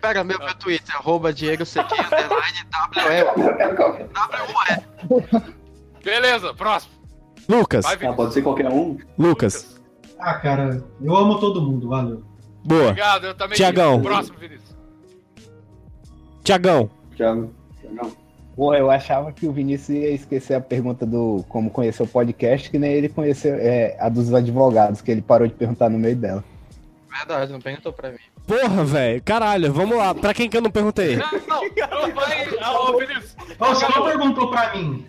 Pega 0.00 0.24
meu, 0.24 0.38
meu 0.38 0.54
Twitter, 0.54 0.96
arroba 0.96 1.32
Diego 1.32 1.64
CQ, 1.64 1.94
underline, 1.94 2.66
WE. 5.08 5.54
Beleza, 6.02 6.54
próximo. 6.54 6.94
Lucas. 7.48 7.84
Vai, 7.84 8.06
Ah, 8.06 8.12
pode 8.12 8.32
ser 8.32 8.42
qualquer 8.42 8.68
um? 8.68 8.96
Lucas. 9.18 9.80
Ah, 10.18 10.34
cara, 10.34 10.82
eu 11.02 11.16
amo 11.16 11.38
todo 11.40 11.60
mundo, 11.62 11.88
valeu. 11.88 12.22
Boa. 12.64 12.88
Obrigado, 12.88 13.26
eu 13.26 13.34
também. 13.34 13.56
Tiagão. 13.56 14.00
Próximo, 14.02 14.38
Vinícius. 14.38 14.76
Tiagão. 16.44 16.90
Thiagão. 17.16 17.50
Pô, 18.56 18.74
eu 18.74 18.90
achava 18.90 19.32
que 19.32 19.46
o 19.46 19.52
Vinícius 19.52 19.88
ia 19.98 20.10
esquecer 20.10 20.54
a 20.54 20.60
pergunta 20.60 21.06
do 21.06 21.44
como 21.48 21.70
conhecer 21.70 22.02
o 22.02 22.06
podcast, 22.06 22.70
que 22.70 22.78
nem 22.78 22.92
ele 22.92 23.08
conheceu 23.08 23.54
é, 23.54 23.96
a 23.98 24.08
dos 24.08 24.32
advogados, 24.34 25.00
que 25.00 25.10
ele 25.10 25.22
parou 25.22 25.46
de 25.48 25.54
perguntar 25.54 25.88
no 25.88 25.98
meio 25.98 26.16
dela. 26.16 26.44
Verdade, 27.08 27.52
não 27.52 27.60
perguntou 27.60 27.92
pra 27.92 28.10
mim. 28.10 28.18
Porra, 28.58 28.84
velho. 28.84 29.22
Caralho, 29.22 29.72
vamos 29.72 29.96
lá. 29.96 30.14
Pra 30.14 30.34
quem 30.34 30.48
que 30.48 30.56
eu 30.56 30.60
não 30.62 30.70
perguntei? 30.70 31.16
Não, 31.16 31.30
não, 31.48 31.62
não 32.08 32.14
vai. 32.14 32.48
Ô, 32.74 32.98
Vinícius. 32.98 33.36
Você 33.58 33.86
não 33.88 34.04
perguntou 34.04 34.50
pra 34.50 34.74
mim. 34.74 35.06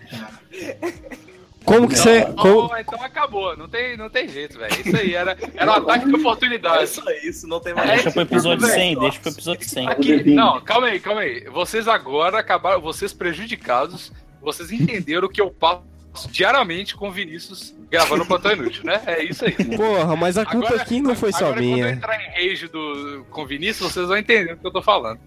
Como 1.63 1.87
que 1.87 1.95
você. 1.95 2.25
como- 2.39 2.69
Oh, 2.71 2.77
então 2.77 3.01
acabou. 3.03 3.55
Não 3.55 3.67
tem, 3.69 3.95
não 3.95 4.09
tem 4.09 4.27
jeito, 4.27 4.57
velho. 4.57 4.73
Isso 4.85 4.95
aí 4.97 5.13
era, 5.13 5.37
era 5.55 5.71
um 5.71 5.75
ataque 5.75 6.05
de 6.07 6.15
É 6.15 6.17
oportunidade. 6.17 6.87
só 6.89 7.03
isso, 7.23 7.47
não 7.47 7.59
tem 7.59 7.73
mais. 7.73 7.89
Deixa 7.89 8.11
pro 8.11 8.21
episódio 8.21 8.65
Velho, 8.67 8.73
100, 8.79 8.99
deixa 8.99 9.19
pro 9.19 9.31
episódio 9.31 9.69
100. 9.69 9.87
Aqui, 9.87 10.23
não, 10.33 10.59
calma 10.61 10.87
aí, 10.87 10.99
calma 10.99 11.21
aí. 11.21 11.43
Vocês 11.51 11.87
agora 11.87 12.39
acabaram, 12.39 12.81
vocês 12.81 13.13
prejudicados, 13.13 14.11
vocês 14.41 14.71
entenderam 14.71 15.29
que 15.29 15.39
eu 15.39 15.51
passo 15.51 15.83
diariamente 16.29 16.95
com 16.95 17.09
o 17.09 17.11
Vinícius 17.11 17.73
gravando 17.89 18.23
o 18.23 18.25
Plantão 18.25 18.51
Inútil, 18.53 18.83
né? 18.85 19.01
É 19.05 19.23
isso 19.23 19.45
aí. 19.45 19.51
Porra, 19.53 20.15
mas 20.15 20.37
a 20.37 20.45
culpa 20.45 20.67
Agora- 20.67 20.81
aqui 20.81 21.01
não 21.01 21.15
foi 21.15 21.31
só 21.31 21.45
Agora, 21.45 21.53
quando 21.55 21.63
eu 21.67 21.73
minha. 21.73 21.89
entrar 21.91 22.19
em 22.21 22.49
rage 22.49 22.67
do, 22.67 23.25
com 23.29 23.43
o 23.43 23.45
Vinícius, 23.45 23.91
vocês 23.91 24.07
vão 24.07 24.17
entender 24.17 24.53
o 24.53 24.57
que 24.57 24.67
eu 24.67 24.71
tô 24.71 24.81
falando. 24.81 25.19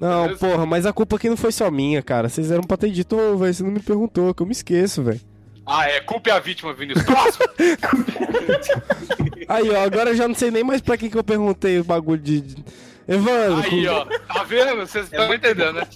Não, 0.00 0.36
porra, 0.36 0.64
mas 0.64 0.86
a 0.86 0.92
culpa 0.92 1.16
aqui 1.16 1.28
não 1.28 1.36
foi 1.36 1.52
só 1.52 1.70
minha, 1.70 2.02
cara. 2.02 2.28
Vocês 2.28 2.50
eram 2.50 2.62
pra 2.62 2.76
ter 2.76 2.90
dito, 2.90 3.16
ô, 3.16 3.36
velho, 3.36 3.52
você 3.52 3.62
não 3.62 3.70
me 3.70 3.80
perguntou, 3.80 4.32
que 4.34 4.42
eu 4.42 4.46
me 4.46 4.52
esqueço, 4.52 5.02
velho. 5.02 5.20
Ah, 5.66 5.86
é, 5.88 6.00
culpa 6.00 6.30
é 6.30 6.32
a 6.32 6.38
vítima, 6.38 6.72
Vinícius. 6.72 7.04
Próximo! 7.04 7.44
Aí, 9.48 9.70
ó, 9.70 9.82
agora 9.84 10.10
eu 10.10 10.16
já 10.16 10.26
não 10.28 10.34
sei 10.34 10.50
nem 10.50 10.64
mais 10.64 10.80
pra 10.80 10.96
que, 10.96 11.10
que 11.10 11.16
eu 11.18 11.24
perguntei 11.24 11.78
o 11.78 11.84
bagulho 11.84 12.20
de. 12.20 12.42
Evandro, 13.06 13.62
Aí, 13.64 13.86
com- 13.86 13.92
ó, 13.92 14.04
tá 14.04 14.44
vendo? 14.44 14.76
Vocês 14.86 15.04
estão 15.06 15.32
entendendo, 15.32 15.72
né? 15.74 15.86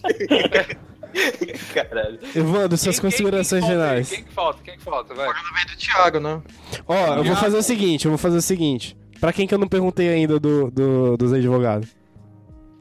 Caralho. 1.74 2.18
Evandro, 2.34 2.76
suas 2.78 2.98
considerações 3.00 3.64
finais. 3.64 4.08
Quem 4.10 4.24
que 4.24 4.32
falta? 4.32 4.60
Quem 4.64 4.76
que 4.76 4.82
falta? 4.82 5.14
Vai. 5.14 5.26
do 5.28 5.76
Thiago, 5.76 6.20
né? 6.20 6.42
Ó, 6.86 7.14
eu 7.16 7.24
vou 7.24 7.36
fazer 7.36 7.56
o 7.56 7.62
seguinte, 7.62 8.04
eu 8.06 8.10
vou 8.10 8.18
fazer 8.18 8.36
o 8.38 8.42
seguinte. 8.42 8.96
Pra 9.20 9.32
quem 9.32 9.46
que 9.46 9.54
eu 9.54 9.58
não 9.58 9.68
perguntei 9.68 10.08
ainda 10.08 10.38
do, 10.40 10.70
do- 10.70 11.16
dos 11.16 11.32
advogados? 11.32 11.88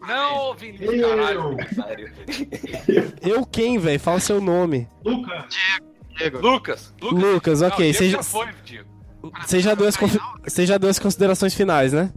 Não, 0.08 0.56
Vinícius, 0.56 1.00
caralho. 1.02 1.56
Eu 3.22 3.46
quem, 3.46 3.78
velho? 3.78 4.00
Fala 4.00 4.20
seu 4.20 4.42
nome. 4.42 4.88
Lucas. 5.06 5.46
Lucas. 6.42 6.94
Lucas, 7.02 7.62
ok. 7.62 7.88
Não, 7.88 7.94
Você 7.94 8.00
Diego 8.08 8.18
já, 8.18 8.24
foi, 8.24 8.48
Diego. 8.66 8.90
você 9.46 9.60
já 9.60 9.76
deu 9.76 9.88
as 9.88 9.98
confi- 9.98 10.20
você 10.44 10.66
já 10.66 10.78
deu 10.78 10.90
as 10.90 11.00
considerações 11.00 11.54
finais, 11.54 11.94
né? 11.94 12.12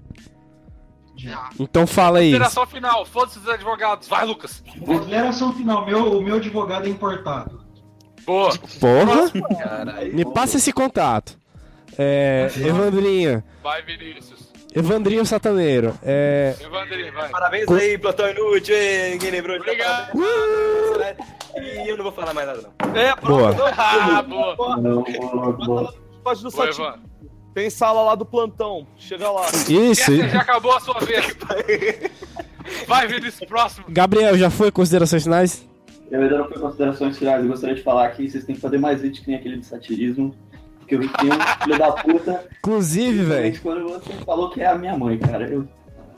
Então 1.59 1.87
fala 1.87 2.19
aí. 2.19 2.27
Consideração 2.31 2.67
final, 2.67 3.05
foda-se 3.07 3.39
os 3.39 3.49
advogados. 3.49 4.09
Vai, 4.09 4.25
Lucas. 4.25 4.63
Consideração 4.85 5.53
final, 5.53 5.85
meu, 5.87 6.19
o 6.19 6.23
meu 6.23 6.37
advogado 6.37 6.87
é 6.87 6.91
importado. 6.91 7.63
Boa. 8.27 8.51
Porra! 8.81 9.31
Caralho. 9.63 10.15
Me 10.15 10.25
passa 10.25 10.57
esse 10.57 10.73
contato. 10.73 11.39
É. 11.99 12.49
Evandrinho. 12.57 13.43
Vai, 13.63 13.83
Vinícius. 13.83 14.53
Evandrinho 14.75 15.25
Sataneiro. 15.25 15.97
É. 16.03 16.57
Evandrinho, 16.61 17.13
vai. 17.13 17.29
Parabéns 17.29 17.67
Co- 17.67 17.75
aí, 17.75 17.97
Plantão 17.97 18.29
Inútil. 18.29 18.75
hein? 18.77 19.19
Quem 19.19 19.31
lembrou 19.31 19.57
de 19.57 19.63
Obrigado. 19.63 20.11
E 21.57 21.89
eu 21.89 21.97
não 21.97 22.03
vou 22.05 22.13
falar 22.13 22.35
mais 22.35 22.47
nada, 22.49 22.63
não. 22.63 22.97
É, 22.97 23.15
Boa. 23.17 23.55
Ah, 23.77 24.23
boa. 24.23 25.95
Pode 26.25 26.43
no 26.43 26.51
Boa, 26.51 26.65
site. 26.67 26.81
Evan. 26.81 26.99
Tem 27.55 27.71
sala 27.71 28.03
lá 28.03 28.15
do 28.17 28.27
plantão. 28.27 28.85
Chega 28.99 29.31
lá. 29.31 29.47
Isso. 29.69 30.13
Essa 30.13 30.29
já 30.29 30.41
acabou 30.41 30.77
a 30.77 30.81
sua 30.81 30.99
vez. 31.01 31.37
Vai, 32.89 33.07
Vinícius, 33.07 33.49
próximo. 33.49 33.87
Gabriel, 33.89 34.37
já 34.37 34.51
foi 34.51 34.73
considerações 34.73 35.23
finais? 35.23 35.65
Eu 36.11 36.23
ainda 36.23 36.39
não 36.39 36.49
fui 36.49 36.59
considerações 36.59 37.17
finais. 37.17 37.43
Eu 37.43 37.49
gostaria 37.49 37.77
de 37.77 37.83
falar 37.83 38.11
que 38.11 38.29
vocês 38.29 38.45
têm 38.45 38.55
que 38.55 38.61
fazer 38.61 38.79
mais 38.79 39.01
vídeos 39.01 39.21
que 39.21 39.29
nem 39.29 39.39
aquele 39.39 39.59
de 39.59 39.67
satirismo. 39.67 40.35
Porque 40.81 40.97
eu 40.97 41.01
vi 41.01 41.09
que 41.09 41.17
tem 41.17 41.31
um 41.31 41.65
filho 41.65 41.79
da 41.79 41.93
puta. 41.93 42.47
Inclusive, 42.59 43.25
velho. 43.25 43.61
Quando 43.63 43.89
você 43.89 44.13
falou 44.25 44.51
que 44.51 44.61
é 44.61 44.67
a 44.67 44.75
minha 44.75 44.99
mãe, 44.99 45.19
cara. 45.19 45.49
Eu... 45.49 45.67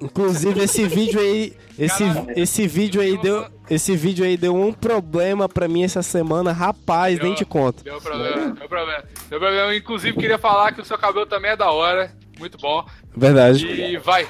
Inclusive 0.01 0.63
esse 0.63 0.87
vídeo 0.87 1.21
aí, 1.21 1.55
esse, 1.79 2.05
esse 2.35 2.67
vídeo 2.67 3.01
aí 3.01 3.17
deu, 3.17 3.47
esse 3.71 3.97
vídeo 3.97 4.25
aí 4.25 4.37
deu 4.37 4.55
um 4.55 4.73
problema 4.73 5.49
pra 5.49 5.67
mim 5.67 5.85
essa 5.85 6.03
semana, 6.03 6.53
rapaz, 6.53 7.19
nem 7.19 7.35
te 7.35 7.45
conto. 7.45 7.83
Deu 7.83 8.01
problema, 8.01 8.53
deu 8.53 8.69
problema. 8.69 9.05
Deu 9.31 9.39
problema. 9.39 9.75
Inclusive, 9.75 10.17
queria 10.17 10.39
falar 10.39 10.73
que 10.73 10.81
o 10.81 10.85
seu 10.85 10.99
cabelo 10.99 11.27
também 11.27 11.53
é 11.53 11.57
da 11.57 11.71
hora. 11.71 12.13
Muito 12.39 12.59
bom. 12.59 12.85
Verdade. 13.17 13.67
E 13.67 13.97
vai. 13.97 14.27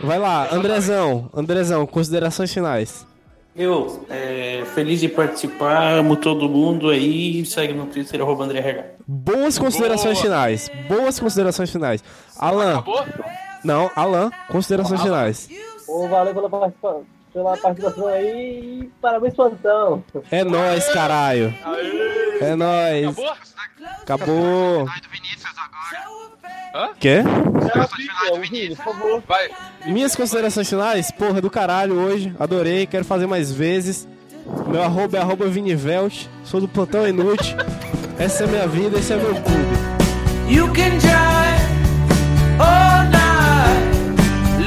Vai 0.00 0.18
lá, 0.18 0.48
Andrezão, 0.52 1.30
Andrezão, 1.34 1.86
considerações 1.86 2.52
finais. 2.52 3.06
Eu, 3.54 4.06
é, 4.08 4.64
feliz 4.74 4.98
de 5.00 5.08
participar, 5.08 5.98
amo 5.98 6.16
todo 6.16 6.48
mundo 6.48 6.88
aí, 6.88 7.44
segue 7.44 7.74
no 7.74 7.86
Twitter, 7.86 8.20
arroba 8.20 8.44
André 8.44 8.60
RH. 8.60 8.84
Boas 9.06 9.58
considerações 9.58 10.20
finais. 10.20 10.70
Boas 10.88 11.20
considerações 11.20 11.70
finais. 11.70 12.02
Alan. 12.38 12.78
Acabou? 12.78 13.04
Não, 13.64 13.90
Alan, 13.94 14.30
considerações 14.48 15.00
finais. 15.02 15.48
Ô, 15.88 16.08
valeu 16.08 16.34
pela, 16.34 16.48
participa- 16.50 17.00
pela 17.32 17.56
participação 17.56 18.06
aí 18.08 18.80
e 18.82 18.90
parabéns, 19.00 19.34
plantão. 19.34 20.02
É 20.30 20.42
nóis, 20.44 20.88
caralho. 20.92 21.54
É 22.40 22.54
nóis. 22.54 23.08
Acabou? 23.08 23.34
Acabou. 24.02 24.88
Hã? 26.74 26.88
Quê? 26.98 27.22
É. 29.84 29.90
Minhas 29.90 30.14
considerações 30.16 30.68
finais, 30.68 31.10
porra, 31.10 31.40
do 31.40 31.50
caralho 31.50 31.94
hoje. 32.00 32.34
Adorei, 32.38 32.86
quero 32.86 33.04
fazer 33.04 33.26
mais 33.26 33.52
vezes. 33.52 34.08
Meu 34.66 34.82
arroba 34.82 35.18
é 35.18 35.20
arroba 35.20 35.46
Vinivelt. 35.46 36.26
Sou 36.44 36.60
do 36.60 36.68
Plantão 36.68 37.06
Inútil. 37.06 37.56
Essa 38.18 38.44
é 38.44 38.46
a 38.46 38.50
minha 38.50 38.66
vida, 38.66 38.98
esse 38.98 39.12
é 39.12 39.16
meu 39.16 39.34
clube. 39.34 39.82
You 40.48 40.66
can 40.72 40.98
drive 40.98 41.62
all 42.58 42.66
night 42.68 42.91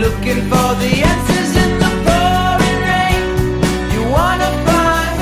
looking 0.04 0.42
for 0.52 0.70
the 0.84 0.92
answers 1.12 1.52
in 1.64 1.72
the 1.84 1.92
pouring 2.06 2.80
rain. 2.90 3.24
You 3.94 4.02
wanna 4.18 4.50
find 4.68 5.18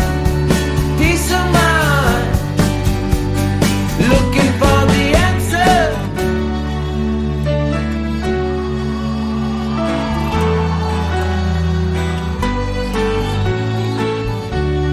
peace 1.00 1.28
of 1.40 1.46
mind, 1.60 2.26
looking 4.12 4.52
for 4.62 4.80
the 4.94 5.06
answer. 5.30 5.76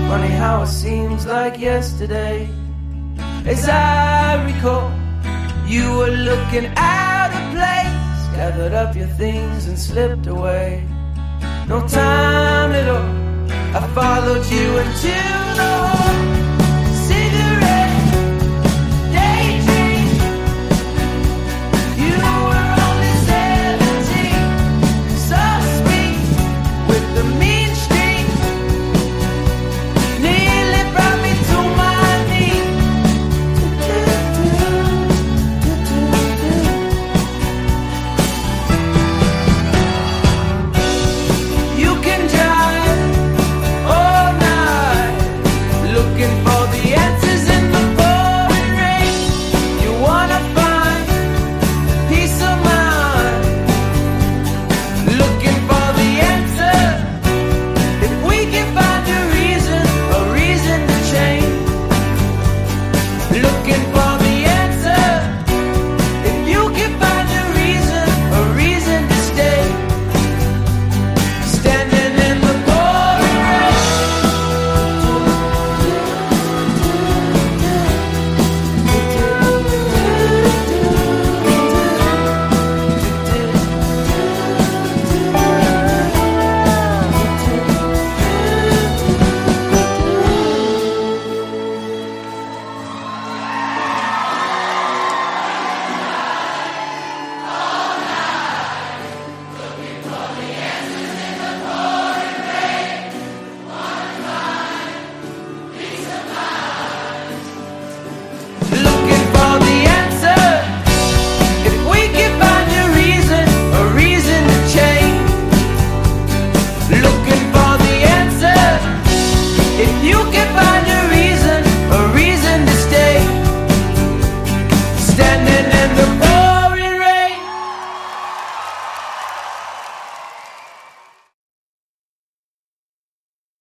Funny 0.09 0.33
how 0.43 0.63
it 0.63 0.69
seems 0.69 1.27
like 1.27 1.59
yesterday. 1.59 2.49
As 3.47 3.69
I 3.69 4.45
recall, 4.45 4.93
you 5.67 5.85
were 5.99 6.15
looking 6.29 6.67
out 6.77 7.31
of 7.39 7.43
place, 7.55 8.00
gathered 8.35 8.73
up 8.73 8.95
your 8.97 9.09
things 9.09 9.67
and 9.67 9.79
slipped 9.79 10.27
away. 10.27 10.87
No 11.69 11.87
time 11.87 12.73
at 12.73 12.89
all. 12.89 13.21
I 13.77 13.81
followed 13.95 14.47
you 14.47 14.79
into 14.79 15.15
the 15.57 16.10